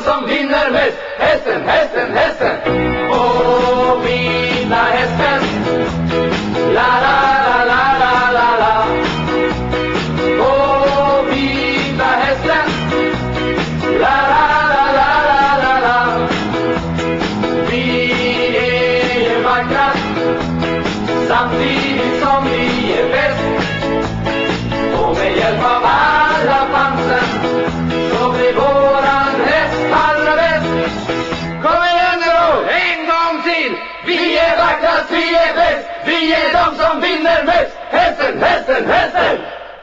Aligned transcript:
som 0.00 0.26
vinner 0.26 0.70
mest. 0.70 0.96
Hästen, 1.18 1.62
hästen, 1.68 2.12
hästen. 2.12 2.31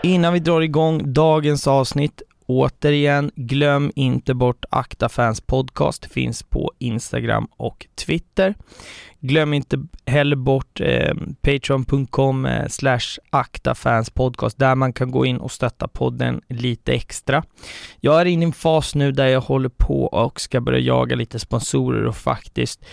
Innan 0.10 0.34
vi 0.34 0.40
drar 0.40 0.62
igång 0.62 1.14
dagens 1.14 1.68
avsnitt, 1.68 2.22
återigen, 2.46 3.32
glöm 3.36 3.92
inte 3.96 4.34
bort 4.34 4.66
Akta 4.70 5.10
Fans 5.10 5.42
Podcast, 5.42 6.06
finns 6.06 6.44
på 6.44 6.72
Instagram 6.80 7.48
och 7.58 7.88
Twitter. 8.06 8.56
Glöm 9.20 9.54
inte 9.54 9.86
heller 10.06 10.36
bort 10.36 10.82
eh, 10.82 11.14
patreon.com 11.42 12.46
eh, 12.46 12.68
slash 12.68 13.00
aktafanspodcast 13.30 13.82
Fans 13.82 14.10
Podcast, 14.10 14.58
där 14.58 14.76
man 14.76 14.94
kan 14.94 15.12
gå 15.12 15.26
in 15.26 15.38
och 15.38 15.52
stötta 15.52 15.88
podden 15.88 16.42
lite 16.48 16.94
extra. 16.94 17.44
Jag 18.00 18.22
är 18.22 18.26
inne 18.26 18.46
i 18.46 18.46
en 18.46 18.54
fas 18.54 18.96
nu 18.96 19.12
där 19.12 19.28
jag 19.28 19.42
håller 19.42 19.70
på 19.70 20.04
och 20.06 20.42
ska 20.42 20.62
börja 20.62 20.80
jaga 20.80 21.16
lite 21.16 21.40
sponsorer 21.40 22.06
och 22.06 22.16
faktiskt 22.16 22.86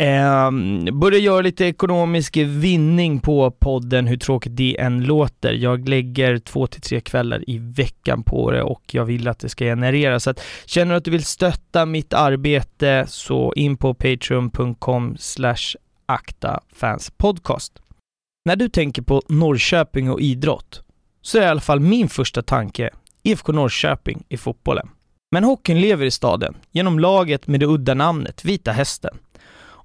Eh, 0.00 0.50
börja 0.92 1.18
göra 1.18 1.40
lite 1.40 1.64
ekonomisk 1.64 2.36
vinning 2.36 3.20
på 3.20 3.50
podden, 3.50 4.06
hur 4.06 4.16
tråkigt 4.16 4.56
det 4.56 4.80
än 4.80 5.04
låter. 5.04 5.52
Jag 5.52 5.88
lägger 5.88 6.38
två 6.38 6.66
till 6.66 6.80
tre 6.80 7.00
kvällar 7.00 7.50
i 7.50 7.58
veckan 7.58 8.22
på 8.22 8.50
det 8.50 8.62
och 8.62 8.82
jag 8.94 9.04
vill 9.04 9.28
att 9.28 9.38
det 9.38 9.48
ska 9.48 9.64
generera. 9.64 10.20
Så 10.20 10.30
att 10.30 10.42
känner 10.66 10.90
du 10.90 10.96
att 10.96 11.04
du 11.04 11.10
vill 11.10 11.24
stötta 11.24 11.86
mitt 11.86 12.14
arbete 12.14 13.04
så 13.08 13.52
in 13.56 13.76
på 13.76 13.94
patreon.com 13.94 15.16
slash 15.18 15.76
aktafanspodcast. 16.06 17.72
När 18.44 18.56
du 18.56 18.68
tänker 18.68 19.02
på 19.02 19.22
Norrköping 19.28 20.10
och 20.10 20.20
idrott 20.20 20.82
så 21.22 21.38
är 21.38 21.42
i 21.42 21.46
alla 21.46 21.60
fall 21.60 21.80
min 21.80 22.08
första 22.08 22.42
tanke 22.42 22.90
IFK 23.22 23.52
Norrköping 23.52 24.24
i 24.28 24.36
fotbollen. 24.36 24.88
Men 25.32 25.44
hockeyn 25.44 25.80
lever 25.80 26.06
i 26.06 26.10
staden 26.10 26.54
genom 26.70 26.98
laget 26.98 27.46
med 27.46 27.60
det 27.60 27.66
udda 27.66 27.94
namnet 27.94 28.44
Vita 28.44 28.72
Hästen. 28.72 29.18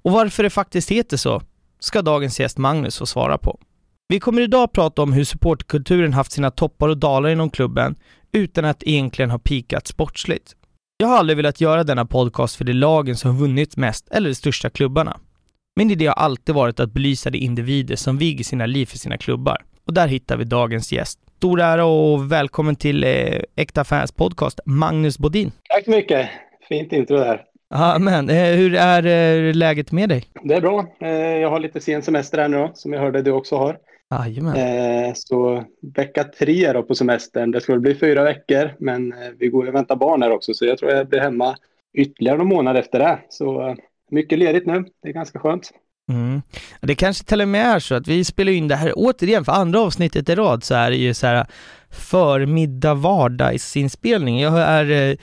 Och 0.06 0.12
varför 0.12 0.42
det 0.42 0.50
faktiskt 0.50 0.90
heter 0.90 1.16
så 1.16 1.42
ska 1.78 2.02
dagens 2.02 2.40
gäst 2.40 2.58
Magnus 2.58 2.98
få 2.98 3.06
svara 3.06 3.38
på. 3.38 3.60
Vi 4.08 4.20
kommer 4.20 4.42
idag 4.42 4.72
prata 4.72 5.02
om 5.02 5.12
hur 5.12 5.24
supportkulturen 5.24 6.12
haft 6.12 6.32
sina 6.32 6.50
toppar 6.50 6.88
och 6.88 6.98
dalar 6.98 7.28
inom 7.28 7.50
klubben 7.50 7.96
utan 8.32 8.64
att 8.64 8.82
egentligen 8.82 9.30
ha 9.30 9.38
pikat 9.38 9.86
sportsligt. 9.86 10.56
Jag 10.96 11.06
har 11.06 11.18
aldrig 11.18 11.36
velat 11.36 11.60
göra 11.60 11.84
denna 11.84 12.04
podcast 12.04 12.56
för 12.56 12.64
de 12.64 12.72
lagen 12.72 13.16
som 13.16 13.38
vunnit 13.38 13.76
mest 13.76 14.08
eller 14.10 14.28
de 14.28 14.34
största 14.34 14.70
klubbarna. 14.70 15.20
Min 15.76 15.90
idé 15.90 16.06
har 16.06 16.14
alltid 16.14 16.54
varit 16.54 16.80
att 16.80 16.92
belysa 16.92 17.30
de 17.30 17.38
individer 17.38 17.96
som 17.96 18.18
viger 18.18 18.44
sina 18.44 18.66
liv 18.66 18.86
för 18.86 18.98
sina 18.98 19.18
klubbar. 19.18 19.64
Och 19.84 19.94
där 19.94 20.08
hittar 20.08 20.36
vi 20.36 20.44
dagens 20.44 20.92
gäst. 20.92 21.18
Stor 21.36 21.60
ära 21.60 21.84
och 21.84 22.32
välkommen 22.32 22.76
till 22.76 23.04
eh, 23.04 23.40
Äkta 23.56 23.84
Fans 23.84 24.12
Podcast, 24.12 24.60
Magnus 24.66 25.18
Bodin. 25.18 25.52
Tack 25.68 25.84
så 25.84 25.90
mycket. 25.90 26.30
Fint 26.68 26.92
intro 26.92 27.16
där. 27.16 27.55
Ja, 27.68 27.98
men 27.98 28.30
eh, 28.30 28.56
hur 28.56 28.74
är 28.74 29.06
eh, 29.06 29.54
läget 29.54 29.92
med 29.92 30.08
dig? 30.08 30.24
Det 30.42 30.54
är 30.54 30.60
bra. 30.60 30.86
Eh, 31.00 31.10
jag 31.10 31.50
har 31.50 31.60
lite 31.60 31.80
sen 31.80 32.02
semester 32.02 32.38
här 32.38 32.48
nu 32.48 32.56
då, 32.56 32.70
som 32.74 32.92
jag 32.92 33.00
hörde 33.00 33.22
du 33.22 33.30
också 33.30 33.56
har. 33.56 33.78
Jajamän. 34.10 34.56
Eh, 34.56 35.12
så 35.14 35.64
vecka 35.96 36.24
tre 36.24 36.72
då 36.72 36.82
på 36.82 36.94
semestern. 36.94 37.50
Det 37.50 37.60
skulle 37.60 37.80
bli 37.80 37.94
fyra 37.94 38.24
veckor, 38.24 38.74
men 38.78 39.14
vi 39.38 39.48
går 39.48 39.68
och 39.68 39.74
väntar 39.74 39.96
barn 39.96 40.22
här 40.22 40.30
också, 40.30 40.54
så 40.54 40.66
jag 40.66 40.78
tror 40.78 40.90
jag 40.90 41.08
blir 41.08 41.20
hemma 41.20 41.56
ytterligare 41.94 42.38
någon 42.38 42.48
månad 42.48 42.76
efter 42.76 42.98
det. 42.98 43.18
Så 43.28 43.76
mycket 44.10 44.38
ledigt 44.38 44.66
nu. 44.66 44.84
Det 45.02 45.08
är 45.08 45.12
ganska 45.12 45.38
skönt. 45.38 45.70
Mm. 46.12 46.42
Det 46.80 46.94
kanske 46.94 47.24
till 47.24 47.40
och 47.40 47.48
med 47.48 47.66
är 47.66 47.78
så 47.78 47.94
att 47.94 48.08
vi 48.08 48.24
spelar 48.24 48.52
in 48.52 48.68
det 48.68 48.76
här 48.76 48.92
återigen 48.96 49.44
för 49.44 49.52
andra 49.52 49.80
avsnittet 49.80 50.28
i 50.28 50.34
rad 50.34 50.64
så 50.64 50.74
är 50.74 50.90
det 50.90 50.96
ju 50.96 51.14
så 51.14 51.26
här 51.26 51.46
förmiddag 51.90 52.94
vardagsinspelning. 52.94 54.40
Jag 54.40 54.58
är 54.58 55.16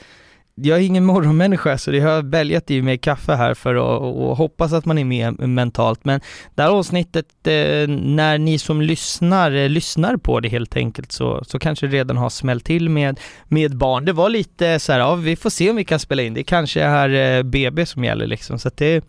jag 0.55 0.77
är 0.79 0.81
ingen 0.81 1.05
morgonmänniska 1.05 1.77
så 1.77 1.91
jag 1.91 2.09
har 2.09 2.21
bälgat 2.21 2.71
i 2.71 2.81
mig 2.81 2.97
kaffe 2.97 3.33
här 3.33 3.53
för 3.53 3.75
att 3.75 4.01
och 4.01 4.37
hoppas 4.37 4.73
att 4.73 4.85
man 4.85 4.97
är 4.97 5.05
med 5.05 5.49
mentalt. 5.49 6.05
Men 6.05 6.21
det 6.55 6.61
här 6.61 6.69
avsnittet, 6.69 7.25
eh, 7.47 7.87
när 7.89 8.37
ni 8.37 8.59
som 8.59 8.81
lyssnar, 8.81 9.51
eh, 9.51 9.69
lyssnar 9.69 10.17
på 10.17 10.39
det 10.39 10.49
helt 10.49 10.77
enkelt 10.77 11.11
så, 11.11 11.43
så 11.47 11.59
kanske 11.59 11.87
det 11.87 11.97
redan 11.97 12.17
har 12.17 12.29
smällt 12.29 12.65
till 12.65 12.89
med, 12.89 13.19
med 13.47 13.77
barn. 13.77 14.05
Det 14.05 14.13
var 14.13 14.29
lite 14.29 14.79
så 14.79 14.91
här, 14.91 14.99
ja 14.99 15.15
vi 15.15 15.35
får 15.35 15.49
se 15.49 15.69
om 15.69 15.75
vi 15.75 15.85
kan 15.85 15.99
spela 15.99 16.21
in. 16.21 16.33
Det 16.33 16.43
kanske 16.43 16.81
är 16.81 17.37
eh, 17.37 17.43
BB 17.43 17.85
som 17.85 18.03
gäller 18.03 18.27
liksom. 18.27 18.59
Så 18.59 18.67
att 18.67 18.77
det, 18.77 19.05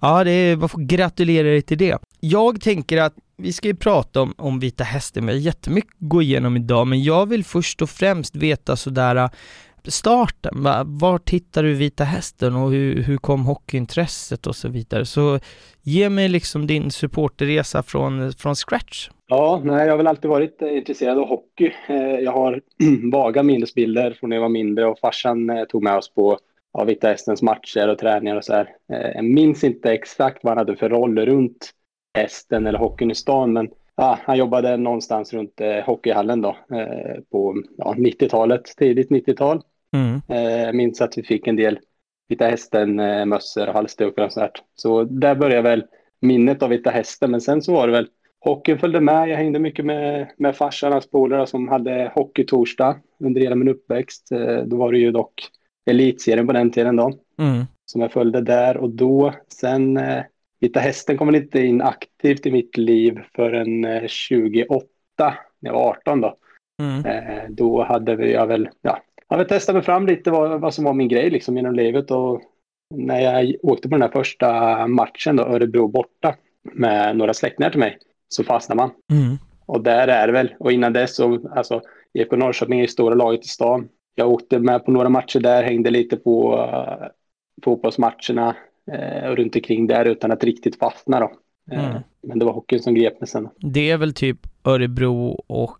ja 0.00 0.24
det, 0.24 0.56
man 0.56 0.68
får 0.68 0.80
gratulera 0.80 1.48
dig 1.48 1.62
till 1.62 1.78
det. 1.78 1.98
Jag 2.20 2.60
tänker 2.60 2.98
att 2.98 3.14
vi 3.36 3.52
ska 3.52 3.68
ju 3.68 3.76
prata 3.76 4.20
om, 4.20 4.34
om 4.38 4.60
Vita 4.60 4.84
Hästen, 4.84 5.26
vi 5.26 5.32
har 5.32 5.40
jättemycket 5.40 5.90
att 5.90 6.08
gå 6.08 6.22
igenom 6.22 6.56
idag, 6.56 6.86
men 6.86 7.02
jag 7.02 7.28
vill 7.28 7.44
först 7.44 7.82
och 7.82 7.90
främst 7.90 8.36
veta 8.36 8.76
sådär 8.76 9.30
starten, 9.90 10.62
var 10.84 11.18
tittar 11.18 11.62
du 11.62 11.74
Vita 11.74 12.04
Hästen 12.04 12.56
och 12.56 12.70
hur, 12.70 13.02
hur 13.02 13.16
kom 13.16 13.44
hockeyintresset 13.46 14.46
och 14.46 14.56
så 14.56 14.68
vidare. 14.68 15.04
Så 15.04 15.38
ge 15.82 16.08
mig 16.08 16.28
liksom 16.28 16.66
din 16.66 16.90
supporterresa 16.90 17.82
från, 17.82 18.32
från 18.32 18.54
scratch. 18.54 19.08
Ja, 19.26 19.60
nej, 19.64 19.84
jag 19.84 19.92
har 19.92 19.96
väl 19.96 20.06
alltid 20.06 20.30
varit 20.30 20.62
eh, 20.62 20.76
intresserad 20.76 21.18
av 21.18 21.28
hockey. 21.28 21.72
Eh, 21.88 22.18
jag 22.20 22.32
har 22.32 22.60
vaga 23.12 23.42
minnesbilder 23.42 24.16
från 24.20 24.30
när 24.30 24.36
jag 24.36 24.42
var 24.42 24.48
mindre 24.48 24.86
och 24.86 24.98
farsan 24.98 25.50
eh, 25.50 25.64
tog 25.64 25.82
med 25.82 25.96
oss 25.96 26.14
på 26.14 26.38
ja, 26.72 26.84
Vita 26.84 27.08
Hästens 27.08 27.42
matcher 27.42 27.88
och 27.88 27.98
träningar 27.98 28.36
och 28.36 28.44
så 28.44 28.52
här. 28.52 28.68
Jag 29.14 29.24
minns 29.24 29.64
inte 29.64 29.92
exakt 29.92 30.44
vad 30.44 30.50
han 30.50 30.58
hade 30.58 30.76
för 30.76 30.88
roll 30.88 31.18
runt 31.18 31.70
hästen 32.18 32.66
eller 32.66 32.78
hockeyn 32.78 33.10
i 33.10 33.14
stan, 33.14 33.52
men 33.52 33.70
ja, 33.96 34.18
han 34.22 34.38
jobbade 34.38 34.76
någonstans 34.76 35.32
runt 35.32 35.60
hockeyhallen 35.84 36.42
då 36.42 36.56
på 37.30 37.62
ja, 37.78 37.94
90-talet, 37.98 38.62
tidigt 38.76 39.10
90-tal. 39.10 39.62
Mm. 39.92 40.20
Jag 40.26 40.74
minns 40.74 41.00
att 41.00 41.18
vi 41.18 41.22
fick 41.22 41.46
en 41.46 41.56
del 41.56 41.78
Vita 42.28 42.46
Hästen-mössor 42.46 43.68
och 43.68 43.74
halsdukar 43.74 44.24
och 44.24 44.32
sånt. 44.32 44.62
Så 44.74 45.04
där 45.04 45.34
började 45.34 45.62
väl 45.62 45.84
minnet 46.20 46.62
av 46.62 46.70
Vita 46.70 46.90
Hästen. 46.90 47.30
Men 47.30 47.40
sen 47.40 47.62
så 47.62 47.72
var 47.72 47.86
det 47.86 47.92
väl 47.92 48.08
hockeyn 48.40 48.78
följde 48.78 49.00
med. 49.00 49.28
Jag 49.28 49.36
hängde 49.36 49.58
mycket 49.58 49.84
med, 49.84 50.32
med 50.36 50.56
farsan 50.56 50.92
och 50.92 51.10
polare 51.10 51.46
som 51.46 51.68
hade 51.68 52.12
hockeytorsdag 52.14 52.96
under 53.18 53.40
hela 53.40 53.54
min 53.54 53.68
uppväxt. 53.68 54.32
Eh, 54.32 54.56
då 54.56 54.76
var 54.76 54.92
det 54.92 54.98
ju 54.98 55.10
dock 55.10 55.48
elitserien 55.86 56.46
på 56.46 56.52
den 56.52 56.70
tiden 56.70 56.96
då. 56.96 57.12
Mm. 57.38 57.64
Som 57.86 58.00
jag 58.00 58.12
följde 58.12 58.40
där 58.40 58.76
och 58.76 58.90
då. 58.90 59.34
Sen 59.48 59.96
eh, 59.96 60.22
Vita 60.60 60.80
Hästen 60.80 61.16
kom 61.16 61.34
inte 61.34 61.60
in 61.60 61.82
aktivt 61.82 62.46
i 62.46 62.52
mitt 62.52 62.76
liv 62.76 63.20
förrän 63.34 63.84
eh, 63.84 64.06
28, 64.06 64.86
när 65.18 65.70
jag 65.70 65.74
var 65.74 65.90
18 65.90 66.20
då. 66.20 66.36
Mm. 66.82 67.06
Eh, 67.06 67.42
då 67.48 67.82
hade 67.82 68.26
jag 68.26 68.46
väl, 68.46 68.68
ja, 68.82 69.02
jag 69.32 69.38
vill 69.38 69.46
testa 69.46 69.72
mig 69.72 69.82
fram 69.82 70.06
lite 70.06 70.30
vad, 70.30 70.60
vad 70.60 70.74
som 70.74 70.84
var 70.84 70.94
min 70.94 71.08
grej 71.08 71.30
liksom 71.30 71.56
genom 71.56 71.74
livet 71.74 72.10
och 72.10 72.42
när 72.94 73.20
jag 73.20 73.54
åkte 73.62 73.88
på 73.88 73.94
den 73.94 74.02
här 74.02 74.08
första 74.08 74.86
matchen 74.86 75.36
då, 75.36 75.42
Örebro 75.42 75.88
borta 75.88 76.34
med 76.72 77.16
några 77.16 77.34
släktingar 77.34 77.70
till 77.70 77.80
mig 77.80 77.98
så 78.28 78.44
fastnar 78.44 78.76
man. 78.76 78.90
Mm. 79.12 79.38
Och 79.66 79.82
där 79.82 80.08
är 80.08 80.26
det 80.26 80.32
väl, 80.32 80.54
och 80.58 80.72
innan 80.72 80.92
dess 80.92 81.16
så, 81.16 81.48
alltså 81.56 81.80
IFK 82.14 82.36
Norrköping 82.36 82.78
är 82.78 82.82
ju 82.82 82.88
stora 82.88 83.14
laget 83.14 83.44
i 83.44 83.48
stan. 83.48 83.88
Jag 84.14 84.30
åkte 84.30 84.58
med 84.58 84.84
på 84.84 84.90
några 84.90 85.08
matcher 85.08 85.40
där, 85.40 85.62
hängde 85.62 85.90
lite 85.90 86.16
på 86.16 86.56
uh, 86.56 87.06
fotbollsmatcherna 87.64 88.56
uh, 88.92 89.30
och 89.30 89.36
runt 89.36 89.56
omkring 89.56 89.86
där 89.86 90.04
utan 90.04 90.32
att 90.32 90.44
riktigt 90.44 90.78
fastna 90.78 91.20
då. 91.20 91.32
Uh, 91.72 91.90
mm. 91.90 92.02
Men 92.22 92.38
det 92.38 92.44
var 92.44 92.52
hockeyn 92.52 92.82
som 92.82 92.94
grep 92.94 93.20
mig 93.20 93.28
sen. 93.28 93.48
Det 93.56 93.90
är 93.90 93.96
väl 93.96 94.14
typ 94.14 94.38
Örebro 94.64 95.42
och 95.46 95.78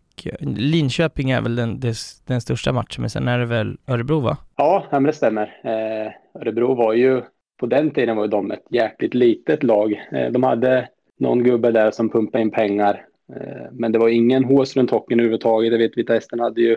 Linköping 0.57 1.31
är 1.31 1.41
väl 1.41 1.57
den, 1.57 1.81
den 2.27 2.41
största 2.41 2.73
matchen, 2.73 3.01
men 3.01 3.11
sen 3.11 3.29
är 3.29 3.39
det 3.39 3.47
väl 3.47 3.77
Örebro 3.87 4.21
va? 4.21 4.37
Ja, 4.57 4.87
men 4.91 5.03
det 5.03 5.13
stämmer. 5.13 5.61
Eh, 5.65 6.41
Örebro 6.41 6.75
var 6.75 6.93
ju, 6.93 7.23
på 7.61 7.67
den 7.67 7.91
tiden 7.91 8.17
var 8.17 8.29
de 8.29 8.51
ett 8.51 8.65
jäkligt 8.71 9.15
litet 9.15 9.63
lag. 9.63 9.93
Eh, 10.13 10.31
de 10.31 10.43
hade 10.43 10.89
någon 11.19 11.45
gubbe 11.45 11.71
där 11.71 11.91
som 11.91 12.11
pumpade 12.11 12.43
in 12.43 12.51
pengar, 12.51 13.07
eh, 13.37 13.67
men 13.73 13.93
det 13.93 13.99
var 13.99 14.09
ingen 14.09 14.45
hås 14.45 14.77
runt 14.77 14.91
hockeyn 14.91 15.21
överhuvudtaget. 15.21 15.73
Jag 15.73 15.79
vet, 15.79 15.99
Vita 15.99 16.13
Hästen 16.13 16.41
hade 16.41 16.61
ju, 16.61 16.77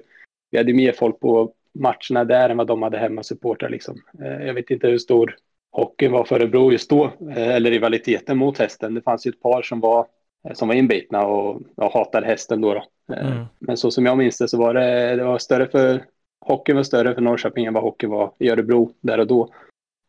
vi 0.51 0.57
hade 0.57 0.73
mer 0.73 0.91
folk 0.91 1.19
på 1.19 1.53
matcherna 1.79 2.23
där 2.23 2.49
än 2.49 2.57
vad 2.57 2.67
de 2.67 2.81
hade 2.81 2.97
hemma 2.97 3.23
supportrar 3.23 3.69
liksom. 3.69 3.95
Eh, 4.23 4.45
jag 4.47 4.53
vet 4.53 4.69
inte 4.69 4.87
hur 4.87 4.97
stor 4.97 5.35
hockeyn 5.71 6.11
var 6.11 6.23
för 6.23 6.35
Örebro 6.35 6.71
just 6.71 6.89
då, 6.89 7.05
eh, 7.05 7.55
eller 7.55 7.71
rivaliteten 7.71 8.37
mot 8.37 8.57
hästen. 8.57 8.93
Det 8.93 9.01
fanns 9.01 9.27
ju 9.27 9.29
ett 9.29 9.41
par 9.41 9.61
som 9.61 9.79
var 9.79 10.05
som 10.53 10.67
var 10.67 10.75
inbitna 10.75 11.25
och, 11.25 11.61
och 11.75 11.91
hatade 11.91 12.25
hästen 12.25 12.61
då. 12.61 12.73
då. 12.73 13.13
Eh, 13.13 13.31
mm. 13.31 13.45
Men 13.59 13.77
så 13.77 13.91
som 13.91 14.05
jag 14.05 14.17
minns 14.17 14.37
det 14.37 14.47
så 14.47 14.57
var 14.57 14.73
det, 14.73 15.15
det 15.15 15.23
var 15.23 15.37
större 15.37 15.67
för 15.67 16.03
hockeyn 16.45 16.75
var 16.75 16.83
större 16.83 17.13
för 17.13 17.21
Norrköping 17.21 17.65
än 17.65 17.73
vad 17.73 17.83
hockeyn 17.83 18.09
var 18.11 18.31
i 18.39 18.49
Örebro 18.49 18.91
där 19.01 19.19
och 19.19 19.27
då. 19.27 19.53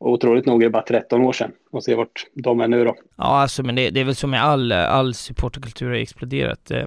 Och 0.00 0.12
otroligt 0.12 0.46
nog 0.46 0.62
är 0.62 0.66
det 0.66 0.70
bara 0.70 0.82
13 0.82 1.20
år 1.20 1.32
sedan 1.32 1.52
och 1.70 1.84
se 1.84 1.94
vart 1.94 2.26
de 2.34 2.60
är 2.60 2.68
nu 2.68 2.84
då. 2.84 2.96
Ja, 3.16 3.24
alltså 3.24 3.62
men 3.62 3.74
det, 3.74 3.90
det 3.90 4.00
är 4.00 4.04
väl 4.04 4.14
som 4.14 4.30
med 4.30 4.42
all, 4.44 4.72
all 4.72 5.14
supporterkultur 5.14 5.88
har 5.88 5.94
exploderat 5.94 6.70
eh, 6.70 6.84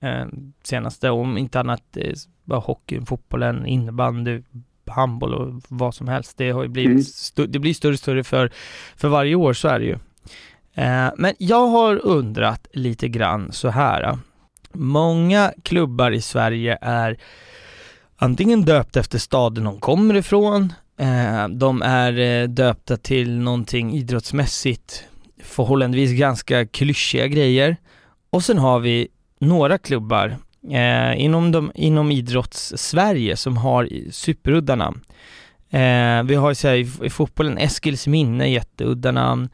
eh, 0.00 0.26
senaste, 0.62 1.10
om 1.10 1.38
inte 1.38 1.60
annat 1.60 1.96
eh, 1.96 2.12
bara 2.44 2.60
hockeyn, 2.60 3.06
fotbollen, 3.06 3.66
innebandy, 3.66 4.42
handboll 4.86 5.34
och 5.34 5.62
vad 5.68 5.94
som 5.94 6.08
helst. 6.08 6.38
Det 6.38 6.50
har 6.50 6.62
ju 6.62 6.68
blivit, 6.68 7.08
Mm. 7.38 7.50
det 7.52 7.58
blir 7.58 7.74
större 7.74 7.92
och 7.92 7.98
större 7.98 8.24
för, 8.24 8.50
för 8.96 9.08
varje 9.08 9.34
år, 9.34 9.52
så 9.52 9.68
är 9.68 9.78
det 9.78 9.84
ju. 9.84 9.98
Eh, 10.74 11.08
men 11.16 11.34
jag 11.38 11.66
har 11.66 12.06
undrat 12.06 12.66
lite 12.72 13.08
grann 13.08 13.52
så 13.52 13.68
här. 13.68 14.02
Eh. 14.02 14.16
Många 14.72 15.52
klubbar 15.62 16.10
i 16.10 16.20
Sverige 16.20 16.78
är 16.80 17.18
antingen 18.16 18.62
döpta 18.62 19.00
efter 19.00 19.18
staden 19.18 19.64
de 19.64 19.80
kommer 19.80 20.14
ifrån, 20.14 20.72
eh, 20.98 21.48
de 21.48 21.82
är 21.82 22.46
döpta 22.46 22.96
till 22.96 23.38
någonting 23.38 23.92
idrottsmässigt 23.92 25.04
förhållandevis 25.42 26.18
ganska 26.18 26.66
klyschiga 26.66 27.26
grejer. 27.26 27.76
Och 28.30 28.44
sen 28.44 28.58
har 28.58 28.80
vi 28.80 29.08
några 29.38 29.78
klubbar 29.78 30.36
eh, 30.70 31.20
inom, 31.20 31.52
de, 31.52 31.72
inom 31.74 32.10
idrotts-Sverige 32.10 33.36
som 33.36 33.56
har 33.56 33.88
superudda 34.10 34.74
namn. 34.74 35.00
Eh, 35.70 36.22
vi 36.22 36.34
har 36.34 36.48
ju 36.48 36.54
så 36.54 36.68
här, 36.68 36.74
i, 36.74 36.90
i 37.02 37.10
fotbollen 37.10 37.58
Eskils 37.58 38.06
minne, 38.06 38.48
jätteudda 38.48 39.12
namn. 39.12 39.48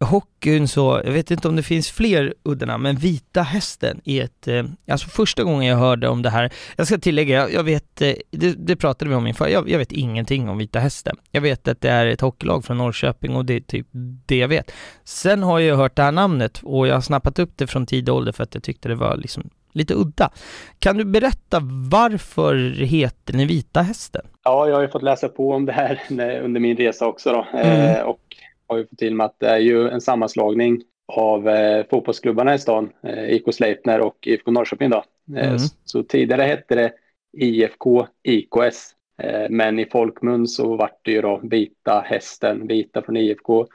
Hockeyn 0.00 0.68
så, 0.68 1.00
jag 1.04 1.12
vet 1.12 1.30
inte 1.30 1.48
om 1.48 1.56
det 1.56 1.62
finns 1.62 1.90
fler 1.90 2.34
udda 2.42 2.66
namn, 2.66 2.82
men 2.82 2.96
Vita 2.96 3.42
Hästen 3.42 4.00
är 4.04 4.24
ett, 4.24 4.48
eh, 4.48 4.64
alltså 4.90 5.08
första 5.08 5.44
gången 5.44 5.68
jag 5.68 5.76
hörde 5.76 6.08
om 6.08 6.22
det 6.22 6.30
här, 6.30 6.52
jag 6.76 6.86
ska 6.86 6.98
tillägga, 6.98 7.36
jag, 7.36 7.52
jag 7.52 7.64
vet, 7.64 8.02
eh, 8.02 8.12
det, 8.30 8.52
det 8.66 8.76
pratade 8.76 9.08
vi 9.08 9.14
om 9.14 9.26
inför, 9.26 9.48
jag, 9.48 9.70
jag 9.70 9.78
vet 9.78 9.92
ingenting 9.92 10.48
om 10.48 10.58
Vita 10.58 10.78
Hästen. 10.78 11.16
Jag 11.30 11.40
vet 11.40 11.68
att 11.68 11.80
det 11.80 11.90
är 11.90 12.06
ett 12.06 12.20
hockeylag 12.20 12.64
från 12.64 12.78
Norrköping 12.78 13.36
och 13.36 13.44
det 13.44 13.54
är 13.54 13.60
typ 13.60 13.86
det 14.26 14.36
jag 14.36 14.48
vet. 14.48 14.72
Sen 15.04 15.42
har 15.42 15.58
jag 15.58 15.76
hört 15.76 15.96
det 15.96 16.02
här 16.02 16.12
namnet 16.12 16.60
och 16.62 16.86
jag 16.86 16.94
har 16.94 17.00
snappat 17.00 17.38
upp 17.38 17.52
det 17.56 17.66
från 17.66 17.86
tidig 17.86 18.14
ålder 18.14 18.32
för 18.32 18.42
att 18.42 18.54
jag 18.54 18.62
tyckte 18.62 18.88
det 18.88 18.94
var 18.94 19.16
liksom 19.16 19.50
lite 19.72 19.94
udda. 19.94 20.30
Kan 20.78 20.96
du 20.96 21.04
berätta 21.04 21.60
varför 21.90 22.70
heter 22.84 23.34
ni 23.34 23.44
Vita 23.44 23.82
Hästen? 23.82 24.26
Ja, 24.44 24.68
jag 24.68 24.74
har 24.74 24.82
ju 24.82 24.88
fått 24.88 25.02
läsa 25.02 25.28
på 25.28 25.52
om 25.52 25.66
det 25.66 25.72
här 25.72 26.02
under 26.44 26.60
min 26.60 26.76
resa 26.76 27.06
också 27.06 27.32
då. 27.32 27.46
Mm. 27.58 27.96
Eh, 27.96 28.02
och 28.02 28.20
har 28.68 28.76
ju 28.78 28.86
fått 28.86 28.98
till 28.98 29.14
med 29.14 29.26
att 29.26 29.36
det 29.40 29.48
är 29.48 29.58
ju 29.58 29.88
en 29.88 30.00
sammanslagning 30.00 30.82
av 31.12 31.48
eh, 31.48 31.86
fotbollsklubbarna 31.90 32.54
i 32.54 32.58
stan, 32.58 32.90
eh, 33.02 33.30
IK 33.30 33.54
Sleipner 33.54 34.00
och 34.00 34.16
IFK 34.26 34.50
Norrköping 34.50 34.90
då. 34.90 35.04
Eh, 35.36 35.46
Mm. 35.46 35.58
så, 35.58 35.74
så 35.84 36.02
tidigare 36.02 36.42
hette 36.42 36.74
det 36.74 36.92
IFK 37.38 38.06
IKS, 38.22 38.94
eh, 39.22 39.46
men 39.50 39.78
i 39.78 39.86
folkmun 39.92 40.46
så 40.48 40.76
vart 40.76 41.00
det 41.04 41.10
ju 41.12 41.20
då 41.22 41.40
Vita 41.42 42.00
Hästen, 42.06 42.66
Vita 42.66 43.02
från 43.02 43.16
IFK 43.16 43.66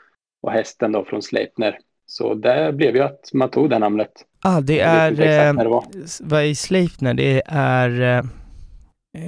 och 0.44 0.52
Hästen 0.52 0.92
då 0.92 1.06
från 1.06 1.22
Sleipner. 1.22 1.78
Så 2.06 2.34
det 2.34 2.74
blev 2.74 2.96
ju 2.96 3.02
att 3.02 3.30
man 3.34 3.50
tog 3.50 3.70
det 3.70 3.80
namnet. 3.80 4.12
Ah, 4.44 4.62
det 4.62 4.80
är, 4.80 5.12
eh, 5.12 5.54
det 5.54 5.70
var. 5.70 5.86
s- 6.04 6.22
vad 6.24 6.44
är 6.44 6.54
Sleipner? 6.54 7.14
Det 7.14 7.42
är, 7.46 8.18
eh, 8.18 8.24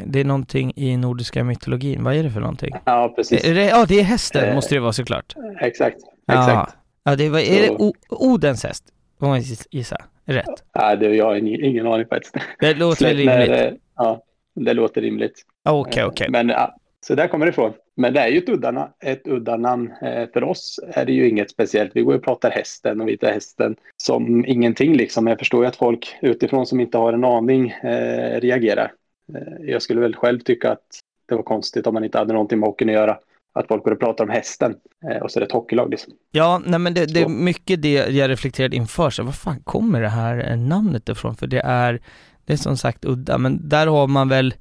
det 0.06 0.20
är 0.20 0.26
någonting 0.26 0.74
i 0.76 0.98
nordiska 0.98 1.44
mytologin. 1.44 2.04
Vad 2.04 2.16
är 2.16 2.24
det 2.24 2.30
för 2.32 2.40
någonting? 2.40 2.72
Ja, 2.86 3.14
precis. 3.16 3.46
Är 3.46 3.54
det, 3.56 3.66
ja, 3.66 3.86
det 3.88 4.00
är 4.00 4.04
hästen 4.04 4.50
Eh, 4.50 4.56
måste 4.56 4.76
det 4.76 4.80
vara 4.82 4.94
såklart. 4.94 5.36
Exakt. 5.62 5.98
Ja, 6.26 6.34
Exakt. 6.40 6.78
ja 7.04 7.16
det 7.16 7.30
var, 7.30 7.40
är 7.40 7.62
det 7.62 7.70
o, 7.70 7.94
Odens 8.10 8.64
häst? 8.64 8.84
Får 9.20 9.28
man 9.28 9.40
giss- 9.40 9.68
gissa? 9.72 9.98
Rätt. 10.26 10.46
Ja, 10.74 10.96
det, 10.96 11.16
jag 11.16 11.26
har 11.26 11.36
ingen, 11.36 11.64
ingen 11.66 11.88
aning 11.88 12.06
faktiskt. 12.08 12.36
Det 12.60 12.74
låter 12.74 13.06
väl 13.06 13.18
rimligt? 13.18 13.50
eh, 13.50 13.72
Ja, 13.96 14.24
det 14.56 14.74
låter 14.74 15.02
rimligt. 15.02 15.42
Ja, 15.64 15.72
Okej, 15.80 16.02
Eh, 16.04 16.08
okej. 16.08 16.28
Men 16.30 16.50
ja, 16.50 16.76
så 17.08 17.16
där 17.16 17.28
kommer 17.28 17.46
det 17.46 17.50
ifrån. 17.50 17.74
Men 17.98 18.14
det 18.14 18.20
är 18.20 18.28
ju 18.28 18.38
ett 18.38 18.50
udda, 18.50 18.90
ett 19.04 19.28
udda 19.28 19.58
namn. 19.58 19.92
Eh, 20.02 20.26
För 20.34 20.44
oss 20.44 20.80
är 20.88 21.06
det 21.06 21.14
ju 21.14 21.30
inget 21.30 21.50
speciellt. 21.52 21.92
Vi 21.96 22.02
går 22.02 22.14
och 22.16 22.24
pratar 22.24 22.52
hästen 22.52 23.02
och 23.02 23.08
vita 23.08 23.28
hästen 23.28 23.76
som 23.98 24.46
ingenting 24.46 24.94
liksom. 24.98 25.28
Jag 25.28 25.40
förstår 25.40 25.64
ju 25.64 25.68
att 25.68 25.76
folk 25.76 26.16
utifrån 26.22 26.66
som 26.66 26.80
inte 26.80 26.98
har 26.98 27.14
en 27.14 27.24
aning 27.24 27.70
eh, 27.70 28.40
reagerar. 28.42 28.92
Eh, 29.36 29.70
jag 29.72 29.81
skulle 29.81 30.02
väl 30.02 30.16
själv 30.16 30.40
tycka 30.40 30.72
att 30.72 31.00
det 31.25 31.36
var 31.36 31.44
konstigt 31.44 31.88
om 31.88 31.94
man 31.94 32.04
inte 32.04 32.18
hade 32.18 32.34
någonting 32.34 32.60
med 32.60 32.70
hockeyn 32.70 32.90
att 32.90 32.96
göra. 32.96 33.18
Att 33.56 33.68
folk 33.68 33.84
började 33.84 34.00
prata 34.00 34.24
om 34.24 34.30
hästen 34.30 34.75
eh, 35.12 35.18
och 35.18 35.31
så 35.31 35.40
är 35.40 35.42
det 35.42 35.46
ett 35.46 35.52
hockeylag 35.52 35.90
liksom. 35.90 36.14
Ja, 36.31 36.62
nej 36.66 36.80
men 36.80 36.94
det, 36.94 37.06
det 37.06 37.22
är 37.22 37.28
mycket 37.28 37.81
det 37.81 37.94
jag 37.94 38.30
reflekterade 38.30 38.75
inför, 38.75 39.10
så 39.10 39.24
vad 39.24 39.36
fan 39.36 39.60
kommer 39.60 40.02
det 40.02 40.10
här 40.10 40.52
eh, 40.52 40.58
namnet 40.58 41.10
ifrån? 41.10 41.36
För 41.36 41.48
det 41.48 41.62
är, 41.66 42.02
det 42.46 42.54
är 42.54 42.58
som 42.58 42.78
sagt 42.78 43.06
udda, 43.06 43.38
men 43.38 43.70
där 43.70 43.88
har 43.88 44.08
man 44.08 44.30
väl 44.30 44.54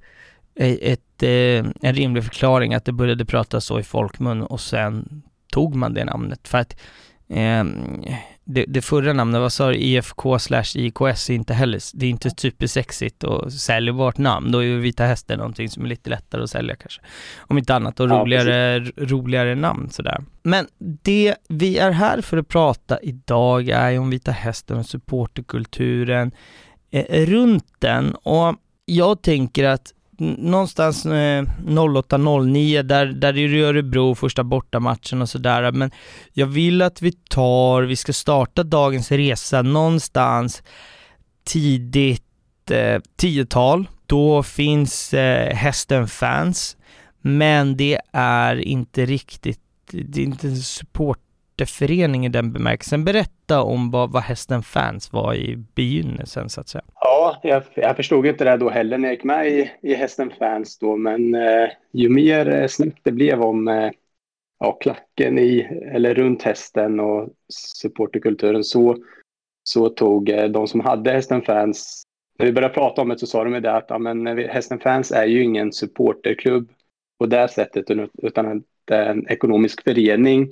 ett, 0.54 1.22
en 1.22 1.94
rimlig 1.94 2.24
förklaring 2.24 2.74
att 2.74 2.84
det 2.84 2.92
började 2.92 3.24
pratas 3.24 3.64
så 3.64 3.78
i 3.78 3.82
folkmun 3.82 4.42
och 4.42 4.60
sen 4.60 5.22
tog 5.52 5.74
man 5.74 5.94
det 5.94 6.04
namnet. 6.04 6.48
För 6.48 6.58
att 6.58 6.80
eh, 7.28 7.64
det, 8.44 8.64
det 8.68 8.82
förra 8.82 9.12
namnet, 9.12 9.40
vad 9.40 9.52
sa 9.52 9.68
du, 9.68 9.76
IFK 9.76 10.38
slash 10.38 10.64
IKS 10.74 11.30
är 11.30 11.34
inte 11.34 11.54
heller, 11.54 11.80
det 11.94 12.06
är 12.06 12.10
inte 12.10 12.30
supersexigt 12.30 13.24
och 13.24 13.52
säljbart 13.52 14.18
namn. 14.18 14.52
Då 14.52 14.58
är 14.58 14.62
ju 14.62 14.78
Vita 14.78 15.04
Hästen 15.04 15.38
någonting 15.38 15.68
som 15.68 15.84
är 15.84 15.88
lite 15.88 16.10
lättare 16.10 16.42
att 16.42 16.50
sälja 16.50 16.76
kanske. 16.76 17.00
Om 17.38 17.58
inte 17.58 17.74
annat 17.74 18.00
och 18.00 18.10
Ja, 18.10 18.14
roligare, 18.14 18.80
roligare 18.80 19.54
namn 19.54 19.90
sådär. 19.90 20.24
Men 20.42 20.66
det 20.78 21.34
vi 21.48 21.78
är 21.78 21.90
här 21.90 22.20
för 22.20 22.36
att 22.36 22.48
prata 22.48 23.00
idag 23.00 23.68
är 23.68 23.90
ju 23.90 23.98
om 23.98 24.10
Vita 24.10 24.32
Hästen 24.32 24.78
och 24.78 24.86
supporterkulturen 24.86 26.32
eh, 26.90 27.26
runt 27.26 27.66
den 27.78 28.14
och 28.14 28.54
jag 28.84 29.22
tänker 29.22 29.64
att 29.64 29.92
någonstans 30.18 31.06
eh, 31.06 31.44
08-09 31.66 32.82
där, 32.82 33.06
där 33.06 33.38
är 33.38 33.48
det 33.48 33.60
Örebro 33.60 34.14
första 34.14 34.44
bortamatchen 34.44 35.22
och 35.22 35.28
sådär 35.28 35.72
men 35.72 35.90
jag 36.32 36.46
vill 36.46 36.82
att 36.82 37.02
vi 37.02 37.12
tar, 37.12 37.82
vi 37.82 37.96
ska 37.96 38.12
starta 38.12 38.62
dagens 38.62 39.12
resa 39.12 39.62
någonstans 39.62 40.62
tidigt 41.44 42.70
eh, 42.70 43.00
10-tal. 43.20 43.88
Då 44.06 44.42
finns 44.42 45.14
eh, 45.14 45.54
hästen 45.54 46.08
fans 46.08 46.76
men 47.20 47.76
det 47.76 48.00
är 48.12 48.56
inte 48.56 49.06
riktigt, 49.06 49.60
det 49.90 50.20
är 50.20 50.24
inte 50.24 50.48
en 50.48 50.62
supporterförening 51.52 52.26
i 52.26 52.28
den 52.28 52.52
bemärkelsen. 52.52 53.04
Berätta 53.04 53.62
om 53.62 53.90
vad, 53.90 54.12
vad 54.12 54.22
hästen 54.22 54.62
fans 54.62 55.12
var 55.12 55.34
i 55.34 55.56
begynnelsen 55.74 56.48
så 56.48 56.60
att 56.60 56.68
säga. 56.68 56.84
Ja, 57.00 57.40
jag, 57.42 57.62
jag 57.74 57.96
förstod 57.96 58.26
inte 58.26 58.44
det 58.44 58.56
då 58.56 58.70
heller 58.70 58.98
när 58.98 59.08
jag 59.08 59.14
gick 59.14 59.24
med 59.24 59.48
i, 59.48 59.70
i 59.82 59.94
Hästen 59.94 60.32
Fans 60.38 60.78
då, 60.78 60.96
men 60.96 61.34
eh, 61.34 61.68
ju 61.92 62.08
mer 62.08 62.48
eh, 62.48 62.66
snack 62.66 63.00
det 63.02 63.12
blev 63.12 63.42
om 63.42 63.68
eh, 63.68 63.90
ja, 64.60 64.72
klacken 64.72 65.38
i, 65.38 65.68
eller 65.92 66.14
runt 66.14 66.42
hästen 66.42 67.00
och 67.00 67.28
supporterkulturen 67.52 68.64
så, 68.64 68.96
så 69.64 69.88
tog 69.88 70.28
eh, 70.28 70.44
de 70.44 70.66
som 70.66 70.80
hade 70.80 71.12
Hästen 71.12 71.42
Fans, 71.42 72.02
när 72.38 72.46
vi 72.46 72.52
började 72.52 72.74
prata 72.74 73.02
om 73.02 73.08
det 73.08 73.18
så 73.18 73.26
sa 73.26 73.44
de 73.44 73.54
ju 73.54 73.60
det 73.60 73.76
att 73.76 73.86
ja, 73.88 73.98
men, 73.98 74.26
eh, 74.26 74.48
Hästen 74.48 74.80
Fans 74.80 75.12
är 75.12 75.26
ju 75.26 75.42
ingen 75.42 75.72
supporterklubb 75.72 76.68
på 77.18 77.26
det 77.26 77.48
sättet 77.48 77.90
utan- 77.90 78.10
utan 78.22 78.62
det 78.84 78.96
är 78.96 79.10
en 79.10 79.28
ekonomisk 79.28 79.84
förening 79.84 80.50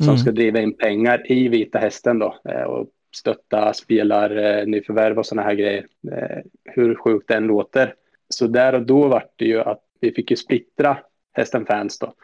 som 0.00 0.08
Mm. 0.08 0.18
ska 0.18 0.30
driva 0.30 0.60
in 0.60 0.76
pengar 0.76 1.32
i 1.32 1.48
Vita 1.48 1.78
Hästen 1.78 2.18
då 2.18 2.36
eh, 2.48 2.62
och 2.62 2.88
stötta 3.14 3.72
spelar, 3.72 4.36
eh, 4.36 4.66
nyförvärv 4.66 5.18
och 5.18 5.26
sådana 5.26 5.48
här 5.48 5.54
grejer. 5.54 5.86
Eh, 6.12 6.38
hur 6.64 6.94
sjukt 6.94 7.28
den 7.28 7.46
låter. 7.46 7.94
Så 8.28 8.46
där 8.46 8.74
och 8.74 8.82
då 8.82 9.08
var 9.08 9.24
det 9.36 9.44
ju 9.44 9.60
att 9.60 9.80
vi 10.00 10.12
fick 10.12 10.30
ju 10.30 10.36
splittra 10.36 10.98
Hästen 11.32 11.66
Fans 11.66 11.98
då. 11.98 12.14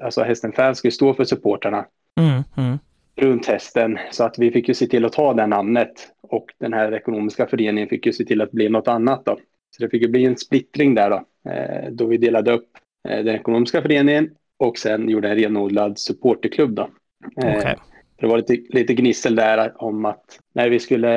Alltså 0.00 0.22
Hästen 0.22 0.52
Fans 0.52 0.78
ska 0.78 0.88
ju 0.88 0.92
stå 0.92 1.14
för 1.14 1.24
supportrarna 1.24 1.86
Mm, 2.20 2.42
mm. 2.56 2.78
runt 3.16 3.46
hästen 3.46 3.98
så 4.10 4.24
att 4.24 4.38
vi 4.38 4.50
fick 4.50 4.68
ju 4.68 4.74
se 4.74 4.86
till 4.86 5.04
att 5.04 5.12
ta 5.12 5.34
det 5.34 5.46
namnet 5.46 5.92
och 6.20 6.46
den 6.58 6.72
här 6.72 6.94
ekonomiska 6.94 7.46
föreningen 7.46 7.88
fick 7.88 8.06
ju 8.06 8.12
se 8.12 8.24
till 8.24 8.40
att 8.42 8.50
bli 8.52 8.68
något 8.68 8.88
annat 8.88 9.24
då. 9.24 9.38
Så 9.76 9.82
det 9.82 9.88
fick 9.90 10.02
ju 10.02 10.08
bli 10.08 10.24
en 10.24 10.36
splittring 10.36 10.94
där 10.94 11.10
då, 11.10 11.24
då 11.90 12.06
vi 12.06 12.16
delade 12.16 12.52
upp 12.52 12.68
den 13.02 13.28
ekonomiska 13.28 13.82
föreningen 13.82 14.30
och 14.56 14.78
sen 14.78 15.08
gjorde 15.08 15.28
en 15.28 15.36
renodlad 15.36 15.98
supporterklubb 15.98 16.74
då. 16.74 16.88
Eh, 17.42 17.56
Okej. 17.58 17.76
Det 18.18 18.26
var 18.26 18.36
lite, 18.36 18.56
lite 18.68 18.94
gnissel 18.94 19.34
där 19.34 19.82
om 19.82 20.04
att 20.04 20.38
när 20.54 20.68
vi 20.70 20.78
skulle 20.78 21.10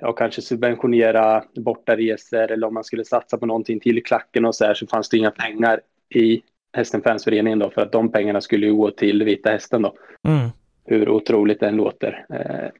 ja, 0.00 0.12
kanske 0.12 0.42
subventionera 0.42 1.44
bortaresor 1.56 2.50
eller 2.50 2.66
om 2.66 2.74
man 2.74 2.84
skulle 2.84 3.04
satsa 3.04 3.38
på 3.38 3.46
någonting 3.46 3.80
till 3.80 4.02
klacken 4.04 4.44
och 4.44 4.54
så 4.54 4.64
här 4.64 4.74
så 4.74 4.86
fanns 4.86 5.08
det 5.08 5.16
inga 5.16 5.30
pengar 5.30 5.80
i 6.14 6.42
Hästen 6.72 7.02
Fansföreningen 7.02 7.58
då 7.58 7.70
för 7.70 7.82
att 7.82 7.92
de 7.92 8.12
pengarna 8.12 8.40
skulle 8.40 8.66
ju 8.66 8.74
gå 8.74 8.90
till 8.90 9.22
Vita 9.24 9.50
Hästen 9.50 9.82
då 9.82 9.94
Mm. 10.28 10.48
hur 10.84 11.08
otroligt 11.08 11.60
den 11.60 11.76
låter. 11.76 12.26
Eh, 12.30 12.70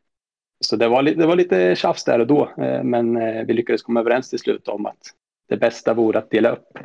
Så 0.64 0.76
det 0.76 0.88
var, 0.88 1.02
det 1.02 1.26
var 1.26 1.36
lite 1.36 1.76
tjafs 1.76 2.04
där 2.04 2.18
och 2.18 2.26
då, 2.26 2.52
eh, 2.58 2.82
men 2.82 3.14
vi 3.46 3.52
lyckades 3.52 3.82
komma 3.82 4.00
överens 4.00 4.30
till 4.30 4.38
slut 4.38 4.68
om 4.68 4.86
att 4.86 4.98
det 5.48 5.56
bästa 5.56 5.94
vore 5.94 6.18
att 6.18 6.30
dela 6.30 6.50
upp 6.50 6.78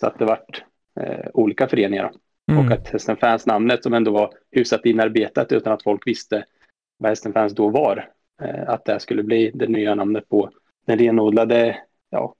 så 0.00 0.06
att 0.06 0.18
det 0.18 0.24
vart 0.24 0.64
olika 1.34 1.68
föreningar. 1.68 2.10
då. 2.12 2.18
Mm. 2.50 2.66
Och 2.66 2.72
att 2.72 2.88
Hästen 2.88 3.16
Fans 3.16 3.46
namnet 3.46 3.82
som 3.82 3.94
ändå 3.94 4.10
var 4.10 4.30
hyfsat 4.52 4.86
inarbetat 4.86 5.52
utan 5.52 5.72
att 5.72 5.82
folk 5.82 6.06
visste 6.06 6.44
vad 6.98 7.10
Hästen 7.10 7.32
Fans 7.32 7.54
då 7.54 7.68
var, 7.68 8.08
eh, 8.42 8.68
att 8.68 8.84
det 8.84 9.00
skulle 9.00 9.22
bli 9.22 9.50
det 9.54 9.66
nya 9.66 9.94
namnet 9.94 10.28
på 10.28 10.50
den 10.86 10.98
renodlade 10.98 11.76
ja, 12.10 12.34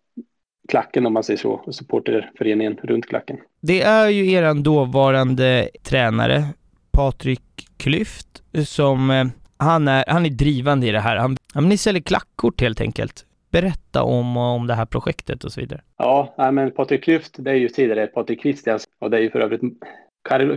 klacken 0.69 1.07
om 1.07 1.13
man 1.13 1.23
säger 1.23 1.39
så, 1.39 1.53
och 1.53 1.75
supporterföreningen 1.75 2.77
runt 2.83 3.07
klacken. 3.07 3.37
Det 3.61 3.83
är 3.83 4.09
ju 4.09 4.33
eran 4.33 4.63
dåvarande 4.63 5.69
tränare, 5.83 6.45
Patrik 6.91 7.69
Klyft, 7.77 8.43
som 8.65 9.11
eh, 9.11 9.27
han 9.57 9.89
är, 9.89 10.05
han 10.09 10.27
är 10.27 10.31
drivande 10.31 10.87
i 10.87 10.91
det 10.91 11.01
här. 11.01 11.17
Han, 11.17 11.37
han 11.55 11.69
ni 11.69 11.77
säljer 11.77 12.03
klackkort 12.03 12.61
helt 12.61 12.81
enkelt. 12.81 13.25
Berätta 13.61 14.03
om, 14.03 14.37
om 14.37 14.67
det 14.67 14.75
här 14.75 14.87
projektet 14.87 15.45
och 15.45 15.53
så 15.53 15.61
vidare. 15.61 15.81
Ja, 15.99 16.51
men 16.53 16.71
Patrik 16.71 17.05
Klyft, 17.05 17.35
det 17.39 17.51
är 17.51 17.55
ju 17.55 17.69
tidigare 17.69 18.07
Patrik 18.07 18.43
Christians 18.43 18.85
och 19.01 19.11
det 19.11 19.17
är 19.17 19.21
ju 19.21 19.31
för 19.31 19.41
övrigt 19.41 19.63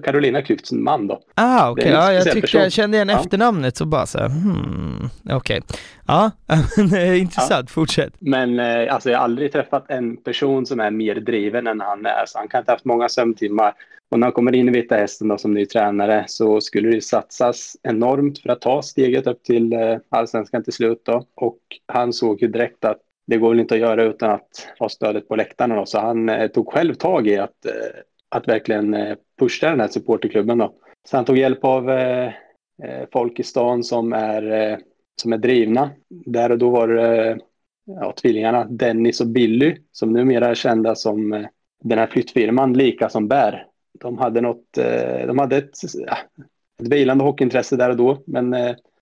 Carolina 0.03 0.41
Klyfts 0.41 0.71
man 0.71 1.07
då. 1.07 1.21
Ah, 1.35 1.69
okej. 1.69 1.81
Okay. 1.81 1.93
Ja, 1.93 2.13
jag 2.13 2.23
tyckte 2.23 2.41
person. 2.41 2.61
jag 2.61 2.71
kände 2.71 2.97
igen 2.97 3.09
ja. 3.09 3.19
efternamnet 3.19 3.77
så 3.77 3.85
bara 3.85 4.05
så 4.05 4.17
här, 4.17 4.29
hmm, 4.29 5.09
okej. 5.23 5.35
Okay. 5.35 5.61
Ja, 6.07 6.31
intressant. 7.15 7.69
Ja. 7.69 7.73
Fortsätt. 7.73 8.13
Men 8.19 8.59
eh, 8.59 8.93
alltså 8.93 9.09
jag 9.09 9.17
har 9.17 9.23
aldrig 9.23 9.51
träffat 9.51 9.85
en 9.89 10.17
person 10.17 10.65
som 10.65 10.79
är 10.79 10.91
mer 10.91 11.15
driven 11.15 11.67
än 11.67 11.81
han 11.81 12.05
är. 12.05 12.25
Så 12.27 12.37
han 12.37 12.47
kan 12.47 12.59
inte 12.59 12.71
ha 12.71 12.75
haft 12.75 12.85
många 12.85 13.09
sömntimmar. 13.09 13.73
Och 14.11 14.19
när 14.19 14.27
han 14.27 14.33
kommer 14.33 14.55
in 14.55 14.69
i 14.69 14.71
Vita 14.71 14.95
Hästen 14.95 15.27
då, 15.27 15.37
som 15.37 15.53
ny 15.53 15.65
tränare 15.65 16.23
så 16.27 16.61
skulle 16.61 16.89
det 16.89 17.01
satsas 17.01 17.77
enormt 17.83 18.39
för 18.39 18.49
att 18.49 18.61
ta 18.61 18.81
steget 18.81 19.27
upp 19.27 19.43
till 19.43 19.73
eh, 19.73 19.97
allsvenskan 20.09 20.63
till 20.63 20.73
slut 20.73 21.01
då. 21.05 21.25
Och 21.35 21.59
han 21.87 22.13
såg 22.13 22.41
ju 22.41 22.47
direkt 22.47 22.85
att 22.85 22.97
det 23.27 23.37
går 23.37 23.49
väl 23.49 23.59
inte 23.59 23.73
att 23.73 23.81
göra 23.81 24.03
utan 24.03 24.31
att 24.31 24.67
ha 24.79 24.89
stödet 24.89 25.27
på 25.27 25.35
läktarna 25.35 25.75
då. 25.75 25.85
Så 25.85 25.99
han 25.99 26.29
eh, 26.29 26.47
tog 26.47 26.73
själv 26.73 26.93
tag 26.93 27.27
i 27.27 27.37
att 27.37 27.65
eh, 27.65 27.71
att 28.29 28.47
verkligen 28.47 28.93
eh, 28.93 29.17
pusha 29.39 29.69
den 29.69 29.79
här 29.79 29.87
supporterklubben. 29.87 30.57
Då. 30.57 30.73
Så 31.07 31.17
han 31.17 31.25
tog 31.25 31.37
hjälp 31.37 31.63
av 31.63 31.91
eh, 31.91 32.27
eh 32.83 33.07
folk 33.11 33.39
i 33.39 33.43
stan 33.43 33.83
som 33.83 34.13
är, 34.13 34.51
eh, 34.51 34.77
som 35.21 35.33
är 35.33 35.37
drivna. 35.37 35.89
Där 36.09 36.51
och 36.51 36.57
då 36.57 36.69
var 36.69 36.87
det 36.87 37.39
ja, 37.85 38.13
tvillingarna 38.21 38.65
Dennis 38.65 39.21
och 39.21 39.27
Billy 39.27 39.75
som 39.91 40.13
numera 40.13 40.47
är 40.47 40.55
kända 40.55 40.95
som 40.95 41.47
den 41.83 41.99
här 41.99 42.07
flyttfirman 42.07 42.73
Lika 42.73 43.09
som 43.09 43.27
bär. 43.27 43.65
De 43.99 44.17
hade 44.17 44.41
något, 44.41 44.65
de 45.27 45.39
hade 45.39 45.57
ett, 45.57 45.73
ett 46.81 46.87
vilande 46.87 47.23
hockeyintresse 47.23 47.75
där 47.75 47.89
och 47.89 47.97
då, 47.97 48.23
men 48.27 48.55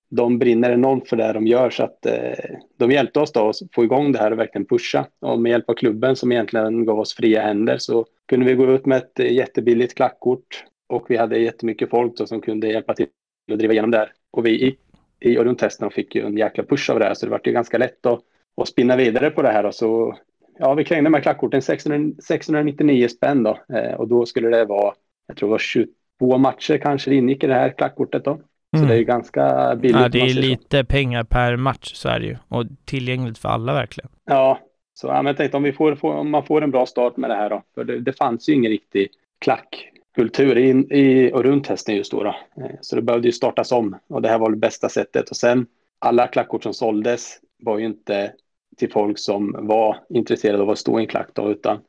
de 0.09 0.39
brinner 0.39 0.71
enormt 0.71 1.09
för 1.09 1.17
det 1.17 1.33
de 1.33 1.47
gör 1.47 1.69
så 1.69 1.83
att 1.83 2.05
eh, 2.05 2.55
de 2.77 2.91
hjälpte 2.91 3.19
oss 3.19 3.31
då 3.31 3.49
att 3.49 3.55
få 3.75 3.83
igång 3.83 4.11
det 4.11 4.19
här 4.19 4.31
och 4.31 4.39
verkligen 4.39 4.65
pusha. 4.65 5.05
Och 5.19 5.39
med 5.39 5.49
hjälp 5.49 5.69
av 5.69 5.73
klubben 5.73 6.15
som 6.15 6.31
egentligen 6.31 6.85
gav 6.85 6.99
oss 6.99 7.15
fria 7.15 7.41
händer 7.41 7.77
så 7.77 8.05
kunde 8.27 8.45
vi 8.45 8.55
gå 8.55 8.71
ut 8.71 8.85
med 8.85 8.97
ett 8.97 9.19
eh, 9.19 9.33
jättebilligt 9.33 9.95
klackkort 9.95 10.63
och 10.89 11.05
vi 11.09 11.17
hade 11.17 11.39
jättemycket 11.39 11.89
folk 11.89 12.17
då 12.17 12.27
som 12.27 12.41
kunde 12.41 12.67
hjälpa 12.67 12.93
till 12.93 13.07
att 13.51 13.59
driva 13.59 13.73
igenom 13.73 13.91
det 13.91 13.97
här. 13.97 14.11
Och 14.31 14.45
vi 14.45 14.67
i, 14.67 14.77
i 15.19 15.37
och 15.37 15.43
runt 15.43 15.59
testen 15.59 15.91
fick 15.91 16.15
ju 16.15 16.25
en 16.25 16.37
jäkla 16.37 16.63
push 16.63 16.91
av 16.91 16.99
det 16.99 17.05
här 17.05 17.13
så 17.13 17.25
det 17.25 17.29
var 17.29 17.41
ju 17.43 17.51
ganska 17.51 17.77
lätt 17.77 18.05
att, 18.05 18.19
att 18.61 18.67
spinna 18.67 18.95
vidare 18.95 19.31
på 19.31 19.41
det 19.41 19.49
här. 19.49 19.63
Då. 19.63 19.71
så, 19.71 20.17
ja, 20.59 20.73
vi 20.73 20.83
krängde 20.83 21.09
med 21.09 21.23
klackkorten 21.23 21.61
600, 21.61 22.21
699 22.23 23.07
spänn 23.07 23.43
då 23.43 23.59
eh, 23.73 23.93
och 23.93 24.07
då 24.07 24.25
skulle 24.25 24.49
det 24.49 24.65
vara, 24.65 24.93
jag 25.27 25.37
tror 25.37 25.49
det 25.49 25.51
var 25.51 25.59
22 25.59 26.37
matcher 26.37 26.77
kanske 26.77 27.09
det 27.09 27.15
ingick 27.15 27.43
i 27.43 27.47
det 27.47 27.53
här 27.53 27.69
klackkortet 27.69 28.25
då. 28.25 28.39
Så 28.75 28.83
mm. 28.83 28.89
det 28.89 28.97
är 28.97 29.03
ganska 29.03 29.75
billigt. 29.75 30.01
Ja, 30.01 30.09
det 30.09 30.19
är 30.19 30.33
lite 30.33 30.83
pengar 30.83 31.23
per 31.23 31.55
match 31.55 31.93
så 31.93 32.09
är 32.09 32.19
det 32.19 32.25
ju. 32.25 32.37
Och 32.47 32.65
tillgängligt 32.85 33.37
för 33.37 33.49
alla 33.49 33.73
verkligen. 33.73 34.09
Ja, 34.25 34.59
så 34.93 35.07
ja, 35.07 35.13
men 35.13 35.25
jag 35.25 35.37
tänkte 35.37 35.57
om, 35.57 35.63
vi 35.63 35.73
får, 35.73 35.95
får, 35.95 36.13
om 36.13 36.29
man 36.29 36.45
får 36.45 36.61
en 36.61 36.71
bra 36.71 36.85
start 36.85 37.17
med 37.17 37.29
det 37.29 37.35
här 37.35 37.49
då. 37.49 37.63
För 37.75 37.83
det, 37.83 37.99
det 37.99 38.13
fanns 38.13 38.49
ju 38.49 38.53
ingen 38.53 38.71
riktig 38.71 39.09
klackkultur 39.39 40.57
i, 40.57 40.69
i 40.69 41.31
och 41.33 41.43
runt 41.43 41.67
hästen 41.67 41.95
just 41.95 42.11
då, 42.11 42.23
då. 42.23 42.35
Eh, 42.63 42.75
så 42.81 42.95
det 42.95 43.01
behövde 43.01 43.27
ju 43.27 43.31
startas 43.31 43.71
om. 43.71 43.97
Och 44.07 44.21
det 44.21 44.29
här 44.29 44.39
var 44.39 44.49
det 44.49 44.57
bästa 44.57 44.89
sättet. 44.89 45.29
Och 45.29 45.37
sen 45.37 45.67
alla 45.99 46.27
klackkort 46.27 46.63
som 46.63 46.73
såldes 46.73 47.39
var 47.59 47.77
ju 47.77 47.85
inte 47.85 48.33
till 48.77 48.91
folk 48.91 49.19
som 49.19 49.55
var 49.59 49.97
intresserade 50.09 50.63
av 50.63 50.69
att 50.69 50.77
stå 50.77 50.99
i 50.99 51.01
en 51.01 51.07
klack 51.07 51.29
då, 51.33 51.51
utan 51.51 51.79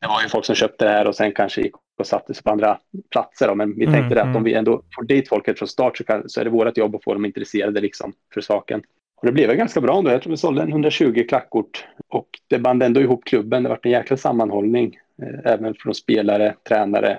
det 0.00 0.06
var 0.06 0.22
ju 0.22 0.28
folk 0.28 0.44
som 0.44 0.54
köpte 0.54 0.84
det 0.84 0.90
här 0.90 1.06
och 1.06 1.14
sen 1.14 1.32
kanske 1.32 1.60
gick 1.60 1.74
och 2.00 2.06
satte 2.06 2.34
sig 2.34 2.42
på 2.42 2.50
andra 2.50 2.78
platser. 3.10 3.48
Då. 3.48 3.54
Men 3.54 3.78
vi 3.78 3.86
tänkte 3.86 4.14
mm, 4.14 4.18
att 4.18 4.24
om 4.24 4.30
mm. 4.30 4.44
vi 4.44 4.54
ändå 4.54 4.82
får 4.94 5.02
dit 5.02 5.28
folket 5.28 5.58
från 5.58 5.68
start 5.68 5.96
så, 5.96 6.04
kan, 6.04 6.28
så 6.28 6.40
är 6.40 6.44
det 6.44 6.50
vårt 6.50 6.76
jobb 6.76 6.94
att 6.94 7.04
få 7.04 7.14
dem 7.14 7.24
intresserade 7.24 7.80
liksom, 7.80 8.12
för 8.34 8.40
saken. 8.40 8.82
Och 9.20 9.26
det 9.26 9.32
blev 9.32 9.54
ganska 9.54 9.80
bra 9.80 9.98
ändå. 9.98 10.10
Jag 10.10 10.22
tror 10.22 10.30
vi 10.30 10.36
sålde 10.36 10.62
en 10.62 10.68
120 10.68 11.24
klackkort 11.28 11.84
och 12.08 12.28
det 12.48 12.58
band 12.58 12.82
ändå 12.82 13.00
ihop 13.00 13.24
klubben. 13.24 13.62
Det 13.62 13.68
var 13.68 13.80
en 13.82 13.90
jäkla 13.90 14.16
sammanhållning, 14.16 14.96
eh, 15.22 15.52
även 15.52 15.74
från 15.74 15.94
spelare, 15.94 16.54
tränare, 16.68 17.18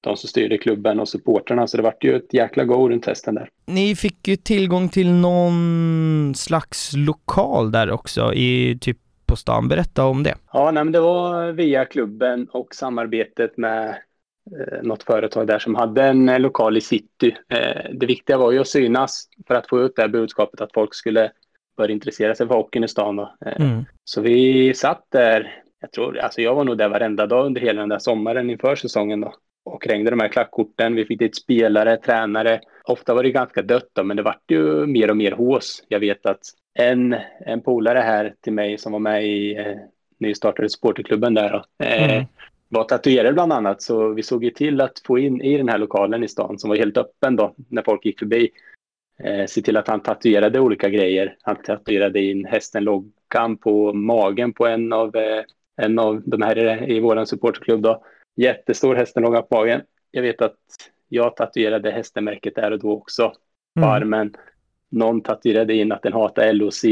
de 0.00 0.16
som 0.16 0.28
styrde 0.28 0.58
klubben 0.58 1.00
och 1.00 1.08
supporterna. 1.08 1.66
Så 1.66 1.76
det 1.76 1.82
var 1.82 1.94
ju 2.00 2.16
ett 2.16 2.34
jäkla 2.34 2.64
go 2.64 2.88
runt 2.88 3.04
testen 3.04 3.34
där. 3.34 3.48
Ni 3.66 3.96
fick 3.96 4.28
ju 4.28 4.36
tillgång 4.36 4.88
till 4.88 5.10
någon 5.10 6.32
slags 6.36 6.92
lokal 6.96 7.72
där 7.72 7.90
också 7.90 8.34
i 8.34 8.78
typ 8.80 8.98
på 9.26 9.36
stan. 9.36 9.68
Berätta 9.68 10.04
om 10.04 10.22
det. 10.22 10.34
Ja, 10.52 10.70
nej, 10.70 10.84
det 10.84 11.00
var 11.00 11.52
via 11.52 11.84
klubben 11.84 12.48
och 12.52 12.74
samarbetet 12.74 13.56
med 13.56 13.94
eh, 14.58 14.82
något 14.82 15.02
företag 15.02 15.46
där 15.46 15.58
som 15.58 15.74
hade 15.74 16.04
en 16.04 16.28
eh, 16.28 16.40
lokal 16.40 16.76
i 16.76 16.80
city. 16.80 17.36
Eh, 17.48 17.90
det 17.92 18.06
viktiga 18.06 18.38
var 18.38 18.52
ju 18.52 18.58
att 18.58 18.68
synas 18.68 19.28
för 19.46 19.54
att 19.54 19.68
få 19.68 19.80
ut 19.80 19.96
det 19.96 20.02
här 20.02 20.08
budskapet 20.08 20.60
att 20.60 20.72
folk 20.74 20.94
skulle 20.94 21.32
börja 21.76 21.92
intressera 21.92 22.34
sig 22.34 22.46
för 22.48 22.54
hockeyn 22.54 22.84
i 22.84 22.88
stan. 22.88 23.18
Eh, 23.18 23.26
mm. 23.60 23.84
Så 24.04 24.20
vi 24.20 24.74
satt 24.74 25.06
där, 25.08 25.62
jag 25.80 25.92
tror, 25.92 26.18
alltså 26.18 26.40
jag 26.40 26.54
var 26.54 26.64
nog 26.64 26.78
där 26.78 26.88
varenda 26.88 27.26
dag 27.26 27.46
under 27.46 27.60
hela 27.60 27.80
den 27.80 27.88
där 27.88 27.98
sommaren 27.98 28.50
inför 28.50 28.76
säsongen 28.76 29.20
då 29.20 29.34
och 29.64 29.82
krängde 29.82 30.10
de 30.10 30.20
här 30.20 30.28
klackkorten. 30.28 30.94
Vi 30.94 31.04
fick 31.04 31.18
dit 31.18 31.36
spelare, 31.36 31.96
tränare. 31.96 32.60
Ofta 32.84 33.14
var 33.14 33.22
det 33.22 33.30
ganska 33.30 33.62
dött 33.62 33.88
då, 33.92 34.04
men 34.04 34.16
det 34.16 34.22
vart 34.22 34.50
ju 34.50 34.86
mer 34.86 35.10
och 35.10 35.16
mer 35.16 35.32
hås. 35.32 35.84
Jag 35.88 36.00
vet 36.00 36.26
att 36.26 36.40
en, 36.74 37.16
en 37.46 37.60
polare 37.60 37.98
här 37.98 38.34
till 38.40 38.52
mig 38.52 38.78
som 38.78 38.92
var 38.92 38.98
med 38.98 39.26
i 39.26 39.56
eh, 39.56 39.76
nystartade 40.18 40.68
supporterklubben 40.68 41.34
där 41.34 41.50
då, 41.50 41.84
eh, 41.84 42.12
mm. 42.12 42.26
Var 42.70 42.84
tatuerare 42.84 43.32
bland 43.32 43.52
annat. 43.52 43.82
Så 43.82 44.08
vi 44.08 44.22
såg 44.22 44.44
ju 44.44 44.50
till 44.50 44.80
att 44.80 45.02
få 45.06 45.18
in 45.18 45.40
i 45.40 45.56
den 45.56 45.68
här 45.68 45.78
lokalen 45.78 46.24
i 46.24 46.28
stan 46.28 46.58
som 46.58 46.70
var 46.70 46.76
helt 46.76 46.96
öppen 46.96 47.36
då 47.36 47.54
när 47.68 47.82
folk 47.82 48.04
gick 48.04 48.18
förbi. 48.18 48.50
Eh, 49.18 49.46
se 49.46 49.62
till 49.62 49.76
att 49.76 49.88
han 49.88 50.00
tatuerade 50.00 50.60
olika 50.60 50.88
grejer. 50.88 51.36
Han 51.42 51.56
tatuerade 51.56 52.20
in 52.20 52.44
hästen-loggan 52.44 53.56
på 53.56 53.92
magen 53.92 54.52
på 54.52 54.66
en 54.66 54.92
av, 54.92 55.16
eh, 55.16 55.44
en 55.76 55.98
av 55.98 56.22
de 56.24 56.42
här 56.42 56.90
i 56.90 57.00
vår 57.00 57.24
supporterklubb 57.24 57.82
då. 57.82 58.04
Jättestor 58.36 58.94
hästen-logga 58.94 59.42
på 59.42 59.56
magen. 59.56 59.80
Jag 60.10 60.22
vet 60.22 60.42
att 60.42 60.58
jag 61.08 61.36
tatuerade 61.36 61.90
hästenmärket 61.90 62.54
där 62.54 62.70
och 62.70 62.78
då 62.78 62.92
också 62.92 63.32
på 63.74 63.80
mm. 63.80 63.90
armen 63.90 64.34
någon 64.90 65.20
tatuerade 65.20 65.74
in 65.74 65.92
att 65.92 66.02
den 66.02 66.12
hatar 66.12 66.52
LOC. 66.52 66.84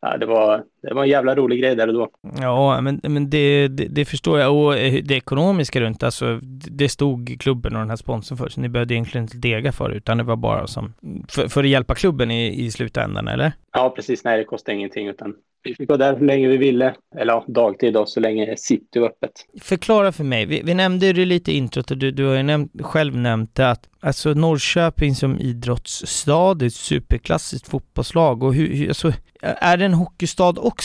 Ja, 0.00 0.16
det, 0.16 0.26
var, 0.26 0.64
det 0.88 0.94
var 0.94 1.02
en 1.02 1.08
jävla 1.08 1.34
rolig 1.34 1.60
grej 1.60 1.76
där 1.76 1.88
och 1.88 1.94
då. 1.94 2.08
Ja, 2.40 2.80
men, 2.80 3.00
men 3.02 3.30
det, 3.30 3.68
det, 3.68 3.84
det 3.84 4.04
förstår 4.04 4.38
jag. 4.38 4.56
Och 4.56 4.74
det 5.04 5.14
ekonomiska 5.14 5.80
runt, 5.80 6.02
alltså 6.02 6.40
det 6.70 6.88
stod 6.88 7.36
klubben 7.40 7.74
och 7.74 7.80
den 7.80 7.90
här 7.90 7.96
sponsorn 7.96 8.38
för, 8.38 8.48
så 8.48 8.60
ni 8.60 8.68
behövde 8.68 8.94
egentligen 8.94 9.24
inte 9.24 9.36
dega 9.36 9.72
för 9.72 9.88
det, 9.90 9.96
utan 9.96 10.18
det 10.18 10.24
var 10.24 10.36
bara 10.36 10.66
som 10.66 10.94
för, 11.28 11.48
för 11.48 11.64
att 11.64 11.70
hjälpa 11.70 11.94
klubben 11.94 12.30
i, 12.30 12.64
i 12.64 12.70
slutändan, 12.70 13.28
eller? 13.28 13.52
Ja, 13.72 13.92
precis. 13.96 14.24
Nej, 14.24 14.38
det 14.38 14.44
kostade 14.44 14.76
ingenting, 14.76 15.08
utan 15.08 15.34
vi 15.62 15.74
fick 15.74 15.88
vara 15.88 15.98
där 15.98 16.16
hur 16.16 16.26
länge 16.26 16.48
vi 16.48 16.56
ville, 16.56 16.94
eller 17.16 17.32
ja, 17.32 17.44
dagtid 17.48 17.94
då, 17.94 18.06
så 18.06 18.20
länge 18.20 18.56
city 18.56 18.98
var 18.98 19.08
öppet. 19.08 19.30
Förklara 19.60 20.12
för 20.12 20.24
mig, 20.24 20.46
vi, 20.46 20.62
vi 20.64 20.74
nämnde 20.74 21.12
det 21.12 21.24
lite 21.24 21.52
i 21.52 21.56
introt 21.56 21.90
och 21.90 21.98
du, 21.98 22.10
du 22.10 22.24
har 22.24 22.34
ju 22.34 22.42
nämnt, 22.42 22.72
själv 22.80 23.16
nämnt 23.16 23.54
det 23.54 23.70
att 23.70 23.88
alltså 24.00 24.34
Norrköping 24.34 25.14
som 25.14 25.40
idrottsstad, 25.40 26.54
det 26.54 26.64
är 26.64 26.66
ett 26.66 26.74
superklassiskt 26.74 27.68
fotbollslag 27.68 28.42
och 28.42 28.54
hur, 28.54 28.74
hur 28.74 28.88
alltså, 28.88 29.12
är 29.40 29.76
det 29.76 29.84
en 29.84 29.94
hockeystad 29.94 30.54
också? 30.58 30.75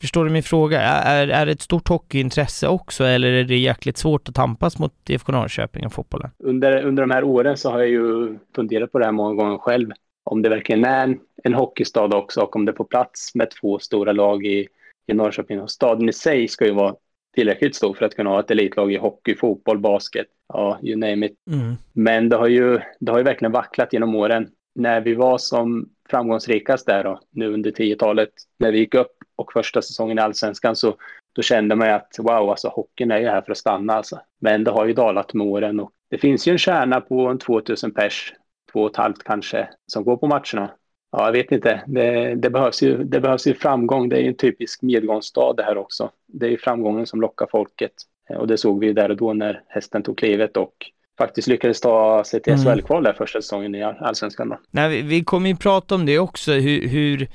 Förstår 0.00 0.24
du 0.24 0.30
min 0.30 0.42
fråga? 0.42 0.80
Är, 0.80 1.28
är 1.28 1.46
det 1.46 1.52
ett 1.52 1.62
stort 1.62 1.88
hockeyintresse 1.88 2.68
också 2.68 3.04
eller 3.04 3.32
är 3.32 3.44
det 3.44 3.56
jäkligt 3.56 3.96
svårt 3.96 4.28
att 4.28 4.34
tampas 4.34 4.78
mot 4.78 5.10
IFK 5.10 5.32
Norrköping 5.32 5.86
och 5.86 5.92
fotbollen? 5.92 6.30
Under, 6.38 6.82
under 6.82 7.02
de 7.02 7.10
här 7.10 7.24
åren 7.24 7.56
så 7.56 7.70
har 7.70 7.78
jag 7.78 7.88
ju 7.88 8.38
funderat 8.54 8.92
på 8.92 8.98
det 8.98 9.04
här 9.04 9.12
många 9.12 9.34
gånger 9.34 9.58
själv 9.58 9.90
om 10.24 10.42
det 10.42 10.48
verkligen 10.48 10.84
är 10.84 11.04
en, 11.04 11.18
en 11.44 11.54
hockeystad 11.54 12.14
också 12.14 12.40
och 12.40 12.56
om 12.56 12.64
det 12.64 12.72
får 12.72 12.84
plats 12.84 13.34
med 13.34 13.50
två 13.50 13.78
stora 13.78 14.12
lag 14.12 14.46
i, 14.46 14.68
i 15.06 15.14
Norrköping. 15.14 15.60
Och 15.60 15.70
staden 15.70 16.08
i 16.08 16.12
sig 16.12 16.48
ska 16.48 16.66
ju 16.66 16.74
vara 16.74 16.94
tillräckligt 17.34 17.76
stor 17.76 17.94
för 17.94 18.04
att 18.04 18.16
kunna 18.16 18.30
ha 18.30 18.40
ett 18.40 18.50
elitlag 18.50 18.92
i 18.92 18.96
hockey, 18.96 19.34
fotboll, 19.34 19.78
basket, 19.78 20.26
ja, 20.48 20.78
you 20.82 20.96
name 20.96 21.26
it. 21.26 21.36
Mm. 21.50 21.74
Men 21.92 22.28
det 22.28 22.36
har, 22.36 22.48
ju, 22.48 22.80
det 23.00 23.12
har 23.12 23.18
ju 23.18 23.24
verkligen 23.24 23.52
vacklat 23.52 23.92
genom 23.92 24.14
åren. 24.14 24.48
När 24.74 25.00
vi 25.00 25.14
var 25.14 25.38
som 25.38 25.88
framgångsrikast 26.12 26.86
där 26.86 27.04
då, 27.04 27.20
nu 27.30 27.54
under 27.54 27.70
10-talet, 27.70 28.30
när 28.58 28.72
vi 28.72 28.78
gick 28.78 28.94
upp 28.94 29.16
och 29.36 29.52
första 29.52 29.82
säsongen 29.82 30.18
i 30.18 30.20
allsvenskan 30.20 30.76
så 30.76 30.96
då 31.32 31.42
kände 31.42 31.76
man 31.76 31.88
ju 31.88 31.94
att 31.94 32.16
wow, 32.18 32.50
alltså 32.50 32.68
hockeyn 32.68 33.10
är 33.10 33.18
ju 33.18 33.26
här 33.26 33.42
för 33.42 33.52
att 33.52 33.58
stanna 33.58 33.92
alltså. 33.92 34.20
Men 34.40 34.64
det 34.64 34.70
har 34.70 34.86
ju 34.86 34.92
dalat 34.92 35.34
med 35.34 35.46
åren 35.46 35.80
och 35.80 35.90
det 36.10 36.18
finns 36.18 36.48
ju 36.48 36.52
en 36.52 36.58
kärna 36.58 37.00
på 37.00 37.26
en 37.26 37.38
2000 37.38 37.94
pers 37.94 38.34
två 38.72 38.82
och 38.82 38.90
ett 38.90 38.96
halvt 38.96 39.24
kanske, 39.24 39.68
som 39.86 40.04
går 40.04 40.16
på 40.16 40.26
matcherna. 40.26 40.70
Ja, 41.12 41.24
jag 41.24 41.32
vet 41.32 41.52
inte. 41.52 41.82
Det, 41.86 42.34
det, 42.34 42.50
behövs 42.50 42.82
ju, 42.82 43.04
det 43.04 43.20
behövs 43.20 43.46
ju 43.46 43.54
framgång. 43.54 44.08
Det 44.08 44.16
är 44.16 44.20
ju 44.20 44.28
en 44.28 44.36
typisk 44.36 44.82
medgångsstad 44.82 45.52
det 45.56 45.62
här 45.62 45.76
också. 45.76 46.10
Det 46.26 46.46
är 46.46 46.50
ju 46.50 46.58
framgången 46.58 47.06
som 47.06 47.20
lockar 47.20 47.46
folket. 47.50 47.92
Och 48.28 48.46
det 48.46 48.58
såg 48.58 48.80
vi 48.80 48.92
där 48.92 49.10
och 49.10 49.16
då 49.16 49.32
när 49.32 49.62
hästen 49.68 50.02
tog 50.02 50.18
klivet 50.18 50.56
och 50.56 50.74
faktiskt 51.22 51.48
lyckades 51.48 51.80
ta 51.80 52.24
sig 52.24 52.42
till 52.42 52.56
SHL-kval 52.56 53.02
där 53.02 53.12
första 53.12 53.42
säsongen 53.42 53.74
i 53.74 53.82
Allsvenskan. 53.82 54.48
Då. 54.48 54.58
Nej, 54.70 54.88
vi, 54.88 55.02
vi 55.02 55.24
kommer 55.24 55.48
ju 55.50 55.56
prata 55.56 55.94
om 55.94 56.06
det 56.06 56.18
också, 56.18 56.52
hur, 56.52 56.88
hur 56.88 57.28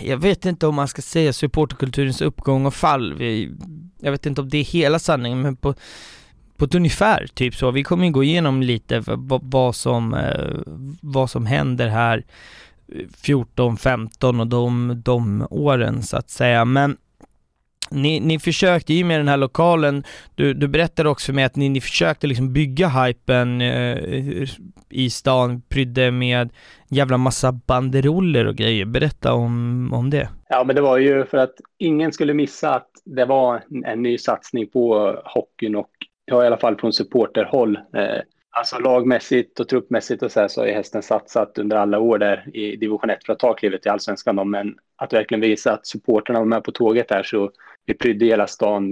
jag 0.00 0.16
vet 0.16 0.46
inte 0.46 0.66
om 0.66 0.74
man 0.74 0.88
ska 0.88 1.02
säga 1.02 1.32
supporterkulturens 1.32 2.20
uppgång 2.20 2.66
och 2.66 2.74
fall. 2.74 3.14
Vi, 3.14 3.52
jag 4.00 4.10
vet 4.10 4.26
inte 4.26 4.40
om 4.40 4.48
det 4.48 4.58
är 4.58 4.64
hela 4.64 4.98
sanningen, 4.98 5.42
men 5.42 5.56
på, 5.56 5.74
på 6.56 6.64
ett 6.64 6.74
ungefär, 6.74 7.26
typ 7.34 7.54
så. 7.54 7.70
Vi 7.70 7.84
kommer 7.84 8.04
ju 8.04 8.12
gå 8.12 8.24
igenom 8.24 8.62
lite 8.62 9.02
vad, 9.42 9.74
som, 9.74 10.14
eh, 10.14 10.74
vad 11.00 11.30
som 11.30 11.46
händer 11.46 11.88
här 11.88 12.24
14, 13.22 13.76
15 13.76 14.40
och 14.40 14.46
de, 14.46 15.02
de 15.04 15.46
åren 15.50 16.02
så 16.02 16.16
att 16.16 16.30
säga. 16.30 16.64
Men 16.64 16.96
ni, 17.90 18.20
ni 18.20 18.38
försökte 18.38 18.94
ju 18.94 19.04
med 19.04 19.20
den 19.20 19.28
här 19.28 19.36
lokalen, 19.36 20.04
du, 20.34 20.54
du 20.54 20.68
berättade 20.68 21.08
också 21.08 21.26
för 21.26 21.32
mig 21.32 21.44
att 21.44 21.56
ni, 21.56 21.68
ni 21.68 21.80
försökte 21.80 22.26
liksom 22.26 22.52
bygga 22.52 22.88
hypen 22.88 23.60
eh, 23.60 23.98
i 24.90 25.10
stan, 25.10 25.62
prydde 25.68 26.10
med 26.10 26.50
jävla 26.88 27.16
massa 27.16 27.52
banderoller 27.52 28.46
och 28.46 28.56
grejer. 28.56 28.84
Berätta 28.84 29.32
om, 29.32 29.90
om 29.92 30.10
det. 30.10 30.28
Ja, 30.48 30.64
men 30.64 30.76
det 30.76 30.82
var 30.82 30.98
ju 30.98 31.24
för 31.24 31.38
att 31.38 31.54
ingen 31.78 32.12
skulle 32.12 32.34
missa 32.34 32.74
att 32.74 32.90
det 33.04 33.24
var 33.24 33.62
en 33.84 34.02
ny 34.02 34.18
satsning 34.18 34.66
på 34.66 35.14
hockeyn 35.24 35.76
och 35.76 35.90
ja, 36.24 36.44
i 36.44 36.46
alla 36.46 36.56
fall 36.56 36.76
från 36.76 36.92
supporterhåll. 36.92 37.76
Eh, 37.76 38.22
alltså 38.50 38.78
lagmässigt 38.78 39.60
och 39.60 39.68
truppmässigt 39.68 40.22
och 40.22 40.32
så 40.32 40.40
här 40.40 40.48
så 40.48 40.60
har 40.60 40.66
ju 40.66 40.72
hästen 40.72 41.02
satsat 41.02 41.58
under 41.58 41.76
alla 41.76 41.98
år 41.98 42.18
där 42.18 42.56
i 42.56 42.76
division 42.76 43.10
1 43.10 43.24
för 43.26 43.32
att 43.32 43.38
ta 43.38 43.54
klivet 43.54 43.86
i 43.86 43.88
allsvenskan. 43.88 44.36
Då, 44.36 44.44
men 44.44 44.74
att 44.96 45.12
verkligen 45.12 45.40
visa 45.40 45.72
att 45.72 45.86
supporterna 45.86 46.38
var 46.38 46.46
med 46.46 46.64
på 46.64 46.72
tåget 46.72 47.08
där 47.08 47.22
så 47.22 47.50
vi 47.86 47.94
prydde 47.94 48.24
hela 48.24 48.46
stan 48.46 48.88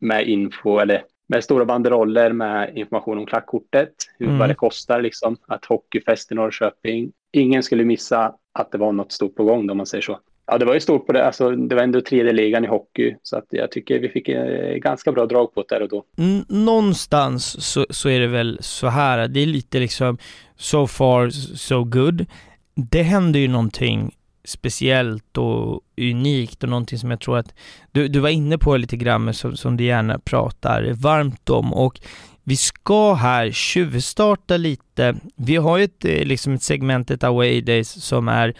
med, 0.00 0.28
info 0.28 0.78
eller 0.78 1.02
med 1.28 1.44
stora 1.44 1.64
banderoller 1.64 2.32
med 2.32 2.76
information 2.78 3.18
om 3.18 3.26
klackkortet, 3.26 3.92
hur, 4.18 4.26
mm. 4.26 4.38
vad 4.38 4.48
det 4.48 4.54
kostar 4.54 5.00
liksom, 5.00 5.36
att 5.46 5.64
hockeyfest 5.64 6.32
i 6.32 6.34
Norrköping. 6.34 7.12
Ingen 7.32 7.62
skulle 7.62 7.84
missa 7.84 8.34
att 8.52 8.72
det 8.72 8.78
var 8.78 8.92
något 8.92 9.12
stort 9.12 9.34
på 9.34 9.44
gång 9.44 9.70
om 9.70 9.76
man 9.76 9.86
säger 9.86 10.02
så. 10.02 10.20
Ja, 10.50 10.58
det 10.58 10.64
var 10.64 10.74
ju 10.74 10.80
stort 10.80 11.06
på 11.06 11.12
det. 11.12 11.26
Alltså, 11.26 11.50
det 11.50 11.74
var 11.74 11.82
ändå 11.82 12.00
tredje 12.00 12.32
ligan 12.32 12.64
i 12.64 12.68
hockey, 12.68 13.16
så 13.22 13.36
att 13.36 13.46
jag 13.50 13.70
tycker 13.70 13.98
vi 13.98 14.08
fick 14.08 14.28
eh, 14.28 14.74
ganska 14.74 15.12
bra 15.12 15.26
drag 15.26 15.54
på 15.54 15.64
det 15.68 15.74
där 15.74 15.82
och 15.82 15.88
då. 15.88 16.04
Mm, 16.18 16.44
någonstans 16.48 17.64
så, 17.66 17.86
så 17.90 18.08
är 18.08 18.20
det 18.20 18.26
väl 18.26 18.58
så 18.60 18.88
här, 18.88 19.28
det 19.28 19.40
är 19.40 19.46
lite 19.46 19.78
liksom 19.78 20.18
so 20.56 20.86
far 20.86 21.30
so 21.56 21.84
good. 21.84 22.26
Det 22.74 23.02
händer 23.02 23.40
ju 23.40 23.48
någonting 23.48 24.14
speciellt 24.44 25.38
och 25.38 25.80
unikt 26.00 26.62
och 26.62 26.68
någonting 26.68 26.98
som 26.98 27.10
jag 27.10 27.20
tror 27.20 27.38
att 27.38 27.54
du, 27.92 28.08
du 28.08 28.18
var 28.18 28.28
inne 28.28 28.58
på 28.58 28.76
lite 28.76 28.96
grann 28.96 29.34
som, 29.34 29.56
som 29.56 29.76
du 29.76 29.84
gärna 29.84 30.18
pratar 30.18 30.92
varmt 30.92 31.50
om 31.50 31.72
och 31.72 32.00
vi 32.42 32.56
ska 32.56 33.14
här 33.14 33.50
tjuvstarta 33.50 34.56
lite. 34.56 35.14
Vi 35.36 35.56
har 35.56 35.78
ju 35.78 35.84
ett, 35.84 36.04
eh, 36.04 36.24
liksom 36.24 36.54
ett 36.54 36.62
segment, 36.62 37.10
ett 37.10 37.24
away 37.24 37.60
days, 37.60 38.04
som 38.04 38.28
är 38.28 38.54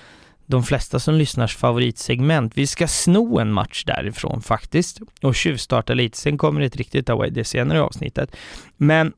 de 0.50 0.62
flesta 0.62 0.98
som 0.98 1.14
lyssnars 1.14 1.56
favoritsegment. 1.56 2.52
Vi 2.56 2.66
ska 2.66 2.88
sno 2.88 3.38
en 3.38 3.52
match 3.52 3.84
därifrån 3.84 4.42
faktiskt 4.42 5.00
och 5.22 5.34
tjuvstarta 5.34 5.94
lite. 5.94 6.18
Sen 6.18 6.38
kommer 6.38 6.60
det 6.60 6.66
ett 6.66 6.76
riktigt 6.76 7.10
away 7.10 7.30
det 7.30 7.44
senare 7.44 7.78
i 7.78 7.80
avsnittet. 7.80 8.36
Men 8.76 9.12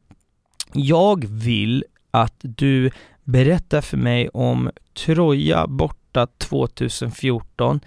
jag 0.73 1.25
vill 1.29 1.85
att 2.11 2.37
du 2.41 2.91
berättar 3.25 3.81
för 3.81 3.97
mig 3.97 4.29
om 4.29 4.71
Troja 4.95 5.67
borta 5.67 6.27
2014. 6.39 7.81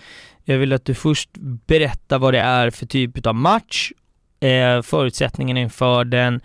Jag 0.44 0.58
vill 0.58 0.74
att 0.74 0.86
du 0.86 0.94
först 0.94 1.30
berättar 1.68 2.20
vad 2.20 2.34
det 2.34 2.40
är 2.40 2.70
för 2.70 2.86
typ 2.86 3.28
av 3.28 3.36
match, 3.36 3.92
eh, 4.40 4.82
förutsättningen 4.82 5.58
inför 5.58 6.06
den, 6.06 6.42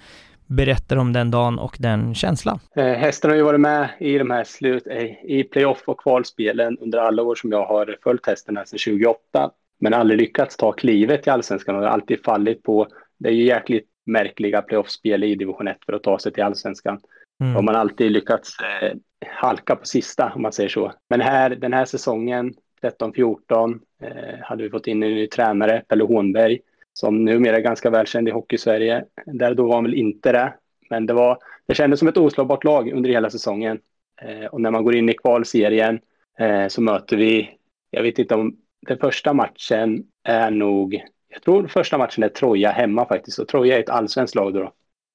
berättar 0.51 0.97
om 0.97 1.13
den 1.13 1.31
dagen 1.31 1.59
och 1.59 1.77
den 1.79 2.15
känslan. 2.15 2.59
Eh, 2.77 2.85
hästen 2.85 3.31
har 3.31 3.37
ju 3.37 3.43
varit 3.43 3.61
med 3.61 3.89
i 4.01 4.19
de 4.19 4.31
här 4.31 4.45
slut, 4.45 4.87
eh, 4.87 5.25
i 5.25 5.45
playoff 5.53 5.83
och 5.85 6.01
kvalspelen 6.01 6.79
under 6.79 6.99
alla 6.99 7.23
år 7.23 7.35
som 7.35 7.53
jag 7.53 7.67
har 7.67 7.97
följt 8.03 8.27
hästen 8.27 8.57
här 8.57 8.65
sedan 8.65 8.79
2008. 8.79 9.51
Men 9.81 9.95
aldrig 9.95 10.21
lyckats 10.21 10.57
ta 10.57 10.73
klivet 10.73 11.27
i 11.27 11.31
allsvenskan 11.31 11.77
och 11.77 11.83
har 11.83 11.89
alltid 11.89 12.25
fallit 12.25 12.63
på, 12.63 12.87
det 13.19 13.29
är 13.29 13.33
ju 13.33 13.45
jäkligt 13.45 13.87
märkliga 14.07 14.63
playoffspel 14.63 15.25
i 15.25 15.35
division 15.35 15.69
1 15.69 15.77
för 15.87 15.93
att 15.93 16.03
ta 16.03 16.19
sig 16.19 16.33
till 16.33 16.43
allsvenskan. 16.43 17.01
Mm. 17.41 17.57
Och 17.57 17.65
man 17.65 17.75
har 17.75 17.81
alltid 17.81 18.13
lyckats 18.13 18.57
eh, 18.61 18.97
halka 19.27 19.77
på 19.77 19.87
sista 19.87 20.33
om 20.35 20.43
man 20.43 20.53
säger 20.53 20.69
så. 20.69 20.93
Men 21.11 21.21
här, 21.21 21.51
den 21.51 21.73
här 21.73 21.85
säsongen, 21.85 22.55
13-14, 22.83 23.81
eh, 24.03 24.11
hade 24.43 24.63
vi 24.63 24.71
fått 24.71 24.87
in 24.87 25.03
en 25.03 25.11
ny 25.11 25.27
tränare, 25.27 25.83
Pelle 25.89 26.05
Hånberg, 26.05 26.59
som 27.01 27.25
numera 27.25 27.57
är 27.57 27.61
ganska 27.61 27.91
välkänd 27.91 28.29
i 28.29 28.31
Hockey-Sverige. 28.31 29.05
Där 29.27 29.55
då 29.55 29.67
var 29.67 29.75
han 29.75 29.85
väl 29.85 29.95
inte 29.95 30.33
det, 30.33 30.55
men 30.91 31.07
det, 31.07 31.13
var, 31.13 31.39
det 31.67 31.75
kändes 31.75 31.99
som 31.99 32.09
ett 32.09 32.17
oslagbart 32.17 32.65
lag 32.65 32.93
under 32.93 33.11
hela 33.11 33.31
säsongen. 33.31 33.79
Eh, 34.23 34.45
och 34.45 34.61
när 34.61 34.71
man 34.71 34.85
går 34.85 34.97
in 34.97 35.09
i 35.09 35.13
kvalserien 35.13 36.01
eh, 36.39 36.69
så 36.69 36.81
möter 36.81 37.17
vi, 37.17 37.51
jag 37.91 38.03
vet 38.03 38.19
inte 38.19 38.35
om 38.35 38.57
den 38.87 38.99
första 38.99 39.33
matchen 39.33 40.05
är 40.25 40.51
nog, 40.51 41.05
jag 41.29 41.43
tror 41.43 41.67
första 41.67 41.99
matchen 41.99 42.25
är 42.25 42.29
Troja 42.29 42.71
hemma 42.71 43.07
faktiskt, 43.07 43.39
och 43.39 43.49
Troja 43.49 43.77
är 43.77 43.81
ett 43.81 43.91
allsvenskt 43.91 44.35
lag 44.35 44.55
då. 44.55 44.73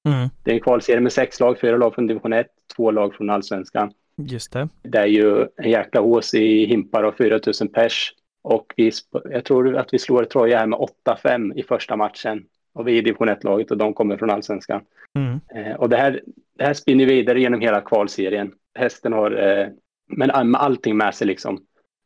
Mm. 0.08 0.28
Det 0.44 0.50
är 0.50 0.54
en 0.54 0.60
kvalserie 0.60 1.00
med 1.00 1.12
sex 1.12 1.40
lag, 1.40 1.60
fyra 1.60 1.76
lag 1.76 1.94
från 1.94 2.06
division 2.06 2.32
1, 2.32 2.46
två 2.76 2.90
lag 2.90 3.14
från 3.14 3.30
allsvenskan. 3.30 3.92
Just 4.16 4.52
det. 4.52 4.68
Det 4.82 4.98
är 4.98 5.06
ju 5.06 5.46
en 5.56 5.70
jäkla 5.70 6.00
hås 6.00 6.34
i 6.34 6.66
himpar 6.66 7.02
och 7.02 7.16
4000 7.16 7.68
pers. 7.68 8.12
Och 8.46 8.72
vi, 8.76 8.90
jag 9.30 9.44
tror 9.44 9.76
att 9.76 9.94
vi 9.94 9.98
slår 9.98 10.24
Troja 10.24 10.58
här 10.58 10.66
med 10.66 10.78
8-5 11.04 11.54
i 11.54 11.62
första 11.62 11.96
matchen. 11.96 12.44
Och 12.72 12.88
vi 12.88 12.98
är 12.98 13.02
division 13.02 13.28
1-laget 13.28 13.70
och 13.70 13.76
de 13.76 13.94
kommer 13.94 14.16
från 14.16 14.30
allsvenskan. 14.30 14.80
Mm. 15.14 15.40
Eh, 15.54 15.76
och 15.76 15.88
det 15.88 15.96
här, 15.96 16.22
det 16.58 16.64
här 16.64 16.74
spinner 16.74 17.06
vidare 17.06 17.40
genom 17.40 17.60
hela 17.60 17.80
kvalserien. 17.80 18.52
Hästen 18.74 19.12
har 19.12 19.30
eh, 19.30 19.66
men 20.08 20.50
med 20.50 20.60
allting 20.60 20.96
med 20.96 21.14
sig 21.14 21.26
liksom. 21.26 21.58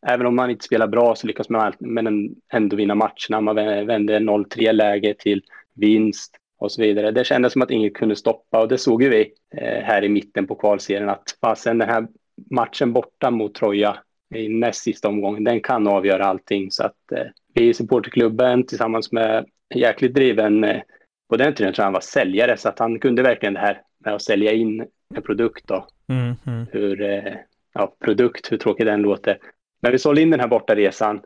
Även 0.07 0.26
om 0.26 0.37
man 0.37 0.50
inte 0.50 0.64
spelar 0.64 0.87
bra 0.87 1.14
så 1.14 1.26
lyckas 1.26 1.48
man 1.48 1.72
men 1.79 2.35
ändå 2.53 2.76
vinna 2.76 2.94
matcherna. 2.94 3.40
Man 3.40 3.57
vänder 3.87 4.20
0-3 4.20 4.72
läge 4.72 5.14
till 5.18 5.42
vinst 5.74 6.37
och 6.59 6.72
så 6.72 6.83
vidare. 6.83 7.11
Det 7.11 7.24
kändes 7.24 7.53
som 7.53 7.62
att 7.62 7.70
inget 7.70 7.94
kunde 7.94 8.16
stoppa 8.16 8.61
och 8.61 8.68
det 8.68 8.79
såg 8.79 9.03
ju 9.03 9.09
vi 9.09 9.33
eh, 9.57 9.83
här 9.83 10.05
i 10.05 10.09
mitten 10.09 10.46
på 10.46 10.55
kvalserien 10.55 11.09
att 11.09 11.37
fasen 11.40 11.79
den 11.79 11.88
här 11.88 12.07
matchen 12.50 12.92
borta 12.92 13.31
mot 13.31 13.55
Troja 13.55 13.96
i 14.35 14.49
näst 14.49 14.83
sista 14.83 15.09
omgången, 15.09 15.45
den 15.45 15.61
kan 15.61 15.87
avgöra 15.87 16.25
allting. 16.25 16.71
Så 16.71 16.85
att 16.85 17.12
eh, 17.12 17.27
vi 17.55 17.69
i 17.69 17.75
supporterklubben 17.75 18.66
tillsammans 18.66 19.12
med 19.12 19.47
jäkligt 19.75 20.14
driven, 20.14 20.64
eh, 20.64 20.83
på 21.29 21.37
den 21.37 21.55
tiden 21.55 21.75
tror 21.75 21.83
jag 21.83 21.87
han 21.87 21.93
var 21.93 22.01
säljare, 22.01 22.57
så 22.57 22.69
att 22.69 22.79
han 22.79 22.99
kunde 22.99 23.23
verkligen 23.23 23.55
det 23.55 23.61
här 23.61 23.83
med 24.05 24.14
att 24.14 24.23
sälja 24.23 24.53
in 24.53 24.87
en 25.14 25.23
produkt 25.23 25.66
då. 25.66 25.87
Mm, 26.09 26.35
mm. 26.47 26.66
Hur, 26.73 27.03
eh, 27.03 27.35
ja, 27.75 27.95
produkt, 28.05 28.53
hur 28.53 28.57
tråkigt 28.57 28.87
den 28.87 29.03
låter. 29.03 29.38
Men 29.83 29.93
vi 29.93 29.99
sålde 29.99 30.23
in 30.23 30.31
den 30.31 30.40
här 30.40 30.49
borta 30.49 30.75
resan. 30.75 31.21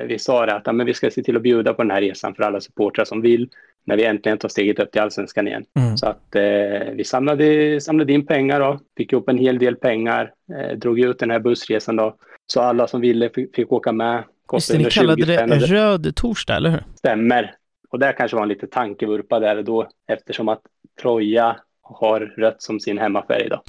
Eh, 0.00 0.06
vi 0.06 0.18
sa 0.18 0.46
det 0.46 0.54
att 0.54 0.66
ja, 0.66 0.72
men 0.72 0.86
vi 0.86 0.94
ska 0.94 1.10
se 1.10 1.22
till 1.22 1.36
att 1.36 1.42
bjuda 1.42 1.74
på 1.74 1.82
den 1.82 1.90
här 1.90 2.00
resan 2.00 2.34
för 2.34 2.42
alla 2.42 2.60
supportrar 2.60 3.04
som 3.04 3.20
vill 3.20 3.48
när 3.86 3.96
vi 3.96 4.04
äntligen 4.04 4.38
tar 4.38 4.48
steget 4.48 4.78
upp 4.78 4.92
till 4.92 5.00
allsvenskan 5.00 5.48
igen. 5.48 5.64
Mm. 5.78 5.96
Så 5.96 6.06
att 6.06 6.36
eh, 6.36 6.92
vi 6.92 7.04
samlade, 7.04 7.80
samlade 7.80 8.12
in 8.12 8.26
pengar 8.26 8.60
då, 8.60 8.80
fick 8.96 9.12
ihop 9.12 9.28
en 9.28 9.38
hel 9.38 9.58
del 9.58 9.76
pengar, 9.76 10.32
eh, 10.54 10.76
drog 10.78 11.00
ut 11.00 11.18
den 11.18 11.30
här 11.30 11.38
bussresan 11.38 11.96
då. 11.96 12.16
Så 12.46 12.60
alla 12.60 12.86
som 12.86 13.00
ville 13.00 13.30
fick, 13.30 13.56
fick 13.56 13.72
åka 13.72 13.92
med. 13.92 14.24
Just 14.52 14.72
det, 14.72 14.78
ni 14.78 14.84
kallade 14.84 15.24
det 15.24 15.46
röd 15.46 16.16
torsdag, 16.16 16.56
eller 16.56 16.70
hur? 16.70 16.82
Stämmer. 16.98 17.54
Och 17.90 17.98
där 17.98 18.12
kanske 18.12 18.36
var 18.36 18.42
en 18.42 18.48
lite 18.48 18.66
tankevurpa 18.66 19.40
där 19.40 19.56
och 19.56 19.64
då 19.64 19.88
eftersom 20.08 20.48
att 20.48 20.60
Troja 21.02 21.56
har 21.82 22.20
rött 22.20 22.62
som 22.62 22.80
sin 22.80 22.98
hemmafärg 22.98 23.48
då. 23.48 23.62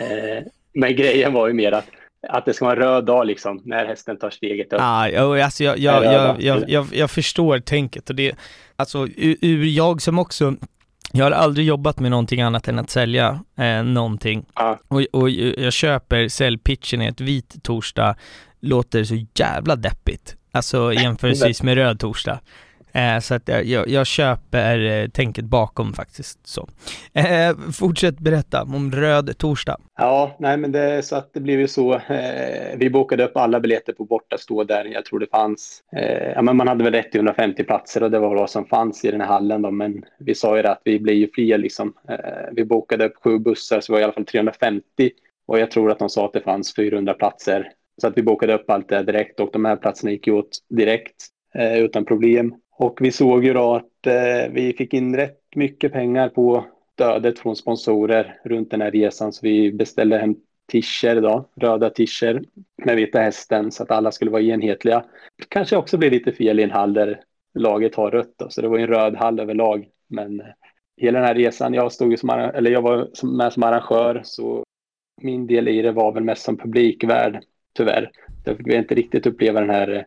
eh, 0.04 0.44
men 0.74 0.96
grejen 0.96 1.32
var 1.32 1.48
ju 1.48 1.52
mer 1.52 1.72
att 1.72 1.86
att 2.28 2.44
det 2.44 2.54
ska 2.54 2.64
vara 2.64 2.76
en 2.76 2.82
röd 2.82 3.04
dag 3.04 3.26
liksom, 3.26 3.62
när 3.64 3.86
hästen 3.86 4.16
tar 4.16 4.30
steget 4.30 4.72
upp. 4.72 4.80
Ah, 4.82 5.42
alltså 5.44 5.64
jag, 5.64 5.78
jag, 5.78 6.42
jag, 6.68 6.86
jag 6.92 7.10
förstår 7.10 7.58
tänket 7.58 8.10
och 8.10 8.16
det, 8.16 8.34
alltså 8.76 9.06
ur 9.16 9.64
jag 9.64 10.02
som 10.02 10.18
också 10.18 10.54
jag 11.12 11.24
har 11.24 11.30
aldrig 11.30 11.66
jobbat 11.66 12.00
med 12.00 12.10
någonting 12.10 12.40
annat 12.40 12.68
än 12.68 12.78
att 12.78 12.90
sälja 12.90 13.40
eh, 13.58 13.82
någonting. 13.82 14.44
Ah. 14.54 14.76
Och, 14.88 15.02
och 15.12 15.30
jag 15.30 15.72
köper 15.72 16.28
säljpitchen 16.28 17.02
i 17.02 17.06
ett 17.06 17.20
vit 17.20 17.62
torsdag, 17.62 18.16
låter 18.60 19.04
så 19.04 19.26
jävla 19.34 19.76
deppigt. 19.76 20.36
Alltså 20.52 20.92
jämförelsevis 20.94 21.62
med 21.62 21.74
röd 21.74 22.00
torsdag. 22.00 22.40
Eh, 22.92 23.18
så 23.18 23.34
att 23.34 23.48
jag, 23.48 23.88
jag 23.88 24.06
köper 24.06 24.80
eh, 24.80 25.08
tänket 25.08 25.44
bakom 25.44 25.92
faktiskt. 25.92 26.46
Så. 26.46 26.68
Eh, 27.12 27.56
fortsätt 27.72 28.18
berätta 28.18 28.62
om 28.62 28.92
röd 28.92 29.38
torsdag. 29.38 29.76
Ja, 29.98 30.36
nej 30.38 30.56
men 30.56 30.72
det 30.72 30.80
är 30.80 31.02
så 31.02 31.16
att 31.16 31.32
det 31.32 31.40
blev 31.40 31.60
ju 31.60 31.68
så. 31.68 31.94
Eh, 31.94 32.76
vi 32.76 32.90
bokade 32.90 33.24
upp 33.24 33.36
alla 33.36 33.60
biljetter 33.60 33.92
på 33.92 34.04
bortastå 34.04 34.64
där. 34.64 34.84
Jag 34.84 35.04
tror 35.04 35.18
det 35.18 35.30
fanns, 35.30 35.82
eh, 35.96 36.32
ja 36.34 36.42
men 36.42 36.56
man 36.56 36.68
hade 36.68 36.84
väl 36.84 36.92
rätt 36.92 37.10
till 37.10 37.18
150 37.18 37.64
platser 37.64 38.02
och 38.02 38.10
det 38.10 38.18
var 38.18 38.34
vad 38.34 38.50
som 38.50 38.66
fanns 38.66 39.04
i 39.04 39.10
den 39.10 39.20
här 39.20 39.28
hallen 39.28 39.62
då. 39.62 39.70
Men 39.70 40.04
vi 40.18 40.34
sa 40.34 40.56
ju 40.56 40.62
det 40.62 40.70
att 40.70 40.82
vi 40.84 40.98
blir 41.00 41.14
ju 41.14 41.28
fler 41.34 41.58
liksom. 41.58 41.94
Eh, 42.08 42.16
vi 42.52 42.64
bokade 42.64 43.04
upp 43.04 43.16
sju 43.24 43.38
bussar 43.38 43.80
så 43.80 43.92
det 43.92 43.94
var 43.94 44.00
i 44.00 44.04
alla 44.04 44.12
fall 44.12 44.24
350 44.24 44.82
och 45.46 45.58
jag 45.58 45.70
tror 45.70 45.90
att 45.90 45.98
de 45.98 46.08
sa 46.08 46.26
att 46.26 46.32
det 46.32 46.40
fanns 46.40 46.74
400 46.74 47.14
platser. 47.14 47.72
Så 48.00 48.06
att 48.06 48.18
vi 48.18 48.22
bokade 48.22 48.54
upp 48.54 48.70
allt 48.70 48.88
det 48.88 49.02
direkt 49.02 49.40
och 49.40 49.50
de 49.52 49.64
här 49.64 49.76
platserna 49.76 50.10
gick 50.10 50.26
ju 50.26 50.32
åt 50.32 50.58
direkt 50.68 51.26
eh, 51.54 51.78
utan 51.78 52.04
problem. 52.04 52.54
Och 52.80 52.98
vi 53.00 53.12
såg 53.12 53.44
ju 53.44 53.52
då 53.52 53.74
att 53.74 54.06
eh, 54.06 54.52
vi 54.52 54.74
fick 54.78 54.94
in 54.94 55.16
rätt 55.16 55.56
mycket 55.56 55.92
pengar 55.92 56.28
på 56.28 56.64
stödet 56.92 57.38
från 57.38 57.56
sponsorer 57.56 58.40
runt 58.44 58.70
den 58.70 58.80
här 58.80 58.90
resan. 58.90 59.32
Så 59.32 59.40
vi 59.42 59.72
beställde 59.72 60.18
hem 60.18 60.36
tischer 60.68 61.20
då, 61.20 61.48
röda 61.56 61.90
tischer 61.90 62.42
med 62.84 62.96
Vita 62.96 63.20
Hästen 63.20 63.72
så 63.72 63.82
att 63.82 63.90
alla 63.90 64.12
skulle 64.12 64.30
vara 64.30 64.42
enhetliga. 64.42 65.04
Kanske 65.48 65.76
också 65.76 65.98
blir 65.98 66.10
lite 66.10 66.32
fel 66.32 66.60
i 66.60 66.62
en 66.62 66.70
hall 66.70 66.92
där 66.92 67.20
laget 67.54 67.94
har 67.94 68.10
rött 68.10 68.34
då, 68.36 68.48
så 68.50 68.62
det 68.62 68.68
var 68.68 68.78
en 68.78 68.86
röd 68.86 69.16
hall 69.16 69.40
överlag. 69.40 69.88
Men 70.08 70.40
eh, 70.40 70.46
hela 70.96 71.18
den 71.18 71.28
här 71.28 71.34
resan, 71.34 71.74
jag 71.74 71.92
stod 71.92 72.10
ju 72.10 72.16
som, 72.16 72.30
eller 72.30 72.70
jag 72.70 72.82
var 72.82 73.26
med 73.36 73.52
som 73.52 73.62
arrangör 73.62 74.20
så 74.24 74.64
min 75.22 75.46
del 75.46 75.68
i 75.68 75.82
det 75.82 75.92
var 75.92 76.12
väl 76.12 76.24
mest 76.24 76.42
som 76.42 76.56
publikvärd 76.56 77.44
tyvärr. 77.76 78.10
Därför 78.44 78.58
fick 78.58 78.72
vi 78.72 78.76
inte 78.76 78.94
riktigt 78.94 79.26
uppleva 79.26 79.60
den 79.60 79.70
här 79.70 79.88
eh, 79.88 80.02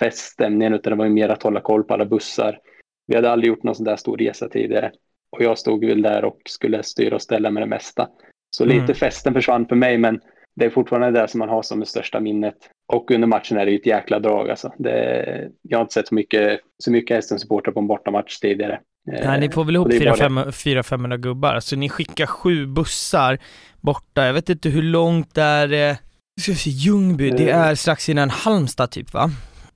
feststämningen 0.00 0.74
utan 0.74 0.90
det 0.90 0.96
var 0.96 1.04
ju 1.04 1.10
mer 1.10 1.28
att 1.28 1.42
hålla 1.42 1.60
koll 1.60 1.84
på 1.84 1.94
alla 1.94 2.04
bussar. 2.04 2.58
Vi 3.06 3.14
hade 3.14 3.30
aldrig 3.30 3.48
gjort 3.48 3.62
någon 3.62 3.74
sån 3.74 3.84
där 3.84 3.96
stor 3.96 4.16
resa 4.16 4.48
tidigare 4.48 4.92
och 5.36 5.42
jag 5.42 5.58
stod 5.58 5.84
väl 5.84 6.02
där 6.02 6.24
och 6.24 6.38
skulle 6.48 6.82
styra 6.82 7.14
och 7.14 7.22
ställa 7.22 7.50
med 7.50 7.62
det 7.62 7.66
mesta. 7.66 8.08
Så 8.50 8.64
mm. 8.64 8.80
lite 8.80 8.94
festen 8.94 9.34
försvann 9.34 9.66
för 9.66 9.76
mig 9.76 9.98
men 9.98 10.20
det 10.56 10.64
är 10.64 10.70
fortfarande 10.70 11.20
det 11.20 11.28
som 11.28 11.38
man 11.38 11.48
har 11.48 11.62
som 11.62 11.80
det 11.80 11.86
största 11.86 12.20
minnet. 12.20 12.54
Och 12.92 13.10
under 13.10 13.28
matchen 13.28 13.58
är 13.58 13.64
det 13.64 13.70
ju 13.70 13.78
ett 13.78 13.86
jäkla 13.86 14.18
drag 14.18 14.50
alltså. 14.50 14.72
Det, 14.78 15.48
jag 15.62 15.78
har 15.78 15.82
inte 15.82 15.94
sett 15.94 16.08
så 16.08 16.14
mycket, 16.14 16.60
så 16.78 16.90
mycket 16.90 17.16
Hästen-supportrar 17.16 17.72
på 17.72 17.80
en 17.80 17.86
bortamatch 17.86 18.38
tidigare. 18.38 18.80
Nej, 19.06 19.40
ni 19.40 19.50
får 19.50 19.64
väl 19.64 19.74
ihop 19.74 19.88
400-500 19.88 21.16
gubbar, 21.16 21.60
så 21.60 21.76
ni 21.76 21.88
skickar 21.88 22.26
sju 22.26 22.66
bussar 22.66 23.38
borta. 23.80 24.26
Jag 24.26 24.32
vet 24.32 24.48
inte 24.48 24.68
hur 24.68 24.82
långt 24.82 25.34
det 25.34 25.42
är, 25.42 25.96
ska 26.40 26.52
vi 26.52 26.58
se, 26.58 26.70
Ljungby, 26.70 27.30
det 27.30 27.50
är 27.50 27.74
strax 27.74 28.08
innan 28.08 28.30
Halmstad 28.30 28.90
typ 28.90 29.12
va? 29.12 29.30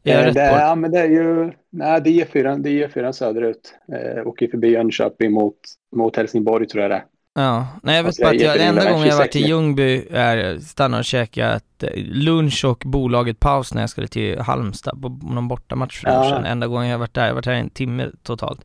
Är 0.04 0.26
eh, 0.26 0.32
det, 0.32 0.40
är, 0.40 0.60
ja, 0.60 0.74
men 0.74 0.90
det 0.90 0.98
är 0.98 1.08
ju, 1.08 1.52
nej 1.70 2.00
det 2.00 2.10
är 2.10 2.24
E4, 2.24 2.62
det 2.62 2.70
är 2.70 2.88
E4 2.88 3.12
söderut. 3.12 3.74
Eh, 3.92 4.26
åker 4.26 4.48
förbi 4.48 4.68
Jönköping 4.68 5.32
mot, 5.32 5.56
mot 5.96 6.16
Helsingborg 6.16 6.68
tror 6.68 6.82
jag 6.82 6.90
det 6.90 6.96
är. 6.96 7.04
Ja, 7.34 7.66
nej 7.82 7.96
jag 7.96 8.04
vet 8.04 8.18
bara 8.18 8.30
att 8.30 8.40
jag, 8.40 8.58
den 8.58 8.68
enda 8.68 8.90
gången 8.90 9.08
jag 9.08 9.16
varit 9.16 9.36
i 9.36 9.40
Ljungby 9.40 10.06
är 10.10 10.58
stanna 10.58 10.98
och 10.98 11.04
käka 11.04 11.60
eh, 11.82 11.90
lunch 11.96 12.64
och 12.64 12.82
bolaget 12.86 13.40
paus 13.40 13.74
när 13.74 13.80
jag 13.80 13.90
skulle 13.90 14.08
till 14.08 14.38
Halmstad 14.38 15.02
på 15.02 15.08
någon 15.08 15.48
bortamatch 15.48 16.00
för 16.00 16.08
ja. 16.08 16.24
sedan. 16.24 16.44
Enda 16.44 16.66
gången 16.66 16.88
jag 16.88 16.98
varit 16.98 17.14
där, 17.14 17.22
jag 17.22 17.28
har 17.28 17.34
varit 17.34 17.46
här 17.46 17.54
en 17.54 17.70
timme 17.70 18.10
totalt. 18.22 18.60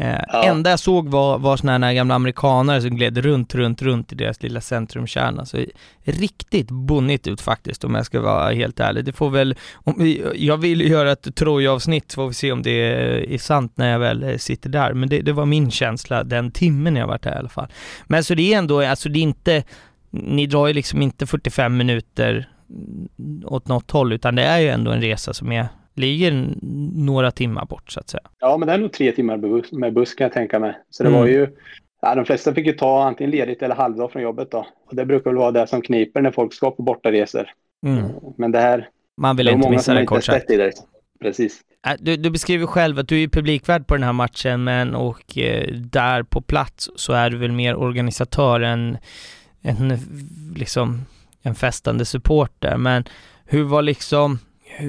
Eh, 0.00 0.20
ja. 0.28 0.44
Enda 0.44 0.70
jag 0.70 0.78
såg 0.78 1.08
var, 1.08 1.38
var 1.38 1.56
såna 1.56 1.78
här 1.78 1.94
gamla 1.94 2.14
amerikanare 2.14 2.82
som 2.82 2.90
gled 2.90 3.18
runt, 3.18 3.54
runt, 3.54 3.82
runt 3.82 4.12
i 4.12 4.14
deras 4.14 4.42
lilla 4.42 4.60
centrumkärna. 4.60 5.46
Så 5.46 5.64
riktigt 6.04 6.70
bonnigt 6.70 7.26
ut 7.26 7.40
faktiskt 7.40 7.84
om 7.84 7.94
jag 7.94 8.06
ska 8.06 8.20
vara 8.20 8.52
helt 8.52 8.80
ärlig. 8.80 9.04
Det 9.04 9.12
får 9.12 9.30
väl, 9.30 9.54
om, 9.74 10.16
jag 10.34 10.56
vill 10.56 10.80
göra 10.80 11.12
ett 11.12 11.34
Troja-avsnitt 11.36 12.12
får 12.12 12.28
vi 12.28 12.34
se 12.34 12.52
om 12.52 12.62
det 12.62 12.70
är 13.34 13.38
sant 13.38 13.72
när 13.74 13.92
jag 13.92 13.98
väl 13.98 14.22
eh, 14.22 14.36
sitter 14.36 14.70
där. 14.70 14.92
Men 14.92 15.08
det, 15.08 15.20
det 15.20 15.32
var 15.32 15.46
min 15.46 15.70
känsla 15.70 16.24
den 16.24 16.50
timmen 16.50 16.96
jag 16.96 17.06
varit 17.06 17.24
här 17.24 17.34
i 17.34 17.38
alla 17.38 17.48
fall. 17.48 17.68
Men 18.06 18.24
så 18.24 18.34
det 18.34 18.54
är 18.54 18.58
ändå, 18.58 18.82
alltså 18.82 19.08
det 19.08 19.18
är 19.18 19.22
inte, 19.22 19.62
ni 20.10 20.46
drar 20.46 20.66
ju 20.66 20.72
liksom 20.72 21.02
inte 21.02 21.26
45 21.26 21.76
minuter 21.76 22.48
åt 23.44 23.68
något 23.68 23.90
håll 23.90 24.12
utan 24.12 24.34
det 24.34 24.42
är 24.42 24.58
ju 24.58 24.68
ändå 24.68 24.90
en 24.90 25.00
resa 25.00 25.34
som 25.34 25.52
är 25.52 25.68
ligger 25.94 26.48
några 26.94 27.30
timmar 27.30 27.64
bort 27.64 27.90
så 27.90 28.00
att 28.00 28.10
säga. 28.10 28.22
Ja, 28.40 28.56
men 28.56 28.68
det 28.68 28.74
är 28.74 28.78
nog 28.78 28.92
tre 28.92 29.12
timmar 29.12 29.36
med 29.36 29.50
buss, 29.50 29.72
med 29.72 29.92
buss 29.92 30.14
kan 30.14 30.24
jag 30.24 30.32
tänka 30.32 30.58
mig. 30.58 30.78
Så 30.90 31.02
det 31.02 31.08
mm. 31.08 31.20
var 31.20 31.26
ju, 31.26 31.48
ja, 32.02 32.14
de 32.14 32.24
flesta 32.24 32.54
fick 32.54 32.66
ju 32.66 32.72
ta 32.72 33.04
antingen 33.04 33.30
ledigt 33.30 33.62
eller 33.62 33.74
halvdag 33.74 34.12
från 34.12 34.22
jobbet 34.22 34.50
då. 34.50 34.66
Och 34.86 34.96
det 34.96 35.04
brukar 35.04 35.30
väl 35.30 35.38
vara 35.38 35.50
det 35.50 35.66
som 35.66 35.82
kniper 35.82 36.20
när 36.20 36.30
folk 36.30 36.54
ska 36.54 36.70
på 36.70 36.82
bortaresor. 36.82 37.46
Mm. 37.86 38.04
Men 38.36 38.52
det 38.52 38.58
här... 38.58 38.88
Man 39.16 39.36
vill 39.36 39.48
inte 39.48 39.70
missa 39.70 39.94
det 39.94 40.06
kort 40.06 40.24
sagt. 40.24 40.50
Precis. 41.20 41.60
Äh, 41.86 41.92
du, 41.98 42.16
du, 42.16 42.30
beskriver 42.30 42.66
själv 42.66 42.98
att 42.98 43.08
du 43.08 43.22
är 43.22 43.28
publikvärd 43.28 43.86
på 43.86 43.94
den 43.94 44.02
här 44.02 44.12
matchen, 44.12 44.64
men 44.64 44.94
och 44.94 45.38
eh, 45.38 45.74
där 45.74 46.22
på 46.22 46.40
plats 46.40 46.90
så 46.96 47.12
är 47.12 47.30
du 47.30 47.36
väl 47.36 47.52
mer 47.52 47.76
organisatör 47.76 48.60
än, 48.60 48.98
än 49.62 49.98
liksom 50.56 51.06
en 51.42 51.54
festande 51.54 52.04
supporter. 52.04 52.76
Men 52.76 53.04
hur 53.44 53.62
var 53.62 53.82
liksom, 53.82 54.38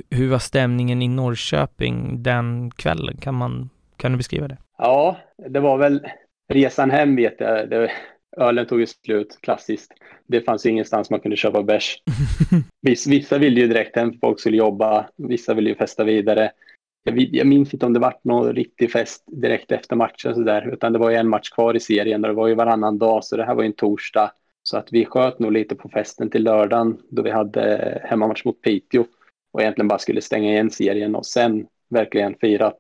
hur 0.09 0.29
var 0.29 0.39
stämningen 0.39 1.01
i 1.01 1.07
Norrköping 1.07 2.23
den 2.23 2.71
kvällen? 2.71 3.17
Kan, 3.17 3.35
man, 3.35 3.69
kan 3.97 4.11
du 4.11 4.17
beskriva 4.17 4.47
det? 4.47 4.57
Ja, 4.77 5.17
det 5.49 5.59
var 5.59 5.77
väl 5.77 6.07
resan 6.53 6.91
hem 6.91 7.15
vet 7.15 7.35
jag. 7.39 7.69
Det, 7.69 7.91
ölen 8.37 8.65
tog 8.65 8.79
ju 8.79 8.87
slut, 8.87 9.39
klassiskt. 9.41 9.91
Det 10.27 10.41
fanns 10.41 10.65
ju 10.65 10.69
ingenstans 10.69 11.09
man 11.09 11.19
kunde 11.19 11.37
köpa 11.37 11.63
bärs. 11.63 11.97
Viss, 12.81 13.07
vissa 13.07 13.37
ville 13.37 13.61
ju 13.61 13.67
direkt 13.67 13.95
hem, 13.95 14.13
folk 14.19 14.39
skulle 14.39 14.57
jobba. 14.57 15.05
Vissa 15.17 15.53
ville 15.53 15.69
ju 15.69 15.75
festa 15.75 16.03
vidare. 16.03 16.51
Jag, 17.03 17.19
jag 17.19 17.47
minns 17.47 17.73
inte 17.73 17.85
om 17.85 17.93
det 17.93 17.99
var 17.99 18.13
någon 18.23 18.53
riktig 18.53 18.91
fest 18.91 19.23
direkt 19.27 19.71
efter 19.71 19.95
matchen 19.95 20.35
så 20.35 20.41
där, 20.41 20.73
utan 20.73 20.93
det 20.93 20.99
var 20.99 21.09
ju 21.09 21.15
en 21.15 21.29
match 21.29 21.49
kvar 21.49 21.75
i 21.75 21.79
serien 21.79 22.23
och 22.23 22.29
det 22.29 22.35
var 22.35 22.47
ju 22.47 22.55
varannan 22.55 22.97
dag, 22.97 23.23
så 23.23 23.37
det 23.37 23.45
här 23.45 23.55
var 23.55 23.63
ju 23.63 23.67
en 23.67 23.73
torsdag. 23.73 24.31
Så 24.63 24.77
att 24.77 24.87
vi 24.91 25.05
sköt 25.05 25.39
nog 25.39 25.51
lite 25.51 25.75
på 25.75 25.89
festen 25.89 26.29
till 26.29 26.43
lördagen 26.43 26.97
då 27.09 27.21
vi 27.21 27.31
hade 27.31 28.01
hemmamatch 28.05 28.45
mot 28.45 28.61
Piteå 28.61 29.05
och 29.51 29.61
egentligen 29.61 29.87
bara 29.87 29.99
skulle 29.99 30.21
stänga 30.21 30.51
igen 30.51 30.71
serien 30.71 31.15
och 31.15 31.25
sen 31.25 31.65
verkligen 31.89 32.35
firat. 32.41 32.77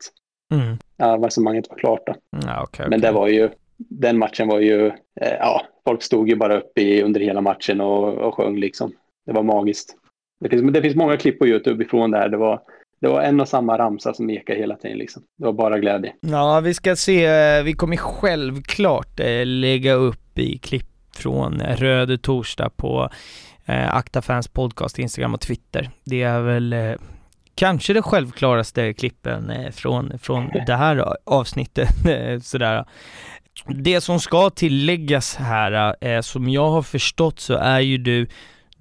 Mm. 0.53 0.77
Avancemanget 0.97 1.69
var 1.69 1.77
klart 1.77 2.01
då. 2.05 2.15
Ja, 2.45 2.63
okay, 2.63 2.87
Men 2.89 3.01
det 3.01 3.11
var 3.11 3.27
ju, 3.27 3.49
den 3.77 4.17
matchen 4.17 4.47
var 4.47 4.59
ju, 4.59 4.87
eh, 5.21 5.33
ja, 5.39 5.65
folk 5.85 6.03
stod 6.03 6.29
ju 6.29 6.35
bara 6.35 6.57
uppe 6.57 6.81
i, 6.81 7.03
under 7.03 7.19
hela 7.19 7.41
matchen 7.41 7.81
och, 7.81 8.13
och 8.13 8.35
sjöng 8.35 8.57
liksom. 8.57 8.91
Det 9.25 9.31
var 9.31 9.43
magiskt. 9.43 9.95
Det 10.39 10.49
finns, 10.49 10.73
det 10.73 10.81
finns 10.81 10.95
många 10.95 11.17
klipp 11.17 11.39
på 11.39 11.47
YouTube 11.47 11.83
ifrån 11.83 12.11
det 12.11 12.17
här. 12.17 12.29
Det 12.29 12.37
var, 12.37 12.61
det 13.01 13.07
var 13.07 13.21
en 13.21 13.39
och 13.39 13.47
samma 13.47 13.77
ramsa 13.77 14.13
som 14.13 14.29
ekade 14.29 14.59
hela 14.59 14.75
tiden 14.75 14.97
liksom. 14.97 15.23
Det 15.37 15.45
var 15.45 15.53
bara 15.53 15.79
glädje. 15.79 16.13
Ja, 16.21 16.59
vi 16.59 16.73
ska 16.73 16.95
se, 16.95 17.25
eh, 17.25 17.63
vi 17.63 17.73
kommer 17.73 17.97
självklart 17.97 19.19
eh, 19.19 19.45
lägga 19.45 19.93
upp 19.93 20.39
i 20.39 20.57
klipp 20.57 20.87
från 21.15 21.61
Röde 21.61 22.17
Torsdag 22.17 22.69
på 22.69 23.09
eh, 23.65 23.95
Aktafans 23.95 24.47
podcast, 24.47 24.99
Instagram 24.99 25.33
och 25.33 25.41
Twitter. 25.41 25.89
Det 26.03 26.23
är 26.23 26.41
väl 26.41 26.73
eh, 26.73 26.93
kanske 27.55 27.93
det 27.93 28.01
självklaraste 28.01 28.93
klippen 28.93 29.49
eh, 29.49 29.71
från, 29.71 30.19
från 30.19 30.49
det 30.67 30.75
här 30.75 31.15
avsnittet. 31.25 32.05
Eh, 32.05 32.39
sådär. 32.39 32.85
Det 33.67 34.01
som 34.01 34.19
ska 34.19 34.49
tilläggas 34.49 35.35
här, 35.35 35.95
eh, 36.05 36.21
som 36.21 36.49
jag 36.49 36.69
har 36.69 36.81
förstått 36.81 37.39
så 37.39 37.53
är 37.53 37.79
ju 37.79 37.97
du 37.97 38.27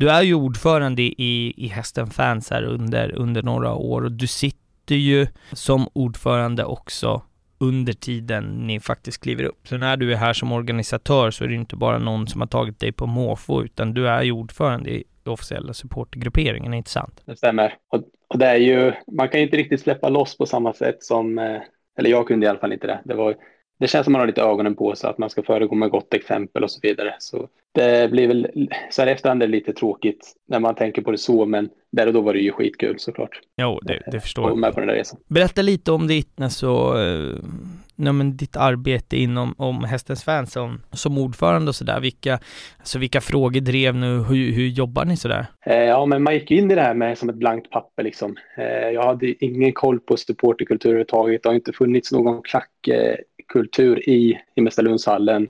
du 0.01 0.11
är 0.11 0.23
ju 0.23 0.35
ordförande 0.35 1.03
i, 1.03 1.55
i 1.57 1.69
Hästen 1.69 2.11
Fans 2.11 2.51
här 2.51 2.63
under, 2.63 3.13
under 3.15 3.43
några 3.43 3.75
år 3.75 4.05
och 4.05 4.13
du 4.13 4.27
sitter 4.27 4.95
ju 4.95 5.27
som 5.53 5.89
ordförande 5.93 6.65
också 6.65 7.23
under 7.61 7.93
tiden 7.93 8.67
ni 8.67 8.81
faktiskt 8.81 9.23
kliver 9.23 9.45
upp. 9.45 9.69
Så 9.69 9.77
när 9.77 9.97
du 9.97 10.13
är 10.13 10.17
här 10.17 10.33
som 10.33 10.53
organisatör 10.53 11.31
så 11.31 11.45
är 11.45 11.49
det 11.49 11.55
inte 11.55 11.77
bara 11.77 11.99
någon 11.99 12.27
som 12.27 12.41
har 12.41 12.49
tagit 12.49 12.81
dig 12.81 12.93
på 12.93 13.07
måfå, 13.07 13.63
utan 13.63 13.95
du 13.95 14.09
är 14.09 14.23
ju 14.23 14.33
ordförande 14.33 14.91
i 14.91 15.05
officiella 15.25 15.73
supportergrupperingen, 15.73 16.75
inte 16.75 16.91
sant? 16.91 17.23
Det 17.25 17.37
stämmer. 17.37 17.75
Och, 17.89 18.03
och, 18.29 18.39
det 18.39 18.47
är 18.47 18.57
ju, 18.57 18.93
man 19.13 19.29
kan 19.29 19.41
ju 19.41 19.47
inte 19.47 19.57
riktigt 19.57 19.81
släppa 19.81 20.09
loss 20.09 20.39
på 20.39 20.47
samma 20.47 20.73
sätt 20.73 21.03
som, 21.03 21.39
eh, 21.39 21.61
eller 21.99 22.11
jag 22.11 22.27
kunde 22.27 22.47
i 22.47 22.49
alla 22.49 22.59
fall 22.59 22.73
inte 22.73 22.87
det. 22.87 23.01
Det 23.05 23.15
var 23.15 23.37
det 23.81 23.89
känns 23.89 24.05
som 24.05 24.13
man 24.13 24.21
har 24.21 24.27
lite 24.27 24.43
ögonen 24.43 24.75
på 24.75 24.95
sig, 24.95 25.11
att 25.11 25.19
man 25.19 25.31
ska 25.31 25.43
föregå 25.43 25.75
med 25.75 25.91
gott 25.91 26.15
exempel 26.15 26.65
och 26.65 26.71
så 26.71 26.81
vidare. 26.83 27.15
Så 27.19 27.49
det 27.73 28.11
blir 28.11 28.29
väl, 28.29 28.69
så 28.91 29.03
här 29.03 29.09
efterhand 29.09 29.43
är 29.43 29.47
det 29.47 29.53
lite 29.53 29.73
tråkigt 29.73 30.33
när 30.49 30.61
man 30.61 30.75
tänker 30.75 31.03
på 31.03 31.11
det 31.11 31.19
så, 31.19 31.47
men 31.47 31.69
där 31.93 32.07
och 32.07 32.13
då 32.13 32.21
var 32.21 32.33
det 32.33 32.41
ju 32.41 32.53
skitkul 32.53 32.99
såklart. 32.99 33.41
Jo, 33.57 33.81
det, 33.83 34.03
det 34.13 34.21
förstår 34.21 34.49
jag. 34.49 34.59
med 34.59 34.75
på 34.75 34.81
den 34.81 34.89
där 34.89 34.95
resan. 34.95 35.21
Berätta 35.29 35.63
lite 35.63 35.93
om 35.93 36.07
ditt, 36.07 36.41
alltså, 36.41 36.95
ja, 37.97 38.13
men 38.13 38.37
ditt 38.37 38.57
arbete 38.57 39.17
inom 39.17 39.55
om 39.59 39.85
Hästens 39.85 40.25
fans 40.25 40.53
som, 40.53 40.81
som 40.93 41.19
ordförande 41.19 41.69
och 41.69 41.75
sådär. 41.75 42.01
Vilka, 42.01 42.39
alltså 42.79 42.99
vilka 42.99 43.21
frågor 43.21 43.61
drev 43.61 43.95
nu? 43.95 44.07
Hur, 44.07 44.53
hur 44.53 44.69
jobbar 44.69 45.05
ni 45.05 45.17
sådär? 45.17 45.47
Eh, 45.67 45.85
ja, 45.85 46.07
men 46.07 46.23
man 46.23 46.35
gick 46.35 46.51
in 46.51 46.71
i 46.71 46.75
det 46.75 46.81
här 46.81 46.95
med 46.95 47.19
som 47.19 47.29
ett 47.29 47.37
blankt 47.37 47.71
papper 47.71 48.03
liksom. 48.03 48.37
Eh, 48.57 48.91
jag 48.91 49.03
hade 49.03 49.45
ingen 49.45 49.73
koll 49.73 50.01
på 50.01 50.17
supporterkultur 50.17 50.89
överhuvudtaget. 50.89 51.43
Det 51.43 51.49
har 51.49 51.55
inte 51.55 51.73
funnits 51.73 52.13
någon 52.13 52.43
klack 52.43 52.89
eh, 52.89 53.17
kultur 53.51 54.09
i 54.09 54.41
Himmelstalundshallen 54.57 55.49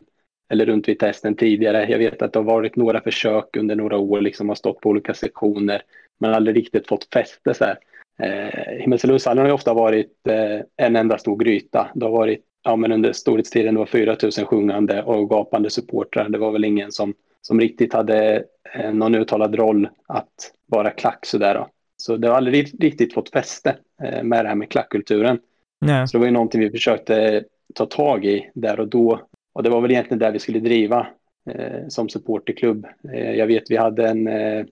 eller 0.53 0.67
runt 0.67 0.89
Vita 0.89 1.07
Hästen 1.07 1.37
tidigare. 1.37 1.87
Jag 1.91 1.99
vet 1.99 2.23
att 2.23 2.33
det 2.33 2.39
har 2.39 2.45
varit 2.45 2.77
några 2.77 3.01
försök 3.01 3.57
under 3.57 3.75
några 3.77 3.99
år, 3.99 4.21
liksom 4.21 4.49
har 4.49 4.57
stått 4.57 4.81
på 4.81 4.89
olika 4.89 5.15
sektioner. 5.15 5.83
Har 6.21 6.33
aldrig 6.33 6.57
riktigt 6.57 6.89
fått 6.89 7.09
fäste 7.13 7.55
så 7.55 7.65
här. 7.65 7.79
Eh, 8.23 8.79
Himmelstalundshallen 8.81 9.39
har 9.39 9.47
ju 9.47 9.55
ofta 9.55 9.75
varit 9.75 10.27
eh, 10.29 10.61
en 10.77 10.97
enda 10.97 11.19
stor 11.19 11.37
gryta. 11.37 11.91
Det 11.95 12.05
har 12.05 12.13
varit, 12.13 12.41
ja 12.65 12.77
men 12.77 12.93
under 12.93 13.13
storhetstiden, 13.13 13.75
det 13.75 13.79
var 13.79 13.87
4 13.87 14.17
000 14.23 14.47
sjungande 14.47 15.03
och 15.03 15.31
gapande 15.31 15.71
supportrar. 15.71 16.29
Det 16.29 16.39
var 16.39 16.53
väl 16.53 16.65
ingen 16.65 16.93
som, 16.93 17.15
som 17.43 17.61
riktigt 17.61 17.93
hade 17.93 18.45
eh, 18.75 18.93
någon 18.93 19.15
uttalad 19.15 19.55
roll 19.55 19.89
att 20.07 20.53
vara 20.67 20.91
klack 20.91 21.27
sådär. 21.27 21.55
Då. 21.55 21.69
Så 21.97 22.17
det 22.17 22.29
har 22.29 22.37
aldrig 22.37 22.83
riktigt 22.83 23.15
fått 23.15 23.31
fäste 23.31 23.77
eh, 24.03 24.23
med 24.23 24.45
det 24.45 24.49
här 24.49 24.57
med 24.57 24.69
klackkulturen. 24.69 25.39
Nej. 25.81 26.09
Så 26.09 26.17
det 26.17 26.19
var 26.19 26.27
ju 26.27 26.33
någonting 26.33 26.61
vi 26.61 26.71
försökte 26.71 27.45
ta 27.75 27.87
tag 27.87 28.25
i 28.25 28.51
där 28.55 28.81
och 28.81 28.89
då. 28.89 29.21
Och 29.53 29.63
det 29.63 29.71
var 29.71 29.81
väl 29.81 29.91
egentligen 29.91 30.19
där 30.19 30.33
vi 30.33 30.39
skulle 30.39 30.61
driva 30.61 31.07
eh, 31.51 31.89
som 31.89 32.09
supporterklubb. 32.09 32.87
Eh, 33.13 33.33
jag 33.33 33.47
vet 33.47 33.71
vi 33.71 33.77
hade 33.77 34.09
en, 34.09 34.27
eh, 34.27 34.65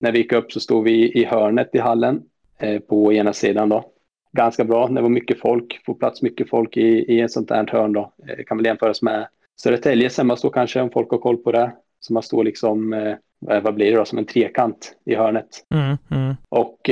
när 0.00 0.12
vi 0.12 0.18
gick 0.18 0.32
upp 0.32 0.52
så 0.52 0.60
stod 0.60 0.84
vi 0.84 1.12
i 1.12 1.24
hörnet 1.24 1.74
i 1.74 1.78
hallen 1.78 2.22
eh, 2.58 2.80
på 2.80 3.12
ena 3.12 3.32
sidan 3.32 3.68
då. 3.68 3.84
Ganska 4.32 4.64
bra, 4.64 4.88
det 4.88 5.00
var 5.00 5.08
mycket 5.08 5.40
folk, 5.40 5.80
få 5.86 5.94
plats 5.94 6.22
mycket 6.22 6.50
folk 6.50 6.76
i, 6.76 7.14
i 7.14 7.20
ett 7.20 7.32
sånt 7.32 7.50
här 7.50 7.66
hörn 7.66 7.92
då. 7.92 8.12
Det 8.16 8.32
eh, 8.32 8.44
kan 8.44 8.56
väl 8.56 8.66
jämföras 8.66 9.02
med 9.02 9.26
Södertäljes 9.62 10.18
hemmastå 10.18 10.50
kanske 10.50 10.80
om 10.80 10.90
folk 10.90 11.10
har 11.10 11.18
koll 11.18 11.36
på 11.36 11.52
det. 11.52 11.72
Så 12.00 12.12
man 12.12 12.22
står 12.22 12.44
liksom, 12.44 12.92
eh, 12.92 13.16
vad 13.62 13.74
blir 13.74 13.90
det 13.90 13.96
då, 13.96 14.04
som 14.04 14.18
en 14.18 14.26
trekant 14.26 14.96
i 15.04 15.14
hörnet. 15.14 15.66
Mm, 15.74 15.96
mm. 16.10 16.34
Och, 16.48 16.90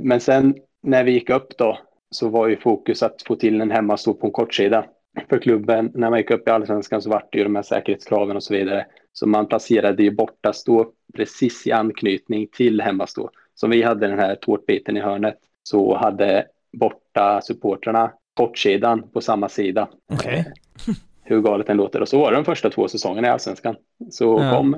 men 0.00 0.20
sen 0.20 0.54
när 0.82 1.04
vi 1.04 1.12
gick 1.12 1.30
upp 1.30 1.58
då 1.58 1.78
så 2.16 2.28
var 2.28 2.48
ju 2.48 2.56
fokus 2.56 3.02
att 3.02 3.22
få 3.26 3.36
till 3.36 3.60
en 3.60 3.70
hemmastå 3.70 4.14
på 4.14 4.26
en 4.26 4.32
kortsida. 4.32 4.84
För 5.28 5.38
klubben, 5.38 5.90
när 5.94 6.10
man 6.10 6.18
gick 6.18 6.30
upp 6.30 6.48
i 6.48 6.50
allsvenskan 6.50 7.02
så 7.02 7.10
vart 7.10 7.32
det 7.32 7.38
ju 7.38 7.44
de 7.44 7.56
här 7.56 7.62
säkerhetskraven 7.62 8.36
och 8.36 8.42
så 8.42 8.54
vidare. 8.54 8.86
Så 9.12 9.26
man 9.26 9.46
placerade 9.46 10.02
ju 10.02 10.10
borta 10.10 10.52
stå 10.52 10.86
precis 11.14 11.66
i 11.66 11.72
anknytning 11.72 12.48
till 12.52 12.80
hemmastå. 12.80 13.30
Som 13.54 13.70
vi 13.70 13.82
hade 13.82 14.06
den 14.06 14.18
här 14.18 14.34
tårtbiten 14.34 14.96
i 14.96 15.00
hörnet 15.00 15.38
så 15.62 15.96
hade 15.96 16.46
borta 16.72 17.40
supportrarna 17.42 18.12
kortsidan 18.34 19.02
på 19.12 19.20
samma 19.20 19.48
sida. 19.48 19.88
Okej. 20.12 20.44
Hur 21.24 21.40
galet 21.40 21.66
den 21.66 21.76
låter. 21.76 22.00
Och 22.00 22.08
så 22.08 22.18
var 22.18 22.30
det 22.30 22.36
de 22.36 22.44
första 22.44 22.70
två 22.70 22.88
säsongerna 22.88 23.28
i 23.28 23.30
allsvenskan. 23.30 23.76
Så 24.10 24.40
Ja. 24.42 24.56
kom, 24.56 24.76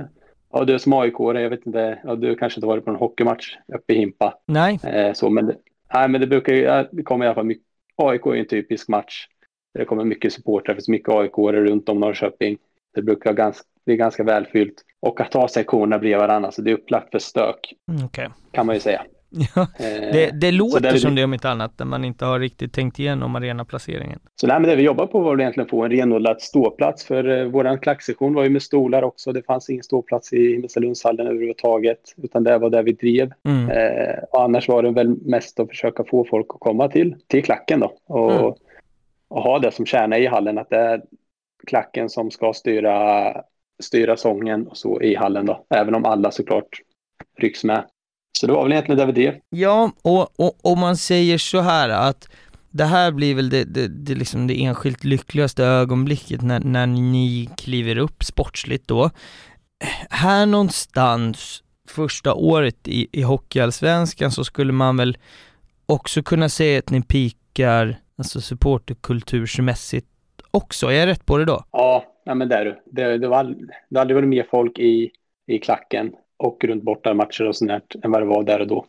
ja 0.52 0.64
du 0.64 0.78
som 0.78 0.92
aik 0.92 1.14
jag 1.18 1.50
vet 1.50 1.66
inte, 1.66 1.98
ja, 2.04 2.14
du 2.14 2.36
kanske 2.36 2.58
inte 2.58 2.66
varit 2.66 2.84
på 2.84 2.90
en 2.90 2.96
hockeymatch 2.96 3.56
uppe 3.74 3.92
i 3.94 3.98
Himpa. 3.98 4.34
Nej, 4.46 4.78
Eh, 4.84 5.12
så, 5.12 5.30
men, 5.30 5.52
nej, 5.94 6.08
men 6.08 6.20
det 6.20 6.26
brukar 6.26 6.52
ju, 6.54 6.60
ja, 6.62 6.88
det 6.92 7.02
kommer 7.02 7.24
i 7.24 7.28
alla 7.28 7.34
fall 7.34 7.44
mycket, 7.44 7.64
AIK 7.96 8.26
är 8.26 8.34
en 8.34 8.46
typisk 8.46 8.88
match. 8.88 9.26
Där 9.74 9.80
det 9.80 9.84
kommer 9.84 10.04
mycket 10.04 10.32
supportrar, 10.32 10.74
det 10.74 10.78
finns 10.78 10.88
mycket 10.88 11.08
aik 11.14 11.32
runt 11.38 11.88
om 11.88 12.00
Norrköping. 12.00 12.58
Det 12.94 13.02
brukar 13.02 13.32
ganska, 13.32 13.64
bli 13.86 13.96
ganska 13.96 14.24
välfyllt. 14.24 14.84
Och 15.00 15.20
att 15.20 15.34
ha 15.34 15.48
sektionerna 15.48 15.98
bredvid 15.98 16.18
varandra, 16.18 16.50
så 16.50 16.62
det 16.62 16.70
är 16.70 16.74
upplagt 16.74 17.10
för 17.10 17.18
stök, 17.18 17.74
Mm, 17.90 18.04
okej. 18.04 18.28
kan 18.52 18.66
man 18.66 18.74
ju 18.74 18.80
säga. 18.80 19.02
Ja, 19.54 19.66
Eh, 19.78 20.12
det, 20.12 20.30
det 20.40 20.52
låter 20.52 20.96
som 20.96 21.14
det- 21.14 21.24
om 21.24 21.34
inte 21.34 21.50
annat, 21.50 21.72
när 21.78 21.86
man 21.86 22.04
inte 22.04 22.24
har 22.24 22.40
riktigt 22.40 22.72
tänkt 22.72 22.98
igenom 22.98 23.36
arenaplaceringen. 23.36 24.18
Så 24.40 24.46
nej, 24.46 24.60
men 24.60 24.70
det 24.70 24.76
vi 24.76 24.82
jobbar 24.82 25.06
på 25.06 25.20
var 25.20 25.30
väl 25.30 25.40
egentligen 25.40 25.64
att 25.64 25.70
få 25.70 25.84
en 25.84 25.90
renodlad 25.90 26.40
ståplats. 26.40 27.04
För 27.04 27.28
eh, 27.38 27.44
vår 27.44 27.82
klacksektion 27.82 28.34
var 28.34 28.44
ju 28.44 28.50
med 28.50 28.62
stolar 28.62 29.02
också. 29.02 29.32
Det 29.32 29.42
fanns 29.42 29.70
ingen 29.70 29.82
ståplats 29.84 30.32
i 30.32 30.52
Himmelstalundshallen 30.52 31.26
överhuvudtaget. 31.26 32.00
Utan 32.16 32.44
det 32.44 32.58
var 32.58 32.70
där 32.70 32.82
vi 32.82 32.92
drev. 32.92 33.32
Mm. 33.44 33.70
Eh, 33.70 34.18
och 34.32 34.42
annars 34.42 34.68
var 34.68 34.82
det 34.82 34.90
väl 34.90 35.16
mest 35.24 35.60
att 35.60 35.68
försöka 35.68 36.04
få 36.04 36.24
folk 36.24 36.46
att 36.50 36.60
komma 36.60 36.88
till, 36.88 37.16
till 37.26 37.44
klacken 37.44 37.80
då. 37.80 37.92
Och, 38.06 38.32
Mm. 38.32 38.44
och 39.28 39.42
ha 39.42 39.58
det 39.58 39.70
som 39.70 39.86
kärna 39.86 40.18
i 40.18 40.26
hallen. 40.26 40.58
Att 40.58 40.70
det 40.70 40.76
är 40.76 41.02
klacken 41.66 42.08
som 42.08 42.30
ska 42.30 42.52
styra, 42.52 43.32
styra 43.82 44.16
sången 44.16 44.66
och 44.66 44.76
så 44.76 45.00
i 45.02 45.14
hallen 45.14 45.46
då. 45.46 45.64
Även 45.74 45.94
om 45.94 46.04
alla 46.04 46.30
såklart 46.30 46.68
rycks 47.38 47.64
med. 47.64 47.84
Så 48.40 48.46
det 48.46 48.52
var 48.52 48.62
väl 48.62 48.72
egentligen 48.72 48.98
där 48.98 49.12
drev. 49.12 49.34
Ja, 49.50 49.92
och, 50.02 50.66
om 50.72 50.78
man 50.78 50.96
säger 50.96 51.38
så 51.38 51.60
här 51.60 51.88
att 51.88 52.28
det 52.70 52.84
här 52.84 53.12
blir 53.12 53.34
väl 53.34 53.50
det, 53.50 53.64
det, 53.64 53.88
det, 53.88 54.14
liksom 54.14 54.46
det 54.46 54.64
enskilt 54.64 55.04
lyckligaste 55.04 55.64
ögonblicket 55.64 56.42
när, 56.42 56.60
när 56.60 56.86
ni 56.86 57.48
kliver 57.56 57.98
upp 57.98 58.24
sportsligt 58.24 58.88
då. 58.88 59.10
Här 60.10 60.46
någonstans, 60.46 61.62
första 61.88 62.34
året 62.34 62.88
i, 62.88 63.08
i 63.12 63.22
Hockeyallsvenskan 63.22 64.30
så 64.30 64.44
skulle 64.44 64.72
man 64.72 64.96
väl 64.96 65.16
också 65.86 66.22
kunna 66.22 66.48
säga 66.48 66.78
att 66.78 66.90
ni 66.90 67.02
pikar, 67.02 67.96
alltså 68.18 68.40
supporterkultursmässigt 68.40 70.08
också. 70.50 70.86
Är 70.86 70.92
jag 70.92 71.06
rätt 71.06 71.26
på 71.26 71.38
det 71.38 71.44
då? 71.44 71.64
Ja, 71.72 72.04
ja 72.24 72.34
men 72.34 72.48
där. 72.48 72.78
Det, 72.86 73.18
det, 73.18 73.28
var, 73.28 73.54
det 73.88 73.98
hade 73.98 74.14
varit 74.14 74.28
mer 74.28 74.46
folk 74.50 74.78
i, 74.78 75.10
i 75.46 75.58
klacken 75.58 76.12
och 76.38 76.64
runt 76.64 76.82
bortamatcher 76.82 77.44
och 77.48 77.56
sånt 77.56 77.70
där 77.70 77.82
än 78.04 78.10
vad 78.10 78.22
det 78.22 78.26
var 78.26 78.42
där 78.42 78.60
och 78.60 78.66
då. 78.66 78.86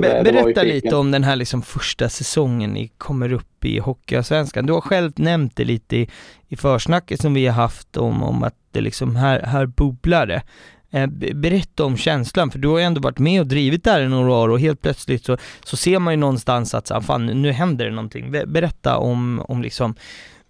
Be- 0.00 0.22
berätta 0.24 0.62
lite 0.62 0.96
om 0.96 1.10
den 1.10 1.24
här 1.24 1.36
liksom 1.36 1.62
första 1.62 2.08
säsongen 2.08 2.70
ni 2.70 2.88
kommer 2.88 3.32
upp 3.32 3.64
i 3.64 3.78
Hockeyallsvenskan. 3.78 4.66
Du 4.66 4.72
har 4.72 4.80
själv 4.80 5.12
nämnt 5.16 5.56
det 5.56 5.64
lite 5.64 5.96
i, 5.96 6.08
i 6.48 6.56
försnacket 6.56 7.20
som 7.20 7.34
vi 7.34 7.46
har 7.46 7.54
haft 7.54 7.96
om, 7.96 8.22
om 8.22 8.42
att 8.42 8.54
det 8.70 8.80
liksom 8.80 9.16
här, 9.16 9.42
här 9.42 9.66
bubblar 9.66 10.26
det. 10.26 10.42
Eh, 10.90 11.06
be- 11.06 11.34
berätta 11.34 11.84
om 11.84 11.96
känslan, 11.96 12.50
för 12.50 12.58
du 12.58 12.68
har 12.68 12.78
ju 12.78 12.84
ändå 12.84 13.00
varit 13.00 13.18
med 13.18 13.40
och 13.40 13.46
drivit 13.46 13.84
det 13.84 13.90
här 13.90 14.00
i 14.02 14.08
några 14.08 14.32
år 14.32 14.48
och 14.48 14.60
helt 14.60 14.82
plötsligt 14.82 15.24
så, 15.24 15.36
så 15.64 15.76
ser 15.76 15.98
man 15.98 16.12
ju 16.12 16.16
någonstans 16.16 16.74
att 16.74 16.86
så, 16.86 17.00
fan 17.00 17.26
nu 17.26 17.52
händer 17.52 17.84
det 17.84 17.90
någonting. 17.90 18.30
Be- 18.30 18.46
berätta 18.46 18.96
om, 18.98 19.42
om 19.48 19.62
liksom, 19.62 19.94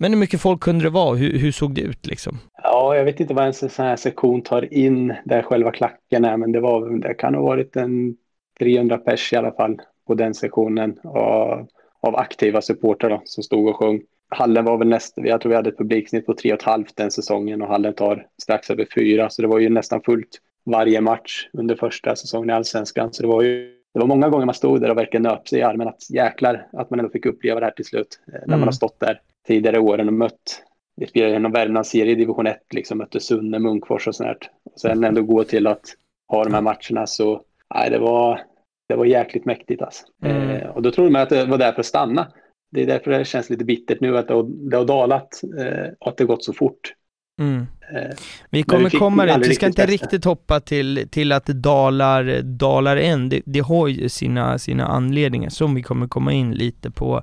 men 0.03 0.12
hur 0.12 0.19
mycket 0.19 0.41
folk 0.41 0.61
kunde 0.61 0.85
det 0.85 0.91
vara? 0.91 1.15
Hur, 1.17 1.38
hur 1.38 1.53
såg 1.53 1.75
det 1.75 1.81
ut 1.81 2.07
liksom? 2.07 2.38
Ja, 2.62 2.97
jag 2.97 3.05
vet 3.05 3.21
inte 3.21 3.35
vad 3.35 3.47
en 3.47 3.53
sån 3.55 3.71
här 3.87 3.97
sektion 3.97 4.43
tar 4.43 4.75
in 4.75 5.15
där 5.25 5.43
själva 5.43 5.71
klacken 5.73 6.25
är, 6.25 6.37
men 6.37 6.53
det, 6.53 6.61
var, 6.61 6.99
det 7.09 7.15
kan 7.15 7.35
ha 7.35 7.43
varit 7.43 7.77
en 7.77 8.17
300 8.59 8.99
pers 8.99 9.33
i 9.33 9.37
alla 9.37 9.53
fall 9.53 9.77
på 10.07 10.15
den 10.15 10.35
sektionen 10.35 10.99
av, 11.05 11.67
av 12.01 12.17
aktiva 12.17 12.61
supportrar 12.62 13.11
då, 13.11 13.23
som 13.25 13.43
stod 13.43 13.69
och 13.69 13.77
sjöng. 13.77 14.01
Hallen 14.29 14.65
var 14.65 14.79
väl 14.79 14.88
nästan, 14.88 15.25
jag 15.27 15.41
tror 15.41 15.51
vi 15.51 15.57
hade 15.57 15.71
ett 15.71 15.79
publiksnitt 15.79 16.27
på 16.27 16.33
3,5 16.35 16.87
den 16.97 17.11
säsongen 17.11 17.62
och 17.62 17.69
hallen 17.69 17.95
tar 17.95 18.27
strax 18.43 18.71
över 18.71 18.87
4, 18.95 19.31
så 19.31 19.43
det 19.43 19.49
var 19.49 19.59
ju 19.59 19.69
nästan 19.69 20.01
fullt 20.03 20.38
varje 20.67 21.01
match 21.01 21.49
under 21.53 21.77
första 21.77 22.17
säsongen 22.17 22.51
i 22.51 22.53
Allsvenskan. 22.53 23.12
Så 23.12 23.23
det 23.23 23.29
var 23.29 23.43
ju 23.43 23.69
det 23.95 24.01
var 24.01 24.07
många 24.07 24.29
gånger 24.29 24.47
man 24.47 24.55
stod 24.55 24.81
där 24.81 24.91
och 24.91 24.97
verkligen 24.97 25.23
nöp 25.23 25.49
sig 25.49 25.59
i 25.59 25.62
armen 25.62 25.88
att 25.88 26.11
jäklar 26.11 26.67
att 26.73 26.91
man 26.91 26.99
ändå 26.99 27.11
fick 27.11 27.27
uppleva 27.27 27.61
det 27.61 27.67
här 27.67 27.73
till 27.73 27.85
slut. 27.85 28.21
eh, 28.27 28.33
När 28.33 28.45
Mm. 28.47 28.61
man 28.61 28.69
har 28.69 28.73
stått 28.73 29.01
där 29.01 29.21
tidigare 29.46 29.78
åren 29.78 30.09
och 30.09 30.14
mött 30.14 30.62
vi 30.96 31.07
spelade 31.07 31.33
genom 31.33 31.52
Värmlandsserie 31.52 32.12
i 32.12 32.14
division 32.14 32.46
1, 32.46 32.59
liksom 32.74 32.98
mötte 32.98 33.20
Sunne, 33.20 33.59
Munkfors 33.59 34.09
och 34.09 34.14
sånt 34.14 34.26
här. 34.26 34.37
Och 34.64 34.81
sen 34.81 35.05
ändå 35.05 35.22
gå 35.22 35.44
till 35.44 35.66
att 35.66 35.83
ha 36.28 36.44
de 36.44 36.55
här 36.55 36.61
matcherna 36.61 37.07
så, 37.07 37.42
nej 37.74 37.90
det 37.90 37.98
var, 37.98 38.40
det 38.88 38.96
var 38.96 39.05
jäkligt 39.05 39.44
mäktigt 39.44 39.83
alltså. 39.83 40.05
Mm. 40.24 40.50
Eh, 40.50 40.68
och 40.68 40.83
då 40.83 40.90
trodde 40.90 41.11
man 41.11 41.22
att 41.22 41.28
det 41.28 41.44
var 41.44 41.59
där 41.59 41.72
för 41.72 41.81
att 41.81 41.87
stanna. 41.87 42.28
Det 42.70 42.83
är 42.83 42.87
därför 42.87 43.11
det 43.11 43.24
känns 43.24 43.50
lite 43.50 43.64
bittert 43.64 44.00
nu 44.00 44.18
att 44.18 44.28
det 44.28 44.35
har, 44.35 44.70
det 44.70 44.76
har 44.76 44.85
dalat 44.85 45.40
eh, 45.59 45.92
och 46.00 46.09
att 46.09 46.16
det 46.16 46.24
gått 46.24 46.44
så 46.44 46.52
fort. 46.52 46.94
Mm. 47.40 47.66
Eh, 47.94 48.16
Vi 48.50 48.62
kommer 48.62 48.90
fick 48.90 48.98
komma 49.00 49.26
dit, 49.26 49.50
vi 49.50 49.55
ska 49.55 49.66
inte 49.66 49.87
testa. 49.87 49.92
riktigt 49.92 50.24
hoppa 50.24 50.61
till, 50.61 51.09
till 51.11 51.33
att 51.33 51.46
det 51.46 51.52
dalar, 51.52 52.42
dalar 52.42 52.96
än. 52.96 53.28
Det, 53.28 53.42
det 53.44 53.61
har 53.61 53.88
ju 53.88 54.09
sina, 54.09 54.59
sina 54.59 54.87
anledningar 54.87 55.50
som 55.50 55.74
vi 55.74 55.83
kommer 55.83 56.09
komma 56.09 56.33
in 56.33 56.52
lite 56.52 56.90
på 56.90 57.22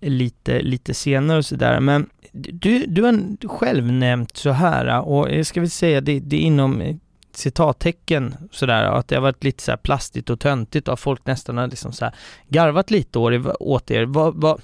lite, 0.00 0.62
lite 0.62 0.94
senare 0.94 1.38
och 1.38 1.44
sådär. 1.44 1.80
Men 1.80 2.10
du, 2.32 2.86
du 2.86 3.02
har 3.02 3.48
själv 3.48 3.92
nämnt 3.92 4.36
så 4.36 4.50
här 4.50 5.08
och 5.08 5.30
jag 5.30 5.46
ska 5.46 5.60
väl 5.60 5.70
säga 5.70 6.00
det, 6.00 6.20
det 6.20 6.36
är 6.36 6.40
inom 6.40 6.80
eh, 6.80 6.96
citattecken 7.32 8.34
sådär 8.50 8.84
att 8.84 9.08
det 9.08 9.14
har 9.14 9.22
varit 9.22 9.44
lite 9.44 9.62
så 9.62 9.72
här 9.72 9.76
plastigt 9.76 10.30
och 10.30 10.40
töntigt 10.40 10.88
och 10.88 10.98
folk 10.98 11.26
nästan 11.26 11.56
har 11.56 11.66
liksom 11.66 11.92
så 11.92 12.04
här 12.04 12.14
garvat 12.48 12.90
lite 12.90 13.18
åt 13.18 13.32
er. 13.32 13.62
Åt 13.62 13.90
er. 13.90 14.04
Vad, 14.04 14.40
vad, 14.40 14.60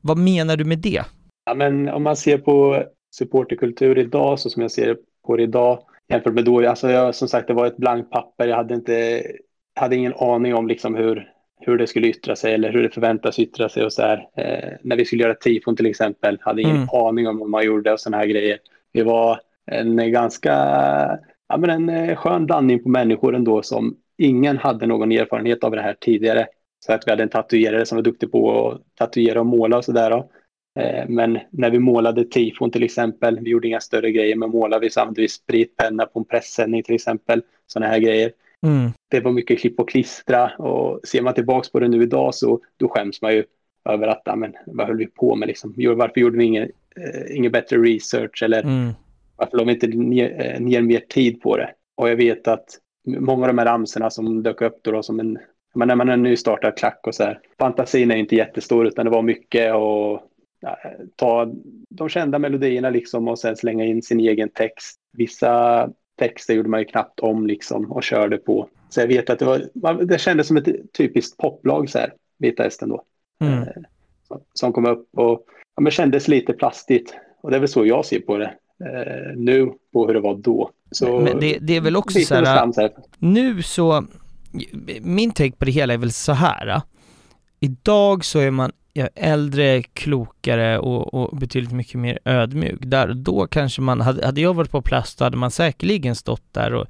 vad 0.00 0.18
menar 0.18 0.56
du 0.56 0.64
med 0.64 0.78
det? 0.78 1.02
Ja, 1.44 1.54
men 1.54 1.88
om 1.88 2.02
man 2.02 2.16
ser 2.16 2.38
på 2.38 2.84
supporterkultur 3.14 3.98
idag, 3.98 4.38
så 4.38 4.50
som 4.50 4.62
jag 4.62 4.70
ser 4.70 4.96
på 5.26 5.36
det 5.36 5.42
idag, 5.42 5.78
jämfört 6.08 6.34
med 6.34 6.44
då, 6.44 6.68
alltså 6.68 6.90
jag, 6.90 7.14
som 7.14 7.28
sagt, 7.28 7.48
det 7.48 7.54
var 7.54 7.66
ett 7.66 7.76
blankt 7.76 8.10
papper. 8.10 8.48
Jag 8.48 8.56
hade 8.56 8.74
inte, 8.74 9.22
hade 9.74 9.96
ingen 9.96 10.14
aning 10.14 10.54
om 10.54 10.68
liksom 10.68 10.94
hur, 10.94 11.28
hur 11.60 11.78
det 11.78 11.86
skulle 11.86 12.08
yttra 12.08 12.36
sig 12.36 12.54
eller 12.54 12.72
hur 12.72 12.82
det 12.82 12.90
förväntas 12.90 13.38
yttra 13.38 13.68
sig 13.68 13.84
och 13.84 13.92
så 13.92 14.02
här. 14.02 14.28
Eh, 14.36 14.68
när 14.82 14.96
vi 14.96 15.04
skulle 15.04 15.22
göra 15.22 15.34
tifon 15.34 15.76
till 15.76 15.86
exempel, 15.86 16.38
hade 16.40 16.62
ingen 16.62 16.76
Mm. 16.76 16.88
aning 16.92 17.28
om 17.28 17.38
vad 17.38 17.48
man 17.48 17.64
gjorde 17.64 17.92
och 17.92 18.00
sådana 18.00 18.16
här 18.16 18.26
grejer. 18.26 18.58
Vi 18.92 19.02
var 19.02 19.40
en 19.66 20.12
ganska, 20.12 20.52
ja 21.48 21.56
men 21.58 21.70
en 21.70 21.88
eh, 21.88 22.16
skön 22.16 22.46
blandning 22.46 22.82
på 22.82 22.88
människor 22.88 23.34
ändå 23.34 23.62
som 23.62 23.96
ingen 24.18 24.56
hade 24.58 24.86
någon 24.86 25.12
erfarenhet 25.12 25.64
av 25.64 25.70
det 25.70 25.82
här 25.82 25.96
tidigare. 26.00 26.46
Så 26.86 26.92
att 26.92 27.06
vi 27.06 27.10
hade 27.10 27.22
en 27.22 27.28
tatuerare 27.28 27.86
som 27.86 27.96
var 27.96 28.02
duktig 28.02 28.32
på 28.32 28.70
att 28.70 28.80
tatuera 28.94 29.40
och 29.40 29.46
måla 29.46 29.76
och 29.76 29.84
sådär. 29.84 30.24
Eh, 30.80 31.04
Men 31.08 31.38
när 31.50 31.70
vi 31.70 31.78
målade 31.78 32.24
tifon 32.24 32.70
till 32.70 32.82
exempel, 32.82 33.40
vi 33.40 33.50
gjorde 33.50 33.68
inga 33.68 33.80
större 33.80 34.10
grejer 34.10 34.36
med 34.36 34.50
måla, 34.50 34.78
vi 34.78 34.88
använde 34.96 35.20
vi 35.22 35.28
spritpenna 35.28 36.06
på 36.06 36.18
en 36.18 36.24
pressändning 36.24 36.82
till 36.82 36.94
exempel, 36.94 37.42
sådana 37.66 37.92
här 37.92 37.98
grejer. 37.98 38.32
Mm. 38.66 38.90
Det 39.10 39.20
var 39.20 39.32
mycket 39.32 39.58
klipp 39.58 39.80
och 39.80 39.88
klistra 39.88 40.52
och 40.58 41.00
ser 41.04 41.22
man 41.22 41.34
tillbaks 41.34 41.72
på 41.72 41.80
det 41.80 41.88
nu 41.88 42.02
idag 42.02 42.34
så 42.34 42.60
då 42.76 42.88
skäms 42.88 43.22
man 43.22 43.32
ju 43.34 43.44
över 43.84 44.06
att, 44.06 44.38
men, 44.38 44.54
vad 44.66 44.86
höll 44.86 44.96
vi 44.96 45.06
på 45.06 45.36
med 45.36 45.48
liksom? 45.48 45.74
Varför 45.96 46.20
gjorde 46.20 46.38
vi 46.38 46.44
ingen, 46.44 46.62
eh, 46.96 47.36
ingen 47.36 47.52
bättre 47.52 47.76
research 47.76 48.42
eller 48.42 48.62
Mm. 48.62 48.90
varför 49.36 49.56
la 49.56 49.64
vi 49.64 49.72
inte 49.72 49.86
ner, 49.86 50.54
eh, 50.54 50.60
ner 50.60 50.82
mer 50.82 51.00
tid 51.00 51.40
på 51.42 51.56
det? 51.56 51.70
Och 51.96 52.10
jag 52.10 52.16
vet 52.16 52.48
att 52.48 52.78
många 53.06 53.42
av 53.42 53.48
de 53.48 53.58
här 53.58 53.66
ramsorna 53.66 54.10
som 54.10 54.42
dök 54.42 54.62
upp 54.62 54.78
då, 54.82 54.90
då 54.90 55.02
som 55.02 55.20
en, 55.20 55.38
men 55.74 55.88
när 55.88 55.96
man 55.96 56.08
är 56.08 56.16
nystartad 56.16 56.76
klack 56.76 57.00
och 57.06 57.14
så 57.14 57.24
här, 57.24 57.40
fantasin 57.58 58.10
är 58.10 58.16
inte 58.16 58.36
jättestor 58.36 58.86
utan 58.86 59.04
det 59.04 59.10
var 59.10 59.22
mycket 59.22 59.74
och 59.74 60.22
ja, 60.60 60.76
ta 61.16 61.52
de 61.90 62.08
kända 62.08 62.38
melodierna 62.38 62.90
liksom 62.90 63.28
och 63.28 63.38
sen 63.38 63.56
slänga 63.56 63.84
in 63.84 64.02
sin 64.02 64.20
egen 64.20 64.48
text. 64.48 64.96
Vissa 65.12 65.90
texter 66.20 66.54
gjorde 66.54 66.68
man 66.68 66.80
ju 66.80 66.86
knappt 66.86 67.20
om 67.20 67.46
liksom 67.46 67.92
och 67.92 68.02
körde 68.02 68.36
på. 68.36 68.68
Så 68.88 69.00
jag 69.00 69.06
vet 69.06 69.30
att 69.30 69.38
det 69.38 69.44
var, 69.44 70.02
det 70.04 70.18
kändes 70.20 70.46
som 70.46 70.56
ett 70.56 70.92
typiskt 70.98 71.36
poplag 71.36 71.90
så 71.90 71.98
här, 71.98 72.12
Vita 72.38 72.62
Hästen 72.62 72.88
då. 72.88 73.02
Mm. 73.44 73.58
Eh, 73.62 73.68
som- 74.28 74.40
som 74.54 74.72
kom 74.72 74.86
upp 74.86 75.08
och 75.16 75.44
ja, 75.76 75.80
men 75.82 75.92
kändes 75.92 76.28
lite 76.28 76.52
plastigt. 76.52 77.14
Och 77.42 77.50
det 77.50 77.56
är 77.56 77.60
väl 77.60 77.68
så 77.68 77.86
jag 77.86 78.04
ser 78.06 78.20
på 78.20 78.36
det 78.38 78.54
eh, 78.84 79.36
nu, 79.36 79.72
på 79.92 80.06
hur 80.06 80.14
det 80.14 80.20
var 80.20 80.34
då. 80.34 80.70
Så, 80.90 81.20
Men 81.20 81.40
det, 81.40 81.58
det 81.60 81.76
är 81.76 81.80
väl 81.80 81.96
också 81.96 82.20
så 82.20 82.34
här, 82.34 82.72
så 82.72 82.80
här. 82.80 82.90
nu 83.18 83.62
så, 83.62 84.04
min 85.00 85.30
take 85.32 85.52
på 85.56 85.64
det 85.64 85.70
hela 85.70 85.94
är 85.94 85.98
väl 85.98 86.12
så 86.12 86.32
här. 86.32 86.80
Idag 87.60 88.24
så 88.24 88.38
är 88.38 88.50
man 88.50 88.72
ja, 88.92 89.08
äldre, 89.14 89.82
klokare 89.82 90.78
och, 90.78 91.14
och 91.14 91.36
betydligt 91.36 91.72
mycket 91.72 91.94
mer 91.94 92.18
ödmjuk. 92.24 92.80
Där, 92.80 93.14
då 93.14 93.46
kanske 93.46 93.82
man, 93.82 94.00
hade, 94.00 94.26
hade 94.26 94.40
jag 94.40 94.54
varit 94.54 94.70
på 94.70 94.82
plats 94.82 95.14
då 95.14 95.24
hade 95.24 95.36
man 95.36 95.50
säkerligen 95.50 96.14
stått 96.14 96.52
där 96.52 96.74
och 96.74 96.86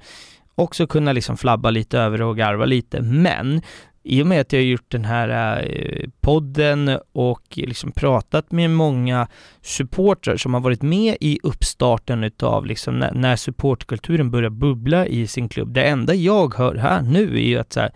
också 0.55 0.87
kunnat 0.87 1.15
liksom 1.15 1.37
flabba 1.37 1.69
lite 1.69 1.99
över 1.99 2.21
och 2.21 2.37
garva 2.37 2.65
lite. 2.65 3.01
Men 3.01 3.61
i 4.03 4.23
och 4.23 4.27
med 4.27 4.41
att 4.41 4.53
jag 4.53 4.59
har 4.59 4.65
gjort 4.65 4.91
den 4.91 5.05
här 5.05 5.59
eh, 5.69 6.09
podden 6.21 6.99
och 7.11 7.43
liksom 7.53 7.91
pratat 7.91 8.51
med 8.51 8.69
många 8.69 9.27
supportrar 9.61 10.37
som 10.37 10.53
har 10.53 10.61
varit 10.61 10.81
med 10.81 11.17
i 11.19 11.39
uppstarten 11.43 12.23
utav 12.23 12.65
liksom 12.65 12.99
när, 12.99 13.13
när 13.13 13.35
supportkulturen 13.35 14.31
börjar 14.31 14.49
bubbla 14.49 15.07
i 15.07 15.27
sin 15.27 15.49
klubb. 15.49 15.73
Det 15.73 15.83
enda 15.83 16.13
jag 16.13 16.55
hör 16.55 16.75
här 16.75 17.01
nu 17.01 17.35
är 17.37 17.47
ju 17.47 17.57
att 17.57 17.73
så 17.73 17.79
här, 17.79 17.91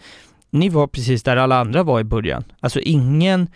ni 0.50 0.70
var 0.70 0.88
precis 0.88 1.24
där 1.24 1.38
alla 1.38 1.60
andra 1.60 1.84
var 1.84 2.00
i 2.00 2.04
början. 2.04 2.44
Alltså 2.60 2.80
ingen 2.80 3.48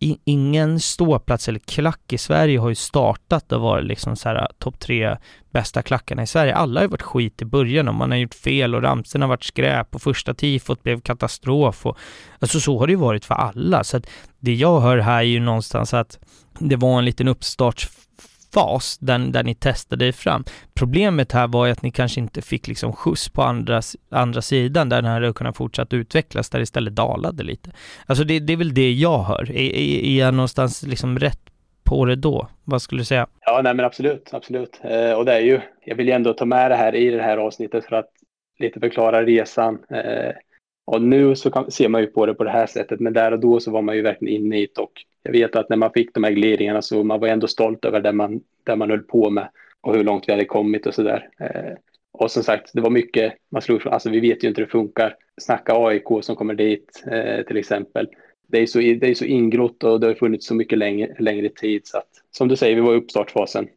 ingen 0.00 0.80
ståplats 0.80 1.48
eller 1.48 1.58
klack 1.58 2.12
i 2.12 2.18
Sverige 2.18 2.58
har 2.58 2.68
ju 2.68 2.74
startat 2.74 3.52
och 3.52 3.60
varit 3.60 3.84
liksom 3.84 4.16
så 4.16 4.28
här 4.28 4.36
äh, 4.36 4.46
topp 4.58 4.78
tre 4.78 5.16
bästa 5.50 5.82
klackarna 5.82 6.22
i 6.22 6.26
Sverige. 6.26 6.54
Alla 6.54 6.80
har 6.80 6.84
ju 6.84 6.90
varit 6.90 7.02
skit 7.02 7.42
i 7.42 7.44
början 7.44 7.88
och 7.88 7.94
man 7.94 8.10
har 8.10 8.18
gjort 8.18 8.34
fel 8.34 8.74
och 8.74 8.82
ramsen 8.82 9.22
har 9.22 9.28
varit 9.28 9.44
skräp 9.44 9.94
och 9.94 10.02
första 10.02 10.34
tifot 10.34 10.82
blev 10.82 11.00
katastrof 11.00 11.86
och 11.86 11.98
alltså 12.38 12.60
så 12.60 12.78
har 12.78 12.86
det 12.86 12.92
ju 12.92 12.98
varit 12.98 13.24
för 13.24 13.34
alla. 13.34 13.84
Så 13.84 13.96
att 13.96 14.06
det 14.38 14.54
jag 14.54 14.80
hör 14.80 14.98
här 14.98 15.18
är 15.18 15.22
ju 15.22 15.40
någonstans 15.40 15.94
att 15.94 16.18
det 16.58 16.76
var 16.76 16.98
en 16.98 17.04
liten 17.04 17.28
uppstarts 17.28 17.88
fas 18.54 18.98
där, 18.98 19.18
där 19.18 19.42
ni 19.42 19.54
testade 19.54 20.06
er 20.06 20.12
fram. 20.12 20.44
Problemet 20.74 21.32
här 21.32 21.48
var 21.48 21.66
ju 21.66 21.72
att 21.72 21.82
ni 21.82 21.90
kanske 21.90 22.20
inte 22.20 22.42
fick 22.42 22.68
liksom 22.68 22.92
skjuts 22.92 23.28
på 23.28 23.42
andra, 23.42 23.80
andra 24.10 24.42
sidan 24.42 24.88
där 24.88 25.02
den 25.02 25.10
hade 25.10 25.32
kunnat 25.32 25.56
fortsätta 25.56 25.96
utvecklas, 25.96 26.50
där 26.50 26.58
det 26.58 26.62
istället 26.62 26.94
dalade 26.94 27.42
lite. 27.42 27.70
Alltså 28.06 28.24
det, 28.24 28.40
det 28.40 28.52
är 28.52 28.56
väl 28.56 28.74
det 28.74 28.92
jag 28.92 29.18
hör. 29.18 29.50
Är, 29.50 29.74
är 30.04 30.18
jag 30.18 30.34
någonstans 30.34 30.82
liksom 30.82 31.18
rätt 31.18 31.40
på 31.84 32.04
det 32.04 32.16
då? 32.16 32.48
Vad 32.64 32.82
skulle 32.82 33.00
du 33.00 33.04
säga? 33.04 33.26
Ja, 33.46 33.60
nej 33.64 33.74
men 33.74 33.84
absolut, 33.84 34.28
absolut. 34.32 34.80
Eh, 34.82 35.12
och 35.12 35.24
det 35.24 35.32
är 35.32 35.40
ju, 35.40 35.60
jag 35.84 35.96
vill 35.96 36.06
ju 36.06 36.12
ändå 36.12 36.32
ta 36.32 36.44
med 36.44 36.70
det 36.70 36.76
här 36.76 36.94
i 36.94 37.10
det 37.10 37.22
här 37.22 37.36
avsnittet 37.36 37.84
för 37.84 37.96
att 37.96 38.10
lite 38.58 38.80
förklara 38.80 39.24
resan. 39.24 39.78
Eh, 39.90 40.32
och 40.90 41.02
nu 41.02 41.36
så 41.36 41.50
kan, 41.50 41.70
ser 41.70 41.88
man 41.88 42.00
ju 42.00 42.06
på 42.06 42.26
det 42.26 42.34
på 42.34 42.44
det 42.44 42.50
här 42.50 42.66
sättet, 42.66 43.00
men 43.00 43.12
där 43.12 43.32
och 43.32 43.40
då 43.40 43.60
så 43.60 43.70
var 43.70 43.82
man 43.82 43.96
ju 43.96 44.02
verkligen 44.02 44.34
inne 44.34 44.58
i 44.58 44.68
det 44.74 44.82
och 44.82 44.92
jag 45.22 45.32
vet 45.32 45.56
att 45.56 45.68
när 45.68 45.76
man 45.76 45.92
fick 45.92 46.14
de 46.14 46.24
här 46.24 46.30
glidningarna 46.30 46.82
så 46.82 47.04
man 47.04 47.20
var 47.20 47.28
ändå 47.28 47.46
stolt 47.46 47.84
över 47.84 48.00
det 48.00 48.12
man, 48.12 48.40
det 48.64 48.76
man 48.76 48.90
höll 48.90 49.02
på 49.02 49.30
med 49.30 49.48
och 49.80 49.94
hur 49.94 50.04
långt 50.04 50.24
vi 50.28 50.32
hade 50.32 50.44
kommit 50.44 50.86
och 50.86 50.94
sådär. 50.94 51.28
Eh, 51.40 51.72
och 52.12 52.30
som 52.30 52.42
sagt, 52.42 52.70
det 52.74 52.80
var 52.80 52.90
mycket 52.90 53.34
man 53.50 53.62
slog 53.62 53.86
alltså 53.86 54.10
vi 54.10 54.20
vet 54.20 54.44
ju 54.44 54.48
inte 54.48 54.60
hur 54.60 54.66
det 54.66 54.72
funkar. 54.72 55.16
Snacka 55.40 55.72
AIK 55.74 56.06
som 56.22 56.36
kommer 56.36 56.54
dit 56.54 57.04
eh, 57.10 57.46
till 57.46 57.56
exempel. 57.56 58.08
Det 58.48 58.58
är, 58.58 58.66
så, 58.66 58.78
det 58.78 59.08
är 59.08 59.14
så 59.14 59.24
ingrott 59.24 59.84
och 59.84 60.00
det 60.00 60.06
har 60.06 60.14
funnits 60.14 60.46
så 60.46 60.54
mycket 60.54 60.78
längre, 60.78 61.16
längre 61.18 61.48
tid 61.48 61.80
så 61.84 61.98
att 61.98 62.10
som 62.30 62.48
du 62.48 62.56
säger, 62.56 62.74
vi 62.74 62.80
var 62.80 62.94
i 62.94 62.98
uppstartsfasen. 62.98 63.68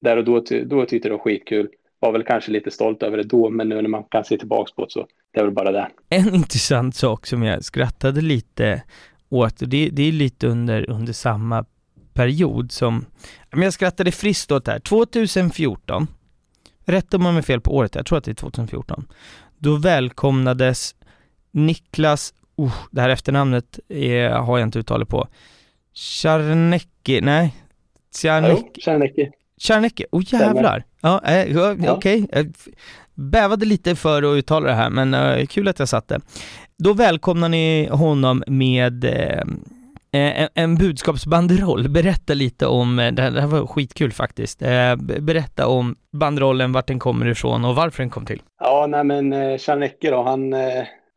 Där 0.00 0.16
och 0.16 0.24
då, 0.24 0.44
då 0.64 0.86
tyckte 0.86 1.08
det 1.08 1.12
var 1.12 1.18
skitkul 1.18 1.68
var 2.00 2.12
väl 2.12 2.24
kanske 2.24 2.50
lite 2.50 2.70
stolt 2.70 3.02
över 3.02 3.16
det 3.16 3.22
då, 3.22 3.50
men 3.50 3.68
nu 3.68 3.82
när 3.82 3.88
man 3.88 4.04
kan 4.04 4.24
se 4.24 4.38
tillbaks 4.38 4.72
på 4.72 4.84
det 4.84 4.90
så 4.90 5.06
det 5.32 5.40
är 5.40 5.44
väl 5.44 5.54
bara 5.54 5.72
det. 5.72 5.88
En 6.08 6.34
intressant 6.34 6.94
sak 6.94 7.26
som 7.26 7.42
jag 7.42 7.64
skrattade 7.64 8.20
lite 8.20 8.82
åt, 9.28 9.54
det, 9.58 9.88
det 9.92 10.02
är 10.02 10.12
lite 10.12 10.46
under, 10.46 10.90
under 10.90 11.12
samma 11.12 11.64
period 12.12 12.72
som, 12.72 13.06
men 13.50 13.62
jag 13.62 13.72
skrattade 13.72 14.12
friskt 14.12 14.52
åt 14.52 14.64
det 14.64 14.72
här, 14.72 14.78
2014, 14.78 16.06
rätta 16.84 17.16
om 17.16 17.22
man 17.22 17.36
är 17.36 17.42
fel 17.42 17.60
på 17.60 17.74
året, 17.76 17.94
jag 17.94 18.06
tror 18.06 18.18
att 18.18 18.24
det 18.24 18.30
är 18.30 18.34
2014, 18.34 19.06
då 19.58 19.76
välkomnades 19.76 20.94
Niklas, 21.50 22.34
uh, 22.60 22.74
det 22.90 23.00
här 23.00 23.08
efternamnet 23.08 23.78
är, 23.88 24.30
har 24.30 24.58
jag 24.58 24.66
inte 24.66 24.78
uttalat 24.78 25.08
på, 25.08 25.28
Czarnecki, 25.94 27.20
nej, 27.20 27.54
Czarnecki. 28.22 29.30
Czarnecki, 29.60 30.04
oh 30.12 30.22
jävlar! 30.26 30.84
Ja, 31.02 31.20
äh, 31.24 31.52
ja, 31.52 31.76
okej. 31.88 32.22
Okay. 32.22 32.52
Bävade 33.14 33.66
lite 33.66 33.96
för 33.96 34.22
att 34.22 34.36
uttala 34.38 34.66
det 34.66 34.74
här, 34.74 34.90
men 34.90 35.14
uh, 35.14 35.46
kul 35.46 35.68
att 35.68 35.78
jag 35.78 35.88
satt 35.88 36.08
det. 36.08 36.20
Då 36.78 36.92
välkomnar 36.92 37.48
ni 37.48 37.88
honom 37.92 38.44
med 38.46 39.04
uh, 39.04 39.54
en, 40.12 40.48
en 40.54 40.76
budskapsbanderoll. 40.76 41.88
Berätta 41.88 42.34
lite 42.34 42.66
om, 42.66 42.96
det 42.96 43.22
här, 43.22 43.30
det 43.30 43.40
här 43.40 43.48
var 43.48 43.66
skitkul 43.66 44.12
faktiskt. 44.12 44.58
Berätta 45.20 45.66
om 45.66 45.96
banderollen, 46.12 46.72
vart 46.72 46.86
den 46.86 46.98
kommer 46.98 47.26
ifrån 47.26 47.64
och 47.64 47.74
varför 47.74 48.02
den 48.02 48.10
kom 48.10 48.26
till. 48.26 48.42
Ja, 48.60 48.86
nej 48.88 49.04
men 49.04 49.58
Czarnecki 49.58 50.10
då, 50.10 50.22
han 50.22 50.54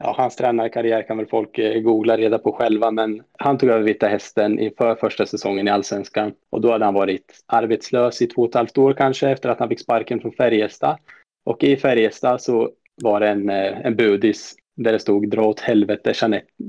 ja, 0.03 0.13
hans 0.17 0.35
tränarkarriär 0.35 1.07
kan 1.07 1.17
väl 1.17 1.25
folk 1.25 1.57
eh, 1.59 1.81
googla 1.81 2.17
reda 2.17 2.39
på 2.39 2.51
själva, 2.51 2.91
men 2.91 3.23
han 3.37 3.57
tog 3.57 3.69
över 3.69 3.83
Vita 3.83 4.07
Hästen 4.07 4.59
inför 4.59 4.95
första 4.95 5.25
säsongen 5.25 5.67
i 5.67 5.71
Allsvenskan 5.71 6.33
och 6.49 6.61
då 6.61 6.71
hade 6.71 6.85
han 6.85 6.93
varit 6.93 7.43
arbetslös 7.45 8.21
i 8.21 8.27
två 8.27 8.41
och 8.41 8.49
ett 8.49 8.55
halvt 8.55 8.77
år 8.77 8.93
kanske 8.93 9.29
efter 9.29 9.49
att 9.49 9.59
han 9.59 9.69
fick 9.69 9.79
sparken 9.79 10.19
från 10.19 10.31
Färjestad. 10.31 10.97
Och 11.45 11.63
i 11.63 11.77
Färjestad 11.77 12.41
så 12.41 12.69
var 13.03 13.19
det 13.19 13.27
en, 13.27 13.49
eh, 13.49 13.85
en 13.85 13.95
budis 13.95 14.55
där 14.75 14.91
det 14.91 14.99
stod 14.99 15.29
dra 15.29 15.45
åt 15.45 15.59
helvete 15.59 16.13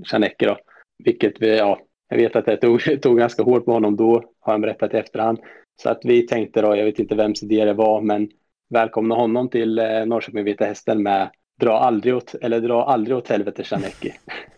Chanecke 0.04 0.46
då, 0.46 0.56
vilket 1.04 1.42
vi, 1.42 1.58
ja, 1.58 1.80
jag 2.08 2.16
vet 2.16 2.36
att 2.36 2.46
det 2.46 2.56
tog, 2.56 3.00
tog 3.02 3.18
ganska 3.18 3.42
hårt 3.42 3.64
på 3.64 3.72
honom 3.72 3.96
då, 3.96 4.22
har 4.40 4.52
han 4.52 4.60
berättat 4.60 4.94
i 4.94 4.96
efterhand. 4.96 5.38
Så 5.82 5.90
att 5.90 6.00
vi 6.04 6.26
tänkte 6.26 6.62
då, 6.62 6.76
jag 6.76 6.84
vet 6.84 6.98
inte 6.98 7.14
vems 7.14 7.42
idé 7.42 7.64
det 7.64 7.72
var, 7.72 8.00
men 8.00 8.28
välkomna 8.70 9.14
honom 9.14 9.50
till 9.50 9.78
eh, 9.78 10.06
Norrköping 10.06 10.44
Vita 10.44 10.64
Hästen 10.64 11.02
med 11.02 11.30
dra 11.60 11.78
aldrig 11.78 12.16
åt, 12.16 12.34
eller 12.34 12.60
dra 12.60 12.84
aldrig 12.84 13.16
åt 13.16 13.28
helvete 13.28 13.64
Shaneki. 13.64 14.12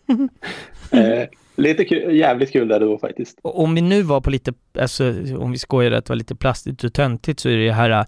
eh, 0.92 1.28
lite 1.56 1.84
kul, 1.84 2.16
jävligt 2.16 2.52
kul 2.52 2.68
där 2.68 2.80
då 2.80 2.98
faktiskt. 2.98 3.38
Om 3.42 3.74
vi 3.74 3.80
nu 3.80 4.02
var 4.02 4.20
på 4.20 4.30
lite, 4.30 4.52
alltså 4.78 5.14
om 5.38 5.52
vi 5.52 5.58
skojar 5.58 5.90
att 5.90 6.04
det 6.04 6.10
var 6.10 6.16
lite 6.16 6.36
plastigt 6.36 6.84
och 6.84 6.94
töntigt 6.94 7.40
så 7.40 7.48
är 7.48 7.56
det 7.56 7.72
här 7.72 7.90
äh, 7.90 8.04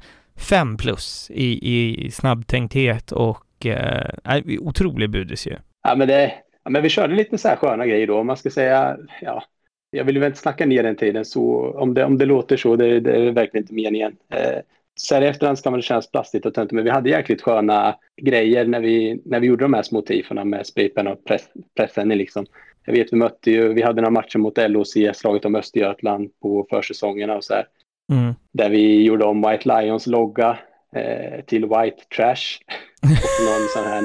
fem 0.50 0.76
plus 0.76 1.30
i, 1.30 1.74
i 2.04 2.10
snabbtänkthet 2.10 3.12
och 3.12 3.66
eh, 3.66 4.40
otrolig 4.60 5.10
budis 5.10 5.46
ju. 5.46 5.56
Ja 5.82 5.94
men 5.94 6.08
det, 6.08 6.32
ja, 6.64 6.70
men 6.70 6.82
vi 6.82 6.88
körde 6.88 7.14
lite 7.14 7.38
så 7.38 7.48
här 7.48 7.56
sköna 7.56 7.86
grejer 7.86 8.06
då, 8.06 8.18
om 8.18 8.26
man 8.26 8.36
ska 8.36 8.50
säga, 8.50 8.96
ja, 9.22 9.42
jag 9.90 10.04
vill 10.04 10.18
väl 10.18 10.26
inte 10.26 10.38
snacka 10.38 10.66
ner 10.66 10.82
den 10.82 10.96
tiden 10.96 11.24
så 11.24 11.70
om 11.70 11.94
det, 11.94 12.04
om 12.04 12.18
det 12.18 12.26
låter 12.26 12.56
så, 12.56 12.76
det, 12.76 13.00
det 13.00 13.16
är 13.16 13.30
verkligen 13.30 13.64
inte 13.64 13.74
meningen. 13.74 14.16
Eh, 14.32 14.58
så 15.00 15.14
här 15.14 15.22
i 15.22 15.26
efterhand 15.26 15.58
ska 15.58 15.70
man 15.70 15.82
kännas 15.82 16.10
plastigt 16.10 16.46
och 16.46 16.54
töntigt, 16.54 16.74
men 16.74 16.84
vi 16.84 16.90
hade 16.90 17.10
jäkligt 17.10 17.42
sköna 17.42 17.96
grejer 18.22 18.66
när 18.66 18.80
vi, 18.80 19.22
när 19.24 19.40
vi 19.40 19.46
gjorde 19.46 19.64
de 19.64 19.74
här 19.74 19.82
små 19.82 20.02
tifona 20.02 20.44
med 20.44 20.66
spripen 20.66 21.06
och 21.06 21.24
press, 21.24 21.48
pressen. 21.76 22.08
Liksom. 22.08 22.46
Jag 22.84 22.92
vet, 22.92 23.12
vi 23.12 23.16
mötte 23.16 23.50
ju, 23.50 23.72
vi 23.72 23.82
hade 23.82 24.00
några 24.00 24.10
matcher 24.10 24.38
mot 24.38 24.58
LOC, 24.58 24.94
slaget 25.14 25.44
om 25.44 25.54
Östergötland 25.54 26.30
på 26.42 26.66
försäsongerna 26.70 27.36
och 27.36 27.44
så 27.44 27.54
här. 27.54 27.66
Mm. 28.12 28.34
Där 28.52 28.70
vi 28.70 29.02
gjorde 29.02 29.24
om 29.24 29.42
White 29.42 29.68
Lions 29.68 30.06
logga 30.06 30.58
eh, 30.94 31.44
till 31.44 31.62
White 31.62 32.02
Trash. 32.16 32.58
och 33.02 33.44
någon 33.44 33.68
sån 33.74 33.84
här 33.84 34.02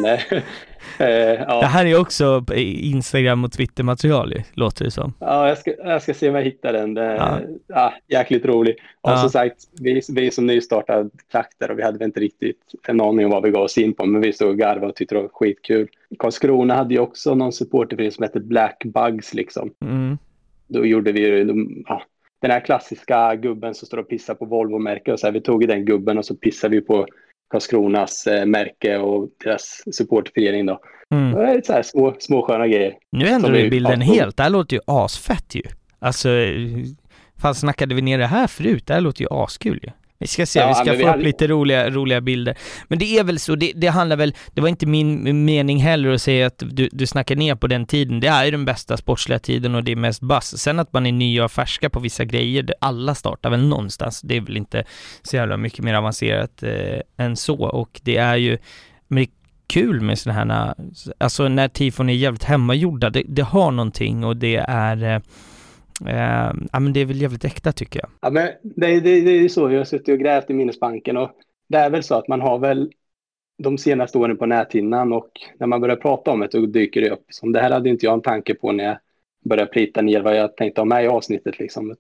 Uh, 1.02 1.08
ja. 1.08 1.60
Det 1.60 1.66
här 1.66 1.86
är 1.86 2.00
också 2.00 2.46
Instagram 2.56 3.44
och 3.44 3.52
Twitter-material, 3.52 4.34
låter 4.54 4.86
det 4.86 4.92
som. 4.92 5.14
Ja, 5.20 5.48
jag 5.48 5.58
ska, 5.58 5.74
jag 5.84 6.02
ska 6.02 6.14
se 6.14 6.30
om 6.30 6.36
jag 6.36 6.44
hittar 6.44 6.74
den. 6.74 6.94
Det, 6.94 7.16
ja. 7.16 7.40
Ja, 7.68 7.94
jäkligt 8.08 8.46
rolig. 8.46 8.76
Och 9.02 9.12
ja. 9.12 9.18
som 9.18 9.30
sagt, 9.30 9.56
vi, 9.82 10.02
vi 10.10 10.32
som 10.32 10.46
nystartad 10.46 11.12
trakter 11.32 11.72
och 11.72 11.80
vi 11.80 11.84
hade 11.84 11.98
väl 11.98 12.06
inte 12.06 12.20
riktigt 12.20 12.58
en 12.88 13.02
aning 13.02 13.26
om 13.26 13.32
vad 13.32 13.44
vi 13.44 13.52
gav 13.52 13.64
oss 13.64 13.78
in 13.78 13.94
på, 13.94 14.06
men 14.06 14.22
vi 14.22 14.34
stod 14.34 14.50
och 14.50 14.58
garvade 14.58 14.88
och 14.88 14.96
tyckte 14.96 15.16
det 15.16 15.22
var 15.22 15.30
skitkul. 15.34 15.88
Karlskrona 16.20 16.76
hade 16.76 16.94
ju 16.94 17.00
också 17.00 17.36
någon 17.36 17.52
supporterfilm 17.52 18.12
som 18.12 18.24
hette 18.24 18.40
Black 18.40 18.84
Bugs 18.86 19.34
liksom. 19.34 19.72
Mm. 19.82 20.18
Då 20.68 20.86
gjorde 20.86 21.12
vi 21.12 21.44
de, 21.44 21.84
ja, 21.88 22.04
den 22.42 22.52
här 22.52 22.60
klassiska 22.60 23.36
gubben 23.36 23.74
som 23.74 23.86
står 23.86 23.98
och 23.98 24.10
pissar 24.10 24.36
på 24.36 24.46
Volvo-märke 24.46 25.14
och 25.14 25.20
så 25.20 25.28
här, 25.28 25.32
vi 25.32 25.42
tog 25.42 25.68
den 25.68 25.86
gubben 25.86 26.18
och 26.18 26.26
så 26.26 26.36
pissade 26.36 26.76
vi 26.76 26.82
på 26.82 27.06
Karlskronas 27.54 28.28
eh, 28.28 28.46
märke 28.46 28.98
och 28.98 29.28
deras 29.44 29.84
supportförening 29.92 30.66
då. 30.66 30.80
Mm. 31.12 31.32
Det 31.32 31.44
är 31.44 31.62
så 31.62 31.74
här 31.74 31.84
små, 31.84 32.16
små 32.20 32.42
sköna 32.42 32.68
grejer. 32.68 32.94
Nu 33.12 33.28
ändrar 33.28 33.52
du 33.52 33.70
bilden 33.70 34.02
helt. 34.02 34.38
Det 34.38 34.44
här 34.44 34.50
låter 34.50 34.76
ju 34.76 34.82
asfett 34.88 35.56
ju. 35.56 35.62
Alltså, 36.00 36.30
fan 37.38 37.56
snackade 37.56 37.96
vi 37.96 38.02
ner 38.02 38.18
det 38.18 38.28
här 38.28 38.48
förut? 38.48 38.88
Det 38.88 38.94
här 38.94 39.02
låter 39.02 39.22
ju 39.22 39.28
askul 39.32 39.80
ju. 39.84 39.90
Vi 40.24 40.28
ska 40.28 40.46
se, 40.46 40.60
ja, 40.60 40.68
vi 40.68 40.74
ska 40.74 40.86
få 40.86 40.92
vi 40.92 41.04
upp 41.04 41.10
hade... 41.10 41.24
lite 41.24 41.48
roliga, 41.48 41.90
roliga 41.90 42.22
bilder. 42.22 42.58
Men 42.88 43.00
det 43.00 43.18
är 43.18 43.24
väl 43.24 43.40
så, 43.40 43.56
det, 43.56 43.72
det, 43.76 43.88
handlar 43.88 44.16
väl, 44.16 44.36
det 44.54 44.62
var 44.62 44.70
inte 44.70 44.86
min 44.86 45.46
mening 45.46 45.78
heller 45.78 46.12
att 46.12 46.22
säga 46.22 46.48
att 46.48 46.64
du, 46.66 46.90
du 46.92 47.08
snackar 47.08 47.36
ner 47.36 47.56
på 47.56 47.68
den 47.68 47.86
tiden. 47.86 48.20
Det 48.20 48.28
är 48.28 48.46
ju 48.46 48.52
den 48.52 48.66
bästa 48.66 48.98
sportsliga 48.98 49.40
tiden 49.40 49.76
och 49.76 49.84
det 49.84 49.92
är 49.92 49.96
mest 49.96 50.22
bass. 50.22 50.58
Sen 50.58 50.80
att 50.80 50.94
man 50.94 51.06
är 51.06 51.12
nya 51.12 51.46
och 51.46 51.52
färska 51.52 51.90
på 51.90 52.00
vissa 52.00 52.26
grejer, 52.26 52.64
det, 52.64 52.74
alla 52.82 53.16
startar 53.16 53.50
väl 53.50 53.68
någonstans. 53.68 54.22
Det 54.22 54.38
är 54.38 54.42
väl 54.42 54.58
inte 54.58 54.84
så 55.22 55.36
jävla 55.36 55.58
mycket 55.58 55.84
mer 55.84 55.94
avancerat 55.94 56.64
eh, 56.64 57.26
än 57.26 57.36
så 57.36 57.64
och 57.64 58.02
det 58.04 58.18
är 58.18 58.36
ju, 58.36 58.58
men 59.08 59.28
kul 59.68 60.02
med 60.02 60.20
sådana 60.20 60.54
här, 60.54 60.76
alltså 61.18 61.48
när 61.48 61.68
tifon 61.68 62.10
är 62.10 62.14
jävligt 62.14 62.44
hemmagjorda, 62.44 63.10
det, 63.10 63.24
det 63.28 63.42
har 63.42 63.72
någonting 63.72 64.24
och 64.24 64.38
det 64.38 64.56
är 64.68 65.22
eh, 66.08 66.52
ja, 66.72 66.80
men 66.80 66.94
det 66.94 67.00
är 67.00 67.06
väl 67.06 67.22
jävligt 67.22 67.46
äkta 67.46 67.72
tycker 67.72 68.00
jag. 68.00 68.10
Ja, 68.22 68.30
men 68.30 68.50
det, 68.62 69.00
det, 69.00 69.22
det 69.22 69.32
är 69.32 69.42
ju 69.42 69.50
så. 69.50 69.72
Jag 69.72 69.80
har 69.80 69.86
suttit 69.86 70.10
och 70.10 70.20
grävt 70.20 70.50
i 70.50 70.54
minnesbanken 70.54 71.18
och 71.18 71.32
det 71.70 71.78
är 71.78 71.90
väl 71.90 72.04
så 72.04 72.16
att 72.16 72.28
man 72.28 72.42
har 72.42 72.60
väl 72.60 72.92
de 73.58 73.78
senaste 73.78 74.18
åren 74.18 74.38
på 74.38 74.46
näthinnan 74.46 75.14
och 75.14 75.32
när 75.60 75.68
man 75.68 75.82
börjar 75.82 75.96
prata 75.96 76.32
om 76.32 76.40
det 76.40 76.48
då 76.52 76.66
dyker 76.66 77.02
det 77.02 77.10
upp. 77.10 77.26
Som 77.30 77.52
det 77.52 77.60
här 77.60 77.72
hade 77.72 77.90
inte 77.90 78.06
jag 78.06 78.14
en 78.14 78.22
tanke 78.22 78.54
på 78.54 78.72
när 78.72 78.84
jag 78.84 78.98
börja 79.46 79.66
plita 79.66 80.02
ner 80.02 80.22
vad 80.22 80.38
jag 80.38 80.58
tänkte 80.58 80.82
ha 80.82 80.86
med 80.86 81.04
i 81.04 81.08
avsnittet. 81.08 81.60
Liksom. 81.60 81.96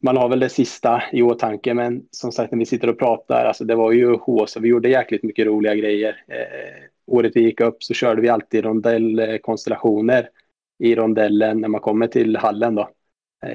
Man 0.00 0.16
har 0.16 0.28
väl 0.28 0.40
det 0.40 0.48
sista 0.48 1.02
i 1.12 1.22
åtanke, 1.22 1.74
men 1.74 2.02
som 2.10 2.32
sagt 2.32 2.52
när 2.52 2.58
vi 2.58 2.66
sitter 2.66 2.88
och 2.88 2.98
pratar, 2.98 3.44
alltså 3.44 3.64
det 3.64 3.74
var 3.74 3.92
ju 3.92 4.16
H, 4.16 4.46
så 4.46 4.60
vi 4.60 4.68
gjorde 4.68 4.88
jäkligt 4.88 5.22
mycket 5.22 5.46
roliga 5.46 5.74
grejer. 5.74 6.24
Eh, 6.28 6.84
året 7.06 7.32
vi 7.34 7.40
gick 7.40 7.60
upp 7.60 7.82
så 7.82 7.94
körde 7.94 8.22
vi 8.22 8.28
alltid 8.28 8.64
rondellkonstellationer 8.64 10.28
i 10.78 10.94
rondellen 10.94 11.60
när 11.60 11.68
man 11.68 11.80
kommer 11.80 12.06
till 12.06 12.36
hallen 12.36 12.74
då, 12.74 12.90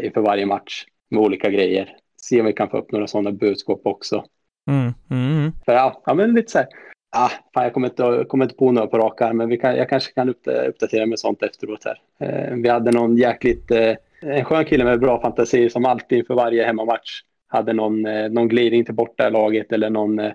inför 0.04 0.22
varje 0.22 0.46
match 0.46 0.86
med 1.10 1.22
olika 1.22 1.50
grejer. 1.50 1.96
Se 2.22 2.40
om 2.40 2.46
vi 2.46 2.54
kan 2.54 2.70
få 2.70 2.78
upp 2.78 2.92
några 2.92 3.08
sådana 3.08 3.32
budskap 3.32 3.82
också. 3.84 4.26
Mm, 4.68 4.94
mm. 5.10 5.52
För 5.66 5.74
ja, 5.74 6.02
ja, 6.06 6.14
men 6.14 6.34
lite 6.34 6.52
så 6.52 6.58
här, 6.58 6.68
ah, 7.12 7.30
fan, 7.54 7.64
jag 7.64 7.74
kommer 7.74 7.88
inte, 7.88 8.26
kommer 8.28 8.46
inte 8.46 8.56
på 8.56 8.72
några 8.72 8.88
på 8.88 8.98
rak 8.98 9.22
arm, 9.22 9.38
men 9.38 9.50
vi 9.50 9.58
kan, 9.58 9.76
jag 9.76 9.90
kanske 9.90 10.14
kan 10.14 10.30
uppdatera 10.30 11.06
med 11.06 11.20
sånt 11.20 11.44
efteråt 11.44 11.86
här. 11.86 12.02
Eh, 12.20 12.56
vi 12.56 12.70
hade 12.70 12.92
någon 12.92 13.18
jäkligt, 13.18 13.72
eh, 13.72 13.96
en 14.22 14.46
skön 14.46 14.66
kille 14.66 14.84
med 14.84 15.00
bra 15.00 15.22
fantasi 15.22 15.70
som 15.70 15.86
alltid 15.86 16.18
inför 16.18 16.34
varje 16.34 16.66
hemmamatch 16.66 17.22
hade 17.48 17.74
någon, 17.74 18.06
eh, 18.06 18.30
någon 18.30 18.48
glidning 18.48 18.86
till 18.86 18.96
borta 18.96 19.30
laget 19.30 19.72
eller 19.72 19.90
någon, 19.90 20.20
eh, 20.20 20.32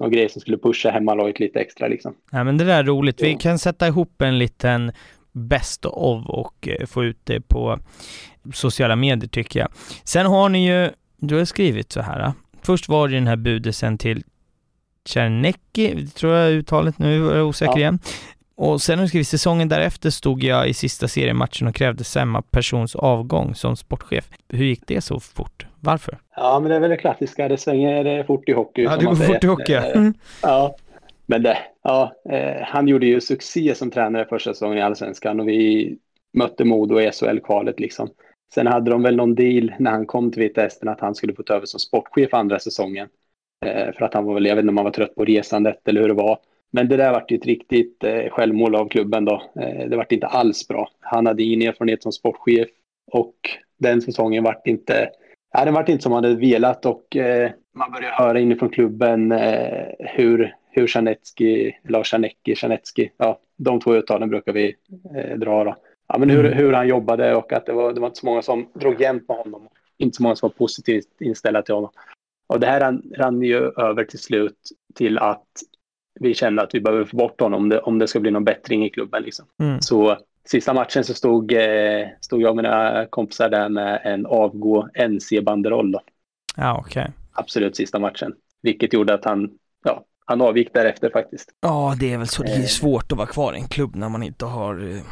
någon 0.00 0.10
grej 0.10 0.28
som 0.28 0.40
skulle 0.40 0.58
pusha 0.58 0.90
hemmalaget 0.90 1.40
lite 1.40 1.60
extra 1.60 1.88
liksom. 1.88 2.14
Ja 2.32 2.44
men 2.44 2.58
det 2.58 2.64
där 2.64 2.78
är 2.78 2.84
roligt. 2.84 3.22
Vi 3.22 3.34
kan 3.34 3.58
sätta 3.58 3.86
ihop 3.86 4.22
en 4.22 4.38
liten 4.38 4.92
best 5.38 5.84
of 5.86 6.26
och 6.26 6.68
eh, 6.68 6.86
få 6.86 7.04
ut 7.04 7.18
det 7.24 7.40
på 7.40 7.78
sociala 8.54 8.96
medier 8.96 9.28
tycker 9.28 9.60
jag. 9.60 9.68
Sen 10.04 10.26
har 10.26 10.48
ni 10.48 10.68
ju, 10.68 10.90
du 11.16 11.38
har 11.38 11.44
skrivit 11.44 11.92
så 11.92 12.00
här. 12.00 12.32
Först 12.62 12.88
var 12.88 13.08
det 13.08 13.14
den 13.14 13.26
här 13.26 13.36
budelsen 13.36 13.98
till 13.98 14.24
Czernecki, 15.04 16.06
tror 16.06 16.34
jag 16.34 16.52
uttalet 16.52 16.98
nu, 16.98 17.30
är 17.30 17.36
jag 17.36 17.46
osäker 17.46 17.72
ja. 17.72 17.78
igen. 17.78 17.98
Och 18.56 18.82
sen 18.82 18.98
har 18.98 19.04
du 19.04 19.08
skrivit 19.08 19.28
säsongen 19.28 19.68
därefter 19.68 20.10
stod 20.10 20.44
jag 20.44 20.68
i 20.68 20.74
sista 20.74 21.08
seriematchen 21.08 21.68
och 21.68 21.74
krävde 21.74 22.04
samma 22.04 22.42
persons 22.42 22.96
avgång 22.96 23.54
som 23.54 23.76
sportchef. 23.76 24.28
Hur 24.48 24.64
gick 24.64 24.82
det 24.86 25.00
så 25.00 25.20
fort? 25.20 25.66
Varför? 25.80 26.18
Ja, 26.36 26.60
men 26.60 26.70
det 26.70 26.76
är 26.76 26.80
väl 26.80 26.90
det 26.90 26.96
klassiska. 26.96 27.48
Det 27.48 27.58
svänger 27.58 28.24
fort 28.24 28.48
i 28.48 28.52
hockey. 28.52 28.82
Ja, 28.82 28.96
det 28.96 29.04
går 29.04 29.14
fort 29.14 29.44
i 29.44 29.46
hockey. 29.46 29.74
Mm. 29.74 30.14
Ja, 30.42 30.76
men 31.26 31.42
det, 31.42 31.58
ja, 31.88 32.12
eh, 32.30 32.62
han 32.62 32.88
gjorde 32.88 33.06
ju 33.06 33.20
succé 33.20 33.74
som 33.74 33.90
tränare 33.90 34.24
första 34.24 34.54
säsongen 34.54 34.78
i 34.78 34.82
Allsvenskan 34.82 35.40
och 35.40 35.48
vi 35.48 35.98
mötte 36.32 36.64
Modo 36.64 37.00
i 37.00 37.10
SHL-kvalet 37.12 37.80
liksom. 37.80 38.08
Sen 38.54 38.66
hade 38.66 38.90
de 38.90 39.02
väl 39.02 39.16
någon 39.16 39.34
deal 39.34 39.72
när 39.78 39.90
han 39.90 40.06
kom 40.06 40.32
till 40.32 40.42
Vita 40.42 40.60
Hästen 40.60 40.88
att 40.88 41.00
han 41.00 41.14
skulle 41.14 41.34
få 41.34 41.42
ta 41.42 41.54
över 41.54 41.66
som 41.66 41.80
sportchef 41.80 42.34
andra 42.34 42.58
säsongen. 42.58 43.08
Eh, 43.66 43.92
för 43.92 44.04
att 44.04 44.14
han 44.14 44.24
var 44.24 44.34
väl, 44.34 44.46
jag 44.46 44.56
vet 44.56 44.62
inte 44.62 44.70
om 44.70 44.76
han 44.76 44.84
var 44.84 44.92
trött 44.92 45.14
på 45.14 45.24
resandet 45.24 45.88
eller 45.88 46.00
hur 46.00 46.08
det 46.08 46.14
var. 46.14 46.38
Men 46.70 46.88
det 46.88 46.96
där 46.96 47.12
vart 47.12 47.30
ju 47.30 47.36
ett 47.36 47.46
riktigt 47.46 48.04
eh, 48.04 48.30
självmål 48.30 48.74
av 48.74 48.88
klubben 48.88 49.24
då. 49.24 49.42
Eh, 49.60 49.88
det 49.88 49.96
vart 49.96 50.12
inte 50.12 50.26
alls 50.26 50.68
bra. 50.68 50.90
Han 51.00 51.26
hade 51.26 51.42
ingen 51.42 51.68
erfarenhet 51.68 52.02
som 52.02 52.12
sportchef 52.12 52.68
och 53.12 53.36
den 53.78 54.02
säsongen 54.02 54.44
vart 54.44 54.66
inte, 54.66 55.10
ja, 55.52 55.64
den 55.64 55.74
vart 55.74 55.88
inte 55.88 56.02
som 56.02 56.12
han 56.12 56.24
hade 56.24 56.36
velat 56.36 56.86
och 56.86 57.16
eh, 57.16 57.50
man 57.74 57.92
började 57.92 58.14
höra 58.14 58.40
inifrån 58.40 58.68
klubben 58.68 59.32
eh, 59.32 59.86
hur, 59.98 60.54
hur 60.80 60.96
Janetski, 60.96 61.76
eller 61.84 62.06
Janecki, 62.12 62.54
Janetski, 62.62 63.10
ja, 63.16 63.40
de 63.56 63.80
två 63.80 63.94
uttalen 63.94 64.28
brukar 64.28 64.52
vi 64.52 64.76
eh, 65.16 65.38
dra 65.38 65.64
då. 65.64 65.76
Ja, 66.08 66.18
men 66.18 66.30
hur, 66.30 66.44
mm. 66.44 66.58
hur 66.58 66.72
han 66.72 66.88
jobbade 66.88 67.34
och 67.34 67.52
att 67.52 67.66
det 67.66 67.72
var, 67.72 67.92
det 67.92 68.00
var 68.00 68.08
inte 68.08 68.20
så 68.20 68.26
många 68.26 68.42
som 68.42 68.68
drog 68.74 69.00
jämnt 69.00 69.28
med 69.28 69.36
honom. 69.36 69.68
Inte 69.98 70.16
så 70.16 70.22
många 70.22 70.36
som 70.36 70.48
var 70.48 70.54
positivt 70.54 71.20
inställda 71.20 71.62
till 71.62 71.74
honom. 71.74 71.90
Och 72.46 72.60
det 72.60 72.66
här 72.66 72.80
rann, 72.80 73.02
rann 73.16 73.42
ju 73.42 73.56
över 73.76 74.04
till 74.04 74.18
slut 74.18 74.58
till 74.94 75.18
att 75.18 75.46
vi 76.20 76.34
kände 76.34 76.62
att 76.62 76.74
vi 76.74 76.80
behöver 76.80 77.04
få 77.04 77.16
bort 77.16 77.40
honom 77.40 77.62
om 77.62 77.68
det, 77.68 77.80
om 77.80 77.98
det 77.98 78.08
ska 78.08 78.20
bli 78.20 78.30
någon 78.30 78.44
bättring 78.44 78.84
i 78.84 78.90
klubben. 78.90 79.22
Liksom. 79.22 79.46
Mm. 79.62 79.80
Så 79.80 80.18
sista 80.44 80.74
matchen 80.74 81.04
så 81.04 81.14
stod, 81.14 81.52
eh, 81.52 82.08
stod 82.20 82.42
jag 82.42 82.50
och 82.50 82.56
mina 82.56 83.06
kompisar 83.06 83.48
där 83.48 83.68
med 83.68 84.00
en 84.04 84.26
avgå 84.26 84.88
NC-banderoll. 84.94 85.96
Ja, 86.56 86.78
okej. 86.80 87.00
Okay. 87.00 87.12
Absolut 87.32 87.76
sista 87.76 87.98
matchen. 87.98 88.34
Vilket 88.62 88.92
gjorde 88.92 89.14
att 89.14 89.24
han, 89.24 89.50
ja, 89.84 90.04
han 90.28 90.40
avgick 90.40 90.74
därefter 90.74 91.10
faktiskt. 91.10 91.48
Ja, 91.60 91.96
det 92.00 92.12
är 92.12 92.18
väl 92.18 92.28
så. 92.28 92.42
Det 92.42 92.52
är 92.52 92.60
eh. 92.60 92.64
svårt 92.64 93.12
att 93.12 93.18
vara 93.18 93.28
kvar 93.28 93.54
i 93.54 93.56
en 93.56 93.68
klubb 93.68 93.96
när 93.96 94.08
man 94.08 94.22
inte 94.22 94.44
har 94.44 94.90
eh, 94.90 95.02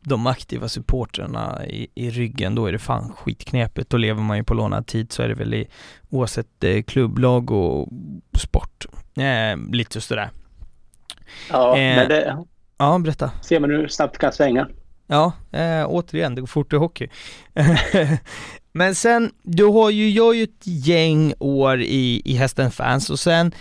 de 0.00 0.26
aktiva 0.26 0.68
supportrarna 0.68 1.66
i, 1.66 1.88
i 1.94 2.10
ryggen, 2.10 2.54
då 2.54 2.66
är 2.66 2.72
det 2.72 2.78
fan 2.78 3.12
skitknepigt. 3.12 3.90
Då 3.90 3.96
lever 3.96 4.22
man 4.22 4.36
ju 4.36 4.44
på 4.44 4.54
lånad 4.54 4.86
tid 4.86 5.12
så 5.12 5.22
är 5.22 5.28
det 5.28 5.34
väl 5.34 5.54
i 5.54 5.68
oavsett 6.10 6.64
eh, 6.64 6.82
klubblag 6.82 7.50
och 7.50 7.88
sport. 8.38 8.86
Eh, 9.16 9.72
lite 9.72 10.00
sådär. 10.00 10.30
Ja, 11.50 11.70
eh, 11.70 11.96
men 11.96 12.08
det... 12.08 12.44
Ja, 12.78 12.98
berätta. 12.98 13.30
Ser 13.42 13.60
man 13.60 13.70
hur 13.70 13.88
snabbt 13.88 14.18
kan 14.18 14.32
svänga. 14.32 14.68
Ja, 15.06 15.32
eh, 15.52 15.86
återigen, 15.88 16.34
det 16.34 16.40
går 16.40 16.46
fort 16.46 16.72
i 16.72 16.76
hockey. 16.76 17.08
men 18.72 18.94
sen, 18.94 19.32
du 19.42 19.64
har 19.64 19.90
ju, 19.90 20.10
jag 20.10 20.24
har 20.24 20.34
ju 20.34 20.42
ett 20.42 20.66
gäng 20.66 21.34
år 21.38 21.80
i, 21.80 22.22
i 22.24 22.34
Hästen 22.34 22.70
Fans 22.70 23.10
och 23.10 23.18
sen, 23.18 23.52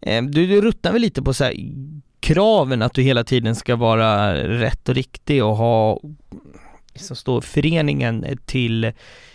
Ehm, 0.00 0.30
du, 0.30 0.46
du 0.46 0.60
ruttnar 0.60 0.92
väl 0.92 1.02
lite 1.02 1.22
på 1.22 1.34
så 1.34 1.44
här 1.44 1.54
kraven 2.20 2.82
att 2.82 2.94
du 2.94 3.02
hela 3.02 3.24
tiden 3.24 3.54
ska 3.54 3.76
vara 3.76 4.34
rätt 4.34 4.88
och 4.88 4.94
riktig 4.94 5.44
och 5.44 5.56
ha, 5.56 6.00
liksom 6.92 7.16
står 7.16 7.40
föreningen 7.40 8.38
till, 8.46 8.92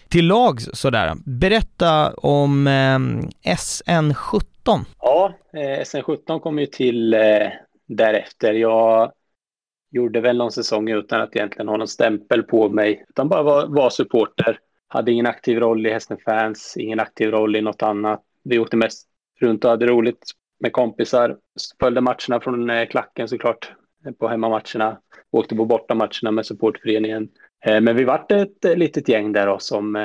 till 0.10 0.28
lag 0.28 0.62
sådär. 0.62 1.14
Berätta 1.26 2.14
om 2.14 2.68
eh, 2.68 3.00
SN17. 3.56 4.80
Ja, 5.02 5.34
eh, 5.54 5.80
SN17 5.80 6.40
kom 6.40 6.60
ju 6.60 6.66
till 6.66 7.14
eh, 7.14 7.48
därefter. 7.88 8.54
Jag 8.54 9.12
gjorde 9.92 10.22
väl 10.22 10.38
någon 10.38 10.52
säsong 10.52 10.90
utan 10.90 11.22
att 11.22 11.36
egentligen 11.36 11.68
ha 11.68 11.78
någon 11.78 11.88
stämpel 11.88 12.44
på 12.44 12.70
mig, 12.70 13.06
utan 13.10 13.30
bara 13.30 13.44
var, 13.44 13.68
var 13.68 13.90
supporter. 13.90 14.60
Hade 14.88 15.12
ingen 15.12 15.26
aktiv 15.26 15.60
roll 15.60 15.86
i 15.86 15.94
Hästen 15.94 16.18
Fans, 16.26 16.78
ingen 16.78 17.00
aktiv 17.00 17.32
roll 17.32 17.56
i 17.56 17.62
något 17.62 17.82
annat. 17.82 18.22
Vi 18.44 18.60
åkte 18.60 18.78
mest 18.78 19.08
runt 19.40 19.64
och 19.64 19.72
hade 19.72 19.88
roligt 19.88 20.24
med 20.60 20.74
kompisar. 20.74 21.38
Följde 21.80 22.02
matcherna 22.02 22.40
från 22.42 22.70
eh, 22.70 22.88
klacken 22.88 23.28
såklart 23.28 23.72
på 24.20 24.28
hemmamatcherna. 24.28 24.98
Åkte 25.32 25.56
på 25.56 25.66
bortamatcherna 25.66 26.32
med 26.32 26.46
supportföreningen. 26.46 27.30
Eh, 27.66 27.82
men 27.82 27.96
vi 27.96 28.04
vart 28.04 28.32
ett 28.32 28.66
eh, 28.66 28.76
litet 28.76 29.10
gäng 29.10 29.32
där 29.32 29.48
då 29.48 29.60
som, 29.60 29.96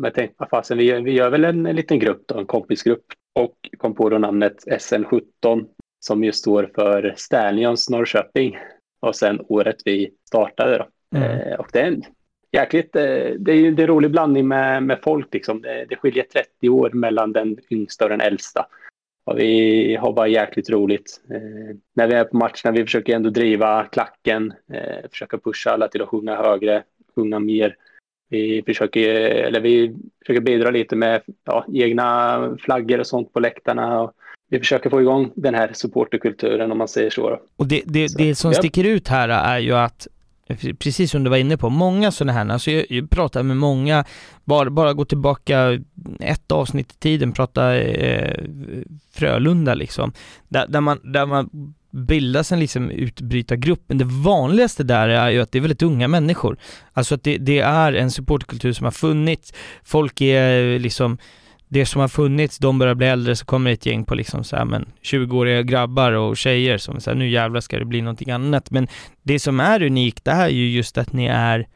jag 0.00 0.14
tänkte, 0.14 0.46
fasen, 0.50 0.78
vi, 0.78 1.00
vi 1.00 1.12
gör 1.12 1.30
väl 1.30 1.44
en, 1.44 1.62
liten 1.62 1.98
grupp 1.98 2.22
då, 2.26 2.38
en 2.38 2.46
kompisgrupp. 2.46 3.04
Och 3.34 3.56
kom 3.78 3.94
på 3.94 4.08
då 4.08 4.18
namnet 4.18 4.64
SN17 4.66 5.66
som 6.00 6.24
ju 6.24 6.32
står 6.32 6.70
för 6.74 7.14
Stallions 7.16 7.90
Norrköping. 7.90 8.58
Och 9.00 9.16
sen 9.16 9.40
året 9.48 9.76
vi 9.84 10.10
startade 10.28 10.78
då. 10.78 11.18
Mm. 11.18 11.60
Och 11.60 11.66
det 11.72 11.80
är 11.80 11.86
en 11.86 12.02
jäkligt, 12.52 12.92
det 12.92 13.48
är 13.48 13.54
ju 13.54 13.68
en 13.68 13.86
rolig 13.86 14.10
blandning 14.10 14.48
med, 14.48 14.82
med 14.82 14.98
folk 15.02 15.34
liksom. 15.34 15.62
Det, 15.62 15.86
det 15.88 15.96
skiljer 15.96 16.24
30 16.24 16.68
år 16.68 16.90
mellan 16.90 17.32
den 17.32 17.58
yngsta 17.70 18.04
och 18.04 18.10
den 18.10 18.20
äldsta. 18.20 18.66
Och 19.26 19.38
vi 19.38 19.96
har 19.96 20.12
bara 20.12 20.28
jäkligt 20.28 20.70
roligt. 20.70 21.20
Eh, 21.30 21.76
när 21.94 22.06
vi 22.06 22.14
är 22.14 22.24
på 22.24 22.36
matcherna, 22.36 22.70
vi 22.72 22.84
försöker 22.84 23.16
ändå 23.16 23.30
driva 23.30 23.84
klacken, 23.84 24.54
eh, 24.72 25.10
försöka 25.10 25.38
pusha 25.38 25.70
alla 25.70 25.88
till 25.88 26.02
att 26.02 26.08
sjunga 26.08 26.36
högre, 26.36 26.82
sjunga 27.14 27.38
mer. 27.38 27.76
Vi 28.30 28.62
försöker, 28.66 29.10
eller 29.20 29.60
vi 29.60 29.96
försöker 30.26 30.40
bidra 30.40 30.70
lite 30.70 30.96
med 30.96 31.22
ja, 31.44 31.66
egna 31.74 32.56
flaggor 32.60 33.00
och 33.00 33.06
sånt 33.06 33.32
på 33.32 33.40
läktarna. 33.40 34.00
Och 34.00 34.12
vi 34.50 34.58
försöker 34.58 34.90
få 34.90 35.00
igång 35.00 35.32
den 35.34 35.54
här 35.54 35.70
supporterkulturen 35.72 36.72
om 36.72 36.78
man 36.78 36.88
säger 36.88 37.10
så. 37.10 37.40
Och 37.56 37.66
det, 37.66 37.82
det, 37.86 38.08
så, 38.08 38.18
det 38.18 38.34
som 38.34 38.50
ja. 38.50 38.58
sticker 38.58 38.84
ut 38.84 39.08
här 39.08 39.28
är 39.28 39.58
ju 39.58 39.72
att 39.72 40.08
precis 40.78 41.10
som 41.10 41.24
du 41.24 41.30
var 41.30 41.36
inne 41.36 41.56
på, 41.56 41.70
många 41.70 42.10
sådana 42.10 42.32
här, 42.32 42.48
alltså 42.48 42.70
jag, 42.70 42.86
jag 42.88 43.10
pratar 43.10 43.42
med 43.42 43.56
många, 43.56 44.04
bara, 44.44 44.70
bara 44.70 44.92
gå 44.92 45.04
tillbaka 45.04 45.80
ett 46.20 46.52
avsnitt 46.52 46.92
i 46.92 46.96
tiden, 46.96 47.32
prata 47.32 47.76
eh, 47.76 48.44
Frölunda 49.12 49.74
liksom, 49.74 50.12
där, 50.48 50.66
där, 50.66 50.80
man, 50.80 51.00
där 51.12 51.26
man 51.26 51.74
bildas 51.90 52.52
en 52.52 52.60
liksom 52.60 52.90
utbrytargrupp, 52.90 53.82
men 53.86 53.98
det 53.98 54.04
vanligaste 54.04 54.82
där 54.84 55.08
är 55.08 55.30
ju 55.30 55.40
att 55.40 55.52
det 55.52 55.58
är 55.58 55.60
väldigt 55.60 55.82
unga 55.82 56.08
människor. 56.08 56.56
Alltså 56.92 57.14
att 57.14 57.22
det, 57.22 57.38
det 57.38 57.58
är 57.58 57.92
en 57.92 58.10
supportkultur 58.10 58.72
som 58.72 58.84
har 58.84 58.90
funnits, 58.90 59.52
folk 59.84 60.20
är 60.20 60.78
liksom 60.78 61.18
det 61.68 61.86
som 61.86 62.00
har 62.00 62.08
funnits, 62.08 62.58
de 62.58 62.78
börjar 62.78 62.94
bli 62.94 63.06
äldre, 63.06 63.36
så 63.36 63.44
kommer 63.44 63.70
ett 63.70 63.86
gäng 63.86 64.04
på 64.04 64.14
liksom 64.14 64.44
så 64.44 64.56
här, 64.56 64.64
men 64.64 64.88
20-åriga 65.02 65.62
grabbar 65.62 66.12
och 66.12 66.36
tjejer 66.36 66.78
som 66.78 67.00
säger 67.00 67.16
nu 67.16 67.28
jävlar 67.28 67.60
ska 67.60 67.78
det 67.78 67.84
bli 67.84 68.02
någonting 68.02 68.30
annat. 68.30 68.70
Men 68.70 68.88
det 69.22 69.38
som 69.38 69.60
är 69.60 69.82
unikt, 69.82 70.24
det 70.24 70.32
här 70.32 70.46
är 70.46 70.52
ju 70.52 70.70
just 70.70 70.98
att 70.98 71.12
ni 71.12 71.26
är, 71.26 71.66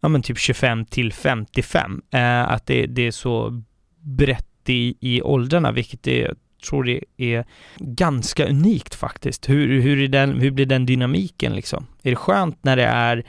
ja 0.00 0.08
men 0.08 0.22
typ 0.22 0.38
25 0.38 0.84
till 0.84 1.12
55. 1.12 2.02
Eh, 2.10 2.50
att 2.50 2.66
det, 2.66 2.86
det 2.86 3.06
är 3.06 3.10
så 3.10 3.62
brett 4.00 4.68
i, 4.68 4.96
i 5.00 5.22
åldrarna, 5.22 5.72
vilket 5.72 6.06
är, 6.06 6.22
jag 6.22 6.36
tror 6.68 6.84
det 6.84 7.00
är 7.16 7.44
ganska 7.76 8.46
unikt 8.48 8.94
faktiskt. 8.94 9.48
Hur, 9.48 9.80
hur, 9.80 10.02
är 10.02 10.08
den, 10.08 10.40
hur 10.40 10.50
blir 10.50 10.66
den 10.66 10.86
dynamiken 10.86 11.52
liksom? 11.52 11.86
Är 12.02 12.10
det 12.10 12.16
skönt 12.16 12.64
när 12.64 12.76
det 12.76 12.84
är 12.84 13.26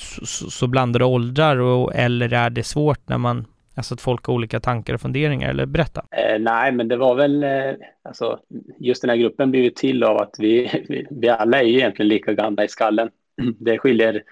så, 0.00 0.50
så 0.50 0.66
blandade 0.66 1.04
åldrar 1.04 1.56
och, 1.56 1.94
eller 1.94 2.32
är 2.32 2.50
det 2.50 2.64
svårt 2.64 3.08
när 3.08 3.18
man 3.18 3.44
Alltså 3.74 3.94
att 3.94 4.00
folk 4.00 4.24
har 4.26 4.34
olika 4.34 4.60
tankar 4.60 4.94
och 4.94 5.00
funderingar, 5.00 5.50
eller 5.50 5.66
berätta. 5.66 6.06
Eh, 6.10 6.38
nej, 6.38 6.72
men 6.72 6.88
det 6.88 6.96
var 6.96 7.14
väl, 7.14 7.44
eh, 7.44 7.74
alltså 8.02 8.40
just 8.78 9.02
den 9.02 9.10
här 9.10 9.16
gruppen 9.16 9.50
blev 9.50 9.64
ju 9.64 9.70
till 9.70 10.04
av 10.04 10.16
att 10.16 10.34
vi, 10.38 10.84
vi, 10.88 11.06
vi 11.10 11.28
alla 11.28 11.60
är 11.60 11.64
ju 11.64 11.74
egentligen 11.74 12.08
lika 12.08 12.32
gamla 12.32 12.64
i 12.64 12.68
skallen. 12.68 13.10
Det 13.58 13.78
skiljer 13.78 14.22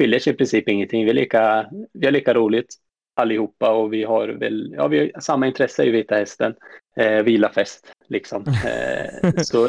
skiljer 0.00 0.20
sig 0.20 0.32
i 0.32 0.36
princip 0.36 0.68
ingenting. 0.68 1.04
Vi, 1.04 1.10
är 1.10 1.14
lika, 1.14 1.70
vi 1.92 2.06
har 2.06 2.12
lika 2.12 2.34
roligt 2.34 2.74
allihopa 3.14 3.70
och 3.70 3.92
vi 3.92 4.04
har 4.04 4.28
väl, 4.28 4.74
ja 4.76 4.88
vi 4.88 4.98
har 4.98 5.20
samma 5.20 5.46
intresse 5.46 5.84
i 5.84 5.90
Vita 5.90 6.14
Hästen. 6.14 6.54
Eh, 6.96 7.22
vilafest 7.22 7.92
liksom. 8.08 8.44
Eh, 8.66 9.32
så 9.42 9.68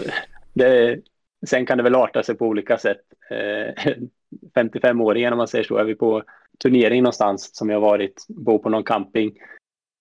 det, 0.53 0.99
sen 1.47 1.65
kan 1.65 1.77
det 1.77 1.83
väl 1.83 1.95
arta 1.95 2.23
sig 2.23 2.35
på 2.35 2.45
olika 2.45 2.77
sätt. 2.77 3.01
Eh, 3.29 3.93
55-åringen 4.55 5.31
om 5.31 5.37
man 5.37 5.47
säger 5.47 5.63
så, 5.63 5.77
är 5.77 5.83
vi 5.83 5.95
på 5.95 6.23
turnering 6.63 7.03
någonstans 7.03 7.55
som 7.55 7.69
jag 7.69 7.79
varit, 7.79 8.25
bor 8.27 8.57
på 8.57 8.69
någon 8.69 8.83
camping, 8.83 9.31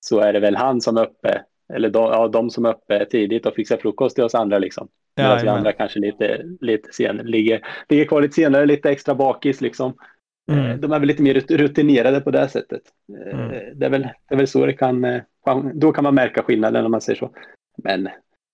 så 0.00 0.20
är 0.20 0.32
det 0.32 0.40
väl 0.40 0.56
han 0.56 0.80
som 0.80 0.96
är 0.96 1.02
uppe, 1.02 1.42
eller 1.72 1.90
de, 1.90 2.02
ja, 2.02 2.28
de 2.28 2.50
som 2.50 2.64
är 2.64 2.70
uppe 2.70 3.04
tidigt 3.04 3.46
och 3.46 3.54
fixar 3.54 3.76
frukost 3.76 4.14
till 4.14 4.24
oss 4.24 4.34
andra 4.34 4.58
liksom. 4.58 4.88
Medan 5.16 5.36
ja, 5.36 5.42
vi 5.42 5.48
andra 5.48 5.72
kanske 5.72 5.98
lite, 5.98 6.42
lite 6.61 6.92
senare, 6.92 7.26
ligger, 7.26 7.66
ligger 7.88 8.04
kvar 8.04 8.22
lite 8.22 8.34
senare, 8.34 8.66
lite 8.66 8.90
extra 8.90 9.14
bakis 9.14 9.61
liksom. 9.61 9.94
Mm. 10.52 10.66
Eh, 10.66 10.76
de 10.76 10.92
är 10.92 10.98
väl 10.98 11.08
lite 11.08 11.22
mer 11.22 11.34
rutinerade 11.34 12.20
på 12.20 12.30
det 12.30 12.48
sättet. 12.48 12.82
Eh, 13.26 13.40
mm. 13.40 13.78
Det, 13.78 13.86
är 13.86 13.90
väl, 13.90 14.02
det 14.02 14.34
är 14.34 14.36
väl 14.36 14.46
så 14.46 14.66
det 14.66 14.72
kan, 14.72 15.04
eh, 15.04 15.22
då 15.74 15.92
kan 15.92 16.04
man 16.04 16.14
märka 16.14 16.42
skillnaden 16.42 16.84
om 16.84 16.90
man 16.90 17.00
säger 17.00 17.18
så. 17.18 17.30
Men 17.82 18.08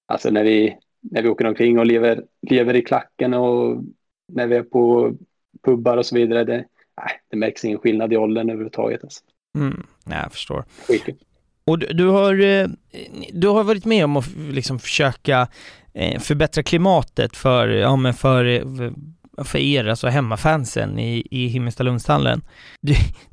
alltså 0.07 0.31
när 0.31 0.45
vi, 0.45 0.79
när 1.01 1.23
vi 1.23 1.29
åker 1.29 1.47
omkring 1.47 1.79
och 1.79 1.87
lever, 1.87 2.25
lever 2.51 2.75
i 2.75 2.83
klacken 2.83 3.35
och 3.35 3.85
när 4.33 4.47
vi 4.47 4.57
är 4.57 4.63
på 4.63 5.15
pubbar 5.65 5.97
och 5.97 6.07
så 6.07 6.15
vidare, 6.15 6.45
det, 6.45 6.65
nej, 6.97 7.21
det 7.31 7.37
märks 7.37 7.65
ingen 7.65 7.79
skillnad 7.79 8.13
i 8.13 8.17
åldern 8.17 8.51
överhuvudtaget. 8.51 9.05
Alltså. 9.05 9.21
Mm. 9.59 9.87
Nej, 10.05 10.19
jag 10.23 10.33
förstår. 10.33 10.65
Skitigt. 10.89 11.23
Och 11.65 11.79
du, 11.79 11.87
du, 11.87 12.07
har, 12.07 12.35
du 13.33 13.49
har 13.49 13.65
varit 13.65 13.85
med 13.85 14.05
om 14.05 14.17
att 14.17 14.29
liksom 14.37 14.79
försöka 14.79 15.49
förbättra 16.21 16.63
klimatet 16.63 17.37
för, 17.37 17.69
ja, 17.69 17.97
men 17.97 18.15
för 18.15 18.45
för 19.45 19.59
er, 19.59 19.87
alltså 19.87 20.09
hemmafansen 20.09 20.99
i, 20.99 21.27
i 21.31 21.47
Himmelstalundshallen. 21.47 22.43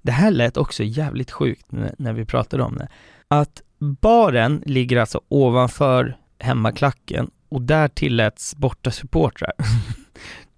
Det 0.01 0.11
här 0.11 0.31
lät 0.31 0.57
också 0.57 0.83
jävligt 0.83 1.31
sjukt 1.31 1.65
när 1.97 2.13
vi 2.13 2.25
pratade 2.25 2.63
om 2.63 2.77
det. 2.77 2.87
Att 3.27 3.61
baren 3.79 4.63
ligger 4.65 4.97
alltså 4.97 5.21
ovanför 5.27 6.17
hemmaklacken 6.39 7.29
och 7.49 7.61
där 7.61 7.87
tilläts 7.87 8.55
borta 8.55 8.91
supportrar. 8.91 9.51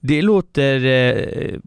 Det 0.08 0.22
låter 0.22 0.86
eh, 0.86 1.60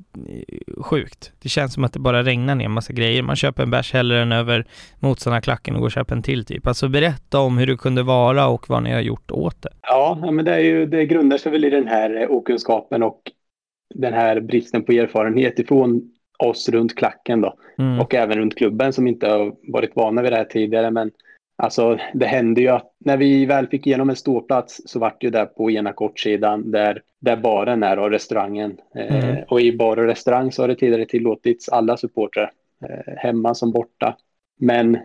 sjukt. 0.81 1.33
Det 1.43 1.49
känns 1.49 1.75
som 1.75 1.85
att 1.85 1.93
det 1.93 1.99
bara 1.99 2.23
regnar 2.23 2.55
ner 2.55 2.69
massa 2.69 2.93
grejer. 2.93 3.23
Man 3.23 3.37
köper 3.37 3.63
en 3.63 3.71
bärs 3.71 3.93
hellre 3.93 4.23
än 4.23 4.33
över 4.33 4.67
motståndarklacken 5.01 5.75
och 5.75 5.81
går 5.81 5.87
och 5.87 5.93
köper 5.93 6.17
en 6.17 6.23
till 6.23 6.45
typ. 6.45 6.67
Alltså 6.67 6.89
berätta 6.89 7.41
om 7.41 7.59
hur 7.59 7.67
det 7.67 7.77
kunde 7.77 8.03
vara 8.03 8.47
och 8.47 8.69
vad 8.69 8.83
ni 8.83 8.93
har 8.93 9.01
gjort 9.01 9.31
åt 9.31 9.63
det. 9.63 9.71
Ja, 9.83 10.31
men 10.33 10.45
det, 10.45 10.55
är 10.55 10.61
ju, 10.61 10.87
det 10.87 11.07
grundar 11.07 11.39
sig 11.39 11.53
väl 11.53 11.65
i 11.65 11.71
den 11.71 11.87
här 11.87 12.33
okunskapen 12.33 13.03
och 13.03 13.23
den 13.95 14.13
här 14.13 14.41
bristen 14.41 14.85
på 14.85 14.93
erfarenhet 14.93 15.59
ifrån 15.59 16.03
oss 16.39 16.69
runt 16.69 16.97
klacken 16.97 17.41
då. 17.41 17.55
Mm. 17.79 18.01
Och 18.01 18.15
även 18.15 18.39
runt 18.39 18.57
klubben 18.57 18.93
som 18.93 19.07
inte 19.07 19.29
har 19.29 19.73
varit 19.73 19.97
vana 19.97 20.23
vid 20.23 20.33
det 20.33 20.37
här 20.37 20.45
tidigare. 20.45 20.91
Men 20.91 21.11
alltså 21.63 21.99
det 22.15 22.27
hände 22.27 22.61
ju 22.61 22.69
att 22.69 22.93
när 22.99 23.17
vi 23.17 23.47
väl 23.47 23.67
fick 23.67 23.87
igenom 23.87 24.11
en 24.11 24.17
ståplats 24.17 24.81
så 24.85 24.99
vart 24.99 25.21
det 25.21 25.27
ju 25.27 25.31
där 25.31 25.47
på 25.47 25.71
ena 25.71 25.93
kortsidan 25.93 26.71
där, 26.71 27.03
där 27.21 27.37
baren 27.37 27.83
är 27.83 27.99
och 27.99 28.11
restaurangen. 28.11 28.81
Eh, 28.95 29.17
mm. 29.17 29.37
Eh, 29.37 29.43
och 29.49 29.61
i 29.61 29.77
bar 29.77 29.97
och 29.97 30.07
restaurang 30.07 30.53
så 30.53 30.63
har 30.63 30.69
det 30.69 30.75
tidigare 30.75 31.07
tillåtits 31.07 31.69
alla 31.69 31.97
supportrar. 31.97 32.53
Eh, 32.83 33.15
hemma 33.17 33.55
som 33.55 33.73
borta. 33.73 34.17
Men 34.61 34.99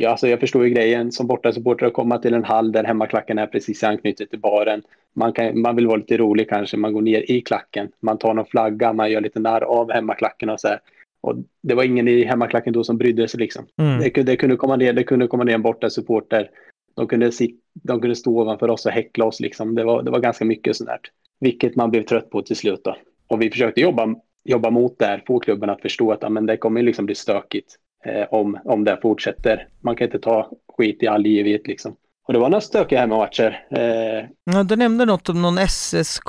Ja, 0.00 0.10
alltså 0.10 0.28
jag 0.28 0.40
förstår 0.40 0.64
ju 0.64 0.70
grejen 0.70 1.12
som 1.12 1.26
bortasupporter 1.26 1.86
att 1.86 1.92
komma 1.92 2.18
till 2.18 2.34
en 2.34 2.44
hall 2.44 2.72
där 2.72 2.84
hemmaklacken 2.84 3.38
är 3.38 3.46
precis 3.46 3.84
anknutet 3.84 4.30
till 4.30 4.38
baren. 4.38 4.82
Man, 5.12 5.32
kan, 5.32 5.60
man 5.60 5.76
vill 5.76 5.86
vara 5.86 5.96
lite 5.96 6.16
rolig 6.16 6.48
kanske, 6.48 6.76
man 6.76 6.92
går 6.92 7.02
ner 7.02 7.30
i 7.30 7.40
klacken, 7.40 7.88
man 8.00 8.18
tar 8.18 8.34
någon 8.34 8.46
flagga, 8.46 8.92
man 8.92 9.10
gör 9.10 9.20
lite 9.20 9.40
narr 9.40 9.60
av 9.60 9.92
hemmaklacken 9.92 10.48
och 10.48 10.60
så 10.60 10.68
här. 10.68 10.80
Och 11.20 11.36
det 11.62 11.74
var 11.74 11.84
ingen 11.84 12.08
i 12.08 12.24
hemmaklacken 12.24 12.72
då 12.72 12.84
som 12.84 12.98
brydde 12.98 13.28
sig 13.28 13.40
liksom. 13.40 13.66
Mm. 13.76 14.00
Det, 14.00 14.22
det, 14.22 14.36
kunde 14.36 14.56
komma 14.56 14.76
ner, 14.76 14.92
det 14.92 15.04
kunde 15.04 15.26
komma 15.26 15.44
ner 15.44 15.54
en 15.54 15.62
bortasupporter. 15.62 16.50
De 16.96 17.06
kunde, 17.06 17.32
sit, 17.32 17.60
de 17.74 18.00
kunde 18.00 18.16
stå 18.16 18.40
ovanför 18.40 18.70
oss 18.70 18.86
och 18.86 18.92
häckla 18.92 19.24
oss 19.24 19.40
liksom. 19.40 19.74
Det 19.74 19.84
var, 19.84 20.02
det 20.02 20.10
var 20.10 20.20
ganska 20.20 20.44
mycket 20.44 20.76
sånt 20.76 20.88
där. 20.88 21.00
Vilket 21.40 21.76
man 21.76 21.90
blev 21.90 22.02
trött 22.02 22.30
på 22.30 22.42
till 22.42 22.56
slut 22.56 22.80
då. 22.84 22.96
Och 23.26 23.42
vi 23.42 23.50
försökte 23.50 23.80
jobba, 23.80 24.14
jobba 24.44 24.70
mot 24.70 24.98
det 24.98 25.06
här, 25.06 25.22
få 25.26 25.38
klubben 25.38 25.70
att 25.70 25.82
förstå 25.82 26.12
att 26.12 26.32
men 26.32 26.46
det 26.46 26.56
kommer 26.56 26.82
liksom 26.82 27.06
bli 27.06 27.14
stökigt 27.14 27.76
eh, 28.04 28.26
om, 28.30 28.58
om 28.64 28.84
det 28.84 28.98
fortsätter. 29.02 29.68
Man 29.80 29.96
kan 29.96 30.04
inte 30.04 30.18
ta 30.18 30.50
skit 30.76 31.02
i 31.02 31.06
all 31.06 31.26
evighet 31.26 31.66
liksom. 31.66 31.96
Och 32.26 32.32
det 32.34 32.40
var 32.40 32.48
några 32.48 32.60
stökiga 32.60 33.00
hemmamatcher. 33.00 33.66
Eh, 33.70 34.24
ja, 34.44 34.62
du 34.62 34.76
nämnde 34.76 35.04
något 35.04 35.28
om 35.28 35.42
någon 35.42 35.58
SSK-match 35.68 36.28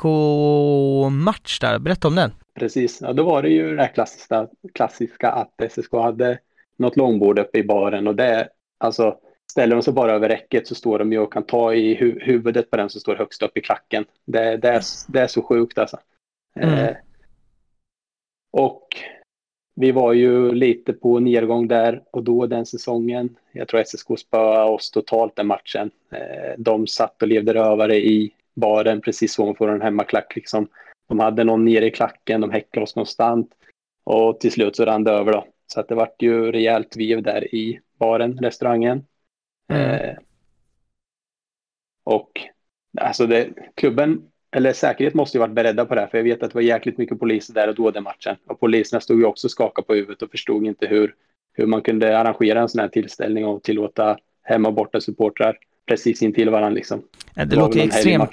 där, 1.60 1.78
berätta 1.78 2.08
om 2.08 2.14
den. 2.14 2.30
Precis, 2.54 3.00
ja, 3.00 3.12
då 3.12 3.24
var 3.24 3.42
det 3.42 3.48
ju 3.48 3.76
det 3.76 3.88
klassiska, 3.88 4.48
klassiska 4.74 5.30
att 5.30 5.72
SSK 5.72 5.92
hade 5.92 6.38
något 6.76 6.96
långbord 6.96 7.38
uppe 7.38 7.58
i 7.58 7.64
baren 7.64 8.06
och 8.06 8.16
det, 8.16 8.48
alltså 8.78 9.18
ställer 9.50 9.76
de 9.76 9.82
sig 9.82 9.92
bara 9.92 10.12
över 10.12 10.28
räcket 10.28 10.66
så 10.66 10.74
står 10.74 10.98
de 10.98 11.12
ju 11.12 11.18
och 11.18 11.32
kan 11.32 11.42
ta 11.42 11.74
i 11.74 11.94
hu 11.94 12.20
huvudet 12.20 12.70
på 12.70 12.76
den 12.76 12.90
som 12.90 13.00
står 13.00 13.16
högst 13.16 13.42
upp 13.42 13.56
i 13.56 13.60
klacken. 13.60 14.04
Det, 14.24 14.56
det, 14.56 14.68
är, 14.68 14.82
det 15.08 15.20
är 15.20 15.26
så 15.26 15.42
sjukt 15.42 15.78
alltså. 15.78 15.98
Mm. 16.56 16.78
Eh, 16.78 16.96
och 18.52 18.86
vi 19.74 19.92
var 19.92 20.12
ju 20.12 20.52
lite 20.52 20.92
på 20.92 21.20
nedgång 21.20 21.68
där 21.68 22.02
och 22.10 22.24
då 22.24 22.46
den 22.46 22.66
säsongen. 22.66 23.36
Jag 23.52 23.68
tror 23.68 23.84
SSK 23.84 24.18
spöade 24.18 24.70
oss 24.70 24.90
totalt 24.90 25.36
den 25.36 25.46
matchen. 25.46 25.90
Eh, 26.10 26.54
de 26.58 26.86
satt 26.86 27.22
och 27.22 27.28
levde 27.28 27.54
rövare 27.54 27.96
i 27.96 28.32
baren 28.54 29.00
precis 29.00 29.38
ovanför 29.38 29.68
en 29.68 29.82
hemmaklack. 29.82 30.36
Liksom. 30.36 30.68
De 31.10 31.18
hade 31.18 31.44
någon 31.44 31.64
nere 31.64 31.86
i 31.86 31.90
klacken, 31.90 32.40
de 32.40 32.50
häcklade 32.50 32.82
oss 32.82 32.92
konstant. 32.92 33.50
Och 34.04 34.40
till 34.40 34.52
slut 34.52 34.76
så 34.76 34.84
rann 34.84 35.04
det 35.04 35.10
över 35.10 35.32
då. 35.32 35.46
Så 35.66 35.80
att 35.80 35.88
det 35.88 35.94
vart 35.94 36.22
ju 36.22 36.52
rejält 36.52 36.96
vev 36.96 37.22
där 37.22 37.54
i 37.54 37.80
baren, 37.98 38.38
restaurangen. 38.38 39.06
Mm. 39.68 39.90
Eh, 39.90 40.16
och 42.04 42.40
alltså 43.00 43.26
det, 43.26 43.48
klubben 43.74 44.30
eller 44.50 44.72
säkerhet 44.72 45.14
måste 45.14 45.36
ju 45.36 45.40
varit 45.40 45.54
beredda 45.54 45.84
på 45.84 45.94
det 45.94 46.00
här, 46.00 46.08
för 46.08 46.18
jag 46.18 46.24
vet 46.24 46.42
att 46.42 46.50
det 46.50 46.54
var 46.54 46.62
jäkligt 46.62 46.98
mycket 46.98 47.18
poliser 47.18 47.54
där 47.54 47.68
och 47.68 47.74
då 47.74 47.90
den 47.90 48.02
matchen. 48.02 48.36
Och 48.46 48.60
poliserna 48.60 49.00
stod 49.00 49.18
ju 49.18 49.24
också 49.24 49.48
skaka 49.48 49.82
på 49.82 49.94
huvudet 49.94 50.22
och 50.22 50.30
förstod 50.30 50.66
inte 50.66 50.86
hur, 50.86 51.14
hur 51.52 51.66
man 51.66 51.82
kunde 51.82 52.18
arrangera 52.18 52.60
en 52.60 52.68
sån 52.68 52.80
här 52.80 52.88
tillställning 52.88 53.46
och 53.46 53.62
tillåta 53.62 54.18
hemma 54.42 54.68
och 54.68 54.74
borta 54.74 55.00
supportrar 55.00 55.58
precis 55.90 56.22
intill 56.22 56.50
varandra 56.50 56.70
liksom. 56.70 57.02
Ja, 57.34 57.44
det, 57.44 57.50
det 57.50 57.56
låter 57.56 57.80
extremt 57.80 58.30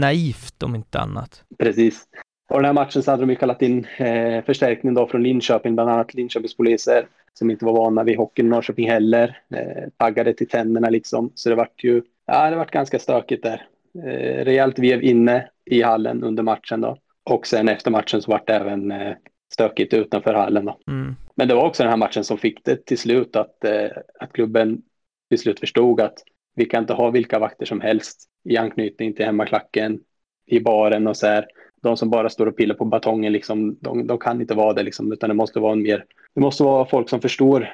naivt 0.00 0.62
om 0.62 0.74
inte 0.74 0.98
annat. 0.98 1.44
Precis. 1.58 2.04
Och 2.48 2.56
den 2.56 2.64
här 2.64 2.72
matchen 2.72 3.02
så 3.02 3.10
hade 3.10 3.22
de 3.22 3.30
ju 3.30 3.36
kallat 3.36 3.62
in 3.62 3.86
eh, 3.96 4.44
förstärkning 4.44 4.94
då 4.94 5.06
från 5.06 5.22
Linköping, 5.22 5.74
bland 5.74 5.90
annat 5.90 6.14
Linköpings 6.14 6.56
poliser 6.56 7.06
som 7.34 7.50
inte 7.50 7.64
var 7.64 7.72
vana 7.72 8.04
vid 8.04 8.16
hockeyn 8.16 8.46
i 8.46 8.48
Norrköping 8.48 8.90
heller. 8.90 9.38
Eh, 9.54 9.88
taggade 9.96 10.34
till 10.34 10.48
tänderna 10.48 10.90
liksom. 10.90 11.32
Så 11.34 11.48
det 11.48 11.54
vart 11.54 11.84
ju, 11.84 12.02
ja 12.26 12.50
det 12.50 12.56
vart 12.56 12.70
ganska 12.70 12.98
stökigt 12.98 13.42
där 13.42 13.66
eh, 13.94 14.44
rejält 14.44 14.78
vev 14.78 15.02
inne 15.02 15.48
i 15.64 15.82
hallen 15.82 16.24
under 16.24 16.42
matchen 16.42 16.80
då. 16.80 16.96
Och 17.24 17.46
sen 17.46 17.68
efter 17.68 17.90
matchen 17.90 18.22
så 18.22 18.30
vart 18.30 18.46
det 18.46 18.54
även 18.54 18.90
eh, 18.90 19.14
stökigt 19.52 19.94
utanför 19.94 20.34
hallen 20.34 20.64
då. 20.64 20.78
Mm. 20.88 21.16
Men 21.34 21.48
det 21.48 21.54
var 21.54 21.66
också 21.66 21.82
den 21.82 21.90
här 21.90 21.96
matchen 21.96 22.24
som 22.24 22.38
fick 22.38 22.64
det 22.64 22.86
till 22.86 22.98
slut 22.98 23.36
att, 23.36 23.64
eh, 23.64 23.90
att 24.20 24.32
klubben 24.32 24.82
till 25.28 25.38
slut 25.38 25.60
förstod 25.60 26.00
att 26.00 26.22
vi 26.60 26.66
kan 26.66 26.82
inte 26.82 26.92
ha 26.92 27.10
vilka 27.10 27.38
vakter 27.38 27.66
som 27.66 27.80
helst 27.80 28.28
i 28.44 28.56
anknytning 28.56 29.14
till 29.14 29.24
hemmaklacken, 29.24 30.00
i 30.46 30.60
baren 30.60 31.06
och 31.06 31.16
så 31.16 31.26
här. 31.26 31.46
De 31.82 31.96
som 31.96 32.10
bara 32.10 32.28
står 32.28 32.46
och 32.46 32.56
pillar 32.56 32.74
på 32.74 32.84
batongen, 32.84 33.32
liksom, 33.32 33.76
de, 33.80 34.06
de 34.06 34.18
kan 34.18 34.40
inte 34.40 34.54
vara 34.54 34.72
det, 34.72 34.82
liksom, 34.82 35.12
utan 35.12 35.28
det 35.28 35.34
måste 35.34 35.60
vara 35.60 35.72
en 35.72 35.82
mer... 35.82 36.04
Det 36.34 36.40
måste 36.40 36.62
vara 36.62 36.86
folk 36.86 37.08
som 37.08 37.20
förstår 37.20 37.68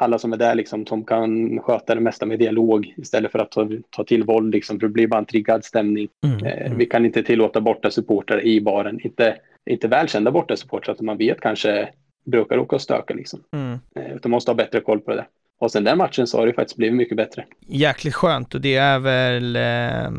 alla 0.00 0.18
som 0.18 0.32
är 0.32 0.36
där 0.36 0.54
liksom, 0.54 0.86
som 0.86 1.04
kan 1.04 1.60
sköta 1.60 1.94
det 1.94 2.00
mesta 2.00 2.26
med 2.26 2.38
dialog 2.38 2.94
istället 2.96 3.32
för 3.32 3.38
att 3.38 3.50
ta, 3.50 3.68
ta 3.90 4.04
till 4.04 4.24
våld. 4.24 4.54
Liksom, 4.54 4.80
för 4.80 4.86
det 4.86 4.92
blir 4.92 5.06
bara 5.06 5.18
en 5.18 5.26
triggad 5.26 5.64
stämning. 5.64 6.08
Mm. 6.24 6.46
Eh, 6.46 6.72
vi 6.76 6.86
kan 6.86 7.04
inte 7.04 7.22
tillåta 7.22 7.60
borta 7.60 7.90
supportrar 7.90 8.44
i 8.44 8.60
baren. 8.60 9.00
Inte, 9.00 9.36
inte 9.66 9.88
välkända 9.88 10.30
borta 10.30 10.56
supportrar 10.56 10.94
som 10.94 11.06
man 11.06 11.18
vet 11.18 11.40
kanske 11.40 11.88
brukar 12.24 12.58
åka 12.58 12.76
och 12.76 12.82
stöka. 12.82 13.14
Liksom. 13.14 13.40
Mm. 13.52 13.78
Eh, 13.94 14.16
utan 14.16 14.30
måste 14.30 14.50
ha 14.50 14.56
bättre 14.56 14.80
koll 14.80 15.00
på 15.00 15.10
det. 15.10 15.26
Och 15.60 15.72
sen 15.72 15.84
den 15.84 15.98
matchen 15.98 16.26
så 16.26 16.38
har 16.38 16.46
det 16.46 16.52
faktiskt 16.52 16.76
blivit 16.76 16.96
mycket 16.96 17.16
bättre. 17.16 17.44
Jäkligt 17.66 18.14
skönt 18.14 18.54
och 18.54 18.60
det 18.60 18.76
är 18.76 18.98
väl 18.98 19.56
eh, 19.56 20.10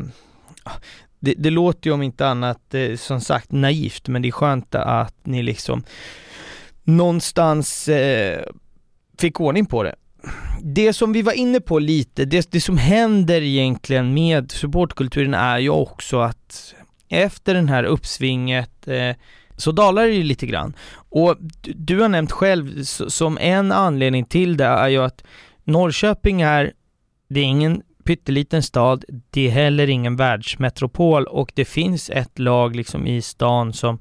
det, 1.20 1.34
det, 1.36 1.50
låter 1.50 1.90
ju 1.90 1.94
om 1.94 2.02
inte 2.02 2.26
annat 2.26 2.74
eh, 2.74 2.96
som 2.96 3.20
sagt 3.20 3.52
naivt 3.52 4.08
men 4.08 4.22
det 4.22 4.28
är 4.28 4.32
skönt 4.32 4.74
att 4.74 5.26
ni 5.26 5.42
liksom 5.42 5.84
någonstans 6.84 7.88
eh, 7.88 8.42
fick 9.18 9.40
ordning 9.40 9.66
på 9.66 9.82
det. 9.82 9.94
Det 10.62 10.92
som 10.92 11.12
vi 11.12 11.22
var 11.22 11.32
inne 11.32 11.60
på 11.60 11.78
lite, 11.78 12.24
det, 12.24 12.50
det 12.50 12.60
som 12.60 12.78
händer 12.78 13.42
egentligen 13.42 14.14
med 14.14 14.50
supportkulturen 14.50 15.34
är 15.34 15.58
ju 15.58 15.70
också 15.70 16.20
att 16.20 16.74
efter 17.08 17.54
den 17.54 17.68
här 17.68 17.84
uppsvinget 17.84 18.88
eh, 18.88 19.16
så 19.56 19.72
dalar 19.72 20.02
det 20.02 20.12
ju 20.12 20.22
lite 20.22 20.46
grann. 20.46 20.74
Och 20.94 21.36
du, 21.40 21.72
du 21.72 22.00
har 22.00 22.08
nämnt 22.08 22.32
själv 22.32 22.82
som 23.08 23.38
en 23.38 23.72
anledning 23.72 24.24
till 24.24 24.56
det 24.56 24.64
är 24.64 24.88
ju 24.88 24.98
att 24.98 25.24
Norrköping 25.64 26.40
är, 26.40 26.72
det 27.28 27.40
är 27.40 27.44
ingen 27.44 27.82
pytteliten 28.04 28.62
stad, 28.62 29.04
det 29.30 29.46
är 29.46 29.50
heller 29.50 29.88
ingen 29.88 30.16
världsmetropol 30.16 31.24
och 31.26 31.52
det 31.54 31.64
finns 31.64 32.10
ett 32.10 32.38
lag 32.38 32.76
liksom 32.76 33.06
i 33.06 33.22
stan 33.22 33.72
som 33.72 34.00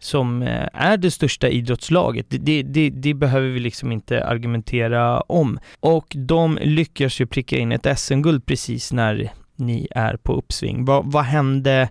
som 0.00 0.42
eh, 0.42 0.68
är 0.72 0.96
det 0.96 1.10
största 1.10 1.48
idrottslaget. 1.48 2.26
Det, 2.28 2.38
det, 2.38 2.62
det, 2.62 2.90
det, 2.90 3.14
behöver 3.14 3.48
vi 3.48 3.60
liksom 3.60 3.92
inte 3.92 4.26
argumentera 4.26 5.20
om. 5.20 5.58
Och 5.80 6.06
de 6.16 6.58
lyckas 6.62 7.20
ju 7.20 7.26
pricka 7.26 7.58
in 7.58 7.72
ett 7.72 7.98
SM-guld 7.98 8.46
precis 8.46 8.92
när 8.92 9.32
ni 9.56 9.88
är 9.90 10.16
på 10.16 10.32
uppsving. 10.32 10.84
Va, 10.84 11.02
vad 11.04 11.24
hände 11.24 11.88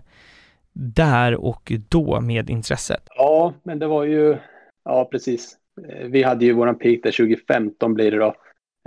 där 0.78 1.34
och 1.34 1.72
då 1.88 2.20
med 2.20 2.50
intresset? 2.50 3.02
Ja, 3.16 3.54
men 3.62 3.78
det 3.78 3.86
var 3.86 4.04
ju, 4.04 4.36
ja 4.84 5.08
precis. 5.10 5.56
Eh, 5.88 6.06
vi 6.06 6.22
hade 6.22 6.44
ju 6.44 6.52
våran 6.52 6.78
peak 6.78 7.00
där 7.02 7.12
2015 7.12 7.94
blir 7.94 8.10
det 8.10 8.18
då. 8.18 8.34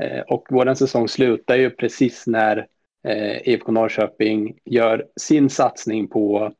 Eh, 0.01 0.21
och 0.21 0.47
våran 0.49 0.75
säsong 0.75 1.07
slutar 1.07 1.55
ju 1.55 1.69
precis 1.69 2.27
när 2.27 2.67
eh, 3.07 3.47
IFK 3.47 3.71
Norrköping 3.71 4.57
gör 4.65 5.05
sin 5.19 5.49
satsning 5.49 6.07
på 6.07 6.53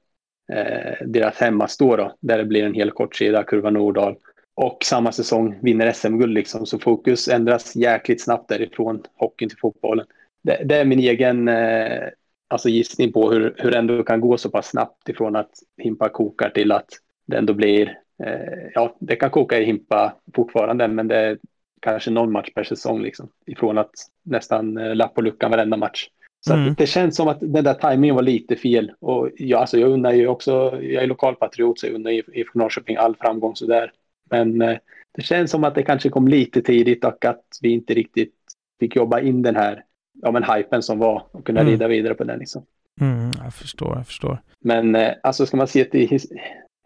deras 1.06 1.38
hemmastå 1.38 1.96
då, 1.96 2.16
där 2.20 2.38
det 2.38 2.46
blir 2.46 2.64
en 2.64 2.74
hel 2.74 2.92
kortsida, 2.92 3.44
Kurva 3.44 3.70
Nordahl. 3.70 4.16
Och 4.56 4.78
samma 4.84 5.12
säsong 5.12 5.60
vinner 5.62 5.92
SM-guld 5.92 6.34
liksom, 6.34 6.66
så 6.66 6.80
fokus 6.80 7.28
ändras 7.28 7.76
jäkligt 7.76 8.24
snabbt 8.24 8.50
därifrån 8.50 9.04
hockeyn 9.16 9.50
till 9.50 9.58
fotbollen. 9.58 10.06
Det, 10.44 10.62
det 10.66 10.76
är 10.76 10.86
min 10.86 11.00
egen 11.00 11.48
eh, 11.48 12.08
alltså 12.52 12.70
gissning 12.70 13.12
på 13.12 13.32
hur, 13.32 13.56
hur 13.58 13.72
det 13.72 13.78
ändå 13.78 14.04
kan 14.04 14.22
gå 14.22 14.38
så 14.38 14.50
pass 14.50 14.68
snabbt 14.68 15.10
ifrån 15.10 15.36
att 15.36 15.52
Himpa 15.78 16.10
kokar 16.10 16.50
till 16.50 16.72
att 16.72 16.90
det 17.26 17.38
ändå 17.38 17.54
blir, 17.54 17.98
eh, 18.24 18.70
ja, 18.74 18.96
det 19.00 19.16
kan 19.16 19.30
koka 19.30 19.60
i 19.60 19.66
Himpa 19.66 20.14
fortfarande, 20.36 20.88
men 20.88 21.08
det 21.08 21.18
är 21.18 21.38
kanske 21.82 22.12
någon 22.12 22.32
match 22.32 22.50
per 22.56 22.64
säsong 22.64 23.02
liksom, 23.02 23.30
ifrån 23.46 23.78
att 23.78 23.92
nästan 24.24 24.78
eh, 24.78 24.96
lapp 24.96 25.16
på 25.16 25.22
luckan 25.22 25.52
varenda 25.52 25.78
match. 25.78 26.08
Så 26.46 26.54
mm. 26.54 26.74
det 26.78 26.88
känns 26.88 27.16
som 27.16 27.28
att 27.28 27.40
den 27.40 27.64
där 27.64 27.74
tajmingen 27.74 28.16
var 28.16 28.24
lite 28.24 28.56
fel. 28.56 28.92
Och 29.00 29.30
jag, 29.38 29.62
alltså 29.62 29.80
jag 29.80 29.90
undrar 29.90 30.12
ju 30.12 30.28
också, 30.28 30.52
jag 30.82 31.04
är 31.04 31.08
lokalpatriot 31.08 31.80
så 31.80 31.88
jag 31.88 31.96
undrar 31.96 32.12
IFK 32.12 32.60
Norrköping 32.60 32.98
all 32.98 33.16
framgång 33.16 33.56
sådär. 33.56 33.92
Men 34.30 34.62
eh, 34.62 34.78
det 35.12 35.22
känns 35.22 35.52
som 35.52 35.64
att 35.64 35.76
det 35.76 35.84
kanske 35.84 36.10
kom 36.10 36.28
lite 36.28 36.62
tidigt 36.62 37.06
och 37.06 37.26
att 37.26 37.46
vi 37.62 37.70
inte 37.70 37.94
riktigt 37.94 38.34
fick 38.80 38.96
jobba 38.96 39.20
in 39.20 39.42
den 39.42 39.56
här 39.56 39.84
ja, 40.22 40.32
men 40.32 40.44
hypen 40.44 40.84
som 40.84 41.00
var 41.00 41.26
och 41.32 41.46
kunna 41.46 41.60
mm. 41.60 41.72
rida 41.72 41.88
vidare 41.88 42.14
på 42.14 42.24
den. 42.24 42.40
Liksom. 42.40 42.66
Mm, 43.02 43.32
jag 43.44 43.54
förstår, 43.54 43.98
jag 43.98 44.08
förstår. 44.08 44.42
Men 44.60 44.96
eh, 44.96 45.14
alltså 45.24 45.46
ska 45.46 45.58
man 45.58 45.68
se 45.68 45.86
till 45.86 46.10
his 46.10 46.28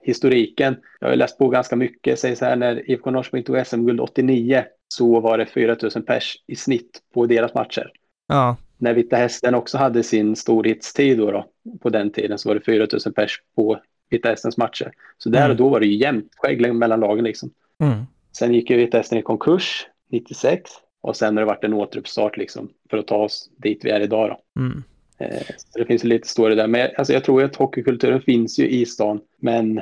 historiken, 0.06 0.76
jag 1.00 1.08
har 1.08 1.16
läst 1.16 1.38
på 1.38 1.50
ganska 1.50 1.76
mycket, 1.76 2.20
säger 2.20 2.36
så 2.36 2.46
här 2.46 2.56
när 2.56 2.92
IFK 2.92 3.12
Norrköping 3.12 3.44
tog 3.44 3.68
SM-guld 3.68 4.00
89 4.00 4.64
så 4.88 5.20
var 5.20 5.38
det 5.38 5.46
4000 5.46 6.04
pers 6.04 6.36
i 6.48 6.56
snitt 6.56 7.02
på 7.14 7.26
deras 7.26 7.54
matcher. 7.54 7.92
Ja. 8.28 8.58
När 8.78 8.94
Vita 8.94 9.16
Hästen 9.16 9.56
också 9.56 9.78
hade 9.78 10.04
sin 10.04 10.36
storhetstid 10.36 11.18
då, 11.18 11.32
då 11.32 11.46
på 11.82 11.90
den 11.90 12.12
tiden 12.12 12.38
så 12.38 12.50
var 12.50 12.56
det 12.56 12.62
4000 12.62 13.14
pers 13.14 13.42
på 13.56 13.80
Vita 14.10 14.30
Hästens 14.30 14.58
matcher. 14.58 14.92
Så 15.18 15.30
där 15.30 15.40
mm. 15.40 15.52
och 15.52 15.58
då 15.58 15.70
var 15.70 15.80
det 15.80 15.86
ju 15.86 15.96
jämnt 15.96 16.32
skägg 16.38 16.76
mellan 16.76 17.00
lagen 17.00 17.24
liksom. 17.24 17.50
Mm. 17.80 18.04
Sen 18.38 18.54
gick 18.54 18.70
ju 18.70 18.78
Vita 18.78 18.98
Hästen 18.98 19.18
i 19.18 19.22
konkurs 19.22 19.88
96 20.12 20.72
och 21.06 21.16
sen 21.16 21.38
har 21.38 21.42
det 21.42 21.48
varit 21.48 21.64
en 21.64 21.74
återuppstart 21.74 22.38
liksom 22.38 22.70
för 22.90 22.98
att 22.98 23.08
ta 23.08 23.16
oss 23.16 23.50
dit 23.58 23.80
vi 23.84 23.90
är 23.90 24.00
idag 24.00 24.30
då. 24.30 24.62
Mm. 24.62 24.84
Eh, 25.18 25.42
så 25.58 25.80
det 25.80 25.86
finns 25.86 26.04
lite 26.04 26.28
story 26.28 26.56
där. 26.56 26.68
Men 26.68 26.90
alltså, 26.98 27.14
jag 27.14 27.24
tror 27.24 27.44
att 27.44 27.56
hockeykulturen 27.56 28.22
finns 28.22 28.60
ju 28.60 28.70
i 28.70 28.86
stan, 28.86 29.20
men 29.40 29.82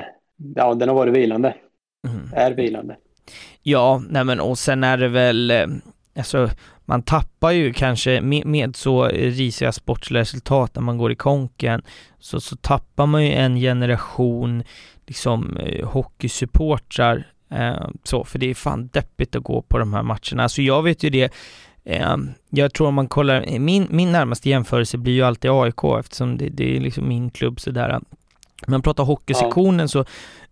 ja, 0.54 0.74
den 0.74 0.88
har 0.88 0.96
varit 0.96 1.14
vilande. 1.14 1.54
Mm. 2.08 2.28
Är 2.32 2.50
vilande. 2.50 2.96
Ja, 3.62 4.02
nej 4.08 4.24
men 4.24 4.40
och 4.40 4.58
sen 4.58 4.84
är 4.84 4.96
det 4.96 5.08
väl, 5.08 5.50
eh, 5.50 5.66
alltså 6.16 6.48
man 6.84 7.02
tappar 7.02 7.50
ju 7.50 7.72
kanske 7.72 8.20
med, 8.20 8.46
med 8.46 8.76
så 8.76 9.04
risiga 9.08 9.72
sportsliga 9.72 10.20
resultat 10.20 10.74
när 10.74 10.82
man 10.82 10.98
går 10.98 11.12
i 11.12 11.16
konken, 11.16 11.82
så, 12.18 12.40
så 12.40 12.56
tappar 12.56 13.06
man 13.06 13.24
ju 13.24 13.32
en 13.32 13.56
generation 13.56 14.62
liksom 15.06 15.56
eh, 15.56 15.88
hockeysupportrar 15.88 17.33
så, 18.04 18.24
för 18.24 18.38
det 18.38 18.50
är 18.50 18.54
fan 18.54 18.88
deppigt 18.92 19.36
att 19.36 19.42
gå 19.42 19.62
på 19.62 19.78
de 19.78 19.94
här 19.94 20.02
matcherna. 20.02 20.42
Alltså 20.42 20.62
jag 20.62 20.82
vet 20.82 21.02
ju 21.02 21.10
det, 21.10 21.32
eh, 21.84 22.16
jag 22.50 22.74
tror 22.74 22.88
om 22.88 22.94
man 22.94 23.08
kollar, 23.08 23.58
min, 23.58 23.86
min 23.90 24.12
närmaste 24.12 24.50
jämförelse 24.50 24.98
blir 24.98 25.12
ju 25.12 25.22
alltid 25.22 25.50
AIK 25.50 25.84
eftersom 25.98 26.38
det, 26.38 26.48
det 26.48 26.76
är 26.76 26.80
liksom 26.80 27.08
min 27.08 27.30
klubb 27.30 27.60
sådär. 27.60 28.00
Om 28.66 28.70
man 28.70 28.82
pratar 28.82 29.04
hockeysektionen 29.04 29.88
så, 29.88 30.04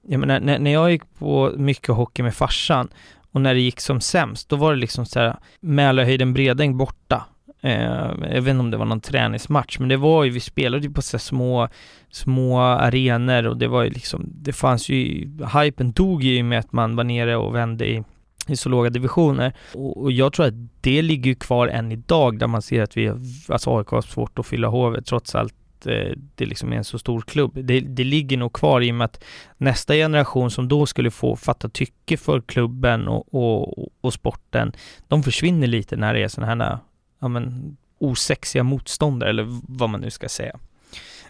jag 0.08 0.20
menar 0.20 0.40
när, 0.40 0.58
när 0.58 0.72
jag 0.72 0.90
gick 0.90 1.02
på 1.18 1.52
mycket 1.56 1.94
hockey 1.94 2.22
med 2.22 2.34
farsan 2.34 2.88
och 3.32 3.40
när 3.40 3.54
det 3.54 3.60
gick 3.60 3.80
som 3.80 4.00
sämst, 4.00 4.48
då 4.48 4.56
var 4.56 4.74
det 4.74 4.78
liksom 4.80 5.06
så 5.06 5.20
här 5.20 5.36
Mälarhöjden 5.60 6.34
Bredäng 6.34 6.76
borta. 6.76 7.24
Eh, 7.64 8.10
jag 8.20 8.42
vet 8.42 8.50
inte 8.50 8.60
om 8.60 8.70
det 8.70 8.76
var 8.76 8.84
någon 8.84 9.00
träningsmatch, 9.00 9.78
men 9.78 9.88
det 9.88 9.96
var 9.96 10.24
ju, 10.24 10.30
vi 10.30 10.40
spelade 10.40 10.86
ju 10.86 10.92
på 10.92 11.02
så 11.02 11.18
små, 11.18 11.68
små 12.10 12.60
arenor 12.60 13.46
och 13.46 13.56
det 13.56 13.68
var 13.68 13.82
ju 13.82 13.90
liksom, 13.90 14.26
det 14.34 14.52
fanns 14.52 14.88
ju, 14.88 15.30
hypen 15.62 15.92
dog 15.92 16.22
ju 16.22 16.42
med 16.42 16.58
att 16.58 16.72
man 16.72 16.96
var 16.96 17.04
nere 17.04 17.36
och 17.36 17.54
vände 17.54 17.86
i, 17.86 18.02
i 18.48 18.56
så 18.56 18.68
låga 18.68 18.90
divisioner. 18.90 19.52
Och, 19.74 20.02
och 20.02 20.12
jag 20.12 20.32
tror 20.32 20.46
att 20.46 20.54
det 20.80 21.02
ligger 21.02 21.34
kvar 21.34 21.68
än 21.68 21.92
idag 21.92 22.38
där 22.38 22.46
man 22.46 22.62
ser 22.62 22.82
att 22.82 22.96
vi, 22.96 23.12
alltså 23.48 23.78
AIK 23.78 23.88
har 23.88 24.02
svårt 24.02 24.38
att 24.38 24.46
fylla 24.46 24.68
hovet 24.68 25.06
trots 25.06 25.34
allt 25.34 25.86
eh, 25.86 26.16
det 26.34 26.46
liksom 26.46 26.72
är 26.72 26.76
en 26.76 26.84
så 26.84 26.98
stor 26.98 27.20
klubb. 27.20 27.52
Det, 27.54 27.80
det 27.80 28.04
ligger 28.04 28.36
nog 28.36 28.52
kvar 28.52 28.80
i 28.80 28.90
och 28.90 28.94
med 28.94 29.04
att 29.04 29.24
nästa 29.56 29.94
generation 29.94 30.50
som 30.50 30.68
då 30.68 30.86
skulle 30.86 31.10
få 31.10 31.36
fatta 31.36 31.68
tycke 31.68 32.16
för 32.16 32.40
klubben 32.40 33.08
och, 33.08 33.34
och, 33.34 33.88
och 34.00 34.12
sporten, 34.12 34.72
de 35.08 35.22
försvinner 35.22 35.66
lite 35.66 35.96
när 35.96 36.14
det 36.14 36.22
är 36.22 36.28
sådana 36.28 36.64
här 36.64 36.78
ja, 37.22 37.28
men, 37.28 37.76
osexiga 37.98 38.62
motståndare 38.62 39.30
eller 39.30 39.46
vad 39.68 39.90
man 39.90 40.00
nu 40.00 40.10
ska 40.10 40.28
säga. 40.28 40.58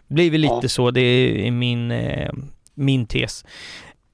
Det 0.08 0.14
blir 0.14 0.30
väl 0.30 0.40
lite 0.40 0.58
ja. 0.62 0.68
så, 0.68 0.90
det 0.90 1.00
är 1.46 1.50
min, 1.50 1.90
eh, 1.90 2.32
min 2.74 3.06
tes. 3.06 3.44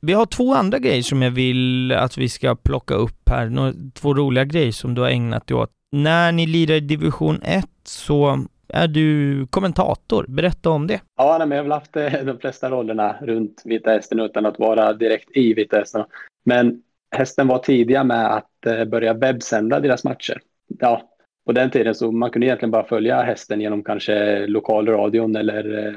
Vi 0.01 0.13
har 0.13 0.27
två 0.27 0.55
andra 0.55 0.79
grejer 0.79 1.03
som 1.03 1.23
jag 1.23 1.31
vill 1.31 1.93
att 1.93 2.19
vi 2.19 2.29
ska 2.29 2.55
plocka 2.55 2.95
upp 2.95 3.29
här, 3.31 3.47
Några, 3.47 3.73
två 3.95 4.15
roliga 4.15 4.45
grejer 4.45 4.73
som 4.73 4.95
du 4.95 5.01
har 5.01 5.09
ägnat 5.09 5.47
dig 5.47 5.57
åt. 5.57 5.71
När 5.93 6.33
ni 6.33 6.47
lirar 6.47 6.75
i 6.75 6.81
division 6.81 7.43
1 7.43 7.67
så 7.85 8.45
är 8.69 8.89
du 8.89 9.47
kommentator. 9.47 10.25
Berätta 10.29 10.71
om 10.71 10.87
det. 10.87 11.01
Ja, 11.17 11.39
nej, 11.39 11.47
men 11.47 11.57
jag 11.57 11.65
har 11.65 11.69
väl 11.69 11.79
haft 11.79 11.97
eh, 11.97 12.25
de 12.25 12.39
flesta 12.39 12.71
rollerna 12.71 13.17
runt 13.21 13.63
Vita 13.65 13.91
Hästen 13.91 14.21
utan 14.21 14.47
att 14.47 14.59
vara 14.59 14.93
direkt 14.93 15.37
i 15.37 15.55
Vita 15.55 15.77
Hästen. 15.77 16.05
Men 16.45 16.83
hästen 17.17 17.49
var 17.49 17.59
tidiga 17.59 18.05
med 18.05 18.35
att 18.35 18.67
eh, 18.67 18.85
börja 18.85 19.15
webbsända 19.15 19.81
deras 19.81 20.05
matcher. 20.05 20.41
Ja, 20.79 21.03
på 21.49 21.53
den 21.53 21.71
tiden 21.71 21.95
så 21.95 22.13
man 22.13 22.31
kunde 22.31 22.47
egentligen 22.47 22.71
bara 22.71 22.85
följa 22.85 23.23
hästen 23.23 23.61
genom 23.61 23.85
kanske 23.85 24.47
lokalradion 24.47 25.37
eller 25.37 25.87
eh, 25.87 25.95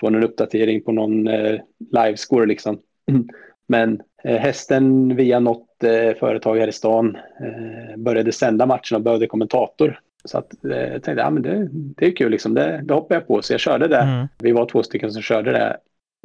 få 0.00 0.06
en 0.06 0.24
uppdatering 0.24 0.82
på 0.82 0.92
någon 0.92 1.26
eh, 1.26 1.60
livescore 1.78 2.46
liksom. 2.46 2.78
Men 3.66 4.02
eh, 4.24 4.36
hästen 4.36 5.16
via 5.16 5.40
något 5.40 5.84
eh, 5.84 6.14
företag 6.18 6.56
här 6.56 6.68
i 6.68 6.72
stan 6.72 7.16
eh, 7.16 7.96
började 7.96 8.32
sända 8.32 8.66
matcherna 8.66 8.96
och 8.96 9.02
behövde 9.02 9.26
kommentator. 9.26 10.00
Så 10.24 10.38
att, 10.38 10.64
eh, 10.64 10.78
jag 10.78 11.02
tänkte, 11.02 11.22
ja 11.22 11.30
men 11.30 11.42
det, 11.42 11.68
det 11.72 12.06
är 12.06 12.16
kul 12.16 12.30
liksom, 12.30 12.54
det, 12.54 12.80
det 12.84 12.94
hoppade 12.94 13.14
jag 13.14 13.26
på. 13.26 13.42
Så 13.42 13.52
jag 13.52 13.60
körde 13.60 13.88
det. 13.88 14.00
Mm. 14.00 14.26
Vi 14.38 14.52
var 14.52 14.66
två 14.66 14.82
stycken 14.82 15.12
som 15.12 15.22
körde 15.22 15.52
det. 15.52 15.76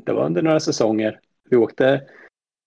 Det 0.06 0.14
var 0.14 0.26
under 0.26 0.42
några 0.42 0.60
säsonger. 0.60 1.20
Vi 1.50 1.58
åkte, 1.58 2.02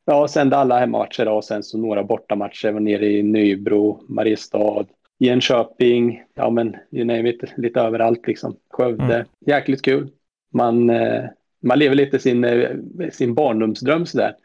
ja, 0.05 0.29
sände 0.29 0.57
alla 0.57 0.79
hemmamatcher 0.79 1.29
och 1.29 1.45
sen 1.45 1.63
så 1.63 1.79
några 1.79 2.05
bortamatcher. 2.05 2.73
var 2.73 2.81
nere 2.81 3.07
i 3.07 3.23
Nybro, 3.23 4.01
Mariestad, 4.09 4.87
Jönköping, 5.23 6.23
ja 6.35 6.51
men 6.51 6.77
you 6.91 7.05
name 7.05 7.31
it, 7.31 7.45
lite 7.57 7.81
överallt 7.81 8.27
liksom. 8.27 8.57
Skövde, 8.71 9.15
mm. 9.15 9.27
jäkligt 9.47 9.83
kul. 9.83 10.11
Man, 10.53 10.91
eh, 10.91 11.25
man 11.63 11.79
lever 11.79 11.95
lite 11.95 12.19
sin, 12.19 12.45
eh, 12.45 12.71
sin 13.13 13.35
barndomsdröm 13.35 14.07
sådär. 14.07 14.37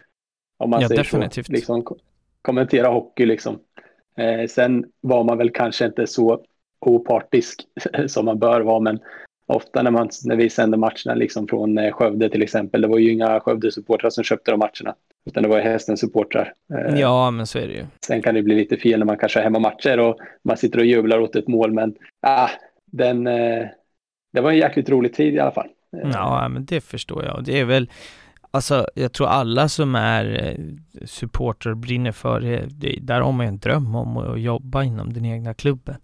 Om 0.57 0.69
man 0.69 0.81
ja, 0.81 0.87
säger 0.87 1.03
definitivt. 1.03 1.45
så. 1.45 1.53
Liksom, 1.53 1.85
kommentera 2.41 2.87
hockey 2.87 3.25
liksom. 3.25 3.59
Eh, 4.17 4.47
sen 4.47 4.85
var 5.01 5.23
man 5.23 5.37
väl 5.37 5.49
kanske 5.49 5.85
inte 5.85 6.07
så 6.07 6.43
opartisk 6.79 7.63
som 8.07 8.25
man 8.25 8.39
bör 8.39 8.61
vara, 8.61 8.79
men 8.79 8.99
ofta 9.45 9.83
när, 9.83 9.91
man, 9.91 10.09
när 10.25 10.35
vi 10.35 10.49
sände 10.49 10.77
matcherna 10.77 11.15
liksom 11.15 11.47
från 11.47 11.77
eh, 11.77 11.91
Skövde 11.91 12.29
till 12.29 12.41
exempel, 12.41 12.81
det 12.81 12.87
var 12.87 12.97
ju 12.97 13.11
inga 13.11 13.39
Skövde-supportrar 13.39 14.09
som 14.09 14.23
köpte 14.23 14.51
de 14.51 14.59
matcherna, 14.59 14.95
utan 15.27 15.43
det 15.43 15.49
var 15.49 15.59
hästens 15.59 15.99
supportrar. 15.99 16.53
Eh, 16.73 16.99
ja, 16.99 17.31
men 17.31 17.47
så 17.47 17.59
är 17.59 17.67
det 17.67 17.73
ju. 17.73 17.85
Sen 18.05 18.21
kan 18.21 18.35
det 18.35 18.43
bli 18.43 18.55
lite 18.55 18.77
fel 18.77 18.99
när 18.99 19.05
man 19.05 19.17
kanske 19.17 19.39
har 19.39 19.43
hemmamatcher 19.43 19.99
och 19.99 20.17
man 20.43 20.57
sitter 20.57 20.79
och 20.79 20.85
jublar 20.85 21.19
åt 21.19 21.35
ett 21.35 21.47
mål, 21.47 21.73
men 21.73 21.95
ah, 22.21 22.49
den, 22.85 23.27
eh, 23.27 23.65
det 24.33 24.41
var 24.41 24.51
en 24.51 24.57
jäkligt 24.57 24.89
rolig 24.89 25.13
tid 25.13 25.33
i 25.33 25.39
alla 25.39 25.51
fall. 25.51 25.67
Ja, 26.13 26.49
men 26.49 26.65
det 26.65 26.81
förstår 26.81 27.25
jag. 27.25 27.43
Det 27.43 27.59
är 27.59 27.65
väl, 27.65 27.89
Alltså, 28.51 28.87
jag 28.95 29.13
tror 29.13 29.27
alla 29.27 29.69
som 29.69 29.95
är 29.95 30.55
supporter 31.05 31.69
och 31.69 31.77
brinner 31.77 32.11
för 32.11 32.39
det, 32.67 32.99
där 33.01 33.21
har 33.21 33.31
man 33.31 33.45
ju 33.45 33.47
en 33.47 33.59
dröm 33.59 33.95
om 33.95 34.17
att 34.17 34.41
jobba 34.41 34.83
inom 34.83 35.13
den 35.13 35.25
egna 35.25 35.53
klubben. 35.53 35.95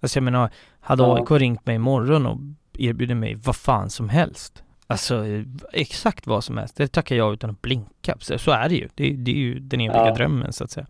Alltså 0.00 0.16
jag 0.16 0.24
menar, 0.24 0.50
hade 0.80 1.02
ja. 1.02 1.18
AIK 1.18 1.30
ringt 1.30 1.66
mig 1.66 1.76
imorgon 1.76 2.26
och 2.26 2.38
erbjudit 2.78 3.16
mig 3.16 3.34
vad 3.34 3.56
fan 3.56 3.90
som 3.90 4.08
helst, 4.08 4.62
alltså 4.92 5.24
exakt 5.72 6.26
vad 6.26 6.44
som 6.44 6.58
helst, 6.58 6.76
det 6.76 6.88
tackar 6.88 7.16
jag 7.16 7.32
utan 7.32 7.50
att 7.50 7.62
blinka. 7.62 8.16
Så, 8.20 8.38
så 8.38 8.50
är 8.50 8.68
det 8.68 8.74
ju. 8.74 8.88
Det, 8.94 9.10
det 9.10 9.30
är 9.30 9.36
ju 9.36 9.58
den 9.58 9.80
eviga 9.80 10.06
ja. 10.06 10.14
drömmen 10.14 10.52
så 10.52 10.64
att 10.64 10.70
säga. 10.70 10.86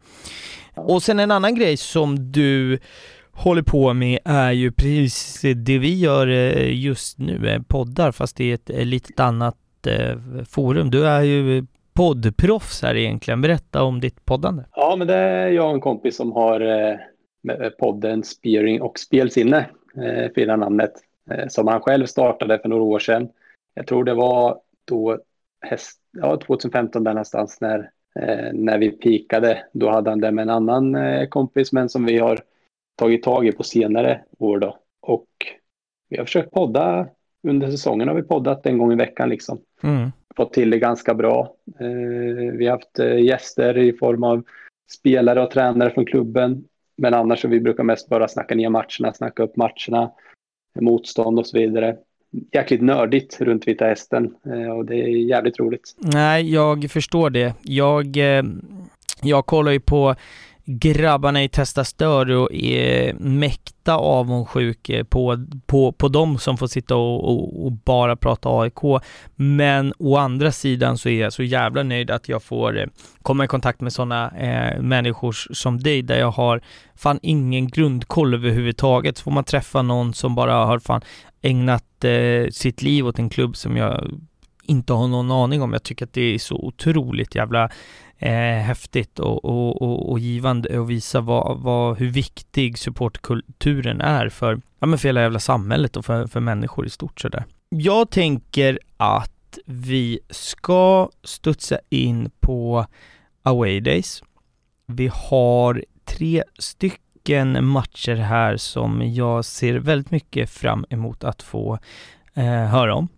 Och 0.75 1.03
sen 1.03 1.21
en 1.21 1.31
annan 1.31 1.55
grej 1.55 1.77
som 1.77 2.33
du 2.33 2.79
håller 3.33 3.63
på 3.63 3.93
med 3.95 4.19
är 4.25 4.53
ju 4.53 4.73
precis 4.73 5.41
det 5.57 5.79
vi 5.79 5.99
gör 5.99 6.27
eh, 6.27 6.83
just 6.85 7.19
nu, 7.19 7.65
poddar, 7.69 8.13
fast 8.13 8.37
det 8.37 8.45
är 8.45 8.55
ett 8.55 8.87
litet 8.87 9.21
annat 9.21 9.57
forum. 10.49 10.91
Du 10.91 11.07
är 11.07 11.23
ju 11.23 11.67
poddproffs 11.95 12.83
här 12.83 12.97
egentligen. 12.97 13.41
Berätta 13.41 13.83
om 13.83 14.01
ditt 14.01 14.25
poddande. 14.25 14.63
Ja, 14.75 14.97
men 14.99 15.07
det 15.07 15.15
är 15.15 15.49
jag 15.49 15.67
och 15.67 15.75
en 15.75 15.81
kompis 15.81 16.17
som 16.17 16.33
har 16.33 16.61
eh, 16.61 17.69
podden 17.79 18.23
Spearing 18.23 18.83
och 18.83 18.99
spelsinne, 18.99 19.67
eh, 19.97 20.33
fina 20.35 20.57
namnet, 20.57 20.93
eh, 21.31 21.49
som 21.49 21.67
han 21.67 21.81
själv 21.81 22.07
startade 22.07 22.59
för 22.59 22.69
några 22.69 22.83
år 22.83 22.99
sedan. 22.99 23.29
Jag 23.75 23.87
tror 23.87 24.05
det 24.05 24.15
var 24.15 24.61
då 24.85 25.19
häst, 25.61 26.01
ja, 26.11 26.37
2015 26.37 27.05
där 27.05 27.13
någonstans 27.13 27.61
när, 27.61 27.91
eh, 28.21 28.53
när 28.53 28.79
vi 28.79 28.91
pikade. 28.91 29.65
Då 29.73 29.91
hade 29.91 30.11
han 30.11 30.21
det 30.21 30.33
med 30.33 30.43
en 30.43 30.51
annan 30.51 30.95
eh, 30.95 31.29
kompis, 31.29 31.73
men 31.73 31.89
som 31.89 32.05
vi 32.05 32.19
har 32.19 32.39
tagit 32.97 33.23
tag 33.23 33.47
i 33.47 33.53
på 33.53 33.63
senare 33.63 34.25
år 34.39 34.59
då. 34.59 34.79
Och 35.01 35.29
vi 36.09 36.19
har 36.19 36.25
försökt 36.25 36.51
podda 36.51 37.09
under 37.49 37.71
säsongen 37.71 38.09
har 38.09 38.15
vi 38.15 38.23
poddat 38.23 38.67
en 38.67 38.79
gång 38.79 38.93
i 38.93 38.97
veckan 38.97 39.29
liksom. 39.29 39.61
Mm. 39.83 40.11
Fått 40.37 40.53
till 40.53 40.71
det 40.71 40.79
ganska 40.79 41.15
bra. 41.15 41.55
Eh, 41.81 42.53
vi 42.53 42.67
har 42.67 42.73
haft 42.73 42.99
eh, 42.99 43.19
gäster 43.19 43.79
i 43.79 43.93
form 43.93 44.25
av 44.25 44.45
spelare 44.93 45.43
och 45.43 45.51
tränare 45.51 45.91
från 45.91 46.07
klubben. 46.07 46.65
Men 46.97 47.15
annars 47.15 47.41
så 47.41 47.49
vi 47.49 47.61
brukar 47.61 47.85
mest 47.85 48.09
bara 48.09 48.29
snacka 48.29 48.55
ner 48.55 48.69
matcherna, 48.69 49.13
snacka 49.13 49.43
upp 49.43 49.57
matcherna, 49.57 50.13
motstånd 50.81 51.39
och 51.39 51.47
så 51.47 51.59
vidare. 51.59 51.97
Jäkligt 52.53 52.83
nördigt 52.83 53.41
runt 53.41 53.69
Vita 53.69 53.85
Hästen 53.85 54.35
eh, 54.47 54.73
och 54.73 54.87
det 54.87 54.95
är 54.95 55.09
jävligt 55.09 55.59
roligt. 55.59 55.95
Nej, 55.99 56.53
jag 56.53 56.91
förstår 56.91 57.31
det. 57.31 57.55
Jag, 57.63 58.17
eh, 58.17 58.43
jag 59.23 59.47
kollar 59.47 59.73
ju 59.73 59.81
på 59.81 60.15
grabbarna 60.65 61.43
i 61.43 61.49
Testa 61.49 61.85
Större 61.85 62.37
och 62.37 62.53
är 62.53 63.15
mäkta 63.15 63.95
avundsjuk 63.95 64.91
på, 65.09 65.47
på, 65.67 65.93
på 65.93 66.09
dem 66.09 66.39
som 66.39 66.57
får 66.59 66.67
sitta 66.67 66.97
och, 66.97 67.25
och, 67.25 67.67
och, 67.67 67.73
bara 67.73 68.17
prata 68.17 68.49
AIK. 68.61 69.03
Men 69.37 69.93
å 69.99 70.17
andra 70.17 70.53
sidan 70.53 70.99
så 70.99 71.09
är 71.09 71.21
jag 71.21 71.33
så 71.33 71.43
jävla 71.43 71.83
nöjd 71.83 72.11
att 72.11 72.29
jag 72.29 72.43
får 72.43 72.89
komma 73.23 73.45
i 73.45 73.49
kontakt 73.49 73.81
med 73.81 73.93
sådana 73.93 74.31
eh, 74.31 74.81
människor 74.81 75.33
som 75.55 75.79
dig, 75.79 76.03
där 76.03 76.19
jag 76.19 76.31
har 76.31 76.63
fan 76.97 77.19
ingen 77.23 77.69
grundkoll 77.69 78.35
överhuvudtaget. 78.35 79.17
Så 79.19 79.23
får 79.23 79.31
man 79.31 79.45
träffa 79.45 79.83
någon 79.83 80.15
som 80.15 80.35
bara 80.35 80.55
har 80.55 80.79
fan 80.79 81.03
ägnat 81.43 82.05
eh, 82.05 82.51
sitt 82.51 82.83
liv 82.83 83.07
åt 83.07 83.19
en 83.19 83.31
klubb 83.31 83.57
som 83.57 83.77
jag 83.77 84.21
inte 84.63 84.93
har 84.93 85.09
någon 85.09 85.31
aning 85.31 85.63
om. 85.63 85.73
Jag 85.73 85.83
tycker 85.83 86.05
att 86.07 86.13
det 86.13 86.35
är 86.35 86.39
så 86.39 86.57
otroligt 86.57 87.35
jävla 87.35 87.71
eh, 88.19 88.63
häftigt 88.63 89.19
och, 89.19 89.45
och, 89.45 89.83
och, 89.83 90.11
och 90.11 90.19
givande 90.19 90.81
att 90.81 90.89
visa 90.89 91.21
vad, 91.21 91.59
vad, 91.59 91.99
hur 91.99 92.09
viktig 92.09 92.79
supportkulturen 92.79 94.01
är 94.01 94.29
för, 94.29 94.61
ja, 94.79 94.87
men 94.87 94.99
för 94.99 95.09
hela 95.09 95.21
jävla 95.21 95.39
samhället 95.39 95.97
och 95.97 96.05
för, 96.05 96.27
för 96.27 96.41
människor 96.41 96.87
i 96.87 96.91
stort 96.91 97.21
sådär. 97.21 97.45
Jag 97.69 98.11
tänker 98.11 98.79
att 98.97 99.59
vi 99.67 100.19
ska 100.31 101.11
studsa 101.23 101.79
in 101.89 102.31
på 102.41 102.87
away 103.43 103.81
days. 103.81 104.23
Vi 104.87 105.11
har 105.15 105.85
tre 106.05 106.43
stycken 106.59 106.99
matcher 107.61 108.15
här 108.15 108.57
som 108.57 109.03
jag 109.15 109.45
ser 109.45 109.75
väldigt 109.75 110.11
mycket 110.11 110.51
fram 110.51 110.85
emot 110.91 111.25
att 111.25 111.43
få 111.43 111.79
eh, 112.35 112.45
höra 112.45 112.95
om. 112.95 113.09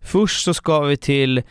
Först 0.00 0.44
så 0.44 0.54
ska 0.54 0.80
vi 0.80 0.96
till 0.96 1.42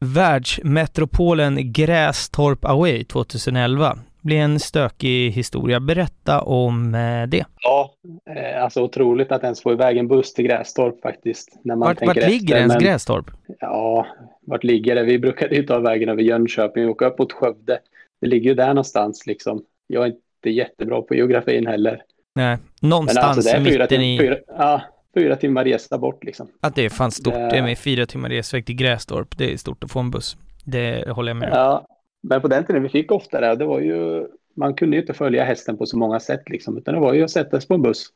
Världsmetropolen 0.00 1.72
Grästorp 1.72 2.64
Away 2.64 3.04
2011. 3.04 3.98
Det 4.22 4.26
blir 4.26 4.38
en 4.38 4.60
stökig 4.60 5.30
historia. 5.30 5.80
Berätta 5.80 6.40
om 6.40 6.94
eh, 6.94 7.26
det. 7.28 7.44
Ja, 7.60 7.94
eh, 8.36 8.64
alltså 8.64 8.82
otroligt 8.82 9.32
att 9.32 9.42
ens 9.42 9.62
få 9.62 9.72
iväg 9.72 9.96
en 9.96 10.08
buss 10.08 10.34
till 10.34 10.44
Grästorp 10.44 11.02
faktiskt. 11.02 11.58
När 11.62 11.76
man 11.76 11.88
vart, 11.88 12.06
vart 12.06 12.16
ligger 12.16 12.56
ens 12.56 12.74
men, 12.74 12.82
Grästorp? 12.82 13.30
Ja, 13.60 14.06
vart 14.40 14.64
ligger 14.64 14.94
det? 14.94 15.02
Vi 15.02 15.18
brukade 15.18 15.54
ju 15.54 15.62
ta 15.62 15.78
vägen 15.78 16.08
över 16.08 16.22
Jönköping 16.22 16.84
och 16.84 16.90
åka 16.90 17.06
upp 17.06 17.18
mot 17.18 17.32
Skövde. 17.32 17.78
Det 18.20 18.26
ligger 18.26 18.50
ju 18.50 18.54
där 18.54 18.68
någonstans 18.68 19.26
liksom. 19.26 19.62
Jag 19.86 20.02
är 20.02 20.06
inte 20.06 20.20
jättebra 20.48 21.02
på 21.02 21.14
geografin 21.14 21.66
heller. 21.66 22.02
Nej, 22.34 22.58
någonstans 22.80 23.36
alltså, 23.36 23.60
mitten 23.60 23.88
fyra, 23.88 24.02
i... 24.02 24.18
Fyra, 24.18 24.36
ja, 24.46 24.82
fyra 25.14 25.36
timmar 25.36 25.64
resa 25.64 25.98
bort 25.98 26.24
liksom. 26.24 26.48
Att 26.60 26.74
det 26.74 26.84
är 26.84 26.88
fan 26.88 27.10
stort. 27.10 27.34
Det 27.34 27.56
är 27.56 27.62
med 27.62 27.78
fyra 27.78 28.06
timmar 28.06 28.28
resväg 28.28 28.66
till 28.66 28.76
Grästorp. 28.76 29.38
Det 29.38 29.52
är 29.52 29.56
stort 29.56 29.84
att 29.84 29.90
få 29.90 30.00
en 30.00 30.10
buss. 30.10 30.36
Det 30.64 31.08
håller 31.08 31.30
jag 31.30 31.36
med 31.36 31.52
om. 31.52 31.58
Ja, 31.58 31.86
men 32.22 32.40
på 32.40 32.48
den 32.48 32.64
tiden 32.64 32.82
vi 32.82 32.88
fick 32.88 33.12
ofta 33.12 33.40
det, 33.40 33.56
det 33.56 33.64
var 33.64 33.80
ju, 33.80 34.26
man 34.56 34.74
kunde 34.74 34.96
ju 34.96 35.00
inte 35.00 35.14
följa 35.14 35.44
hästen 35.44 35.76
på 35.76 35.86
så 35.86 35.98
många 35.98 36.20
sätt 36.20 36.48
liksom, 36.48 36.78
utan 36.78 36.94
det 36.94 37.00
var 37.00 37.14
ju 37.14 37.22
att 37.22 37.30
sätta 37.30 37.60
sig 37.60 37.68
på 37.68 37.74
en 37.74 37.82
buss 37.82 38.06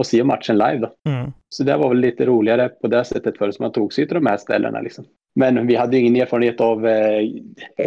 och 0.00 0.06
se 0.06 0.24
matchen 0.24 0.58
live 0.58 0.78
då. 0.78 1.10
Mm. 1.10 1.32
Så 1.48 1.64
det 1.64 1.76
var 1.76 1.88
väl 1.88 1.98
lite 1.98 2.26
roligare 2.26 2.68
på 2.68 2.86
det 2.86 3.04
sättet 3.04 3.38
för 3.38 3.50
så 3.50 3.62
man 3.62 3.72
tog 3.72 3.92
sig 3.92 4.06
till 4.06 4.14
de 4.14 4.26
här 4.26 4.36
ställena 4.36 4.80
liksom. 4.80 5.04
Men 5.34 5.66
vi 5.66 5.76
hade 5.76 5.98
ingen 5.98 6.16
erfarenhet 6.16 6.60
av 6.60 6.86
eh, 6.86 7.22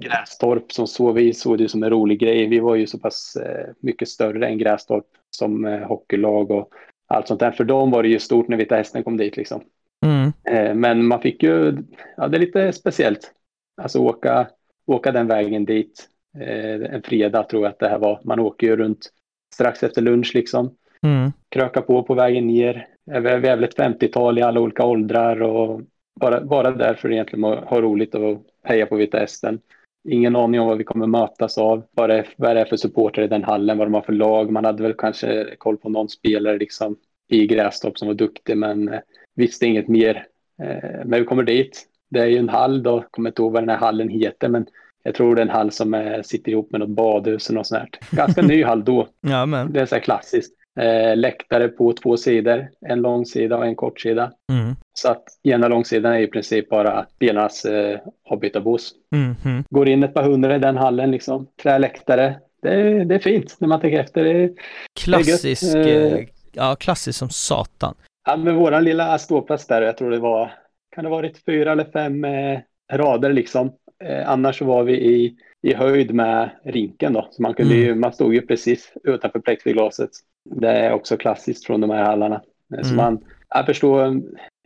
Grästorp 0.01 0.71
som 0.71 0.87
så. 0.87 1.11
Vi 1.11 1.33
såg 1.33 1.57
det 1.57 1.69
som 1.69 1.83
en 1.83 1.89
rolig 1.89 2.19
grej. 2.19 2.47
Vi 2.47 2.59
var 2.59 2.75
ju 2.75 2.87
så 2.87 2.99
pass 2.99 3.35
eh, 3.35 3.67
mycket 3.79 4.07
större 4.07 4.47
än 4.47 4.57
Grästorp 4.57 5.05
som 5.29 5.65
eh, 5.65 5.79
hockeylag 5.79 6.51
och 6.51 6.69
allt 7.07 7.27
sånt 7.27 7.39
där. 7.39 7.51
För 7.51 7.63
dem 7.63 7.91
var 7.91 8.03
det 8.03 8.09
ju 8.09 8.19
stort 8.19 8.47
när 8.47 8.57
Vita 8.57 8.75
Hästen 8.75 9.03
kom 9.03 9.17
dit 9.17 9.37
liksom. 9.37 9.61
Mm. 10.05 10.31
Eh, 10.49 10.75
men 10.75 11.05
man 11.05 11.21
fick 11.21 11.43
ju, 11.43 11.77
ja 12.17 12.27
det 12.27 12.37
är 12.37 12.39
lite 12.39 12.73
speciellt. 12.73 13.31
Alltså 13.81 13.99
åka, 13.99 14.47
åka 14.87 15.11
den 15.11 15.27
vägen 15.27 15.65
dit 15.65 16.09
eh, 16.39 16.95
en 16.95 17.01
fredag 17.01 17.43
tror 17.43 17.63
jag 17.63 17.69
att 17.69 17.79
det 17.79 17.89
här 17.89 17.99
var. 17.99 18.19
Man 18.23 18.39
åker 18.39 18.67
ju 18.67 18.75
runt 18.75 19.09
strax 19.53 19.83
efter 19.83 20.01
lunch 20.01 20.31
liksom. 20.35 20.75
Mm. 21.03 21.31
Kröka 21.49 21.81
på 21.81 22.03
på 22.03 22.13
vägen 22.13 22.47
ner. 22.47 22.87
Vi 23.05 23.29
är 23.29 23.39
väl 23.39 23.63
ett 23.63 23.77
50-tal 23.77 24.39
i 24.39 24.41
alla 24.41 24.59
olika 24.59 24.85
åldrar 24.85 25.41
och 25.41 25.81
bara, 26.19 26.41
bara 26.41 26.71
därför 26.71 27.11
egentligen 27.11 27.43
ha 27.43 27.81
roligt 27.81 28.15
och 28.15 28.45
heja 28.63 28.85
på 28.85 28.95
Vita 28.95 29.17
Hästen. 29.17 29.59
Ingen 30.09 30.35
aning 30.35 30.61
om 30.61 30.67
vad 30.67 30.77
vi 30.77 30.83
kommer 30.83 31.07
mötas 31.07 31.57
av. 31.57 31.83
Vad 31.91 32.09
det, 32.09 32.17
är, 32.17 32.27
vad 32.37 32.55
det 32.55 32.61
är 32.61 32.65
för 32.65 32.77
supporter 32.77 33.21
i 33.21 33.27
den 33.27 33.43
hallen, 33.43 33.77
vad 33.77 33.87
de 33.87 33.93
har 33.93 34.01
för 34.01 34.13
lag. 34.13 34.51
Man 34.51 34.65
hade 34.65 34.83
väl 34.83 34.93
kanske 34.93 35.55
koll 35.57 35.77
på 35.77 35.89
någon 35.89 36.09
spelare 36.09 36.57
liksom 36.57 36.95
i 37.27 37.47
Grästorp 37.47 37.97
som 37.97 38.07
var 38.07 38.15
duktig 38.15 38.57
men 38.57 38.89
eh, 38.89 38.99
visste 39.35 39.65
inget 39.65 39.87
mer. 39.87 40.25
Eh, 40.61 41.05
men 41.05 41.19
vi 41.19 41.25
kommer 41.25 41.43
dit. 41.43 41.85
Det 42.09 42.19
är 42.19 42.25
ju 42.25 42.37
en 42.37 42.49
hall 42.49 42.83
då, 42.83 43.03
kommer 43.11 43.29
inte 43.29 43.41
ihåg 43.41 43.53
vad 43.53 43.61
den 43.61 43.69
här 43.69 43.77
hallen 43.77 44.09
heter 44.09 44.49
men 44.49 44.65
jag 45.03 45.15
tror 45.15 45.35
det 45.35 45.41
är 45.41 45.45
en 45.45 45.49
hall 45.49 45.71
som 45.71 45.93
är, 45.93 46.21
sitter 46.21 46.51
ihop 46.51 46.71
med 46.71 46.79
något 46.79 46.89
badhus 46.89 47.49
och 47.49 47.55
något 47.55 47.67
sånt 47.67 47.79
här. 47.79 48.17
Ganska 48.17 48.41
ny 48.47 48.63
hall 48.63 48.83
då. 48.83 49.07
Ja, 49.21 49.45
men. 49.45 49.73
Det 49.73 49.81
är 49.81 49.85
så 49.85 49.95
här 49.95 50.01
klassiskt. 50.01 50.53
Eh, 50.79 51.17
läktare 51.17 51.67
på 51.67 51.93
två 51.93 52.17
sidor, 52.17 52.67
en 52.81 53.01
lång 53.01 53.25
sida 53.25 53.57
och 53.57 53.65
en 53.65 53.75
kort 53.75 53.99
sida. 53.99 54.31
Mm. 54.51 54.75
Så 54.93 55.11
att 55.11 55.23
ena 55.43 55.67
långsidan 55.67 56.13
är 56.13 56.19
i 56.19 56.27
princip 56.27 56.69
bara 56.69 57.05
spelarnas 57.15 57.65
eh, 57.65 57.99
avbytarbås. 58.29 58.91
Mm. 59.15 59.35
Mm. 59.45 59.63
Går 59.69 59.89
in 59.89 60.03
ett 60.03 60.13
par 60.13 60.23
hundra 60.23 60.55
i 60.55 60.59
den 60.59 60.77
hallen 60.77 61.11
liksom. 61.11 61.47
Träläktare. 61.63 62.39
Det 62.61 63.03
det 63.03 63.15
är 63.15 63.19
fint 63.19 63.55
när 63.59 63.67
man 63.67 63.81
tänker 63.81 63.99
efter. 63.99 64.23
Det 64.23 64.53
Klassisk, 64.99 65.73
det 65.73 65.91
är 65.91 66.17
eh, 66.17 66.25
ja 66.51 66.75
klassisk 66.75 67.19
som 67.19 67.29
satan. 67.29 67.95
Ja, 68.25 68.37
men 68.37 68.55
våran 68.55 68.83
lilla 68.83 69.17
ståplats 69.17 69.67
där, 69.67 69.81
jag 69.81 69.97
tror 69.97 70.11
det 70.11 70.19
var, 70.19 70.51
kan 70.95 71.03
det 71.03 71.09
ha 71.09 71.17
varit 71.17 71.45
fyra 71.45 71.71
eller 71.71 71.91
fem 71.91 72.25
eh, 72.25 72.59
rader 72.93 73.33
liksom. 73.33 73.71
Eh, 74.03 74.29
annars 74.29 74.57
så 74.57 74.65
var 74.65 74.83
vi 74.83 74.93
i, 74.93 75.35
i 75.61 75.73
höjd 75.73 76.13
med 76.13 76.49
rinken 76.63 77.13
då, 77.13 77.27
så 77.31 77.41
man 77.41 77.53
kunde 77.53 77.73
mm. 77.73 77.85
ju, 77.85 77.95
man 77.95 78.13
stod 78.13 78.33
ju 78.33 78.41
precis 78.41 78.93
utanför 79.03 79.39
plexiglaset. 79.39 80.09
Det 80.49 80.69
är 80.69 80.91
också 80.93 81.17
klassiskt 81.17 81.65
från 81.65 81.81
de 81.81 81.89
här 81.89 82.03
hallarna. 82.03 82.41
Mm. 82.73 82.83
Så 82.83 82.95
man, 82.95 83.25
jag 83.49 83.65
förstår, 83.65 84.21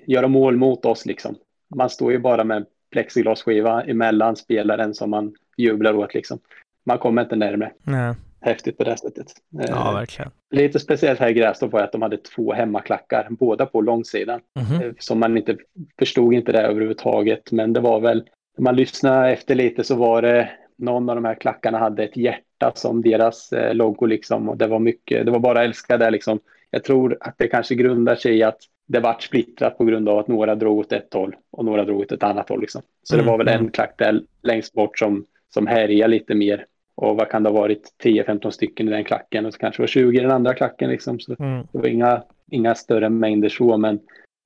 göra 0.05 0.27
mål 0.27 0.57
mot 0.57 0.85
oss 0.85 1.05
liksom. 1.05 1.35
Man 1.75 1.89
står 1.89 2.11
ju 2.11 2.19
bara 2.19 2.43
med 2.43 2.65
plexiglasskiva 2.91 3.83
emellan 3.83 4.35
spelaren 4.35 4.93
som 4.93 5.09
man 5.09 5.35
jublar 5.57 5.93
åt 5.93 6.13
liksom. 6.13 6.39
Man 6.85 6.97
kommer 6.97 7.21
inte 7.21 7.35
närmare. 7.35 7.71
Nej. 7.83 8.13
Häftigt 8.39 8.77
på 8.77 8.83
det 8.83 8.97
sättet. 8.97 9.27
Ja, 9.49 9.91
verkligen. 9.91 10.31
Lite 10.51 10.79
speciellt 10.79 11.19
här 11.19 11.29
i 11.29 11.33
Grästorp 11.33 11.71
var 11.71 11.79
att 11.79 11.91
de 11.91 12.01
hade 12.01 12.17
två 12.17 12.53
hemmaklackar, 12.53 13.27
båda 13.29 13.65
på 13.65 13.81
långsidan. 13.81 14.39
Mm. 14.59 14.95
Som 14.99 15.19
man 15.19 15.37
inte 15.37 15.57
förstod 15.99 16.33
inte 16.33 16.51
det 16.51 16.61
överhuvudtaget, 16.61 17.51
men 17.51 17.73
det 17.73 17.79
var 17.79 17.99
väl, 17.99 18.29
när 18.57 18.63
man 18.63 18.75
lyssnade 18.75 19.31
efter 19.31 19.55
lite 19.55 19.83
så 19.83 19.95
var 19.95 20.21
det 20.21 20.49
någon 20.77 21.09
av 21.09 21.15
de 21.15 21.25
här 21.25 21.35
klackarna 21.35 21.77
hade 21.77 22.03
ett 22.03 22.17
hjärta 22.17 22.46
som 22.73 23.01
deras 23.01 23.53
eh, 23.53 23.73
logo 23.73 24.05
liksom 24.05 24.49
och 24.49 24.57
det 24.57 24.67
var 24.67 24.79
mycket, 24.79 25.25
det 25.25 25.31
var 25.31 25.39
bara 25.39 25.63
älska 25.63 25.97
där 25.97 26.11
liksom. 26.11 26.39
Jag 26.71 26.83
tror 26.83 27.17
att 27.19 27.35
det 27.37 27.47
kanske 27.47 27.75
grundar 27.75 28.15
sig 28.15 28.37
i 28.37 28.43
att 28.43 28.59
det 28.87 28.99
vart 28.99 29.23
splittrat 29.23 29.77
på 29.77 29.85
grund 29.85 30.09
av 30.09 30.19
att 30.19 30.27
några 30.27 30.55
drog 30.55 30.79
åt 30.79 30.91
ett 30.91 31.13
håll 31.13 31.35
och 31.51 31.65
några 31.65 31.85
drog 31.85 32.01
åt 32.01 32.11
ett 32.11 32.23
annat 32.23 32.49
håll 32.49 32.61
liksom. 32.61 32.81
Så 33.03 33.15
mm. 33.15 33.25
det 33.25 33.31
var 33.31 33.37
väl 33.37 33.47
en 33.47 33.71
klack 33.71 33.93
där 33.97 34.21
längst 34.43 34.73
bort 34.73 34.99
som, 34.99 35.25
som 35.53 35.67
härjade 35.67 36.11
lite 36.11 36.35
mer. 36.35 36.65
Och 36.95 37.15
vad 37.15 37.29
kan 37.29 37.43
det 37.43 37.49
ha 37.49 37.59
varit, 37.59 37.93
10-15 38.03 38.49
stycken 38.49 38.87
i 38.87 38.91
den 38.91 39.03
klacken 39.03 39.45
och 39.45 39.53
så 39.53 39.59
kanske 39.59 39.81
det 39.81 39.83
var 39.83 39.87
20 39.87 40.17
i 40.17 40.21
den 40.21 40.31
andra 40.31 40.53
klacken 40.53 40.89
liksom. 40.89 41.19
Så 41.19 41.35
mm. 41.39 41.67
det 41.71 41.77
var 41.77 41.87
inga, 41.87 42.23
inga 42.51 42.75
större 42.75 43.09
mängder 43.09 43.49
så, 43.49 43.77
men 43.77 43.99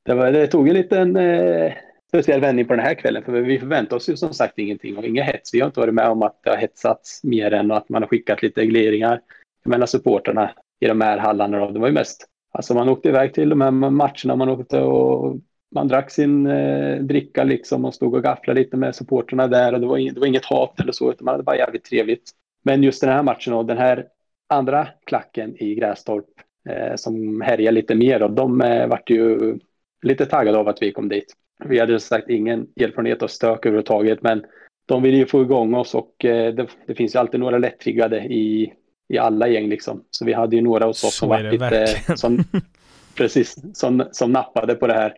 det, 0.05 0.13
var, 0.13 0.31
det 0.31 0.47
tog 0.47 0.67
en 0.67 0.73
liten 0.73 1.15
eh, 1.15 1.73
speciell 2.13 2.41
vändning 2.41 2.65
på 2.65 2.75
den 2.75 2.85
här 2.85 2.93
kvällen. 2.93 3.23
För 3.23 3.31
vi 3.31 3.59
förväntar 3.59 3.97
oss 3.97 4.09
ju 4.09 4.17
som 4.17 4.33
sagt 4.33 4.57
ingenting 4.59 4.97
och 4.97 5.03
inga 5.03 5.23
hets. 5.23 5.53
Vi 5.53 5.59
har 5.59 5.67
inte 5.67 5.79
varit 5.79 5.93
med 5.93 6.07
om 6.07 6.23
att 6.23 6.43
det 6.43 6.49
har 6.49 6.57
hetsats 6.57 7.23
mer 7.23 7.51
än 7.53 7.71
att 7.71 7.89
man 7.89 8.01
har 8.01 8.07
skickat 8.07 8.41
lite 8.41 8.61
regleringar 8.61 9.21
mellan 9.65 9.87
supporterna 9.87 10.51
i 10.79 10.87
de 10.87 11.01
här 11.01 11.17
hallarna. 11.17 11.71
Det 11.71 11.79
var 11.79 11.87
ju 11.87 11.93
mest, 11.93 12.27
alltså 12.51 12.73
man 12.73 12.89
åkte 12.89 13.09
iväg 13.09 13.33
till 13.33 13.49
de 13.49 13.61
här 13.61 13.71
matcherna, 13.71 14.35
man 14.35 14.49
åkte 14.49 14.81
och 14.81 15.37
man 15.75 15.87
drack 15.87 16.11
sin 16.11 16.47
eh, 16.47 16.97
dricka 16.97 17.43
liksom 17.43 17.85
och 17.85 17.95
stod 17.95 18.15
och 18.15 18.23
gafflade 18.23 18.59
lite 18.59 18.77
med 18.77 18.95
supporterna 18.95 19.47
där 19.47 19.73
och 19.73 19.79
det 19.79 19.87
var, 19.87 19.97
inget, 19.97 20.13
det 20.13 20.19
var 20.19 20.27
inget 20.27 20.45
hat 20.45 20.79
eller 20.79 20.91
så 20.91 21.11
utan 21.11 21.25
man 21.25 21.33
hade 21.33 21.43
bara 21.43 21.57
jävligt 21.57 21.83
trevligt. 21.83 22.31
Men 22.63 22.83
just 22.83 23.01
den 23.01 23.09
här 23.09 23.23
matchen 23.23 23.53
och 23.53 23.65
den 23.65 23.77
här 23.77 24.07
andra 24.49 24.87
klacken 25.05 25.63
i 25.63 25.75
Grästorp 25.75 26.25
eh, 26.69 26.95
som 26.95 27.41
härjar 27.41 27.71
lite 27.71 27.95
mer 27.95 28.23
och 28.23 28.31
de 28.31 28.61
eh, 28.61 28.87
vart 28.87 29.09
ju 29.09 29.57
lite 30.01 30.25
taggade 30.25 30.57
av 30.57 30.67
att 30.67 30.81
vi 30.81 30.91
kom 30.91 31.09
dit. 31.09 31.35
Vi 31.65 31.79
hade 31.79 31.99
sagt 31.99 32.29
ingen 32.29 32.67
erfarenhet 32.79 33.23
av 33.23 33.27
stök 33.27 33.65
överhuvudtaget 33.65 34.21
men 34.21 34.45
de 34.85 35.03
ville 35.03 35.17
ju 35.17 35.25
få 35.25 35.41
igång 35.41 35.73
oss 35.73 35.95
och 35.95 36.25
eh, 36.25 36.53
det, 36.53 36.67
det, 36.85 36.95
finns 36.95 37.15
ju 37.15 37.19
alltid 37.19 37.39
några 37.39 37.57
lättriggade 37.57 38.19
i, 38.19 38.73
i 39.09 39.17
alla 39.17 39.47
gäng 39.47 39.69
liksom. 39.69 40.03
Så 40.11 40.25
vi 40.25 40.33
hade 40.33 40.55
ju 40.55 40.61
några 40.61 40.85
hos 40.85 41.03
oss 41.03 41.15
som 41.15 41.29
var 41.29 41.51
lite 41.51 41.87
som, 42.15 42.43
precis, 43.15 43.55
som, 43.73 44.03
som 44.11 44.31
nappade 44.31 44.75
på 44.75 44.87
det 44.87 44.93
här. 44.93 45.13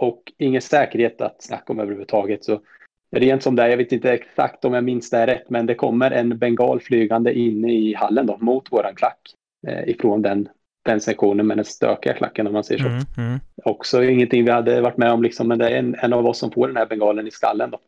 Och 0.00 0.32
ingen 0.38 0.62
säkerhet 0.62 1.20
att 1.20 1.42
snacka 1.42 1.72
om 1.72 1.80
överhuvudtaget. 1.80 2.44
Så 2.44 2.60
rent 3.16 3.42
som 3.42 3.56
det 3.56 3.62
är, 3.62 3.68
jag 3.68 3.76
vet 3.76 3.92
inte 3.92 4.12
exakt 4.12 4.64
om 4.64 4.74
jag 4.74 4.84
minns 4.84 5.10
det 5.10 5.26
rätt, 5.26 5.50
men 5.50 5.66
det 5.66 5.74
kommer 5.74 6.10
en 6.10 6.38
bengal 6.38 6.80
flygande 6.80 7.34
inne 7.34 7.72
i 7.72 7.94
hallen 7.94 8.26
då, 8.26 8.38
mot 8.40 8.72
våran 8.72 8.94
klack. 8.94 9.20
Eh, 9.66 9.88
ifrån 9.88 10.22
den, 10.22 10.48
den 10.82 11.00
sektionen 11.00 11.46
med 11.46 11.58
den 11.58 11.64
stökiga 11.64 12.14
klacken 12.14 12.46
om 12.46 12.52
man 12.52 12.64
säger 12.64 12.80
så. 12.80 12.88
Mm, 12.88 13.04
mm. 13.16 13.40
Också 13.64 14.04
ingenting 14.04 14.44
vi 14.44 14.50
hade 14.50 14.80
varit 14.80 14.96
med 14.96 15.12
om, 15.12 15.22
liksom, 15.22 15.48
men 15.48 15.58
det 15.58 15.68
är 15.68 15.78
en, 15.78 15.94
en 15.94 16.12
av 16.12 16.26
oss 16.26 16.38
som 16.38 16.50
får 16.50 16.66
den 16.66 16.76
här 16.76 16.86
bengalen 16.86 17.26
i 17.26 17.30
skallen. 17.30 17.70
Då. 17.70 17.80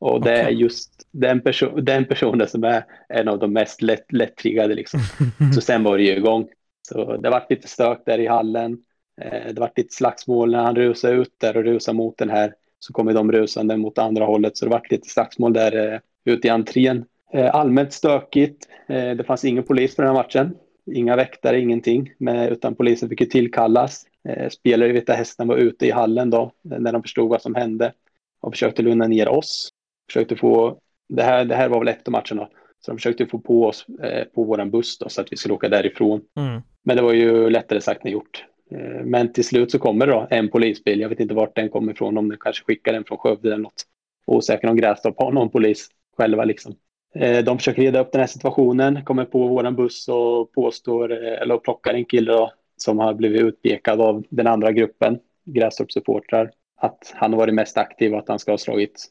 Och 0.00 0.20
det 0.20 0.32
okay. 0.32 0.44
är 0.44 0.50
just 0.50 1.08
den, 1.10 1.40
perso 1.40 1.80
den 1.80 2.04
personen 2.04 2.48
som 2.48 2.64
är 2.64 2.84
en 3.08 3.28
av 3.28 3.38
de 3.38 3.52
mest 3.52 3.82
lätt, 3.82 4.12
lättriggade. 4.12 4.74
Liksom. 4.74 5.00
så 5.54 5.60
sen 5.60 5.84
var 5.84 5.96
det 5.96 6.04
ju 6.04 6.16
igång. 6.16 6.48
Så 6.88 7.16
det 7.16 7.30
var 7.30 7.46
lite 7.48 7.68
stök 7.68 8.02
där 8.06 8.18
i 8.18 8.26
hallen. 8.26 8.78
Eh, 9.20 9.52
det 9.52 9.60
var 9.60 9.72
lite 9.76 9.94
slagsmål 9.94 10.50
när 10.50 10.62
han 10.62 10.76
rusade 10.76 11.14
ut 11.14 11.34
där 11.38 11.56
och 11.56 11.64
rusade 11.64 11.96
mot 11.96 12.18
den 12.18 12.30
här. 12.30 12.54
Så 12.78 12.92
kommer 12.92 13.12
de 13.12 13.32
rusande 13.32 13.76
mot 13.76 13.98
andra 13.98 14.24
hållet. 14.24 14.56
Så 14.56 14.64
det 14.64 14.70
var 14.70 14.82
lite 14.90 15.08
slagsmål 15.08 15.52
där 15.52 15.92
eh, 15.92 16.00
ute 16.24 16.46
i 16.46 16.50
entrén. 16.50 17.04
Eh, 17.32 17.54
allmänt 17.54 17.92
stökigt. 17.92 18.68
Det 18.88 19.26
fanns 19.26 19.44
ingen 19.44 19.64
polis 19.64 19.96
på 19.96 20.02
den 20.02 20.08
här 20.08 20.22
matchen. 20.22 20.54
Inga 20.92 21.16
väktare, 21.16 21.60
ingenting. 21.60 22.12
utan 22.50 22.74
polisen 22.74 23.08
fick 23.08 23.20
ju 23.20 23.26
tillkallas. 23.26 24.06
Spelare 24.50 24.88
i 24.88 24.92
Vita 24.92 25.12
Hästen 25.12 25.48
var 25.48 25.56
ute 25.56 25.86
i 25.86 25.90
hallen 25.90 26.30
då 26.30 26.52
när 26.62 26.92
de 26.92 27.02
förstod 27.02 27.28
vad 27.28 27.42
som 27.42 27.54
hände 27.54 27.92
och 28.40 28.52
försökte 28.52 28.82
lugna 28.82 29.06
ner 29.06 29.28
oss 29.28 29.72
försökte 30.10 30.36
få, 30.36 30.78
det 31.08 31.22
här, 31.22 31.44
det 31.44 31.54
här 31.54 31.68
var 31.68 31.78
väl 31.78 31.88
efter 31.88 32.10
matchen 32.10 32.36
då, 32.36 32.48
så 32.80 32.90
de 32.90 32.96
försökte 32.96 33.26
få 33.26 33.38
på 33.38 33.66
oss 33.66 33.86
eh, 34.02 34.24
på 34.24 34.44
våran 34.44 34.70
buss 34.70 34.98
då, 34.98 35.08
så 35.08 35.20
att 35.20 35.32
vi 35.32 35.36
skulle 35.36 35.54
åka 35.54 35.68
därifrån. 35.68 36.20
Mm. 36.36 36.62
Men 36.82 36.96
det 36.96 37.02
var 37.02 37.12
ju 37.12 37.50
lättare 37.50 37.80
sagt 37.80 38.04
än 38.04 38.12
gjort. 38.12 38.44
Eh, 38.70 39.04
men 39.04 39.32
till 39.32 39.44
slut 39.44 39.70
så 39.70 39.78
kommer 39.78 40.06
då 40.06 40.26
en 40.30 40.48
polisbil. 40.48 41.00
Jag 41.00 41.08
vet 41.08 41.20
inte 41.20 41.34
vart 41.34 41.56
den 41.56 41.68
kommer 41.68 41.92
ifrån, 41.92 42.18
om 42.18 42.28
den 42.28 42.38
kanske 42.40 42.64
skickar 42.64 42.92
den 42.92 43.04
från 43.04 43.18
Skövde 43.18 43.48
eller 43.48 43.62
något. 43.62 43.84
Osäker 44.26 44.68
om 44.68 44.76
Grästorp 44.76 45.18
har 45.18 45.32
någon 45.32 45.50
polis 45.50 45.88
själva 46.16 46.44
liksom. 46.44 46.74
Eh, 47.14 47.44
de 47.44 47.58
försöker 47.58 47.82
reda 47.82 48.00
upp 48.00 48.12
den 48.12 48.20
här 48.20 48.26
situationen, 48.26 49.04
kommer 49.04 49.24
på 49.24 49.46
våran 49.48 49.76
buss 49.76 50.08
och 50.08 50.52
påstår, 50.52 51.12
eh, 51.12 51.42
eller 51.42 51.58
plockar 51.58 51.94
en 51.94 52.04
kille 52.04 52.32
då, 52.32 52.52
som 52.76 52.98
har 52.98 53.14
blivit 53.14 53.42
utpekad 53.42 54.00
av 54.00 54.24
den 54.28 54.46
andra 54.46 54.72
gruppen, 54.72 55.18
Grästorps 55.44 55.94
supportrar, 55.94 56.50
att 56.76 57.12
han 57.14 57.32
har 57.32 57.38
varit 57.38 57.54
mest 57.54 57.78
aktiv 57.78 58.12
och 58.12 58.18
att 58.18 58.28
han 58.28 58.38
ska 58.38 58.52
ha 58.52 58.58
slagit 58.58 59.10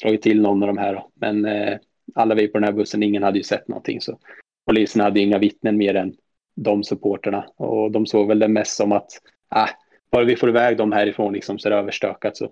slagit 0.00 0.22
till 0.22 0.40
någon 0.40 0.62
av 0.62 0.66
de 0.66 0.78
här. 0.78 0.94
Då. 0.94 1.10
Men 1.14 1.44
eh, 1.44 1.78
alla 2.14 2.34
vi 2.34 2.48
på 2.48 2.58
den 2.58 2.64
här 2.64 2.72
bussen, 2.72 3.02
ingen 3.02 3.22
hade 3.22 3.38
ju 3.38 3.44
sett 3.44 3.68
någonting. 3.68 4.00
Så 4.00 4.18
polisen 4.66 5.00
hade 5.00 5.20
inga 5.20 5.38
vittnen 5.38 5.76
mer 5.76 5.94
än 5.94 6.14
de 6.56 6.84
supporterna. 6.84 7.46
Och 7.56 7.90
de 7.90 8.06
såg 8.06 8.28
väl 8.28 8.38
det 8.38 8.48
mest 8.48 8.76
som 8.76 8.92
att, 8.92 9.10
ah, 9.48 9.68
bara 10.10 10.24
vi 10.24 10.36
får 10.36 10.48
iväg 10.48 10.76
dem 10.76 10.92
härifrån 10.92 11.32
liksom, 11.32 11.58
så 11.58 11.68
är 11.68 11.70
det 11.70 11.76
överstökat. 11.78 12.36
Så 12.36 12.50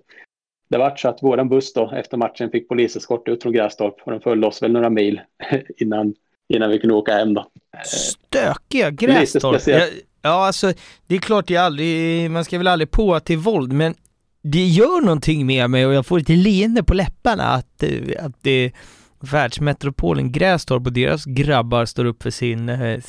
det 0.73 0.79
var 0.79 0.95
så 0.95 1.07
att 1.09 1.23
våran 1.23 1.49
buss 1.49 1.73
då 1.73 1.91
efter 1.91 2.17
matchen 2.17 2.49
fick 2.49 2.69
poliseskort 2.69 3.27
ut 3.27 3.43
från 3.43 3.53
Grästorp 3.53 3.95
och 4.03 4.11
de 4.11 4.21
följde 4.21 4.47
oss 4.47 4.63
väl 4.63 4.71
några 4.71 4.89
mil 4.89 5.21
innan, 5.77 6.13
innan 6.47 6.69
vi 6.69 6.79
kunde 6.79 6.95
åka 6.95 7.13
hem 7.13 7.33
då. 7.33 7.47
Stökiga 7.85 8.89
Grästorp! 8.89 9.61
Ja, 9.67 9.87
ja, 10.21 10.45
alltså 10.45 10.73
det 11.07 11.15
är 11.15 11.19
klart 11.19 11.47
det 11.47 11.55
är 11.55 11.61
aldrig, 11.61 12.31
man 12.31 12.45
ska 12.45 12.57
väl 12.57 12.67
aldrig 12.67 12.91
på 12.91 13.19
till 13.19 13.37
våld, 13.37 13.73
men 13.73 13.95
det 14.43 14.65
gör 14.65 15.01
någonting 15.01 15.45
med 15.45 15.69
mig 15.69 15.85
och 15.85 15.93
jag 15.93 16.05
får 16.05 16.19
lite 16.19 16.35
leende 16.35 16.83
på 16.83 16.93
läpparna 16.93 17.43
att, 17.43 17.83
eh, 17.83 18.25
att 18.25 18.35
det 18.41 18.71
världsmetropolen 19.19 20.31
Grästorp 20.31 20.85
och 20.85 20.93
deras 20.93 21.25
grabbar 21.25 21.85
står 21.85 22.05
upp 22.05 22.23
för 22.23 22.29
sin, 22.29 22.69
eh, 22.69 22.99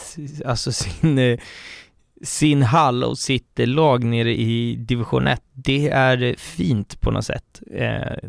alltså 0.45 0.73
sin, 0.73 1.19
eh, 1.19 1.39
sin 2.23 2.63
hall 2.63 3.05
och 3.05 3.19
sitt 3.19 3.59
lag 3.59 4.05
nere 4.05 4.35
i 4.35 4.77
division 4.77 5.27
1. 5.27 5.43
Det 5.53 5.89
är 5.89 6.35
fint 6.39 7.01
på 7.01 7.11
något 7.11 7.25
sätt, 7.25 7.63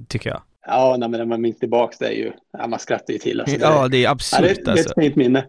tycker 0.08 0.30
jag. 0.30 0.42
Ja, 0.68 0.96
nej, 1.00 1.10
men 1.10 1.20
när 1.20 1.26
man 1.26 1.42
minns 1.42 1.60
tillbaka 1.60 1.96
det 2.00 2.08
är 2.08 2.12
ju, 2.12 2.32
ja, 2.58 2.68
man 2.68 2.80
skrattar 2.80 3.14
ju 3.14 3.20
till. 3.20 3.42
Alltså, 3.42 3.58
det, 3.58 3.64
ja, 3.64 3.88
det 3.88 4.06
är 4.06 4.10
absurt 4.10 4.40
ja, 4.42 4.48
det, 4.48 4.54
det 4.54 4.72
är 4.72 4.74
ett 4.74 4.80
alltså. 4.80 5.02
fint 5.02 5.16
minne. 5.16 5.46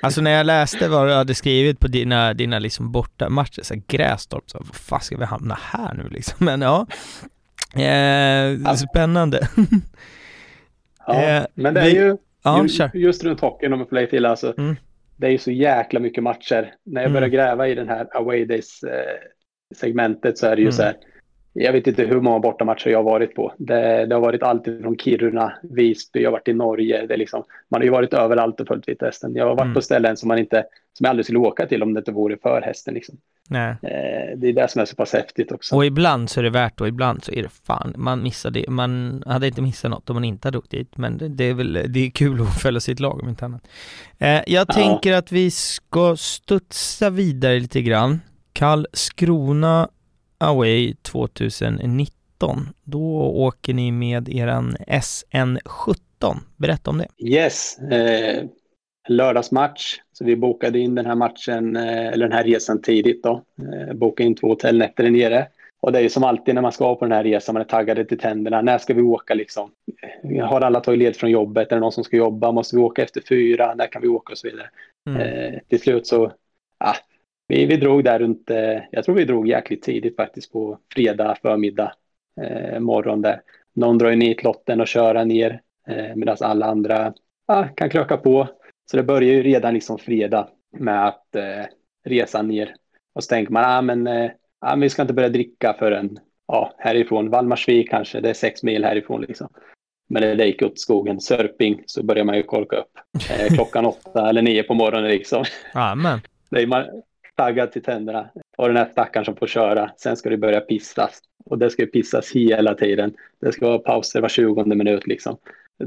Alltså 0.00 0.20
när 0.20 0.30
jag 0.30 0.46
läste 0.46 0.88
vad 0.88 1.08
du 1.08 1.12
hade 1.12 1.34
skrivit 1.34 1.80
på 1.80 1.88
dina, 1.88 2.34
dina 2.34 2.58
liksom 2.58 2.92
bortamatcher, 2.92 3.62
så 3.62 3.74
här, 3.74 3.82
Grästorp, 3.86 4.50
så 4.50 4.58
vad 4.58 4.76
fan 4.76 5.00
ska 5.00 5.16
vi 5.16 5.24
hamna 5.24 5.58
här 5.62 5.94
nu 5.94 6.08
liksom? 6.08 6.34
Men 6.46 6.60
ja, 6.60 6.86
eh, 7.74 7.84
ja. 7.84 8.76
spännande. 8.76 9.48
ja, 11.06 11.22
eh, 11.22 11.44
men 11.54 11.74
det 11.74 11.80
är 11.80 11.90
ju, 11.90 12.16
ja, 12.42 12.62
just, 12.62 12.80
just 12.94 13.24
runt 13.24 13.40
hockeyn 13.40 13.72
om 13.72 13.78
jag 13.78 13.88
får 13.88 13.96
lägga 13.96 14.08
till, 14.08 14.26
alltså, 14.26 14.54
mm. 14.58 14.76
Det 15.16 15.26
är 15.26 15.30
ju 15.30 15.38
så 15.38 15.50
jäkla 15.50 16.00
mycket 16.00 16.22
matcher. 16.22 16.74
När 16.84 17.02
jag 17.02 17.12
börjar 17.12 17.28
mm. 17.28 17.36
gräva 17.36 17.68
i 17.68 17.74
den 17.74 17.88
här 17.88 18.16
away 18.16 18.44
days 18.44 18.82
eh, 18.82 19.18
segmentet 19.74 20.38
så 20.38 20.46
är 20.46 20.56
det 20.56 20.62
ju 20.62 20.66
mm. 20.66 20.72
så 20.72 20.82
här, 20.82 20.96
jag 21.58 21.72
vet 21.72 21.86
inte 21.86 22.04
hur 22.04 22.20
många 22.20 22.38
bortamatcher 22.38 22.90
jag 22.90 22.98
har 22.98 23.04
varit 23.04 23.34
på. 23.34 23.52
Det, 23.58 24.06
det 24.06 24.14
har 24.14 24.20
varit 24.20 24.42
allt 24.42 24.64
från 24.64 24.98
Kiruna, 24.98 25.52
Visby, 25.62 26.22
jag 26.22 26.30
har 26.30 26.32
varit 26.32 26.48
i 26.48 26.52
Norge. 26.52 27.06
Det 27.06 27.16
liksom, 27.16 27.44
man 27.70 27.80
har 27.80 27.84
ju 27.84 27.90
varit 27.90 28.14
överallt 28.14 28.60
och 28.60 28.66
följt 28.68 28.88
Vita 28.88 29.06
Hästen. 29.06 29.34
Jag 29.34 29.44
har 29.44 29.54
varit 29.54 29.60
mm. 29.60 29.74
på 29.74 29.82
ställen 29.82 30.16
som 30.16 30.28
man 30.28 30.38
inte, 30.38 30.64
som 30.92 31.04
jag 31.04 31.10
aldrig 31.10 31.26
skulle 31.26 31.38
åka 31.38 31.66
till 31.66 31.82
om 31.82 31.94
det 31.94 31.98
inte 31.98 32.12
vore 32.12 32.36
för 32.42 32.60
hästen. 32.60 32.94
Liksom. 32.94 33.16
Nej. 33.48 33.70
Eh, 33.70 34.38
det 34.38 34.48
är 34.48 34.52
det 34.52 34.70
som 34.70 34.82
är 34.82 34.84
så 34.84 34.96
pass 34.96 35.12
häftigt 35.12 35.52
också. 35.52 35.76
Och 35.76 35.86
ibland 35.86 36.30
så 36.30 36.40
är 36.40 36.44
det 36.44 36.50
värt 36.50 36.80
och 36.80 36.88
ibland 36.88 37.24
så 37.24 37.32
är 37.32 37.42
det 37.42 37.48
fan, 37.66 37.94
man 37.96 38.22
missar 38.22 38.50
det. 38.50 38.68
Man 38.68 39.22
hade 39.26 39.46
inte 39.46 39.62
missat 39.62 39.90
något 39.90 40.10
om 40.10 40.16
man 40.16 40.24
inte 40.24 40.48
hade 40.48 40.58
åkt 40.58 40.70
dit. 40.70 40.96
Men 40.96 41.18
det, 41.18 41.28
det 41.28 41.44
är 41.44 41.54
väl, 41.54 41.72
det 41.88 42.00
är 42.00 42.10
kul 42.10 42.42
att 42.42 42.60
följa 42.62 42.80
sitt 42.80 43.00
lag 43.00 43.20
om 43.22 43.28
inte 43.28 43.44
annat. 43.44 43.68
Eh, 44.18 44.28
jag 44.28 44.44
ja. 44.46 44.64
tänker 44.64 45.12
att 45.12 45.32
vi 45.32 45.50
ska 45.50 46.16
studsa 46.16 47.10
vidare 47.10 47.60
lite 47.60 47.82
grann. 47.82 48.20
Karlskrona 48.52 49.88
Away 50.38 50.94
2019. 50.94 52.68
Då 52.84 53.20
åker 53.20 53.74
ni 53.74 53.92
med 53.92 54.28
eran 54.28 54.76
SN17. 54.86 56.36
Berätta 56.56 56.90
om 56.90 56.98
det. 56.98 57.08
Yes, 57.18 57.78
eh, 57.78 58.44
lördagsmatch. 59.08 59.96
Så 60.12 60.24
vi 60.24 60.36
bokade 60.36 60.78
in 60.78 60.94
den 60.94 61.06
här 61.06 61.14
matchen, 61.14 61.76
eh, 61.76 62.06
eller 62.06 62.28
den 62.28 62.36
här 62.36 62.44
resan 62.44 62.82
tidigt 62.82 63.22
då. 63.22 63.42
Eh, 63.58 63.94
bokade 63.94 64.26
in 64.26 64.34
två 64.34 64.48
hotellnätter 64.48 65.02
där 65.02 65.10
nere. 65.10 65.46
Och 65.80 65.92
det 65.92 65.98
är 65.98 66.02
ju 66.02 66.08
som 66.08 66.24
alltid 66.24 66.54
när 66.54 66.62
man 66.62 66.72
ska 66.72 66.94
på 66.94 67.04
den 67.04 67.12
här 67.12 67.24
resan, 67.24 67.52
man 67.52 67.60
är 67.60 67.66
taggade 67.66 68.04
till 68.04 68.18
tänderna. 68.18 68.62
När 68.62 68.78
ska 68.78 68.94
vi 68.94 69.02
åka 69.02 69.34
liksom? 69.34 69.70
Har 70.42 70.60
alla 70.60 70.80
tagit 70.80 70.98
led 70.98 71.16
från 71.16 71.30
jobbet? 71.30 71.72
Är 71.72 71.76
det 71.76 71.80
någon 71.80 71.92
som 71.92 72.04
ska 72.04 72.16
jobba? 72.16 72.52
Måste 72.52 72.76
vi 72.76 72.82
åka 72.82 73.02
efter 73.02 73.20
fyra? 73.28 73.74
När 73.74 73.86
kan 73.86 74.02
vi 74.02 74.08
åka 74.08 74.32
och 74.32 74.38
så 74.38 74.48
vidare? 74.48 74.70
Mm. 75.08 75.20
Eh, 75.20 75.60
till 75.68 75.80
slut 75.80 76.06
så, 76.06 76.32
ah, 76.78 76.94
vi, 77.48 77.66
vi 77.66 77.76
drog 77.76 78.04
där 78.04 78.18
runt, 78.18 78.50
eh, 78.50 78.78
jag 78.90 79.04
tror 79.04 79.14
vi 79.14 79.24
drog 79.24 79.48
jäkligt 79.48 79.82
tidigt 79.82 80.16
faktiskt 80.16 80.52
på 80.52 80.78
fredag 80.94 81.36
förmiddag, 81.42 81.92
eh, 82.40 82.80
morgon 82.80 83.22
där. 83.22 83.40
Någon 83.74 83.98
drar 83.98 84.10
ju 84.10 84.16
nitlotten 84.16 84.80
och 84.80 84.88
köra 84.88 85.24
ner 85.24 85.60
eh, 85.88 86.16
medan 86.16 86.36
alla 86.40 86.66
andra 86.66 87.14
ah, 87.46 87.64
kan 87.64 87.90
kröka 87.90 88.16
på. 88.16 88.48
Så 88.90 88.96
det 88.96 89.02
börjar 89.02 89.32
ju 89.32 89.42
redan 89.42 89.74
liksom 89.74 89.98
fredag 89.98 90.48
med 90.78 91.06
att 91.06 91.36
eh, 91.36 91.64
resa 92.04 92.42
ner. 92.42 92.74
Och 93.14 93.24
så 93.24 93.28
tänker 93.28 93.52
man, 93.52 93.64
ah, 93.64 93.82
men, 93.82 94.06
eh, 94.06 94.30
ah, 94.60 94.76
vi 94.76 94.88
ska 94.88 95.02
inte 95.02 95.14
börja 95.14 95.28
dricka 95.28 95.76
förrän 95.78 96.18
ja, 96.48 96.74
härifrån. 96.78 97.30
Valdemarsvik 97.30 97.90
kanske, 97.90 98.20
det 98.20 98.30
är 98.30 98.34
sex 98.34 98.62
mil 98.62 98.84
härifrån 98.84 99.20
liksom. 99.20 99.48
Men 100.08 100.38
det 100.38 100.46
gick 100.46 100.62
åt 100.62 100.80
skogen, 100.80 101.20
Sörping, 101.20 101.82
så 101.86 102.02
börjar 102.02 102.24
man 102.24 102.36
ju 102.36 102.42
korka 102.42 102.76
upp. 102.76 102.98
Eh, 103.30 103.54
klockan 103.54 103.86
åtta 103.86 104.28
eller 104.28 104.42
nio 104.42 104.62
på 104.62 104.74
morgonen 104.74 105.10
liksom. 105.10 105.44
Amen. 105.74 106.20
Det 106.50 106.62
är, 106.62 106.66
man, 106.66 106.84
taggad 107.36 107.72
till 107.72 107.82
tänderna. 107.82 108.28
Och 108.56 108.68
den 108.68 108.76
här 108.76 108.88
stackaren 108.92 109.24
som 109.24 109.36
får 109.36 109.46
köra. 109.46 109.90
Sen 109.96 110.16
ska 110.16 110.30
det 110.30 110.36
börja 110.36 110.60
pissas. 110.60 111.20
Och 111.44 111.58
det 111.58 111.70
ska 111.70 111.82
ju 111.82 111.88
pissas 111.88 112.32
hela 112.32 112.74
tiden. 112.74 113.14
Det 113.40 113.52
ska 113.52 113.66
vara 113.66 113.78
pauser 113.78 114.20
var 114.20 114.28
tjugonde 114.28 114.76
minut 114.76 115.06
liksom. 115.06 115.36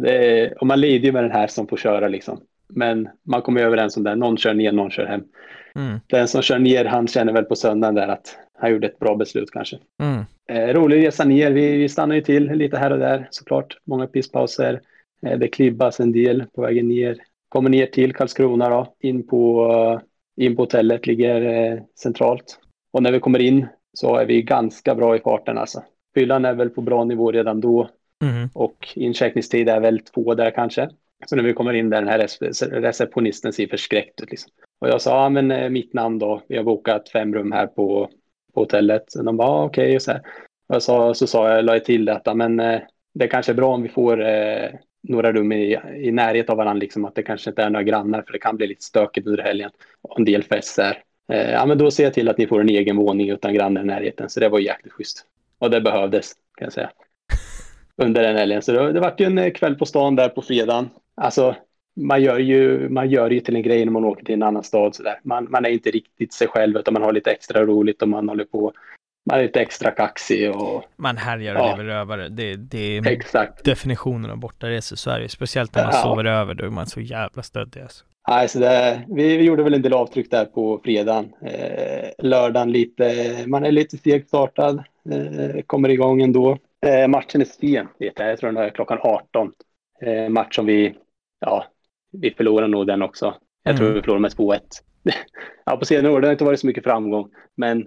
Är, 0.06 0.62
och 0.62 0.68
man 0.68 0.82
lider 0.82 1.06
ju 1.06 1.12
med 1.12 1.24
den 1.24 1.32
här 1.32 1.48
som 1.48 1.68
får 1.68 1.78
köra 1.78 2.08
liksom. 2.08 2.42
Men 2.68 3.10
man 3.24 3.42
kommer 3.42 3.62
överens 3.62 3.98
om 3.98 4.04
det. 4.04 4.16
Någon 4.16 4.38
kör 4.38 4.54
ner, 4.54 4.72
någon 4.72 4.92
kör 4.92 5.06
hem. 5.06 5.24
Mm. 5.76 6.00
Den 6.08 6.28
som 6.28 6.42
kör 6.42 6.60
ner, 6.60 6.86
han 6.86 7.08
känner 7.08 7.34
väl 7.34 7.46
på 7.46 7.56
söndagen 7.56 7.96
där 7.96 8.08
att 8.08 8.38
han 8.58 8.72
gjorde 8.72 8.88
ett 8.88 9.00
bra 9.00 9.16
beslut 9.16 9.52
kanske. 9.52 9.78
Mm. 10.02 10.26
Eh, 10.50 10.74
rolig 10.74 11.08
resa 11.08 11.24
ner. 11.24 11.52
Vi, 11.52 11.78
vi 11.78 11.90
stannar 11.90 12.16
ju 12.16 12.22
till 12.22 12.52
lite 12.52 12.78
här 12.78 12.92
och 12.92 13.00
där 13.00 13.28
såklart. 13.32 13.78
Många 13.84 14.08
pisspauser. 14.08 14.82
Eh, 15.26 15.40
det 15.40 15.48
klibbas 15.48 16.00
en 16.00 16.12
del 16.12 16.46
på 16.56 16.62
vägen 16.62 16.88
ner. 16.88 17.18
Kommer 17.50 17.70
ner 17.70 17.86
till 17.86 18.14
Karlskrona 18.14 18.70
då, 18.70 18.96
in 19.00 19.28
på 19.28 20.02
in 20.40 20.56
på 20.56 20.62
hotellet, 20.62 21.08
ligger 21.08 21.42
eh, 21.42 21.80
centralt. 21.96 22.60
Och 22.94 23.04
när 23.04 23.12
vi 23.12 23.20
kommer 23.20 23.40
in 23.40 23.68
så 23.94 24.16
är 24.16 24.26
vi 24.26 24.42
ganska 24.42 24.96
bra 24.96 25.16
i 25.16 25.20
farten 25.20 25.58
alltså. 25.58 25.84
fyllan 26.16 26.46
är 26.46 26.54
väl 26.54 26.70
på 26.70 26.82
bra 26.82 27.04
nivå 27.04 27.32
redan 27.32 27.62
då 27.62 27.90
Mm. 28.24 28.50
och 28.54 28.88
incheckningstid 28.96 29.70
är 29.70 29.80
väl 29.80 30.00
två 30.00 30.34
där 30.36 30.52
kanske. 30.52 30.90
Så 31.26 31.36
när 31.36 31.44
vi 31.44 31.54
kommer 31.54 31.74
in 31.74 31.90
där 31.90 32.02
den 32.02 32.10
här 32.10 32.20
rece- 32.20 32.70
receptionisten 32.82 33.54
ser 33.54 33.68
förskräckt 33.68 34.22
ut 34.22 34.30
liksom. 34.32 34.52
Och 34.82 34.88
jag 34.90 35.02
sa, 35.02 35.24
ja 35.24 35.30
men 35.30 35.52
eh, 35.52 35.70
mitt 35.70 35.94
namn 35.94 36.20
då, 36.20 36.42
vi 36.48 36.58
har 36.58 36.64
bokat 36.64 37.10
fem 37.10 37.34
rum 37.34 37.52
här 37.52 37.68
på, 37.68 38.10
på 38.54 38.62
hotellet. 38.62 39.04
Så 39.08 39.24
de 39.24 39.38
bara, 39.38 39.48
ah, 39.48 39.64
okej 39.64 39.96
och 39.96 40.02
så 40.02 40.12
här. 40.12 40.20
Och 40.70 40.76
jag 40.76 40.82
sa, 40.84 41.14
så 41.14 41.28
sa 41.28 41.50
jag, 41.50 41.66
la 41.66 41.74
jag 41.74 41.86
till 41.86 42.06
detta, 42.06 42.34
men 42.34 42.60
eh, 42.60 42.80
det 43.14 43.28
kanske 43.28 43.52
är 43.52 43.56
bra 43.56 43.74
om 43.74 43.82
vi 43.84 43.90
får 43.90 44.22
eh, 44.22 44.70
några 45.02 45.32
rum 45.32 45.52
i, 45.52 45.80
i 45.98 46.12
närhet 46.12 46.50
av 46.50 46.58
varandra, 46.58 46.80
liksom 46.80 47.06
att 47.06 47.16
det 47.16 47.24
kanske 47.24 47.50
inte 47.50 47.64
är 47.64 47.70
några 47.70 47.84
grannar, 47.84 48.22
för 48.22 48.34
det 48.34 48.40
kan 48.40 48.58
bli 48.58 48.68
lite 48.68 48.84
stökigt 48.84 49.28
under 49.28 49.44
helgen. 49.44 49.72
Och 50.02 50.20
en 50.20 50.26
del 50.26 50.44
fester. 50.44 51.04
Eh, 51.32 51.52
ja 51.52 51.66
men 51.66 51.78
då 51.78 51.92
ser 51.92 52.04
jag 52.04 52.14
till 52.14 52.30
att 52.30 52.38
ni 52.38 52.48
får 52.48 52.62
en 52.62 52.70
egen 52.70 52.98
våning 52.98 53.30
utan 53.30 53.54
grannar 53.54 53.82
i 53.82 53.86
närheten, 53.86 54.30
så 54.30 54.40
det 54.40 54.50
var 54.50 54.60
jäkligt 54.60 54.94
schysst. 54.94 55.26
Och 55.60 55.70
det 55.70 55.82
behövdes, 55.82 56.34
kan 56.58 56.66
jag 56.66 56.74
säga. 56.74 56.90
Under 57.98 58.24
den 58.24 58.36
helgen. 58.36 58.62
Så 58.62 58.72
det, 58.72 58.94
det 58.94 59.00
var 59.00 59.16
ju 59.18 59.26
en 59.26 59.38
eh, 59.38 59.52
kväll 59.52 59.76
på 59.76 59.86
stan 59.86 60.16
där 60.16 60.30
på 60.30 60.42
fredagen. 60.42 60.90
Alltså, 61.16 61.56
man 61.96 62.22
gör 62.22 62.40
ju, 62.40 62.90
man 62.90 63.10
gör 63.10 63.30
ju 63.30 63.40
till 63.40 63.56
en 63.56 63.62
grej 63.62 63.86
när 63.86 63.92
man 63.92 64.06
åker 64.06 64.26
till 64.26 64.36
en 64.36 64.44
annan 64.44 64.64
stad. 64.64 64.96
Så 64.96 65.04
där. 65.04 65.20
Man, 65.24 65.48
man 65.50 65.66
är 65.66 65.70
inte 65.70 65.92
riktigt 65.92 66.34
sig 66.34 66.48
själv, 66.48 66.78
utan 66.78 66.94
man 66.94 67.04
har 67.04 67.14
lite 67.14 67.32
extra 67.32 67.66
roligt 67.66 68.02
och 68.02 68.10
man 68.10 68.30
håller 68.30 68.46
på. 68.46 68.74
Man 69.30 69.40
är 69.40 69.44
lite 69.44 69.62
extra 69.62 69.92
kaxig 69.92 70.52
och 70.56 70.84
Man 70.96 71.18
härjar 71.18 71.56
och 71.56 71.62
Ja. 71.62 71.72
lever 71.76 71.84
rövare. 71.84 72.30
Det, 72.30 72.56
det 72.56 72.98
är 72.98 73.08
exakt. 73.08 73.66
definitionen 73.66 74.32
av 74.32 74.38
bortaresor 74.38 74.96
i 74.96 74.98
Sverige. 74.98 75.30
Speciellt 75.30 75.76
när 75.76 75.84
man 75.84 75.92
Ja. 75.96 76.02
sover 76.02 76.26
över, 76.26 76.54
då 76.54 76.66
är 76.66 76.70
man 76.70 76.88
så 76.88 77.02
jävla 77.02 77.44
stöddig 77.44 77.82
alltså. 77.82 78.06
Nej, 78.30 78.48
så 78.50 78.60
det, 78.60 79.02
vi, 79.08 79.38
vi 79.38 79.44
gjorde 79.44 79.64
väl 79.64 79.74
en 79.74 79.82
del 79.82 79.94
avtryck 79.94 80.32
där 80.32 80.46
på 80.46 80.82
fredagen. 80.84 81.34
Eh, 81.46 82.10
lördagen 82.18 82.72
lite, 82.72 83.14
man 83.48 83.66
är 83.66 83.72
lite 83.72 83.98
segstartad, 83.98 84.84
eh, 85.12 85.62
kommer 85.66 85.90
igång 85.90 86.22
ändå. 86.22 86.58
Eh, 86.86 87.08
matchen 87.08 87.42
är 87.42 87.46
sen, 87.46 87.88
vet 88.00 88.14
jag, 88.20 88.30
jag 88.32 88.40
tror 88.40 88.52
den 88.52 88.64
är 88.64 88.70
klockan 88.70 88.98
18. 89.02 89.52
Eh, 90.02 90.30
match 90.30 90.56
som 90.56 90.66
vi, 90.66 90.96
ja, 91.40 91.66
vi 92.12 92.32
förlorar 92.32 92.68
nog 92.68 92.88
den 92.88 93.02
också. 93.02 93.36
Jag 93.64 93.76
tror 93.78 93.86
Mm. 93.88 93.96
vi 93.96 94.02
förlorar 94.02 94.20
med 94.20 94.32
2-1. 94.32 94.60
ja, 95.66 95.78
på 95.78 95.86
senare 95.86 96.14
år 96.14 96.22
det 96.22 96.28
har 96.28 96.32
inte 96.32 96.44
varit 96.46 96.60
så 96.60 96.68
mycket 96.68 96.84
framgång, 96.84 97.30
men 97.58 97.86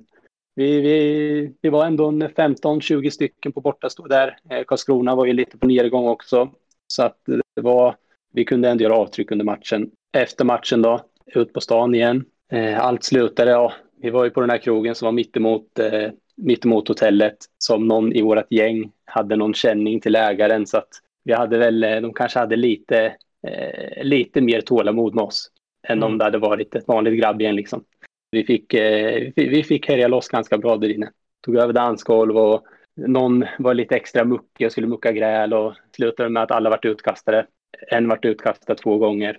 vi, 0.55 0.81
vi, 0.81 1.53
vi 1.61 1.69
var 1.69 1.87
ändå 1.87 2.09
en 2.09 2.23
15-20 2.23 3.11
stycken 3.11 3.53
på 3.53 3.61
bortastå 3.61 4.07
där. 4.07 4.39
Eh, 4.51 4.65
Karlskrona 4.65 5.15
var 5.15 5.27
ju 5.27 5.33
lite 5.33 5.59
på 5.59 5.67
nedgång 5.67 6.09
också, 6.09 6.51
så 6.87 7.03
att 7.03 7.19
det 7.57 7.63
var, 7.63 7.97
vi 8.33 8.45
kunde 8.45 8.69
ändå 8.71 8.85
göra 8.85 8.95
avtryck 8.97 9.31
under 9.31 9.45
matchen. 9.45 9.91
Efter 10.13 10.45
matchen 10.45 10.83
då, 10.83 11.01
ut 11.27 11.53
på 11.53 11.61
stan 11.61 11.95
igen. 11.95 12.25
Eh, 12.53 12.81
allt 12.81 13.05
slutade, 13.05 13.51
ja, 13.51 13.73
vi 14.03 14.11
var 14.11 14.25
ju 14.25 14.31
på 14.31 14.41
den 14.41 14.51
här 14.51 14.59
krogen 14.59 14.95
som 14.95 15.07
var 15.07 15.13
mittemot, 15.13 15.79
eh, 15.79 16.11
mittemot 16.37 16.89
hotellet 16.89 17.37
som 17.59 17.89
någon 17.89 18.13
i 18.13 18.23
vårt 18.23 18.53
gäng 18.53 18.91
hade 19.05 19.37
någon 19.37 19.55
känning 19.55 20.01
till 20.01 20.17
ägaren 20.17 20.67
så 20.67 20.79
att 20.79 20.89
vi 21.25 21.33
hade 21.33 21.59
väl, 21.59 21.85
eh, 21.85 21.97
de 22.01 22.13
kanske 22.15 22.39
hade 22.39 22.57
lite, 22.57 23.17
eh, 23.49 24.05
lite 24.05 24.41
mer 24.41 24.61
tålamod 24.61 25.15
med 25.15 25.25
oss 25.25 25.51
än 25.89 25.99
Mm. 25.99 26.13
om 26.13 26.19
det 26.19 26.25
hade 26.25 26.39
varit 26.39 26.75
ett 26.75 26.89
vanligt 26.89 27.19
grabbgäng 27.21 27.55
liksom. 27.55 27.85
Vi 28.33 28.45
fick, 28.45 28.75
eh, 28.75 29.33
vi, 29.37 29.65
fick 29.65 29.89
härja 29.89 30.09
loss 30.09 30.29
ganska 30.29 30.59
bra 30.59 30.77
där 30.77 30.89
inne. 30.89 31.11
Tog 31.45 31.57
över 31.57 31.73
dansgolv 31.73 32.37
och 32.37 32.65
någon 32.97 33.45
var 33.59 33.75
lite 33.75 33.97
extra 33.97 34.25
muckig 34.25 34.67
och 34.67 34.73
skulle 34.73 34.87
mucka 34.87 35.13
gräl 35.13 35.55
och 35.55 35.75
slutade 35.97 36.29
med 36.29 36.43
att 36.43 36.51
alla 36.51 36.71
vart 36.71 36.85
utkastade. 36.85 37.47
En 37.91 38.09
vart 38.09 38.25
utkastad 38.25 38.75
två 38.75 38.99
gånger. 38.99 39.39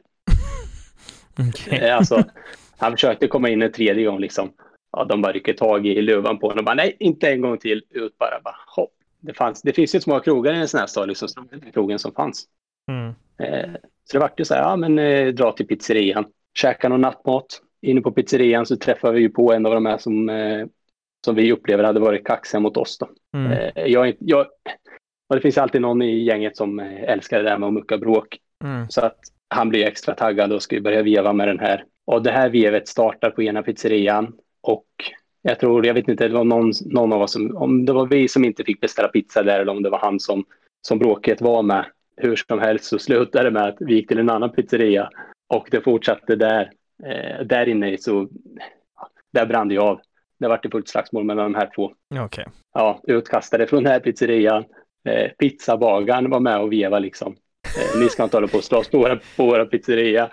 Okej. 1.50 1.80
Eh, 1.80 1.98
Alltså, 1.98 2.24
han 2.78 2.92
försökte 2.92 3.28
komma 3.28 3.50
in 3.50 3.62
en 3.62 3.72
tredje 3.72 4.06
gång 4.06 4.20
liksom. 4.20 4.54
Ja, 4.92 5.06
de 5.06 5.22
bara 5.22 5.34
rycker 5.34 5.54
tag 5.54 5.88
i 5.88 6.02
luvan 6.02 6.40
på 6.40 6.48
honom 6.48 6.60
och 6.60 6.66
bara 6.66 6.76
nej, 6.76 6.96
inte 7.00 7.32
en 7.32 7.42
gång 7.42 7.58
till. 7.58 7.84
Ut 7.90 8.18
bara, 8.18 8.42
bara 8.44 8.56
hopp. 8.76 8.94
Det, 9.20 9.34
fanns, 9.34 9.62
det 9.62 9.74
finns 9.74 9.96
ju 9.96 10.00
små 10.00 10.20
krogar 10.20 10.54
i 10.54 10.58
en 10.58 10.68
sån 10.68 10.80
här 10.80 10.88
stad, 10.88 11.08
liksom, 11.08 11.28
krogen 11.74 12.00
som 12.00 12.12
fanns. 12.12 12.46
Mm. 12.92 13.14
Eh, 13.38 13.72
så 14.04 14.14
det 14.14 14.20
vart 14.20 14.40
ju 14.40 14.46
så 14.46 14.54
här, 14.54 14.62
ja 14.62 14.76
men 14.76 15.00
eh, 15.00 15.28
dra 15.28 15.52
till 15.52 15.68
pizzerian, 15.68 16.26
käka 16.54 16.90
någon 16.90 17.02
nattmat. 17.02 17.62
Inne 17.84 18.02
på 18.02 18.12
pizzerian 18.12 18.66
så 18.66 18.78
träffade 18.78 19.14
vi 19.14 19.22
ju 19.22 19.30
på 19.30 19.54
en 19.54 19.66
av 19.66 19.74
de 19.74 19.86
här 19.86 19.98
som, 19.98 20.30
eh, 20.30 20.66
som 21.26 21.36
vi 21.36 21.52
upplever 21.52 21.84
hade 21.84 22.00
varit 22.00 22.28
kaxiga 22.28 22.60
mot 22.60 22.78
oss 22.78 22.98
då. 22.98 23.10
Mm. 23.38 23.52
Eh, 23.52 23.86
jag, 23.86 24.16
jag, 24.20 24.48
och 25.30 25.36
det 25.36 25.42
finns 25.42 25.58
alltid 25.58 25.82
någon 25.82 26.02
i 26.02 26.24
gänget 26.24 26.58
som 26.58 26.80
eh, 26.80 27.04
älskar 27.04 27.38
det 27.38 27.50
där 27.50 27.58
med 27.58 27.68
att 27.68 27.74
mucka 27.74 27.98
bråk. 27.98 28.38
Mm. 28.64 28.90
Så 28.90 29.02
att 29.02 29.20
han 29.50 29.70
blir 29.70 29.86
extra 29.86 30.16
taggad 30.16 30.54
och 30.54 30.64
ska 30.64 30.82
börja 30.82 31.02
veva 31.02 31.34
med 31.34 31.48
den 31.48 31.60
här. 31.60 31.86
Och 32.06 32.24
det 32.24 32.32
här 32.32 32.50
vevet 32.50 32.88
startar 32.88 33.30
på 33.30 33.44
ena 33.44 33.64
pizzerian. 33.64 34.34
Och 34.62 34.88
jag 35.42 35.60
tror, 35.60 35.86
jag 35.86 35.94
vet 35.94 36.08
inte, 36.08 36.28
det 36.28 36.34
var 36.34 36.44
någon, 36.44 36.72
någon 36.86 37.14
av 37.14 37.22
oss 37.22 37.34
som, 37.34 37.58
om 37.58 37.86
det 37.86 37.94
var 37.94 38.06
vi 38.06 38.28
som 38.28 38.46
inte 38.46 38.64
fick 38.64 38.82
beställa 38.82 39.08
pizza 39.08 39.44
där 39.44 39.60
eller 39.60 39.72
om 39.72 39.84
det 39.84 39.90
var 39.90 40.00
han 40.00 40.20
som, 40.20 40.46
som 40.88 41.00
bråket 41.00 41.42
var 41.42 41.64
med. 41.64 41.86
Hur 42.18 42.36
som 42.36 42.60
helst 42.60 42.86
så 42.86 43.00
slutade 43.00 43.44
det 43.44 43.52
med 43.52 43.64
att 43.64 43.78
vi 43.80 43.96
gick 43.96 44.08
till 44.08 44.20
en 44.20 44.30
annan 44.30 44.52
pizzeria 44.52 45.10
och 45.48 45.68
det 45.72 45.82
fortsatte 45.82 46.36
där. 46.36 46.72
Eh, 47.06 47.46
där 47.46 47.70
inne 47.70 47.98
så, 47.98 48.28
där 49.34 49.46
brann 49.46 49.68
det 49.68 49.78
av. 49.78 50.02
Det 50.40 50.48
vart 50.48 50.72
fullt 50.72 50.88
slagsmål 50.88 51.24
mellan 51.24 51.52
de 51.52 51.60
här 51.60 51.70
två 51.76 51.94
Okej. 52.20 52.46
ja, 52.74 53.02
utkastade 53.04 53.68
från 53.68 53.84
den 53.84 53.94
här 53.94 54.00
pizzerian. 54.00 54.66
Eh, 55.10 55.32
pizzabagaren 55.32 56.30
var 56.30 56.40
med 56.40 56.60
och 56.60 56.74
veva 56.74 57.00
liksom. 57.00 57.36
Eh, 57.78 58.00
ni 58.00 58.10
ska 58.10 58.24
inte 58.24 58.38
hålla 58.38 58.48
på 58.48 58.58
och 58.58 58.64
slåss 58.64 58.90
på 58.90 58.98
våra, 58.98 59.20
på 59.38 59.46
våra 59.46 59.66
pizzeria. 59.66 60.24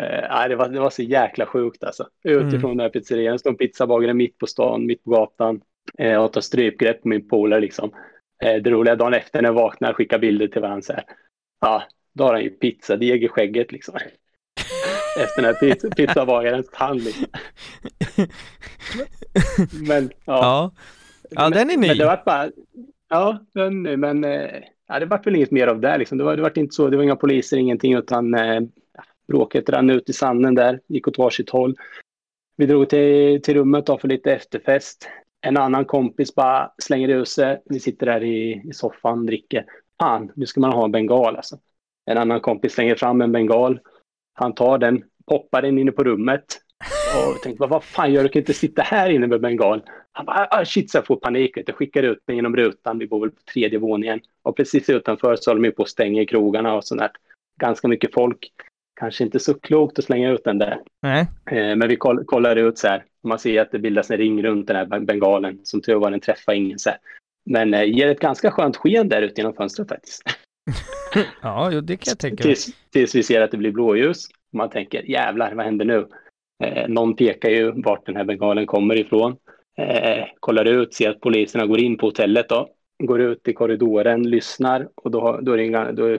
Eh, 0.00 0.48
det, 0.48 0.56
var, 0.56 0.68
det 0.68 0.80
var 0.80 0.90
så 0.90 1.02
jäkla 1.02 1.46
sjukt 1.46 1.84
alltså. 1.84 2.08
Utifrån 2.24 2.70
den 2.70 2.80
här 2.80 2.88
pizzerian 2.88 3.38
stod 3.38 3.58
pizzabagaren 3.58 4.16
mitt 4.16 4.38
på 4.38 4.46
stan, 4.46 4.86
mitt 4.86 5.04
på 5.04 5.10
gatan 5.10 5.60
eh, 5.98 6.24
och 6.24 6.32
tar 6.32 6.40
strypgrepp 6.40 7.02
på 7.02 7.08
min 7.08 7.28
polare 7.28 7.60
liksom. 7.60 7.90
Eh, 8.44 8.62
det 8.62 8.70
roliga 8.70 8.96
dagen 8.96 9.14
efter 9.14 9.42
när 9.42 9.48
jag 9.48 9.54
vaknar 9.54 9.92
skickar 9.92 10.18
bilder 10.18 10.48
till 10.48 10.62
varandra 10.62 10.82
så 10.82 10.92
här. 10.92 11.04
Ja, 11.60 11.82
då 12.14 12.24
har 12.24 12.32
han 12.32 12.42
ju 12.42 12.50
pizzadeg 12.50 13.24
i 13.24 13.28
skägget 13.28 13.72
liksom. 13.72 13.98
Efter 15.18 15.42
den 15.42 15.44
här 15.44 15.60
pizza, 15.60 15.90
pizzabagarens 15.96 16.70
tand 16.72 17.04
liksom. 17.04 17.26
Men 19.88 20.10
ja. 20.24 20.40
Ja. 20.42 20.72
Ja, 21.30 21.50
den 21.50 21.70
är 21.70 21.76
ny. 21.76 21.88
Men 21.88 21.98
det 21.98 22.04
var 22.04 22.22
bara, 22.26 22.50
ja, 23.08 23.38
den, 23.54 23.82
men 24.00 24.24
eh, 24.24 24.62
ja, 24.88 24.98
det 24.98 25.06
var 25.06 25.22
väl 25.24 25.36
inget 25.36 25.50
mer 25.50 25.66
av 25.66 25.80
det. 25.80 25.98
Liksom. 25.98 26.18
Det, 26.18 26.24
var, 26.24 26.36
det 26.36 26.42
var 26.42 26.58
inte 26.58 26.74
så, 26.74 26.88
det 26.88 26.96
var 26.96 27.04
inga 27.04 27.16
poliser, 27.16 27.56
ingenting, 27.56 27.94
utan 27.94 28.34
eh, 28.34 28.60
bråket 29.28 29.68
rann 29.68 29.90
ut 29.90 30.08
i 30.08 30.12
sanden 30.12 30.54
där, 30.54 30.80
gick 30.86 31.08
åt 31.08 31.18
varsitt 31.18 31.50
håll. 31.50 31.76
Vi 32.56 32.66
drog 32.66 32.88
till, 32.88 33.42
till 33.42 33.54
rummet 33.54 33.86
då 33.86 33.98
för 33.98 34.08
lite 34.08 34.32
efterfest. 34.32 35.08
En 35.40 35.56
annan 35.56 35.84
kompis 35.84 36.34
bara 36.34 36.72
slänger 36.82 37.08
ur 37.08 37.24
sig. 37.24 37.62
Vi 37.64 37.80
sitter 37.80 38.06
där 38.06 38.24
i, 38.24 38.62
i 38.68 38.72
soffan, 38.72 39.26
dricker. 39.26 39.64
Fan, 40.00 40.32
nu 40.36 40.46
ska 40.46 40.60
man 40.60 40.72
ha 40.72 40.84
en 40.84 40.92
bengal 40.92 41.36
alltså. 41.36 41.58
En 42.06 42.18
annan 42.18 42.40
kompis 42.40 42.72
slänger 42.72 42.94
fram 42.94 43.20
en 43.20 43.32
bengal. 43.32 43.80
Han 44.38 44.54
tar 44.54 44.78
den, 44.78 45.04
poppar 45.26 45.62
den 45.62 45.78
inne 45.78 45.92
på 45.92 46.04
rummet. 46.04 46.44
Och 47.16 47.42
tänkte, 47.42 47.66
vad, 47.66 47.84
fan 47.84 48.12
gör? 48.12 48.22
Du 48.22 48.28
kan 48.28 48.40
inte 48.40 48.54
sitta 48.54 48.82
här 48.82 49.10
inne 49.10 49.26
med 49.26 49.40
bengal. 49.40 49.82
Han 50.12 50.26
bara, 50.26 50.48
ah, 50.50 50.64
shit, 50.64 50.90
så 50.90 50.98
jag 50.98 51.06
får 51.06 51.16
panik. 51.16 51.58
Jag 51.66 51.76
skickar 51.76 52.02
ut 52.02 52.18
den 52.26 52.36
genom 52.36 52.56
rutan. 52.56 52.98
Vi 52.98 53.06
bor 53.06 53.20
väl 53.20 53.30
på 53.30 53.42
tredje 53.52 53.78
våningen. 53.78 54.20
Och 54.42 54.56
precis 54.56 54.90
utanför 54.90 55.36
så 55.36 55.50
håller 55.50 55.62
de 55.62 55.70
på 55.70 55.82
att 55.82 55.88
stänga 55.88 56.26
krogarna 56.26 56.74
och 56.74 56.84
sånt 56.84 57.00
där. 57.00 57.10
Ganska 57.60 57.88
mycket 57.88 58.14
folk. 58.14 58.52
Kanske 59.00 59.24
inte 59.24 59.38
så 59.38 59.54
klokt 59.54 59.98
att 59.98 60.04
slänga 60.04 60.30
ut 60.30 60.44
den 60.44 60.58
där. 60.58 60.80
Nej. 61.02 61.26
Eh, 61.50 61.76
Men 61.76 61.88
vi 61.88 61.96
koll, 61.96 62.24
kollar 62.24 62.56
ut 62.56 62.78
så 62.78 62.88
här. 62.88 63.04
Man 63.22 63.38
ser 63.38 63.60
att 63.60 63.72
det 63.72 63.78
bildas 63.78 64.10
en 64.10 64.16
ring 64.16 64.42
runt 64.42 64.66
den 64.66 64.76
här 64.76 64.86
ben- 64.86 65.06
bengalen. 65.06 65.60
Som 65.62 65.80
tur 65.80 65.94
var 65.94 66.10
den 66.10 66.20
träffar 66.20 66.52
ingen. 66.52 66.78
Så 66.78 66.90
här. 66.90 66.98
Men 67.50 67.74
eh, 67.74 67.84
ger 67.84 68.08
ett 68.08 68.20
ganska 68.20 68.50
skönt 68.50 68.76
sken 68.76 69.08
där 69.08 69.22
ute 69.22 69.40
genom 69.40 69.54
fönstret 69.54 69.88
faktiskt. 69.88 70.22
Ja, 71.42 71.80
det 71.80 71.96
kan 71.96 72.10
jag 72.10 72.18
tänka 72.18 72.44
mig. 72.44 72.54
Tills, 72.54 72.70
tills 72.90 73.14
vi 73.14 73.22
ser 73.22 73.40
att 73.40 73.50
det 73.50 73.56
blir 73.56 73.72
blåljus. 73.72 74.28
Man 74.52 74.70
tänker 74.70 75.02
jävlar, 75.02 75.54
vad 75.54 75.64
händer 75.64 75.84
nu? 75.84 76.08
Eh, 76.64 76.88
någon 76.88 77.16
pekar 77.16 77.48
ju 77.48 77.82
vart 77.82 78.06
den 78.06 78.16
här 78.16 78.24
bengalen 78.24 78.66
kommer 78.66 78.98
ifrån. 78.98 79.36
Eh, 79.78 80.24
kollar 80.40 80.64
ut, 80.64 80.94
ser 80.94 81.10
att 81.10 81.20
poliserna 81.20 81.66
går 81.66 81.80
in 81.80 81.98
på 81.98 82.06
hotellet 82.06 82.48
då. 82.48 82.68
Går 83.02 83.20
ut 83.20 83.48
i 83.48 83.52
korridoren, 83.52 84.30
lyssnar 84.30 84.88
och 84.94 85.10
då, 85.10 85.38
då 85.42 85.52
är 85.52 85.56
det 85.56 85.64
inga, 85.64 85.92
då 85.92 86.18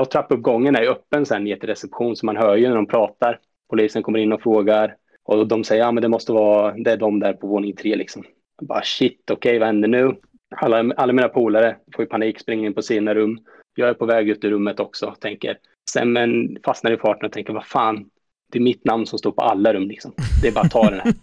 och 0.00 0.10
trappuppgången 0.10 0.76
är 0.76 0.82
ju 0.82 0.88
öppen 0.88 1.26
sen 1.26 1.44
ner 1.44 1.56
till 1.56 1.68
reception 1.68 2.16
så 2.16 2.26
man 2.26 2.36
hör 2.36 2.56
ju 2.56 2.68
när 2.68 2.76
de 2.76 2.86
pratar. 2.86 3.38
Polisen 3.70 4.02
kommer 4.02 4.18
in 4.18 4.32
och 4.32 4.42
frågar 4.42 4.96
och 5.24 5.46
de 5.46 5.64
säger 5.64 5.82
ja 5.82 5.92
men 5.92 6.02
det 6.02 6.08
måste 6.08 6.32
vara, 6.32 6.74
det 6.76 6.92
är 6.92 6.96
de 6.96 7.20
där 7.20 7.32
på 7.32 7.46
våning 7.46 7.76
tre 7.76 7.96
liksom. 7.96 8.24
Jag 8.60 8.68
Bara 8.68 8.82
shit, 8.82 9.30
okej 9.30 9.58
vad 9.58 9.66
händer 9.66 9.88
nu? 9.88 10.14
Alla, 10.56 10.94
alla 10.96 11.12
mina 11.12 11.28
polare 11.28 11.76
får 11.94 12.04
ju 12.04 12.08
panik, 12.08 12.40
springer 12.40 12.66
in 12.66 12.74
på 12.74 12.82
sina 12.82 13.14
rum. 13.14 13.38
Jag 13.74 13.88
är 13.88 13.94
på 13.94 14.06
väg 14.06 14.28
ut 14.28 14.44
ur 14.44 14.50
rummet 14.50 14.80
också, 14.80 15.14
tänker. 15.20 15.58
Sen 15.90 16.12
men 16.12 16.56
fastnar 16.64 16.92
i 16.92 16.96
farten 16.96 17.26
och 17.26 17.32
tänker, 17.32 17.52
vad 17.52 17.66
fan, 17.66 18.10
det 18.52 18.58
är 18.58 18.62
mitt 18.62 18.84
namn 18.84 19.06
som 19.06 19.18
står 19.18 19.32
på 19.32 19.42
alla 19.42 19.74
rum 19.74 19.88
liksom. 19.88 20.12
Det 20.42 20.48
är 20.48 20.52
bara 20.52 20.64
att 20.64 20.70
ta 20.70 20.90
den 20.90 21.00
här. 21.00 21.14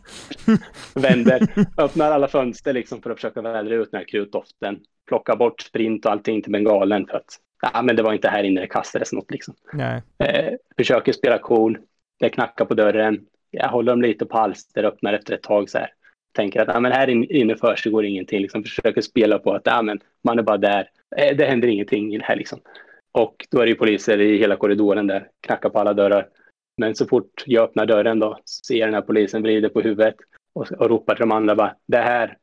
Vänder, 1.02 1.48
öppnar 1.78 2.12
alla 2.12 2.28
fönster 2.28 2.74
liksom 2.74 3.02
för 3.02 3.10
att 3.10 3.18
försöka 3.18 3.42
vädra 3.42 3.76
ut 3.76 3.92
den 3.92 3.98
här 3.98 4.08
krutdoften. 4.08 4.80
Plocka 5.08 5.36
bort 5.36 5.62
sprint 5.62 6.06
och 6.06 6.12
allting 6.12 6.42
till 6.42 6.52
bengalen 6.52 7.08
för 7.08 7.18
att, 7.18 7.40
ja 7.74 7.82
men 7.82 7.96
det 7.96 8.04
var 8.04 8.14
inte 8.14 8.30
här 8.30 8.44
inne 8.44 8.62
det 8.62 8.68
kastades 8.68 9.14
något 9.14 9.32
liksom. 9.32 9.54
Eh, 10.18 10.54
försöker 10.78 11.12
spela 11.12 11.38
cool. 11.38 11.78
Det 12.20 12.30
knackar 12.30 12.66
på 12.66 12.74
dörren. 12.74 13.20
Jag 13.52 13.70
håller 13.70 13.92
dem 13.92 14.02
lite 14.02 14.26
på 14.26 14.38
halster, 14.38 14.84
öppnar 14.84 15.14
efter 15.14 15.34
ett 15.34 15.44
tag 15.44 15.70
så 15.70 15.78
här. 15.78 15.90
Tänker 16.32 16.62
att 16.62 16.76
ah, 16.76 16.80
men 16.80 16.92
här 16.92 17.34
inne 17.34 17.56
försiggår 17.56 18.06
ingenting. 18.06 18.42
Liksom 18.42 18.64
försöker 18.64 19.02
spela 19.02 19.40
på 19.40 19.54
att 19.54 19.68
ah, 19.68 19.82
men 19.82 20.00
man 20.24 20.40
är 20.40 20.44
bara 20.44 20.58
där. 20.58 20.90
Eh, 21.18 21.38
det 21.38 21.46
händer 21.46 21.68
ingenting 21.68 22.20
här 22.22 22.36
liksom. 22.36 22.60
Och 23.12 23.48
då 23.52 23.60
är 23.60 23.66
det 23.66 23.70
ju 23.70 23.76
poliser 23.76 24.22
i 24.22 24.38
hela 24.38 24.56
korridoren 24.56 25.08
där, 25.08 25.28
knackar 25.42 25.70
på 25.70 25.80
alla 25.80 25.94
dörrar. 25.94 26.28
Men 26.78 26.96
så 26.96 27.06
fort 27.06 27.44
jag 27.46 27.64
öppnar 27.64 27.86
dörren 27.86 28.20
då 28.20 28.40
ser 28.66 28.86
den 28.86 28.94
här 28.94 29.02
polisen 29.02 29.42
vrider 29.42 29.70
på 29.70 29.82
huvudet 29.82 30.16
och, 30.54 30.72
och 30.72 30.90
ropar 30.90 31.16
till 31.16 31.22
de 31.22 31.32
andra 31.32 31.56
bara 31.56 31.76
det 31.88 31.98
här. 31.98 32.38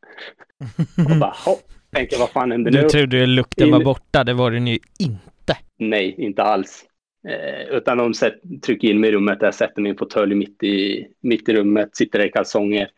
och 1.11 1.17
bara 1.21 1.35
hopp, 1.45 1.63
tänker 1.93 2.19
vad 2.19 2.31
fan 2.31 2.51
händer 2.51 2.71
du 2.71 2.77
nu? 2.77 2.83
Du 2.83 2.89
trodde 2.89 3.27
lukten 3.27 3.71
var 3.71 3.85
borta, 3.85 4.25
det 4.25 4.35
var 4.35 4.51
den 4.51 4.67
ju 4.67 4.79
inte. 4.99 5.57
Nej, 5.79 6.15
inte 6.19 6.43
alls. 6.43 6.85
Eh, 7.29 7.77
utan 7.77 7.99
de 7.99 8.15
set, 8.15 8.35
trycker 8.63 8.89
in 8.89 9.01
mig 9.01 9.11
i 9.11 9.13
rummet, 9.13 9.41
där 9.41 9.51
sätter 9.51 9.83
mig 9.83 9.89
i 9.89 9.93
en 9.93 9.99
fåtölj 9.99 10.35
mitt 10.35 10.63
i, 10.63 11.07
mitt 11.21 11.49
i 11.49 11.55
rummet, 11.55 11.97
sitter 11.97 12.19
där 12.19 12.27
i 12.27 12.31
kalsonger. 12.31 12.91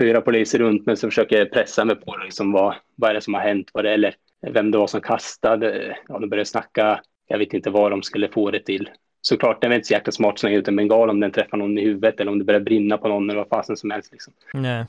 Fyra 0.00 0.20
poliser 0.20 0.58
runt 0.58 0.86
mig 0.86 0.96
som 0.96 1.10
försöker 1.10 1.44
pressa 1.44 1.84
mig 1.84 1.96
på 1.96 2.16
liksom, 2.24 2.52
vad, 2.52 2.74
vad 2.96 3.10
är 3.10 3.14
det 3.14 3.20
som 3.20 3.34
har 3.34 3.40
hänt, 3.40 3.70
vad 3.72 3.84
det, 3.84 3.90
eller 3.90 4.14
vem 4.52 4.70
det 4.70 4.78
var 4.78 4.86
som 4.86 5.00
kastade. 5.00 5.96
Ja, 6.08 6.18
de 6.18 6.30
började 6.30 6.44
snacka, 6.48 7.00
jag 7.26 7.38
vet 7.38 7.52
inte 7.52 7.70
vad 7.70 7.90
de 7.90 8.02
skulle 8.02 8.28
få 8.28 8.50
det 8.50 8.60
till. 8.60 8.90
Såklart, 9.20 9.60
det 9.60 9.68
var 9.68 9.74
inte 9.74 9.86
så 9.86 9.94
jäkla 9.94 10.12
smart 10.12 10.32
att 10.32 10.38
slänga 10.38 10.56
ut 10.56 10.68
en 10.68 10.76
bengal 10.76 11.10
om 11.10 11.20
den 11.20 11.30
träffar 11.30 11.56
någon 11.56 11.78
i 11.78 11.84
huvudet 11.84 12.20
eller 12.20 12.32
om 12.32 12.38
det 12.38 12.44
börjar 12.44 12.60
brinna 12.60 12.98
på 12.98 13.08
någon 13.08 13.30
eller 13.30 13.40
vad 13.40 13.48
fasen 13.48 13.76
som 13.76 13.90
helst. 13.90 14.12
Liksom. 14.12 14.32
Nej. 14.54 14.84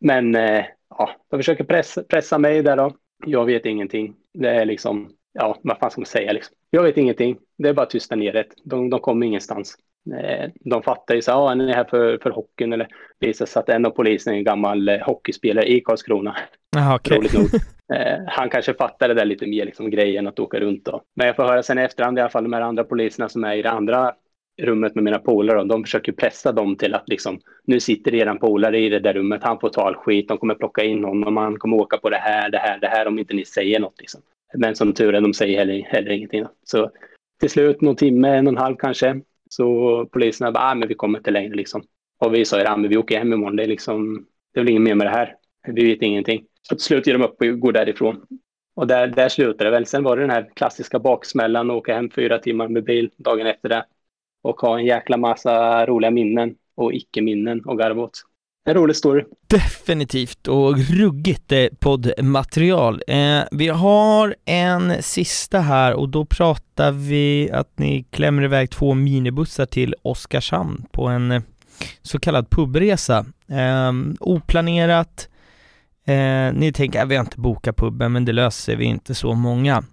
Men 0.00 0.34
eh, 0.34 0.64
ja, 0.98 1.10
de 1.30 1.36
försöker 1.36 1.64
pressa, 1.64 2.02
pressa 2.02 2.38
mig 2.38 2.62
där 2.62 2.76
då. 2.76 2.96
Jag 3.26 3.44
vet 3.44 3.66
ingenting. 3.66 4.14
Det 4.34 4.50
är 4.50 4.64
liksom, 4.64 5.10
ja, 5.32 5.58
vad 5.62 5.78
fan 5.78 5.90
ska 5.90 6.00
man 6.00 6.06
säga 6.06 6.32
liksom. 6.32 6.56
Jag 6.70 6.82
vet 6.82 6.96
ingenting. 6.96 7.38
Det 7.58 7.68
är 7.68 7.74
bara 7.74 7.86
tysta 7.86 8.16
ner 8.16 8.32
det. 8.32 8.44
De, 8.64 8.90
de 8.90 9.00
kommer 9.00 9.26
ingenstans. 9.26 9.76
Eh, 10.06 10.50
de 10.60 10.82
fattar 10.82 11.14
ju 11.14 11.22
så 11.22 11.30
ja, 11.30 11.54
ni 11.54 11.70
är 11.70 11.74
här 11.74 11.84
för, 11.84 12.18
för 12.22 12.30
hockeyn 12.30 12.72
eller 12.72 12.88
visar 13.18 13.46
sig 13.46 13.60
att 13.60 13.68
en 13.68 13.86
av 13.86 13.90
polisen 13.90 14.34
är 14.34 14.38
en 14.38 14.44
gammal 14.44 14.88
eh, 14.88 14.98
hockeyspelare 15.00 15.66
i 15.66 15.80
Karlskrona. 15.80 16.36
Aha, 16.76 16.94
okay. 16.94 17.18
Roligt 17.18 17.32
nog. 17.32 17.46
Eh, 17.94 18.18
han 18.26 18.50
kanske 18.50 18.74
fattar 18.74 19.08
det 19.08 19.14
där 19.14 19.24
lite 19.24 19.46
mer, 19.46 19.64
liksom 19.64 19.90
grejen 19.90 20.26
att 20.26 20.38
åka 20.38 20.60
runt 20.60 20.84
då. 20.84 21.02
Men 21.16 21.26
jag 21.26 21.36
får 21.36 21.42
höra 21.42 21.62
sen 21.62 21.78
i 21.78 21.82
efterhand 21.82 22.18
i 22.18 22.20
alla 22.20 22.30
fall 22.30 22.42
de 22.42 22.52
här 22.52 22.60
andra 22.60 22.84
poliserna 22.84 23.28
som 23.28 23.44
är 23.44 23.56
i 23.56 23.62
det 23.62 23.70
andra 23.70 24.14
rummet 24.62 24.94
med 24.94 25.04
mina 25.04 25.18
polare, 25.18 25.64
de 25.64 25.84
försöker 25.84 26.12
pressa 26.12 26.52
dem 26.52 26.76
till 26.76 26.94
att 26.94 27.08
liksom, 27.08 27.40
nu 27.64 27.80
sitter 27.80 28.14
eran 28.14 28.38
polare 28.38 28.78
i 28.78 28.88
det 28.88 29.00
där 29.00 29.12
rummet, 29.12 29.42
han 29.42 29.60
får 29.60 29.68
ta 29.68 29.82
all 29.82 29.94
skit, 29.94 30.28
de 30.28 30.38
kommer 30.38 30.54
plocka 30.54 30.84
in 30.84 31.04
honom, 31.04 31.36
han 31.36 31.58
kommer 31.58 31.76
åka 31.76 31.98
på 31.98 32.10
det 32.10 32.16
här, 32.16 32.50
det 32.50 32.58
här, 32.58 32.78
det 32.78 32.86
här 32.86 33.08
om 33.08 33.18
inte 33.18 33.34
ni 33.34 33.44
säger 33.44 33.80
något. 33.80 34.00
Liksom. 34.00 34.20
Men 34.54 34.76
som 34.76 34.92
tur 34.92 35.14
är, 35.14 35.20
de 35.20 35.34
säger 35.34 35.58
heller, 35.58 35.82
heller 35.82 36.10
ingenting. 36.10 36.44
Så 36.64 36.90
till 37.40 37.50
slut, 37.50 37.80
någon 37.80 37.96
timme, 37.96 38.28
en 38.28 38.46
och 38.46 38.52
en 38.52 38.58
halv 38.58 38.76
kanske, 38.76 39.20
så 39.52 40.06
poliserna 40.06 40.52
bara, 40.52 40.64
ah, 40.64 40.74
men 40.74 40.88
vi 40.88 40.94
kommer 40.94 41.18
inte 41.18 41.30
längre 41.30 41.54
liksom. 41.54 41.82
Och 42.18 42.34
vi 42.34 42.44
sa 42.44 42.58
ju, 42.58 42.66
ah, 42.66 42.76
men 42.76 42.90
vi 42.90 42.96
åker 42.96 43.18
hem 43.18 43.32
imorgon, 43.32 43.56
det 43.56 43.62
är 43.62 43.66
liksom, 43.66 44.26
det 44.54 44.60
är 44.60 44.64
väl 44.64 44.70
inget 44.70 44.82
mer 44.82 44.94
med 44.94 45.06
det 45.06 45.10
här. 45.10 45.36
Vi 45.66 45.84
vet 45.84 46.02
ingenting. 46.02 46.44
Så 46.62 46.74
till 46.74 46.84
slut 46.84 47.06
ger 47.06 47.18
de 47.18 47.24
upp 47.24 47.42
och 47.42 47.60
går 47.60 47.72
därifrån. 47.72 48.26
Och 48.74 48.86
där, 48.86 49.06
där 49.06 49.28
slutade 49.28 49.64
det 49.64 49.70
väl. 49.70 49.86
Sen 49.86 50.02
var 50.02 50.16
det 50.16 50.22
den 50.22 50.30
här 50.30 50.50
klassiska 50.54 50.98
baksmällan 50.98 51.70
och 51.70 51.76
åka 51.76 51.94
hem 51.94 52.10
fyra 52.10 52.38
timmar 52.38 52.68
med 52.68 52.84
bil 52.84 53.10
dagen 53.16 53.46
efter 53.46 53.68
det. 53.68 53.86
Och 54.42 54.60
ha 54.60 54.78
en 54.78 54.84
jäkla 54.84 55.16
massa 55.16 55.86
roliga 55.86 56.10
minnen 56.10 56.56
och 56.74 56.94
icke-minnen 56.94 57.60
och 57.60 57.78
garva 57.78 58.02
åt. 58.02 58.22
En 58.64 58.74
rolig 58.74 58.96
story. 58.96 59.24
Definitivt 59.46 60.48
och 60.48 60.78
ruggigt 60.78 61.52
eh, 61.52 61.66
poddmaterial. 61.78 63.02
Eh, 63.06 63.40
vi 63.52 63.68
har 63.68 64.36
en 64.44 65.02
sista 65.02 65.60
här 65.60 65.92
och 65.94 66.08
då 66.08 66.24
pratar 66.24 66.92
vi 66.92 67.50
att 67.52 67.78
ni 67.78 68.04
klämmer 68.10 68.42
iväg 68.42 68.70
två 68.70 68.94
minibussar 68.94 69.66
till 69.66 69.94
Oskarshamn 70.02 70.86
på 70.92 71.08
en 71.08 71.30
eh, 71.30 71.42
så 72.02 72.18
kallad 72.18 72.50
pubresa. 72.50 73.26
Eh, 73.48 73.92
oplanerat. 74.20 75.28
Eh, 76.06 76.52
ni 76.52 76.72
tänker 76.74 77.02
att 77.02 77.08
vi 77.08 77.16
har 77.16 77.24
inte 77.24 77.40
bokat 77.40 77.76
puben 77.76 78.12
men 78.12 78.24
det 78.24 78.32
löser 78.32 78.76
vi 78.76 78.84
inte 78.84 79.14
så 79.14 79.34
många. 79.34 79.84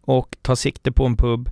Och 0.00 0.36
tar 0.42 0.54
sikte 0.54 0.92
på 0.92 1.06
en 1.06 1.16
pub. 1.16 1.50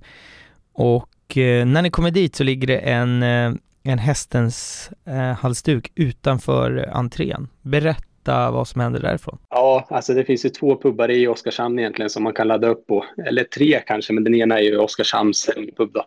Och 0.73 1.37
eh, 1.37 1.65
när 1.65 1.81
ni 1.81 1.89
kommer 1.89 2.11
dit 2.11 2.35
så 2.35 2.43
ligger 2.43 2.67
det 2.67 2.77
en 2.77 3.23
eh, 3.23 3.53
en 3.85 3.99
hästens 3.99 4.89
eh, 5.05 5.13
halsduk 5.13 5.91
utanför 5.95 6.89
entrén. 6.93 7.47
Berätta 7.61 8.51
vad 8.51 8.67
som 8.67 8.81
händer 8.81 8.99
därifrån. 8.99 9.37
Ja, 9.49 9.87
alltså 9.89 10.13
det 10.13 10.25
finns 10.25 10.45
ju 10.45 10.49
två 10.49 10.81
pubbar 10.81 11.11
i 11.11 11.27
Oskarshamn 11.27 11.79
egentligen 11.79 12.09
som 12.09 12.23
man 12.23 12.33
kan 12.33 12.47
ladda 12.47 12.67
upp 12.67 12.87
på. 12.87 13.05
Eller 13.27 13.43
tre 13.43 13.81
kanske, 13.85 14.13
men 14.13 14.23
den 14.23 14.35
ena 14.35 14.59
är 14.59 14.63
ju 14.63 14.77
Oskarshamns 14.77 15.49
pub 15.77 15.93
då. 15.93 16.05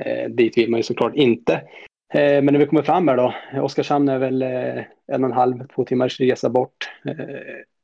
Eh, 0.00 0.30
dit 0.30 0.58
vill 0.58 0.70
man 0.70 0.78
ju 0.78 0.84
såklart 0.84 1.14
inte. 1.14 1.52
Eh, 2.14 2.42
men 2.42 2.46
när 2.46 2.58
vi 2.58 2.66
kommer 2.66 2.82
fram 2.82 3.08
här 3.08 3.16
då, 3.16 3.34
Oskarshamn 3.62 4.08
är 4.08 4.18
väl 4.18 4.42
eh, 4.42 4.84
en 5.12 5.24
och 5.24 5.30
en 5.30 5.36
halv, 5.36 5.66
två 5.74 5.84
timmars 5.84 6.20
resa 6.20 6.50
bort. 6.50 6.90
Eh, 7.04 7.14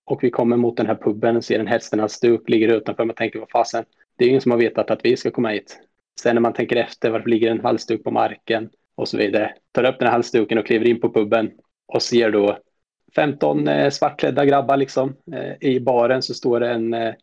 och 0.05 0.24
vi 0.24 0.30
kommer 0.30 0.57
mot 0.57 0.76
den 0.76 0.87
här 0.87 0.95
puben 0.95 1.37
och 1.37 1.45
ser 1.45 1.61
en 1.61 1.66
hästens 1.66 2.12
stuk 2.12 2.49
ligger 2.49 2.68
utanför. 2.68 3.05
Man 3.05 3.16
tänker, 3.16 3.39
vad 3.39 3.51
fasen, 3.51 3.84
det 4.16 4.24
är 4.24 4.26
ju 4.26 4.30
ingen 4.30 4.41
som 4.41 4.51
har 4.51 4.59
vetat 4.59 4.91
att 4.91 5.05
vi 5.05 5.16
ska 5.16 5.30
komma 5.30 5.49
hit. 5.49 5.78
Sen 6.20 6.34
när 6.34 6.41
man 6.41 6.53
tänker 6.53 6.76
efter, 6.76 7.11
varför 7.11 7.30
ligger 7.30 7.51
en 7.51 7.61
halsduk 7.61 8.05
på 8.05 8.11
marken? 8.11 8.70
Och 8.97 9.09
så 9.09 9.16
vidare. 9.16 9.55
Tar 9.72 9.84
upp 9.84 9.99
den 9.99 10.09
här 10.09 10.12
halsduken 10.12 10.59
och 10.59 10.66
kliver 10.66 10.88
in 10.88 11.01
på 11.01 11.12
puben 11.12 11.51
och 11.92 12.03
ser 12.03 12.30
då 12.30 12.59
15 13.16 13.68
eh, 13.68 13.90
svartklädda 13.90 14.44
grabbar 14.44 14.76
liksom. 14.76 15.16
Eh, 15.32 15.68
I 15.68 15.80
baren 15.80 16.22
så 16.22 16.34
står 16.34 16.61
det 16.61 16.70
en 16.70 16.94
eh, 16.94 17.14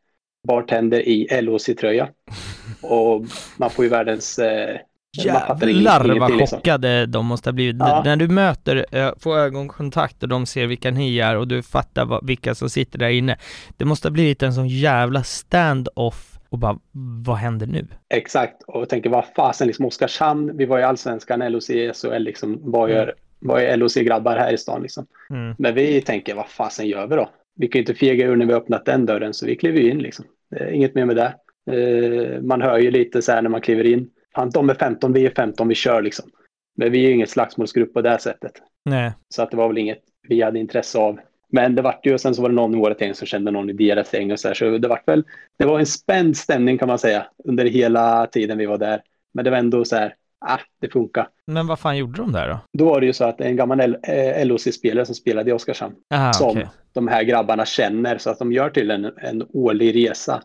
bartender 0.47 0.99
i 0.99 1.41
LOC-tröja. 1.41 2.09
Och 2.81 3.25
man 3.57 3.69
får 3.69 3.85
ju 3.85 3.89
världens... 3.89 4.39
Eh, 4.39 4.77
Jävlar 5.17 6.19
vad 6.19 6.37
liksom. 6.37 6.59
chockade 6.59 7.05
de 7.05 7.25
måste 7.25 7.49
ha 7.49 7.53
blivit. 7.53 7.75
Ja. 7.79 8.01
När 8.05 8.15
du 8.15 8.27
möter, 8.27 8.85
får 9.19 9.37
ögonkontakt 9.37 10.23
och 10.23 10.29
de 10.29 10.45
ser 10.45 10.67
vilka 10.67 10.91
ni 10.91 11.17
är 11.17 11.37
och 11.37 11.47
du 11.47 11.63
fattar 11.63 12.05
vad, 12.05 12.27
vilka 12.27 12.55
som 12.55 12.69
sitter 12.69 12.99
där 12.99 13.09
inne. 13.09 13.37
Det 13.77 13.85
måste 13.85 14.07
ha 14.07 14.11
blivit 14.11 14.43
en 14.43 14.53
sån 14.53 14.67
jävla 14.67 15.23
stand-off 15.23 16.32
och 16.53 16.59
bara, 16.59 16.79
vad 17.25 17.35
händer 17.35 17.67
nu? 17.67 17.87
Exakt, 18.09 18.63
och 18.63 18.89
tänker 18.89 19.09
vad 19.09 19.25
fasen, 19.25 19.67
liksom 19.67 19.85
Oskarshamn, 19.85 20.57
vi 20.57 20.65
var 20.65 20.79
i 20.79 20.83
allsvenskan, 20.83 21.51
LOC, 21.51 21.67
SHL, 21.67 22.17
liksom, 22.17 22.59
vad 22.61 22.89
gör, 22.89 23.03
mm. 23.03 23.15
vad 23.39 23.61
är 23.61 23.77
LOC-grabbar 23.77 24.37
här 24.37 24.53
i 24.53 24.57
stan 24.57 24.81
liksom? 24.81 25.05
Mm. 25.29 25.55
Men 25.57 25.75
vi 25.75 26.01
tänker, 26.01 26.35
vad 26.35 26.47
fasen 26.47 26.87
gör 26.87 27.07
vi 27.07 27.15
då? 27.15 27.29
Vi 27.55 27.67
kan 27.67 27.79
ju 27.79 27.81
inte 27.81 27.93
fega 27.93 28.25
ur 28.25 28.35
när 28.35 28.45
vi 28.45 28.53
öppnat 28.53 28.85
den 28.85 29.05
dörren, 29.05 29.33
så 29.33 29.45
vi 29.45 29.55
kliver 29.55 29.79
in 29.79 29.99
liksom. 29.99 30.25
Inget 30.71 30.95
mer 30.95 31.05
med 31.05 31.15
det. 31.15 31.35
Uh, 31.71 32.41
man 32.41 32.61
hör 32.61 32.77
ju 32.77 32.91
lite 32.91 33.21
så 33.21 33.31
här 33.31 33.41
när 33.41 33.49
man 33.49 33.61
kliver 33.61 33.83
in. 33.83 34.09
Fan, 34.35 34.49
de 34.49 34.69
är 34.69 34.73
15, 34.73 35.13
vi 35.13 35.25
är 35.25 35.29
15, 35.29 35.67
vi 35.67 35.75
kör 35.75 36.01
liksom. 36.01 36.29
Men 36.75 36.91
vi 36.91 37.03
är 37.03 37.07
ju 37.07 37.13
inget 37.13 37.29
slagsmålsgrupp 37.29 37.93
på 37.93 38.01
det 38.01 38.19
sättet. 38.19 38.53
Nej. 38.85 39.11
Så 39.29 39.43
att 39.43 39.51
det 39.51 39.57
var 39.57 39.67
väl 39.67 39.77
inget 39.77 39.99
vi 40.27 40.41
hade 40.41 40.59
intresse 40.59 40.97
av. 40.99 41.19
Men 41.53 41.75
det 41.75 41.81
vart 41.81 42.05
ju, 42.05 42.13
och 42.13 42.21
sen 42.21 42.35
så 42.35 42.41
var 42.41 42.49
det 42.49 42.55
någon 42.55 42.75
i 42.75 42.79
vårt 42.79 43.01
gäng 43.01 43.15
som 43.15 43.27
kände 43.27 43.51
någon 43.51 43.69
i 43.69 43.73
deras 43.73 44.13
gäng 44.13 44.31
och 44.31 44.39
så 44.39 44.47
här, 44.47 44.55
så 44.55 44.77
det 44.77 44.87
vart 44.87 45.07
väl, 45.07 45.23
det 45.57 45.65
var 45.65 45.79
en 45.79 45.85
spänd 45.85 46.37
stämning 46.37 46.77
kan 46.77 46.87
man 46.87 46.99
säga 46.99 47.25
under 47.43 47.65
hela 47.65 48.27
tiden 48.27 48.57
vi 48.57 48.65
var 48.65 48.77
där. 48.77 49.01
Men 49.33 49.45
det 49.45 49.51
var 49.51 49.57
ändå 49.57 49.85
så 49.85 49.95
här, 49.95 50.15
ah, 50.45 50.59
det 50.81 50.89
funkar. 50.89 51.27
Men 51.47 51.67
vad 51.67 51.79
fan 51.79 51.97
gjorde 51.97 52.17
de 52.17 52.31
där 52.31 52.47
då? 52.47 52.59
Då 52.73 52.85
var 52.85 52.99
det 52.99 53.05
ju 53.05 53.13
så 53.13 53.25
att 53.25 53.41
en 53.41 53.55
gammal 53.55 53.97
LOC-spelare 54.43 55.05
som 55.05 55.15
spelade 55.15 55.49
i 55.49 55.53
Oskarshamn, 55.53 55.95
Aha, 56.13 56.33
som 56.33 56.49
okay. 56.49 56.65
de 56.93 57.07
här 57.07 57.23
grabbarna 57.23 57.65
känner, 57.65 58.17
så 58.17 58.29
att 58.29 58.39
de 58.39 58.51
gör 58.51 58.69
till 58.69 58.91
en, 58.91 59.05
en 59.17 59.47
årlig 59.53 59.95
resa 59.95 60.43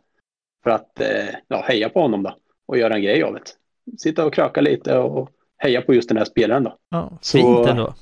för 0.65 0.71
att 0.71 1.01
eh, 1.01 1.35
ja, 1.49 1.65
heja 1.67 1.89
på 1.89 2.01
honom 2.01 2.23
då 2.23 2.37
och 2.67 2.79
göra 2.79 2.95
en 2.95 3.03
grej 3.03 3.23
av 3.23 3.35
det. 3.35 3.41
Sitta 3.99 4.25
och 4.25 4.35
kröka 4.35 4.61
lite 4.61 4.99
och 4.99 5.31
heja 5.59 5.83
på 5.83 5.95
just 5.95 6.09
den 6.09 6.19
här 6.19 6.25
spelaren 6.25 6.65
då. 6.65 6.77
Ja, 6.91 7.11
fint 7.11 7.45
så, 7.45 7.67
ändå. 7.67 7.95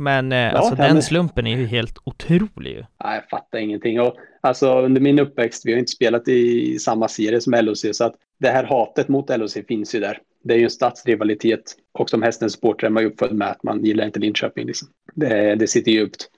Men 0.00 0.32
eh, 0.32 0.38
ja, 0.38 0.50
alltså 0.50 0.74
den 0.74 0.92
men... 0.92 1.02
slumpen 1.02 1.46
är 1.46 1.56
ju 1.56 1.66
helt 1.66 1.98
otrolig 2.04 2.70
ju. 2.70 2.84
Nej, 3.04 3.14
jag 3.14 3.28
fattar 3.28 3.58
ingenting. 3.58 4.00
Och, 4.00 4.16
alltså 4.40 4.80
under 4.80 5.00
min 5.00 5.18
uppväxt, 5.18 5.66
vi 5.66 5.72
har 5.72 5.78
inte 5.78 5.92
spelat 5.92 6.28
i 6.28 6.78
samma 6.78 7.08
serie 7.08 7.40
som 7.40 7.54
LOC, 7.64 7.86
så 7.92 8.04
att 8.04 8.14
det 8.38 8.48
här 8.48 8.64
hatet 8.64 9.08
mot 9.08 9.38
LOC 9.38 9.56
finns 9.68 9.94
ju 9.94 10.00
där. 10.00 10.18
Det 10.44 10.54
är 10.54 10.58
ju 10.58 10.64
en 10.64 10.70
stadsrivalitet 10.70 11.76
och 11.98 12.10
som 12.10 12.22
hästens 12.22 12.52
supporter 12.52 12.86
är 12.86 12.90
man 12.90 13.04
uppfödd 13.04 13.32
med 13.32 13.48
att 13.48 13.62
man 13.62 13.84
gillar 13.84 14.04
inte 14.04 14.20
Linköping. 14.20 14.66
Liksom. 14.66 14.88
Det, 15.14 15.54
det 15.54 15.66
sitter 15.66 15.92
djupt. 15.92 16.28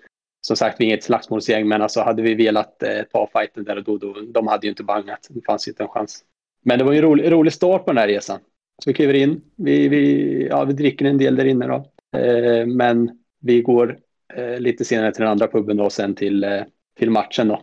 Som 0.40 0.56
sagt, 0.56 0.80
vi 0.80 0.84
är 0.84 0.88
inget 0.88 1.04
slagsmålsgäng, 1.04 1.68
men 1.68 1.82
alltså 1.82 2.00
hade 2.00 2.22
vi 2.22 2.34
velat 2.34 2.82
eh, 2.82 3.02
ta 3.12 3.28
fighten 3.32 3.64
där 3.64 3.76
och 3.76 3.84
då, 3.84 3.96
då, 3.98 4.14
de 4.34 4.46
hade 4.46 4.66
ju 4.66 4.70
inte 4.70 4.84
bangat. 4.84 5.26
Det 5.30 5.44
fanns 5.46 5.68
ju 5.68 5.70
inte 5.70 5.82
en 5.82 5.88
chans. 5.88 6.24
Men 6.64 6.78
det 6.78 6.84
var 6.84 6.92
ju 6.92 6.98
en 6.98 7.04
rolig, 7.04 7.32
rolig 7.32 7.52
start 7.52 7.84
på 7.84 7.90
den 7.90 7.98
här 7.98 8.08
resan. 8.08 8.38
Så 8.84 8.90
vi 8.90 8.94
kliver 8.94 9.14
in, 9.14 9.40
vi, 9.56 9.88
vi, 9.88 10.46
ja, 10.50 10.64
vi 10.64 10.72
dricker 10.72 11.04
en 11.04 11.18
del 11.18 11.36
där 11.36 11.44
inne 11.44 11.66
då. 11.66 11.84
Eh, 12.18 12.66
men 12.66 13.21
vi 13.42 13.62
går 13.62 13.98
eh, 14.34 14.60
lite 14.60 14.84
senare 14.84 15.12
till 15.12 15.22
den 15.22 15.30
andra 15.30 15.48
puben 15.48 15.76
då 15.76 15.84
och 15.84 15.92
sen 15.92 16.14
till, 16.14 16.44
eh, 16.44 16.62
till 16.98 17.10
matchen 17.10 17.48
då. 17.48 17.62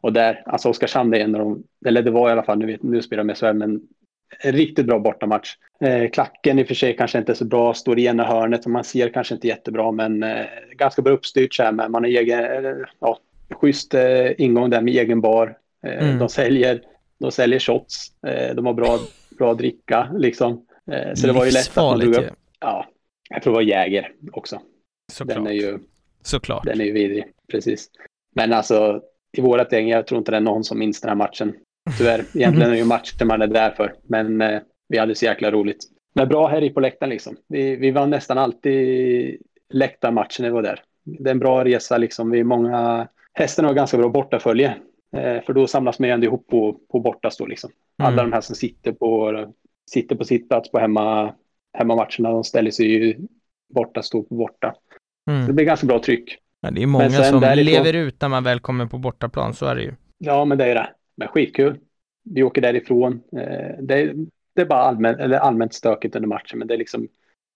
Och 0.00 0.12
där, 0.12 0.42
alltså 0.46 0.68
Oskarshamn 0.68 1.14
är 1.14 1.20
en 1.20 1.34
av 1.34 1.40
de, 1.40 1.62
eller 1.86 2.02
det 2.02 2.10
var 2.10 2.28
i 2.28 2.32
alla 2.32 2.42
fall, 2.42 2.58
nu, 2.58 2.66
vet, 2.66 2.82
nu 2.82 3.02
spelar 3.02 3.24
de 3.24 3.34
SHL, 3.34 3.52
men 3.52 3.80
en 4.38 4.52
riktigt 4.52 4.86
bra 4.86 4.98
bortamatch. 4.98 5.56
Eh, 5.80 6.10
klacken 6.10 6.58
i 6.58 6.62
och 6.62 6.66
för 6.66 6.74
sig 6.74 6.96
kanske 6.96 7.18
inte 7.18 7.32
är 7.32 7.34
så 7.34 7.44
bra, 7.44 7.74
står 7.74 7.98
i 7.98 8.06
ena 8.06 8.24
hörnet 8.24 8.64
och 8.64 8.70
man 8.70 8.84
ser 8.84 9.08
kanske 9.08 9.34
inte 9.34 9.48
jättebra, 9.48 9.92
men 9.92 10.22
eh, 10.22 10.46
ganska 10.76 11.02
bra 11.02 11.12
uppstyrt 11.12 11.54
så 11.54 11.62
här 11.62 11.72
med, 11.72 11.90
man 11.90 12.04
har 12.04 12.10
egen, 12.10 12.64
eh, 12.64 12.72
ja, 13.00 13.18
schysst 13.50 13.94
eh, 13.94 14.40
ingång 14.40 14.70
där 14.70 14.80
med 14.80 14.94
egen 14.94 15.20
bar. 15.20 15.56
Eh, 15.86 16.08
mm. 16.08 16.18
De 16.18 16.28
säljer, 16.28 16.82
de 17.18 17.32
säljer 17.32 17.58
shots, 17.58 18.24
eh, 18.26 18.54
de 18.54 18.66
har 18.66 18.74
bra, 18.74 18.98
bra 19.38 19.54
dricka 19.54 20.10
liksom. 20.14 20.66
så 21.14 21.26
det 21.26 21.32
var 21.32 21.44
ju 21.44 21.50
lätt 21.50 21.68
att 21.68 21.76
man 21.76 21.98
drog 21.98 22.14
upp. 22.14 22.32
Ja, 22.60 22.86
jag 23.30 23.42
tror 23.42 23.52
det 23.52 23.54
var 23.54 23.62
Jäger 23.62 24.12
också. 24.32 24.60
Såklart. 25.10 25.36
Den 25.36 25.46
är 25.46 25.52
ju, 25.52 25.78
Såklart. 26.22 26.64
Den 26.64 26.80
är 26.80 26.84
ju 26.84 26.92
vidrig. 26.92 27.24
precis. 27.50 27.90
Men 28.34 28.52
alltså, 28.52 29.02
i 29.36 29.40
vårat 29.40 29.72
gäng, 29.72 29.88
jag 29.88 30.06
tror 30.06 30.18
inte 30.18 30.30
det 30.30 30.36
är 30.36 30.40
någon 30.40 30.64
som 30.64 30.78
minns 30.78 31.00
den 31.00 31.08
här 31.08 31.16
matchen. 31.16 31.54
Tyvärr. 31.98 32.24
Egentligen 32.34 32.68
är 32.68 32.70
det 32.70 32.78
ju 32.78 32.84
matchen 32.84 33.26
man 33.26 33.42
är 33.42 33.46
där 33.46 33.70
för. 33.70 33.94
Men 34.02 34.40
eh, 34.40 34.60
vi 34.88 34.98
hade 34.98 35.14
så 35.14 35.24
jäkla 35.24 35.50
roligt. 35.50 35.84
Men 36.14 36.28
bra 36.28 36.46
här 36.46 36.68
på 36.70 36.80
läktaren 36.80 37.10
liksom. 37.10 37.36
Vi, 37.48 37.76
vi 37.76 37.90
vann 37.90 38.10
nästan 38.10 38.38
alltid 38.38 39.42
läktarmatchen 39.72 40.42
när 40.42 40.48
vi 40.48 40.54
var 40.54 40.62
där. 40.62 40.82
Det 41.04 41.30
är 41.30 41.34
en 41.34 41.38
bra 41.38 41.64
resa 41.64 41.98
liksom. 41.98 42.30
Vi 42.30 42.40
är 42.40 42.44
många... 42.44 43.08
Hästen 43.32 43.64
har 43.64 43.74
ganska 43.74 43.96
bra 43.96 44.08
bortafölje. 44.08 44.74
Eh, 45.16 45.42
för 45.44 45.52
då 45.52 45.66
samlas 45.66 45.98
man 45.98 46.08
ju 46.08 46.12
ändå 46.12 46.26
ihop 46.26 46.46
på, 46.46 46.80
på 46.88 47.00
bortastå 47.00 47.46
liksom. 47.46 47.70
Alla 47.98 48.12
Mm. 48.12 48.30
de 48.30 48.34
här 48.34 48.40
som 48.40 48.56
sitter 48.56 48.92
på, 48.92 49.32
sitter 49.90 50.16
på 50.16 50.24
sitt 50.24 50.48
plats 50.48 50.70
på 50.70 50.78
hemma, 50.78 51.34
hemmamatcherna, 51.78 52.30
de 52.30 52.44
ställer 52.44 52.70
sig 52.70 52.86
ju 52.86 53.16
borta, 53.74 54.02
stå 54.02 54.22
på 54.22 54.34
borta. 54.34 54.74
Så 55.30 55.36
det 55.36 55.42
Mm. 55.44 55.54
blir 55.56 55.64
ganske 55.66 55.86
bra 55.86 55.98
tryck. 56.02 56.36
Ja, 56.60 56.70
det 56.70 56.82
är 56.82 56.86
många 56.86 57.10
som 57.10 57.40
därifrån- 57.40 57.64
lever 57.64 57.92
ut 57.92 58.20
när 58.20 58.28
man 58.28 58.44
väl 58.44 58.60
kommer 58.60 58.86
på 58.86 58.98
bortaplan, 58.98 59.54
så 59.54 59.66
är 59.66 59.74
det 59.74 59.82
ju. 59.82 59.92
Ja, 60.18 60.44
men 60.44 60.58
det 60.58 60.64
är 60.64 60.74
det. 60.74 60.88
Men 61.16 61.28
skitkul. 61.28 61.78
Vi 62.24 62.42
åker 62.42 62.62
därifrån. 62.62 63.20
Eh, 63.36 63.74
Det 63.80 63.94
är, 63.94 64.14
det 64.54 64.62
är 64.62 64.66
bara 64.66 64.80
allmänt, 64.82 65.18
eller 65.20 65.38
allmänt 65.38 65.74
stökigt 65.74 66.16
under 66.16 66.28
matchen, 66.28 66.58
men 66.58 66.68
det 66.68 66.74
är 66.74 66.78
liksom 66.78 67.08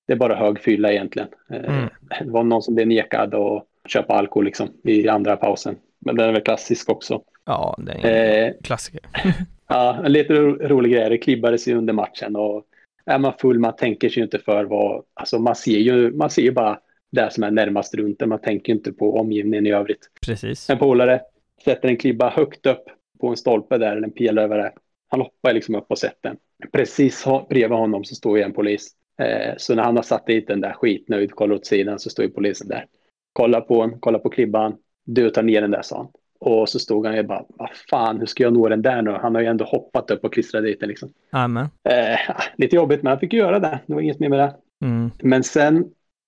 det 0.06 0.12
är 0.12 0.16
bara 0.16 0.34
hög 0.34 0.60
fylla 0.60 0.92
egentligen. 0.92 1.28
Eh, 1.51 1.64
Mm. 1.74 1.88
Det 2.24 2.30
var 2.30 2.44
någon 2.44 2.62
som 2.62 2.74
blev 2.74 2.86
nekad 2.86 3.34
att 3.34 3.64
köpa 3.88 4.14
alkohol 4.14 4.44
liksom 4.44 4.68
i 4.84 5.09
andra 5.09 5.36
pausen. 5.36 5.76
Men 5.98 6.16
den 6.16 6.28
är 6.28 6.32
väl 6.32 6.42
klassisk 6.42 6.88
också. 6.90 7.22
Ja, 7.46 7.76
det 7.78 7.92
är 7.92 8.46
Eh, 8.48 8.52
klassiker. 8.62 9.01
Ja, 9.68 10.02
en 10.05 10.12
lite 10.12 10.34
ro 10.34 10.56
rolig 10.68 10.92
grej. 10.92 11.09
Det 11.10 11.18
klibbades 11.18 11.68
ju 11.68 11.74
under 11.74 11.92
matchen 11.92 12.36
och 12.36 12.64
är 13.06 13.18
man 13.18 13.32
full, 13.40 13.59
man 13.59 13.76
tänker 13.76 14.09
sig 14.09 14.18
ju 14.18 14.24
inte 14.24 14.38
för 14.38 14.64
vad, 14.64 15.02
alltså 15.14 15.38
man 15.38 15.55
ser 15.55 15.78
ju, 15.78 16.12
man 16.12 16.30
ser 16.30 16.42
ju 16.42 16.51
bara 16.52 16.78
det 17.15 17.31
som 17.32 17.45
är 17.45 17.51
närmast 17.51 17.95
runt 17.95 18.23
en. 18.23 18.28
Man 18.28 18.41
tänker 18.41 18.73
inte 18.73 18.93
på 18.93 19.19
omgivningen 19.19 19.66
i 19.66 19.73
övrigt. 19.73 20.11
Precis. 20.27 20.70
En 20.70 20.78
polare 20.78 21.20
sätter 21.65 21.89
en 21.89 21.97
klibba 21.97 22.31
högt 22.31 22.66
upp 22.66 22.85
på 23.20 23.28
en 23.28 23.36
stolpe 23.36 23.78
där, 23.78 23.97
eller 23.97 24.07
en 24.07 24.12
det. 24.57 24.73
Han 25.09 25.20
hoppar 25.20 25.53
liksom 25.53 25.74
upp 25.74 25.86
och 25.89 25.99
sätter 25.99 26.28
den. 26.28 26.36
Precis 26.73 27.24
bredvid 27.49 27.78
honom 27.78 28.05
så 28.05 28.15
står 28.15 28.39
ju 28.39 28.45
en 28.45 28.53
polis. 28.53 28.91
Eh, 29.19 29.55
så 29.57 29.74
när 29.74 29.82
han 29.82 29.97
har 29.97 30.03
satt 30.03 30.27
dit 30.27 30.47
den 30.47 30.61
där 30.61 30.73
skitnöjd, 30.73 31.31
kollar 31.31 31.55
åt 31.55 31.66
sidan 31.66 31.99
så 31.99 32.11
står 32.11 32.24
ju 32.24 32.31
polisen 32.31 32.69
där. 32.69 32.86
Kollar 33.32 33.61
på 33.61 33.81
honom, 33.81 34.01
kollar 34.01 34.19
på 34.19 34.28
klibban. 34.31 34.77
Du 35.05 35.31
tar 35.31 35.43
ner 35.43 35.61
den 35.61 35.70
där, 35.70 35.82
sa 35.82 35.97
han. 35.97 36.09
Och 36.41 36.69
så 36.69 36.78
stod 36.78 37.07
han 37.07 37.16
ju 37.16 37.23
bara, 37.23 37.45
vad 37.49 37.70
fan, 37.91 38.19
hur 38.19 38.27
ska 38.27 38.43
jag 38.43 38.53
nå 38.53 38.69
den 38.69 38.82
där 38.82 39.03
nu? 39.03 39.11
Han 39.11 39.35
har 39.35 39.43
ju 39.43 39.49
ändå 39.49 39.65
hoppat 39.65 40.11
upp 40.11 40.24
och 40.24 40.32
klistrat 40.32 40.65
dit 40.65 40.81
den 40.81 40.89
liksom. 40.89 41.12
Amen. 41.31 41.66
Eh, 41.89 42.19
lite 42.57 42.77
jobbigt, 42.77 43.03
men 43.03 43.11
han 43.11 43.20
fick 43.20 43.32
ju 43.32 43.39
göra 43.39 43.59
det. 43.59 43.81
Det 43.86 43.95
var 43.95 44.01
inget 44.01 44.20
mer 44.20 44.28
med 44.28 44.39
det. 44.39 44.55
Mm. 44.86 45.11
Men 45.23 45.45
sen 45.45 45.85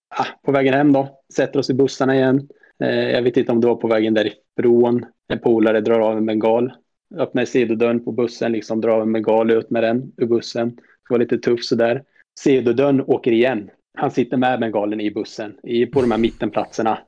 ah, 0.09 0.27
på 0.43 0.53
vägen 0.53 0.75
hem 0.75 0.93
då, 0.93 1.21
sätter 1.35 1.59
oss 1.59 1.71
i 1.71 1.75
bussarna 1.75 2.15
igen. 2.17 2.49
Eh, 2.85 3.11
jag 3.11 3.23
vet 3.23 3.37
inte 3.37 3.53
om 3.53 3.61
det 3.61 3.67
var 3.67 3.77
på 3.77 3.89
vägen 3.89 4.15
därifrån. 4.15 5.07
En 5.29 5.39
polare 5.39 5.81
drar 5.81 6.01
av 6.01 6.17
en 6.17 6.27
bengal. 6.27 6.73
Öppnar 7.17 7.45
sidodörren 7.45 8.05
på 8.05 8.13
bussen, 8.13 8.53
liksom 8.53 8.81
drar 8.81 8.93
av 8.93 9.03
en 9.03 9.13
bengal 9.13 9.51
ut 9.51 9.71
med 9.71 9.83
den 9.83 10.13
ur 10.17 10.27
bussen. 10.27 10.77
Det 10.77 11.15
var 11.15 11.19
lite 11.19 11.39
tufft 11.39 11.65
sådär. 11.65 12.03
Sidodörren 12.39 13.01
åker 13.01 13.33
igen. 13.33 13.71
Han 13.99 14.11
sitter 14.11 14.37
med 14.37 14.61
bengalen 14.61 15.01
i 15.01 15.11
bussen, 15.11 15.57
i, 15.63 15.87
på 15.87 16.01
de 16.01 16.11
här 16.11 16.19
mittenplatserna 16.19 16.99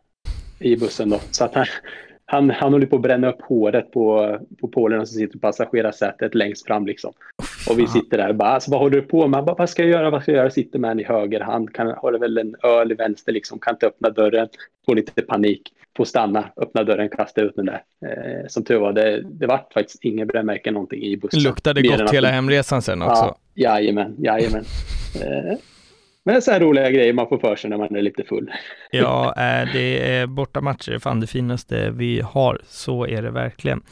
i 0.61 0.77
bussen 0.77 1.11
då. 1.11 1.19
Så 1.31 1.45
att 1.45 1.55
han, 1.55 1.67
han, 2.31 2.51
han 2.51 2.73
håller 2.73 2.87
på 2.87 2.97
att 2.97 3.03
bränna 3.03 3.31
upp 3.31 3.43
håret 3.43 3.93
på, 3.93 4.39
på 4.61 4.69
polen 4.69 5.07
som 5.07 5.19
sitter 5.19 5.33
på 5.33 5.39
passagerarsätet 5.39 6.35
längst 6.35 6.67
fram 6.67 6.87
liksom. 6.87 7.13
Och 7.71 7.79
vi 7.79 7.87
sitter 7.87 8.19
där 8.19 8.29
och 8.29 8.35
bara, 8.35 8.49
alltså, 8.49 8.71
vad 8.71 8.81
håller 8.81 8.97
du 8.97 9.03
på 9.03 9.29
med? 9.29 9.45
Bara, 9.45 9.57
vad 9.57 9.71
ska 9.71 9.83
jag 9.83 9.91
göra? 9.91 10.11
Vad 10.11 10.23
ska 10.23 10.33
jag 10.33 10.39
göra? 10.39 10.51
Sitter 10.51 10.79
med 10.79 10.91
en 10.91 11.01
i 11.01 11.05
höger 11.05 11.41
hand, 11.41 11.75
kan, 11.75 11.87
har 11.87 12.19
väl 12.19 12.39
en 12.39 12.57
öl 12.63 12.93
i 12.93 12.95
vänster 12.95 13.33
liksom, 13.33 13.59
kan 13.59 13.75
inte 13.75 13.87
öppna 13.87 14.11
dörren. 14.11 14.49
Får 14.87 14.95
lite 14.95 15.23
panik, 15.23 15.63
får 15.97 16.05
stanna, 16.05 16.45
öppna 16.57 16.85
dörren, 16.85 17.09
kasta 17.09 17.41
ut 17.41 17.57
den 17.57 17.67
där. 17.67 17.83
Eh, 18.07 18.47
som 18.49 18.65
tur 18.65 18.79
var, 18.79 18.93
det, 18.93 19.23
det 19.23 19.47
var 19.47 19.67
faktiskt 19.75 20.05
inga 20.05 20.27
brännmärken 20.27 20.75
någonting 20.75 21.03
i 21.03 21.17
bussen. 21.17 21.43
Luktade 21.43 21.83
gott 21.83 22.11
hela 22.11 22.29
hemresan 22.29 22.83
sen 22.83 23.03
också. 23.03 23.37
Ja, 23.55 23.81
jajamän, 23.81 24.15
jajamän. 24.19 24.65
Eh, 25.25 25.57
men 26.29 26.35
det 26.35 26.39
är 26.39 26.41
så 26.41 26.51
här 26.51 26.61
roliga 26.61 26.91
grejer 26.91 27.13
man 27.13 27.29
får 27.29 27.39
för 27.39 27.57
sig 27.57 27.71
när 27.71 27.77
man 27.77 27.97
är 27.97 28.03
lite 28.03 28.25
full. 28.25 28.51
Ja, 28.91 29.27
eh, 29.37 29.69
det 29.73 30.17
är 30.17 30.27
bortamatcher, 30.27 30.99
fan 30.99 31.21
det 31.21 31.27
finaste 31.27 31.91
vi 31.91 32.21
har. 32.21 32.61
Så 32.69 33.07
är 33.07 33.23
det 33.23 33.31
verkligen. 33.31 33.83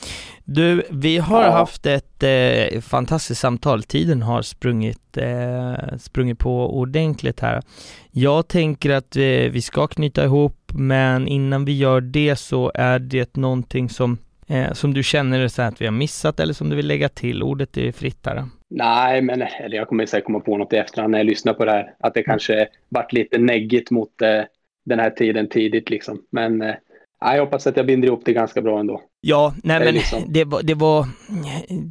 Du, 0.44 0.82
vi 0.90 1.18
har 1.18 1.42
Ja. 1.42 1.50
haft 1.50 1.86
ett 1.86 2.22
eh, 2.22 2.80
fantastiskt 2.80 3.40
samtal. 3.40 3.82
Tiden 3.82 4.22
har 4.22 4.42
sprungit, 4.42 5.16
eh, 5.16 5.96
sprungit 5.98 6.38
på 6.38 6.78
ordentligt 6.78 7.40
här. 7.40 7.62
Jag 8.10 8.48
tänker 8.48 8.90
att 8.90 9.16
eh, 9.16 9.22
vi 9.50 9.62
ska 9.62 9.86
knyta 9.86 10.24
ihop, 10.24 10.72
men 10.74 11.28
innan 11.28 11.64
vi 11.64 11.78
gör 11.78 12.00
det 12.00 12.36
så 12.36 12.72
är 12.74 12.98
det 12.98 13.36
någonting 13.36 13.88
som, 13.88 14.18
eh, 14.46 14.72
som 14.72 14.94
du 14.94 15.02
känner 15.02 15.48
så 15.48 15.62
att 15.62 15.80
vi 15.80 15.84
har 15.84 15.92
missat 15.92 16.40
eller 16.40 16.54
som 16.54 16.70
du 16.70 16.76
vill 16.76 16.86
lägga 16.86 17.08
till. 17.08 17.42
Ordet 17.42 17.76
är 17.76 17.92
fritt 17.92 18.26
här. 18.26 18.44
Nej, 18.70 19.22
men 19.22 19.42
eller 19.42 19.76
jag 19.76 19.88
kommer 19.88 20.06
säkert 20.06 20.26
komma 20.26 20.40
på 20.40 20.56
något 20.56 20.72
i 20.72 20.76
efterhand 20.76 21.10
när 21.10 21.18
jag 21.18 21.26
lyssnar 21.26 21.54
på 21.54 21.64
det 21.64 21.70
här. 21.70 21.94
Att 21.98 22.14
det 22.14 22.22
kanske 22.22 22.68
varit 22.88 23.12
lite 23.12 23.38
neggigt 23.38 23.90
mot 23.90 24.22
eh, 24.22 24.42
den 24.84 24.98
här 24.98 25.10
tiden 25.10 25.48
tidigt 25.48 25.90
liksom. 25.90 26.22
Men 26.30 26.62
eh, 26.62 26.74
jag 27.20 27.40
hoppas 27.40 27.66
att 27.66 27.76
jag 27.76 27.86
binder 27.86 28.08
ihop 28.08 28.22
det 28.24 28.32
ganska 28.32 28.62
bra 28.62 28.80
ändå. 28.80 29.02
Ja, 29.20 29.54
nej 29.64 29.80
men 29.84 29.94
liksom- 29.94 30.24
det 30.28 30.44
var, 30.44 30.62
det 30.62 30.74
var, 30.74 31.06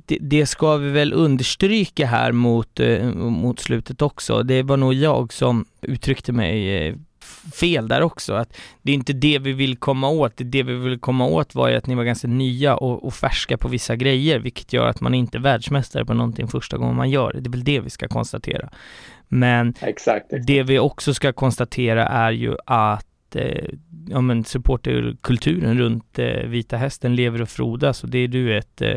det, 0.05 0.17
det 0.21 0.45
ska 0.45 0.77
vi 0.77 0.89
väl 0.91 1.13
understryka 1.13 2.05
här 2.05 2.31
mot, 2.31 2.79
eh, 2.79 3.05
mot 3.13 3.59
slutet 3.59 4.01
också. 4.01 4.43
Det 4.43 4.63
var 4.63 4.77
nog 4.77 4.93
jag 4.93 5.33
som 5.33 5.65
uttryckte 5.81 6.31
mig 6.31 6.87
eh, 6.87 6.95
fel 7.53 7.87
där 7.87 8.01
också, 8.01 8.33
att 8.33 8.57
det 8.81 8.91
är 8.91 8.95
inte 8.95 9.13
det 9.13 9.39
vi 9.39 9.53
vill 9.53 9.77
komma 9.77 10.09
åt. 10.09 10.33
Det 10.35 10.63
vi 10.63 10.73
vill 10.73 10.99
komma 10.99 11.25
åt 11.25 11.55
var 11.55 11.69
ju 11.69 11.75
att 11.75 11.87
ni 11.87 11.95
var 11.95 12.03
ganska 12.03 12.27
nya 12.27 12.75
och, 12.75 13.05
och 13.05 13.13
färska 13.13 13.57
på 13.57 13.67
vissa 13.67 13.95
grejer, 13.95 14.39
vilket 14.39 14.73
gör 14.73 14.87
att 14.87 15.01
man 15.01 15.13
inte 15.13 15.37
är 15.37 15.39
världsmästare 15.39 16.05
på 16.05 16.13
någonting 16.13 16.47
första 16.47 16.77
gången 16.77 16.95
man 16.95 17.09
gör 17.09 17.33
det. 17.33 17.39
Det 17.39 17.47
är 17.47 17.51
väl 17.51 17.63
det 17.63 17.79
vi 17.79 17.89
ska 17.89 18.07
konstatera. 18.07 18.69
Men 19.27 19.73
Exakt. 19.81 20.25
det 20.47 20.63
vi 20.63 20.79
också 20.79 21.13
ska 21.13 21.33
konstatera 21.33 22.07
är 22.07 22.31
ju 22.31 22.55
att 22.65 23.35
eh, 23.35 23.69
ja, 24.09 24.21
men 24.21 24.43
supporterkulturen 24.43 25.77
runt 25.77 26.19
eh, 26.19 26.47
Vita 26.47 26.77
Hästen 26.77 27.15
lever 27.15 27.41
och 27.41 27.49
frodas 27.49 28.03
och 28.03 28.09
det 28.09 28.17
är 28.19 28.27
du 28.27 28.57
ett, 28.57 28.81
eh, 28.81 28.89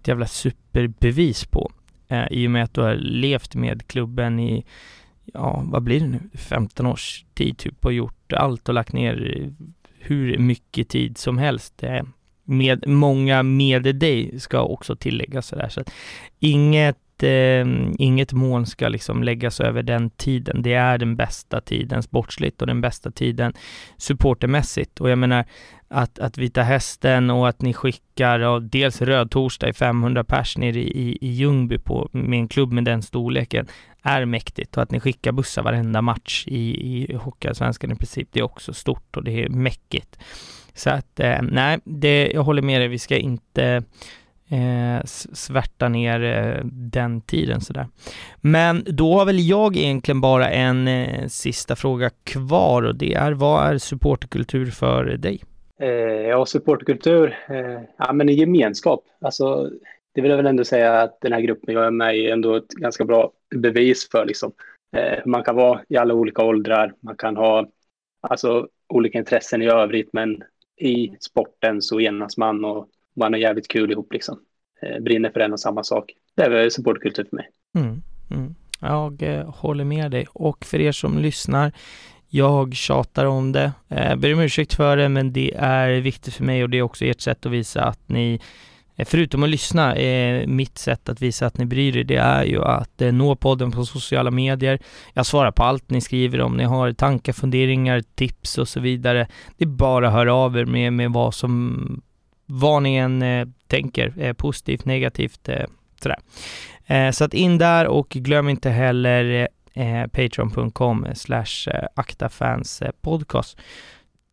ett 0.00 0.08
jävla 0.08 0.26
superbevis 0.26 1.44
på. 1.44 1.72
Eh, 2.08 2.26
I 2.30 2.46
och 2.46 2.50
med 2.50 2.64
att 2.64 2.74
du 2.74 2.80
har 2.80 2.94
levt 2.94 3.54
med 3.54 3.86
klubben 3.86 4.40
i, 4.40 4.64
ja 5.34 5.62
vad 5.66 5.82
blir 5.82 6.00
det 6.00 6.06
nu, 6.06 6.20
15 6.34 6.86
års 6.86 7.24
tid 7.34 7.58
typ 7.58 7.84
och 7.84 7.92
gjort 7.92 8.32
allt 8.32 8.68
och 8.68 8.74
lagt 8.74 8.92
ner 8.92 9.52
hur 9.98 10.38
mycket 10.38 10.88
tid 10.88 11.18
som 11.18 11.38
helst. 11.38 11.82
Med 12.44 12.88
många 12.88 13.42
med 13.42 13.96
dig 13.96 14.40
ska 14.40 14.60
också 14.62 14.96
tilläggas 14.96 15.46
sådär. 15.46 15.68
Så 15.68 15.80
att 15.80 15.90
inget, 16.38 16.98
eh, 17.22 17.66
inget 17.98 18.32
mål 18.32 18.66
ska 18.66 18.88
liksom 18.88 19.22
läggas 19.22 19.60
över 19.60 19.82
den 19.82 20.10
tiden. 20.10 20.62
Det 20.62 20.74
är 20.74 20.98
den 20.98 21.16
bästa 21.16 21.60
tiden 21.60 22.02
sportsligt 22.02 22.60
och 22.60 22.66
den 22.66 22.80
bästa 22.80 23.10
tiden 23.10 23.52
supportermässigt. 23.96 25.00
Och 25.00 25.10
jag 25.10 25.18
menar 25.18 25.44
att, 25.88 26.18
att 26.18 26.38
Vita 26.38 26.62
Hästen 26.62 27.30
och 27.30 27.48
att 27.48 27.62
ni 27.62 27.74
skickar 27.74 28.40
ja, 28.40 28.58
dels 28.58 29.02
Röd 29.02 29.30
Torsdag 29.30 29.68
i 29.68 29.72
500 29.72 30.24
pers 30.24 30.56
nere 30.58 30.78
i, 30.78 31.00
i, 31.00 31.18
i 31.20 31.28
Ljungby 31.28 31.78
på, 31.78 32.08
med 32.12 32.38
en 32.38 32.48
klubb 32.48 32.72
med 32.72 32.84
den 32.84 33.02
storleken 33.02 33.66
är 34.02 34.24
mäktigt 34.24 34.76
och 34.76 34.82
att 34.82 34.90
ni 34.90 35.00
skickar 35.00 35.32
bussar 35.32 35.62
varenda 35.62 36.02
match 36.02 36.44
i, 36.46 36.86
i 36.86 37.14
Hockeyallsvenskan 37.14 37.92
i 37.92 37.96
princip, 37.96 38.28
det 38.32 38.40
är 38.40 38.44
också 38.44 38.72
stort 38.72 39.16
och 39.16 39.24
det 39.24 39.44
är 39.44 39.48
mäckigt. 39.48 40.18
Så 40.74 40.90
att 40.90 41.20
eh, 41.20 41.42
nej, 41.42 41.78
det, 41.84 42.30
jag 42.34 42.42
håller 42.42 42.62
med 42.62 42.80
dig, 42.80 42.88
vi 42.88 42.98
ska 42.98 43.16
inte 43.16 43.82
eh, 44.48 45.04
svärta 45.32 45.88
ner 45.88 46.22
eh, 46.22 46.64
den 46.64 47.20
tiden 47.20 47.60
sådär. 47.60 47.86
Men 48.40 48.84
då 48.86 49.18
har 49.18 49.26
väl 49.26 49.48
jag 49.48 49.76
egentligen 49.76 50.20
bara 50.20 50.50
en 50.50 50.88
eh, 50.88 51.26
sista 51.28 51.76
fråga 51.76 52.10
kvar 52.24 52.82
och 52.82 52.96
det 52.96 53.14
är 53.14 53.32
vad 53.32 53.66
är 53.66 53.78
supporterkultur 53.78 54.66
för 54.66 55.04
dig? 55.04 55.42
Eh, 55.80 55.88
ja, 56.28 56.46
supportkultur. 56.46 57.36
Eh, 57.48 57.80
ja, 57.98 58.12
men 58.12 58.28
en 58.28 58.34
gemenskap. 58.34 59.04
Alltså, 59.20 59.70
det 60.14 60.20
vill 60.20 60.30
jag 60.30 60.36
väl 60.36 60.46
ändå 60.46 60.64
säga 60.64 61.00
att 61.00 61.20
den 61.20 61.32
här 61.32 61.40
gruppen 61.40 61.74
jag 61.74 61.86
är 61.86 61.90
med 61.90 62.16
i 62.16 62.26
är 62.26 62.32
ändå 62.32 62.54
ett 62.54 62.68
ganska 62.68 63.04
bra 63.04 63.32
bevis 63.54 64.08
för. 64.10 64.24
Liksom. 64.24 64.52
Eh, 64.96 65.18
man 65.26 65.44
kan 65.44 65.56
vara 65.56 65.80
i 65.88 65.96
alla 65.96 66.14
olika 66.14 66.42
åldrar. 66.42 66.94
Man 67.00 67.16
kan 67.16 67.36
ha 67.36 67.66
alltså, 68.20 68.68
olika 68.88 69.18
intressen 69.18 69.62
i 69.62 69.66
övrigt, 69.66 70.12
men 70.12 70.42
i 70.76 71.16
sporten 71.20 71.82
så 71.82 72.00
enas 72.00 72.36
man 72.36 72.64
och 72.64 72.88
man 73.16 73.32
har 73.32 73.40
jävligt 73.40 73.68
kul 73.68 73.90
ihop. 73.90 74.12
Liksom. 74.12 74.38
Eh, 74.82 75.02
brinner 75.02 75.30
för 75.30 75.40
en 75.40 75.52
och 75.52 75.60
samma 75.60 75.84
sak. 75.84 76.12
Det 76.34 76.42
är 76.42 76.50
väl 76.50 76.70
supportkultur 76.70 77.26
för 77.30 77.36
mig. 77.36 77.48
Mm, 77.74 78.02
mm. 78.30 78.54
Jag 78.80 79.22
eh, 79.22 79.50
håller 79.50 79.84
med 79.84 80.10
dig 80.10 80.26
och 80.32 80.64
för 80.64 80.80
er 80.80 80.92
som 80.92 81.18
lyssnar 81.18 81.72
jag 82.28 82.74
tjatar 82.74 83.24
om 83.24 83.52
det, 83.52 83.72
eh, 83.88 84.16
ber 84.16 84.34
om 84.34 84.40
ursäkt 84.40 84.74
för 84.74 84.96
det 84.96 85.08
men 85.08 85.32
det 85.32 85.54
är 85.56 86.00
viktigt 86.00 86.34
för 86.34 86.44
mig 86.44 86.62
och 86.62 86.70
det 86.70 86.78
är 86.78 86.82
också 86.82 87.04
ert 87.04 87.20
sätt 87.20 87.46
att 87.46 87.52
visa 87.52 87.84
att 87.84 88.08
ni 88.08 88.40
eh, 88.96 89.06
förutom 89.06 89.42
att 89.42 89.48
lyssna, 89.48 89.94
eh, 89.94 90.46
mitt 90.46 90.78
sätt 90.78 91.08
att 91.08 91.22
visa 91.22 91.46
att 91.46 91.58
ni 91.58 91.66
bryr 91.66 91.96
er, 91.96 92.04
det 92.04 92.16
är 92.16 92.44
ju 92.44 92.64
att 92.64 93.02
eh, 93.02 93.12
nå 93.12 93.36
podden 93.36 93.70
på 93.70 93.84
sociala 93.84 94.30
medier. 94.30 94.78
Jag 95.14 95.26
svarar 95.26 95.50
på 95.50 95.62
allt 95.62 95.90
ni 95.90 96.00
skriver 96.00 96.40
om 96.40 96.56
ni 96.56 96.64
har 96.64 96.92
tankar, 96.92 97.32
funderingar, 97.32 98.02
tips 98.14 98.58
och 98.58 98.68
så 98.68 98.80
vidare. 98.80 99.28
Det 99.56 99.64
är 99.64 99.68
bara 99.68 100.08
att 100.08 100.14
höra 100.14 100.34
av 100.34 100.58
er 100.58 100.64
med, 100.64 100.92
med 100.92 101.12
vad 101.12 101.34
som, 101.34 102.02
vad 102.46 102.82
ni 102.82 102.96
än 102.96 103.22
eh, 103.22 103.46
tänker, 103.66 104.12
eh, 104.16 104.32
positivt, 104.32 104.84
negativt, 104.84 105.48
eh, 105.48 105.64
sådär. 106.02 106.18
Eh, 106.86 107.10
så 107.10 107.24
att 107.24 107.34
in 107.34 107.58
där 107.58 107.86
och 107.86 108.08
glöm 108.08 108.48
inte 108.48 108.70
heller 108.70 109.48
eh, 109.74 110.02
eh 110.02 110.06
patreon.com 110.06 111.06
slash 111.14 111.70
eh, 111.72 111.86
aktafanspodcast. 111.94 113.58
Eh, 113.58 113.64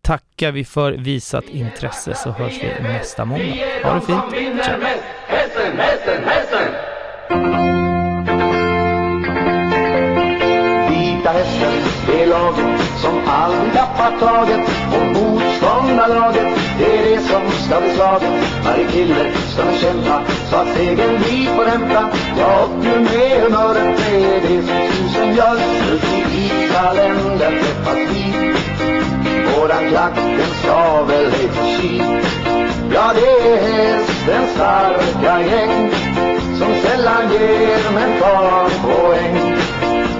Tackar 0.02 0.52
vi 0.52 0.66
för 0.66 0.92
visat 0.92 1.50
intresse 1.50 2.16
så 2.16 2.32
hörs 2.32 2.54
vi 2.64 2.84
nästa 2.84 3.26
måndag. 3.26 3.56
Ha 3.84 3.94
det 3.94 4.02
fint. 4.02 4.64
Ciao. 7.30 7.93
Hästen, 11.44 11.74
det 12.08 12.24
är 12.24 12.28
laget 12.28 12.82
som 13.02 13.20
aldrig 13.28 13.74
tappar 13.74 14.20
taget 14.20 14.60
Och 14.96 15.06
motståndarlaget, 15.06 16.48
det 16.80 16.98
är 16.98 17.04
det 17.10 17.22
som 17.22 17.42
ska 17.66 17.82
bli 17.82 17.96
slaget. 17.96 18.34
Varje 18.66 18.88
kille 18.88 19.32
ska 19.48 19.66
nu 19.66 19.78
kämpa 19.78 20.22
så 20.50 20.56
att 20.56 20.68
segern 20.76 21.18
vi 21.26 21.50
får 21.56 21.66
hämta 21.66 22.10
Ja, 22.38 22.64
och 22.64 22.86
ju 22.86 23.00
mer 23.00 23.42
humöret 23.42 23.98
det 23.98 24.26
är 24.26 24.42
det 24.42 24.68
som 24.68 24.80
tusen 24.92 25.36
gör 25.36 25.56
Ut 25.94 26.04
i 26.04 26.24
vita 26.32 26.94
länder. 26.94 27.52
Träffas 27.62 27.98
vi 28.14 28.54
Våran 29.46 29.90
klack, 29.90 30.16
den 30.16 30.54
ska 30.62 31.04
väl 31.04 31.26
ej 31.26 31.50
få 31.54 31.64
Ja, 32.94 33.14
det 33.16 33.50
är 33.50 33.62
hästens 33.62 34.52
starka 34.56 35.42
gäng 35.42 35.92
Som 36.60 36.74
sällan 36.84 37.32
ger 37.32 37.92
men 37.94 38.20
tar 38.22 38.70
poäng. 38.84 39.54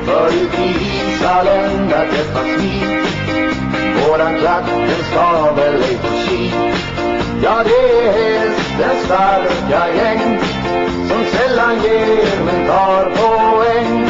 För 0.06 0.34
i 0.34 1.03
visa 1.24 1.44
träffas 2.12 2.48
vi 2.60 2.84
Våran 4.08 4.40
klack, 4.40 4.66
den 4.68 5.04
ska 5.12 5.52
väl 5.56 5.76
ej 5.76 5.98
få 5.98 6.30
kik 6.30 6.54
Ja, 7.44 7.64
det 7.64 8.08
är 8.08 8.12
hästens 8.12 9.06
starka 9.06 9.94
gäng 9.96 10.40
Som 11.10 11.26
sällan 11.26 11.84
ger 11.84 12.44
men 12.46 12.68
tar 12.68 13.04
poäng 13.06 14.03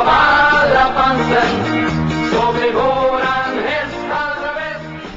av 0.00 0.08
alla 0.08 0.94
fansen, 0.94 1.90
så 2.30 2.52
blir 2.52 2.72
våran 2.72 3.58
häst 3.64 3.96
allra 4.10 4.54
bäst. 4.54 5.14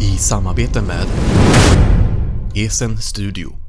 I 0.00 0.18
samarbete 0.18 0.82
med 0.82 1.06
Esen 2.54 2.98
Studio 2.98 3.65